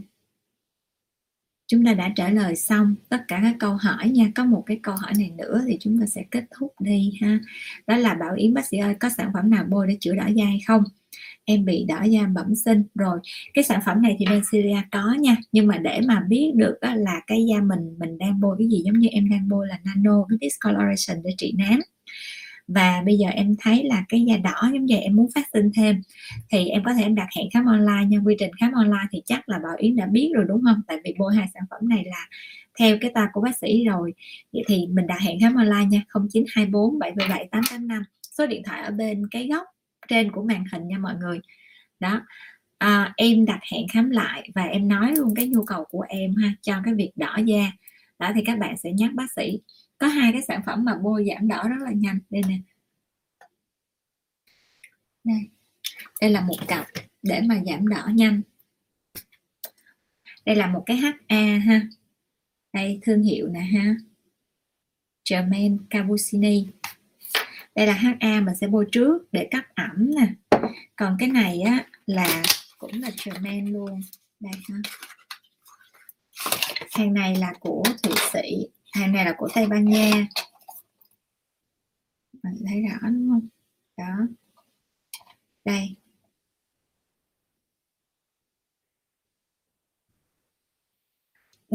chúng 1.67 1.85
ta 1.85 1.93
đã 1.93 2.13
trả 2.15 2.29
lời 2.29 2.55
xong 2.55 2.95
tất 3.09 3.23
cả 3.27 3.39
các 3.43 3.55
câu 3.59 3.75
hỏi 3.75 4.09
nha. 4.09 4.31
Có 4.35 4.45
một 4.45 4.63
cái 4.65 4.79
câu 4.83 4.95
hỏi 4.95 5.13
này 5.17 5.31
nữa 5.37 5.61
thì 5.67 5.77
chúng 5.79 5.99
ta 5.99 6.05
sẽ 6.05 6.23
kết 6.31 6.43
thúc 6.57 6.73
đi 6.79 7.13
ha. 7.21 7.39
Đó 7.87 7.97
là 7.97 8.13
bảo 8.13 8.35
yến 8.35 8.53
bác 8.53 8.65
sĩ 8.65 8.77
ơi, 8.77 8.95
có 8.99 9.09
sản 9.09 9.31
phẩm 9.33 9.49
nào 9.49 9.65
bôi 9.69 9.87
để 9.87 9.97
chữa 9.99 10.15
đỏ 10.15 10.27
da 10.27 10.45
hay 10.45 10.59
không? 10.67 10.83
Em 11.45 11.65
bị 11.65 11.85
đỏ 11.87 12.03
da 12.03 12.27
bẩm 12.35 12.55
sinh. 12.65 12.83
Rồi, 12.95 13.19
cái 13.53 13.63
sản 13.63 13.79
phẩm 13.85 14.01
này 14.01 14.15
thì 14.19 14.25
bên 14.29 14.41
Syria 14.51 14.77
có 14.91 15.13
nha. 15.19 15.35
Nhưng 15.51 15.67
mà 15.67 15.77
để 15.77 16.01
mà 16.07 16.19
biết 16.29 16.51
được 16.55 16.75
là 16.81 17.21
cái 17.27 17.45
da 17.49 17.61
mình 17.61 17.95
mình 17.99 18.17
đang 18.17 18.41
bôi 18.41 18.55
cái 18.59 18.67
gì 18.67 18.81
giống 18.85 18.99
như 18.99 19.07
em 19.07 19.29
đang 19.29 19.49
bôi 19.49 19.67
là 19.67 19.79
nano 19.83 20.25
cái 20.29 20.37
discoloration 20.41 21.23
để 21.23 21.31
trị 21.37 21.53
nám. 21.57 21.79
Và 22.67 23.01
bây 23.05 23.17
giờ 23.17 23.27
em 23.27 23.55
thấy 23.59 23.83
là 23.83 24.05
cái 24.09 24.21
da 24.21 24.37
đỏ 24.37 24.69
giống 24.73 24.85
vậy 24.89 24.99
em 24.99 25.15
muốn 25.15 25.27
phát 25.35 25.47
sinh 25.53 25.71
thêm. 25.75 26.01
Thì 26.51 26.67
em 26.67 26.83
có 26.85 26.93
thể 26.93 27.03
em 27.03 27.15
đặt 27.15 27.27
hẹn 27.37 27.49
khám 27.53 27.65
online 27.65 28.05
nha. 28.07 28.19
Quy 28.25 28.35
trình 28.39 28.51
khám 28.59 28.71
online 28.71 29.07
thì 29.11 29.21
chắc 29.25 29.49
là 29.49 29.59
bảo 29.59 29.75
yến 29.77 29.95
đã 29.95 30.05
biết 30.05 30.31
rồi, 30.35 30.45
đúng 30.47 30.61
không? 30.65 30.81
Tại 30.87 30.97
vì 31.03 31.15
bôi 31.19 31.35
hai 31.35 31.47
sản 31.53 31.63
phẩm 31.69 31.89
này 31.89 32.03
là 32.05 32.27
theo 32.79 32.97
cái 33.01 33.11
ta 33.13 33.29
của 33.33 33.41
bác 33.41 33.57
sĩ 33.57 33.85
rồi. 33.85 34.13
Vậy 34.53 34.63
thì 34.67 34.87
mình 34.87 35.07
đặt 35.07 35.19
hẹn 35.19 35.39
khám 35.39 35.55
online 35.55 35.85
nha. 35.89 36.03
0924 36.13 36.99
777 36.99 37.47
885 37.51 38.03
số 38.37 38.47
điện 38.47 38.63
thoại 38.65 38.83
ở 38.83 38.91
bên 38.91 39.27
cái 39.31 39.47
góc 39.47 39.74
trên 40.07 40.31
của 40.31 40.43
màn 40.43 40.65
hình 40.71 40.87
nha 40.87 40.97
mọi 40.97 41.15
người. 41.15 41.39
Đó. 41.99 42.21
À, 42.77 43.13
em 43.17 43.45
đặt 43.45 43.59
hẹn 43.71 43.87
khám 43.93 44.09
lại 44.09 44.49
và 44.55 44.63
em 44.63 44.87
nói 44.87 45.13
luôn 45.17 45.33
cái 45.35 45.47
nhu 45.47 45.65
cầu 45.65 45.85
của 45.85 46.05
em 46.09 46.35
ha 46.35 46.55
cho 46.61 46.81
cái 46.85 46.93
việc 46.93 47.11
đỏ 47.15 47.37
da. 47.45 47.71
Đó 48.19 48.31
thì 48.35 48.41
các 48.45 48.59
bạn 48.59 48.77
sẽ 48.77 48.91
nhắc 48.91 49.13
bác 49.13 49.31
sĩ. 49.35 49.59
Có 49.97 50.07
hai 50.07 50.31
cái 50.31 50.41
sản 50.41 50.61
phẩm 50.65 50.85
mà 50.85 50.95
bôi 50.95 51.25
giảm 51.29 51.47
đỏ 51.47 51.67
rất 51.69 51.85
là 51.85 51.91
nhanh. 51.95 52.19
Đây 52.29 52.41
nè. 52.47 52.57
Đây. 55.23 55.49
Đây 56.21 56.29
là 56.29 56.41
một 56.41 56.67
cặp 56.67 56.87
để 57.21 57.41
mà 57.41 57.61
giảm 57.65 57.87
đỏ 57.87 58.09
nhanh. 58.13 58.41
Đây 60.45 60.55
là 60.55 60.67
một 60.67 60.83
cái 60.85 60.97
HA 60.97 61.57
ha. 61.57 61.81
Đây 62.73 62.99
thương 63.01 63.23
hiệu 63.23 63.47
nè 63.47 63.59
ha. 63.59 63.95
Germain 65.29 65.77
Cavusini 65.89 66.67
đây 67.75 67.87
là 67.87 67.93
HA 67.93 68.41
mình 68.41 68.55
sẽ 68.55 68.67
bôi 68.67 68.85
trước 68.91 69.31
để 69.31 69.47
cắt 69.51 69.75
ẩm 69.75 70.11
nè. 70.15 70.27
Còn 70.95 71.15
cái 71.19 71.29
này 71.29 71.61
á, 71.61 71.85
là 72.05 72.43
cũng 72.77 73.01
là 73.01 73.09
Germain 73.25 73.73
luôn. 73.73 74.01
Đây 74.39 74.53
ha. 74.69 74.75
Hàng 76.91 77.13
này 77.13 77.35
là 77.35 77.53
của 77.59 77.83
thụy 78.03 78.13
sĩ, 78.33 78.67
hàng 78.93 79.13
này 79.13 79.25
là 79.25 79.33
của 79.37 79.49
tây 79.55 79.67
ban 79.67 79.85
nha. 79.85 80.27
Mình 82.43 82.63
thấy 82.67 82.81
rõ 82.81 83.09
đúng 83.09 83.29
không? 83.29 83.47
Đó. 83.97 84.27
Đây. 85.65 85.95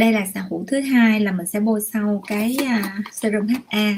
Đây 0.01 0.13
là 0.13 0.27
xà 0.35 0.41
hũ 0.41 0.65
thứ 0.69 0.81
hai 0.81 1.21
là 1.21 1.33
mình 1.33 1.47
sẽ 1.47 1.61
bôi 1.61 1.81
sau 1.93 2.23
cái 2.27 2.57
uh, 2.63 3.15
serum 3.15 3.47
HA 3.47 3.97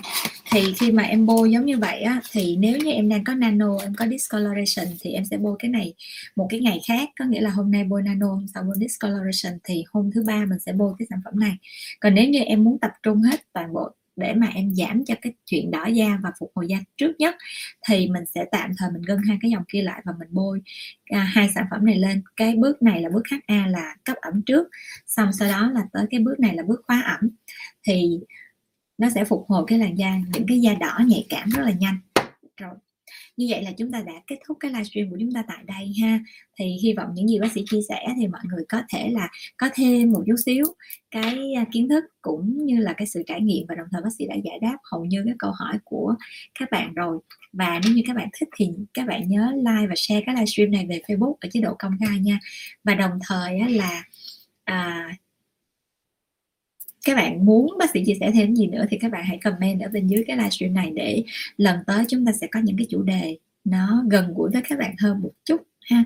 thì 0.52 0.74
khi 0.74 0.92
mà 0.92 1.02
em 1.02 1.26
bôi 1.26 1.50
giống 1.50 1.64
như 1.64 1.78
vậy 1.78 2.00
á 2.00 2.20
thì 2.32 2.56
nếu 2.56 2.78
như 2.78 2.90
em 2.92 3.08
đang 3.08 3.24
có 3.24 3.34
nano 3.34 3.78
em 3.82 3.94
có 3.94 4.06
discoloration 4.06 4.86
thì 5.00 5.12
em 5.12 5.24
sẽ 5.24 5.36
bôi 5.36 5.56
cái 5.58 5.70
này 5.70 5.94
một 6.36 6.46
cái 6.50 6.60
ngày 6.60 6.80
khác. 6.88 7.08
Có 7.18 7.24
nghĩa 7.24 7.40
là 7.40 7.50
hôm 7.50 7.70
nay 7.70 7.84
bôi 7.84 8.02
nano 8.02 8.26
hôm 8.26 8.46
sau 8.54 8.62
bôi 8.62 8.76
discoloration 8.80 9.58
thì 9.64 9.84
hôm 9.92 10.10
thứ 10.14 10.24
ba 10.26 10.44
mình 10.48 10.58
sẽ 10.58 10.72
bôi 10.72 10.94
cái 10.98 11.06
sản 11.10 11.20
phẩm 11.24 11.40
này. 11.40 11.56
Còn 12.00 12.14
nếu 12.14 12.28
như 12.28 12.40
em 12.40 12.64
muốn 12.64 12.78
tập 12.78 12.90
trung 13.02 13.22
hết 13.22 13.40
toàn 13.52 13.72
bộ 13.72 13.90
để 14.16 14.34
mà 14.34 14.46
em 14.54 14.74
giảm 14.74 15.04
cho 15.04 15.14
cái 15.22 15.32
chuyện 15.46 15.70
đỏ 15.70 15.86
da 15.86 16.18
và 16.22 16.30
phục 16.38 16.52
hồi 16.54 16.66
da 16.68 16.78
trước 16.96 17.12
nhất 17.18 17.34
thì 17.88 18.08
mình 18.08 18.24
sẽ 18.34 18.44
tạm 18.52 18.70
thời 18.78 18.90
mình 18.90 19.02
gân 19.02 19.18
hai 19.28 19.38
cái 19.40 19.50
dòng 19.50 19.64
kia 19.68 19.82
lại 19.82 20.02
và 20.04 20.12
mình 20.18 20.28
bôi 20.30 20.62
à, 21.04 21.20
hai 21.20 21.48
sản 21.54 21.66
phẩm 21.70 21.86
này 21.86 21.98
lên. 21.98 22.22
Cái 22.36 22.56
bước 22.56 22.82
này 22.82 23.02
là 23.02 23.08
bước 23.08 23.22
HA 23.30 23.66
là 23.66 23.96
cấp 24.04 24.16
ẩm 24.16 24.42
trước 24.46 24.68
xong 25.06 25.32
sau 25.32 25.48
đó 25.48 25.70
là 25.70 25.82
tới 25.92 26.06
cái 26.10 26.20
bước 26.20 26.40
này 26.40 26.56
là 26.56 26.62
bước 26.62 26.82
khóa 26.86 27.00
ẩm. 27.00 27.30
Thì 27.82 28.20
nó 28.98 29.10
sẽ 29.10 29.24
phục 29.24 29.44
hồi 29.48 29.64
cái 29.66 29.78
làn 29.78 29.98
da 29.98 30.16
những 30.32 30.46
cái 30.48 30.60
da 30.60 30.74
đỏ 30.74 30.98
nhạy 31.06 31.26
cảm 31.28 31.50
rất 31.50 31.62
là 31.62 31.72
nhanh. 31.72 31.96
Rồi 32.56 32.74
như 33.36 33.46
vậy 33.50 33.62
là 33.62 33.72
chúng 33.78 33.92
ta 33.92 34.02
đã 34.06 34.12
kết 34.26 34.36
thúc 34.46 34.56
cái 34.60 34.70
livestream 34.70 35.10
của 35.10 35.16
chúng 35.20 35.32
ta 35.32 35.44
tại 35.48 35.64
đây 35.66 35.92
ha. 36.02 36.20
Thì 36.58 36.64
hy 36.82 36.92
vọng 36.92 37.08
những 37.14 37.28
gì 37.28 37.38
bác 37.40 37.52
sĩ 37.52 37.64
chia 37.70 37.80
sẻ 37.88 38.06
thì 38.16 38.26
mọi 38.26 38.40
người 38.44 38.64
có 38.68 38.82
thể 38.92 39.10
là 39.10 39.28
có 39.56 39.68
thêm 39.74 40.12
một 40.12 40.22
chút 40.26 40.36
xíu 40.46 40.64
cái 41.10 41.54
à, 41.56 41.64
kiến 41.72 41.88
thức 41.88 42.04
cũng 42.22 42.66
như 42.66 42.78
là 42.78 42.92
cái 42.92 43.06
sự 43.06 43.22
trải 43.26 43.40
nghiệm 43.40 43.66
và 43.68 43.74
đồng 43.74 43.86
thời 43.92 44.02
bác 44.02 44.10
sĩ 44.18 44.26
đã 44.26 44.34
giải 44.44 44.58
đáp 44.62 44.76
hầu 44.92 45.04
như 45.04 45.22
các 45.26 45.36
câu 45.38 45.50
hỏi 45.50 45.78
của 45.84 46.14
các 46.58 46.70
bạn 46.70 46.94
rồi. 46.94 47.18
Và 47.52 47.80
nếu 47.84 47.94
như 47.94 48.02
các 48.06 48.16
bạn 48.16 48.28
thích 48.40 48.48
thì 48.56 48.68
các 48.94 49.06
bạn 49.06 49.28
nhớ 49.28 49.52
like 49.56 49.86
và 49.88 49.94
share 49.96 50.22
cái 50.26 50.34
livestream 50.34 50.70
này 50.70 50.86
về 50.88 51.00
Facebook 51.08 51.34
ở 51.40 51.48
chế 51.52 51.60
độ 51.60 51.74
công 51.78 51.92
khai 52.00 52.18
nha. 52.18 52.38
Và 52.84 52.94
đồng 52.94 53.18
thời 53.28 53.60
là 53.70 54.04
à, 54.64 55.08
các 57.06 57.14
bạn 57.16 57.46
muốn 57.46 57.76
bác 57.78 57.90
sĩ 57.90 58.04
chia 58.06 58.16
sẻ 58.20 58.30
thêm 58.34 58.56
gì 58.56 58.66
nữa 58.66 58.84
thì 58.90 58.98
các 58.98 59.12
bạn 59.12 59.24
hãy 59.24 59.38
comment 59.38 59.80
ở 59.80 59.88
bên 59.88 60.06
dưới 60.06 60.24
cái 60.26 60.36
livestream 60.36 60.74
này 60.74 60.90
để 60.94 61.24
lần 61.56 61.78
tới 61.86 62.04
chúng 62.08 62.26
ta 62.26 62.32
sẽ 62.40 62.46
có 62.46 62.60
những 62.60 62.76
cái 62.76 62.86
chủ 62.90 63.02
đề 63.02 63.38
nó 63.64 64.04
gần 64.10 64.34
gũi 64.34 64.50
với 64.52 64.62
các 64.68 64.78
bạn 64.78 64.94
hơn 64.98 65.20
một 65.22 65.32
chút 65.44 65.62
ha. 65.90 66.04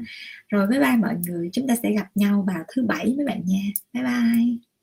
Rồi 0.49 0.67
bye 0.67 0.81
bye 0.81 0.97
mọi 0.97 1.17
người, 1.27 1.51
chúng 1.53 1.69
ta 1.69 1.77
sẽ 1.83 1.93
gặp 1.93 2.07
nhau 2.15 2.45
vào 2.47 2.65
thứ 2.75 2.83
bảy 2.87 3.15
mấy 3.17 3.27
bạn 3.27 3.43
nha. 3.47 3.63
Bye 3.93 4.05
bye. 4.05 4.76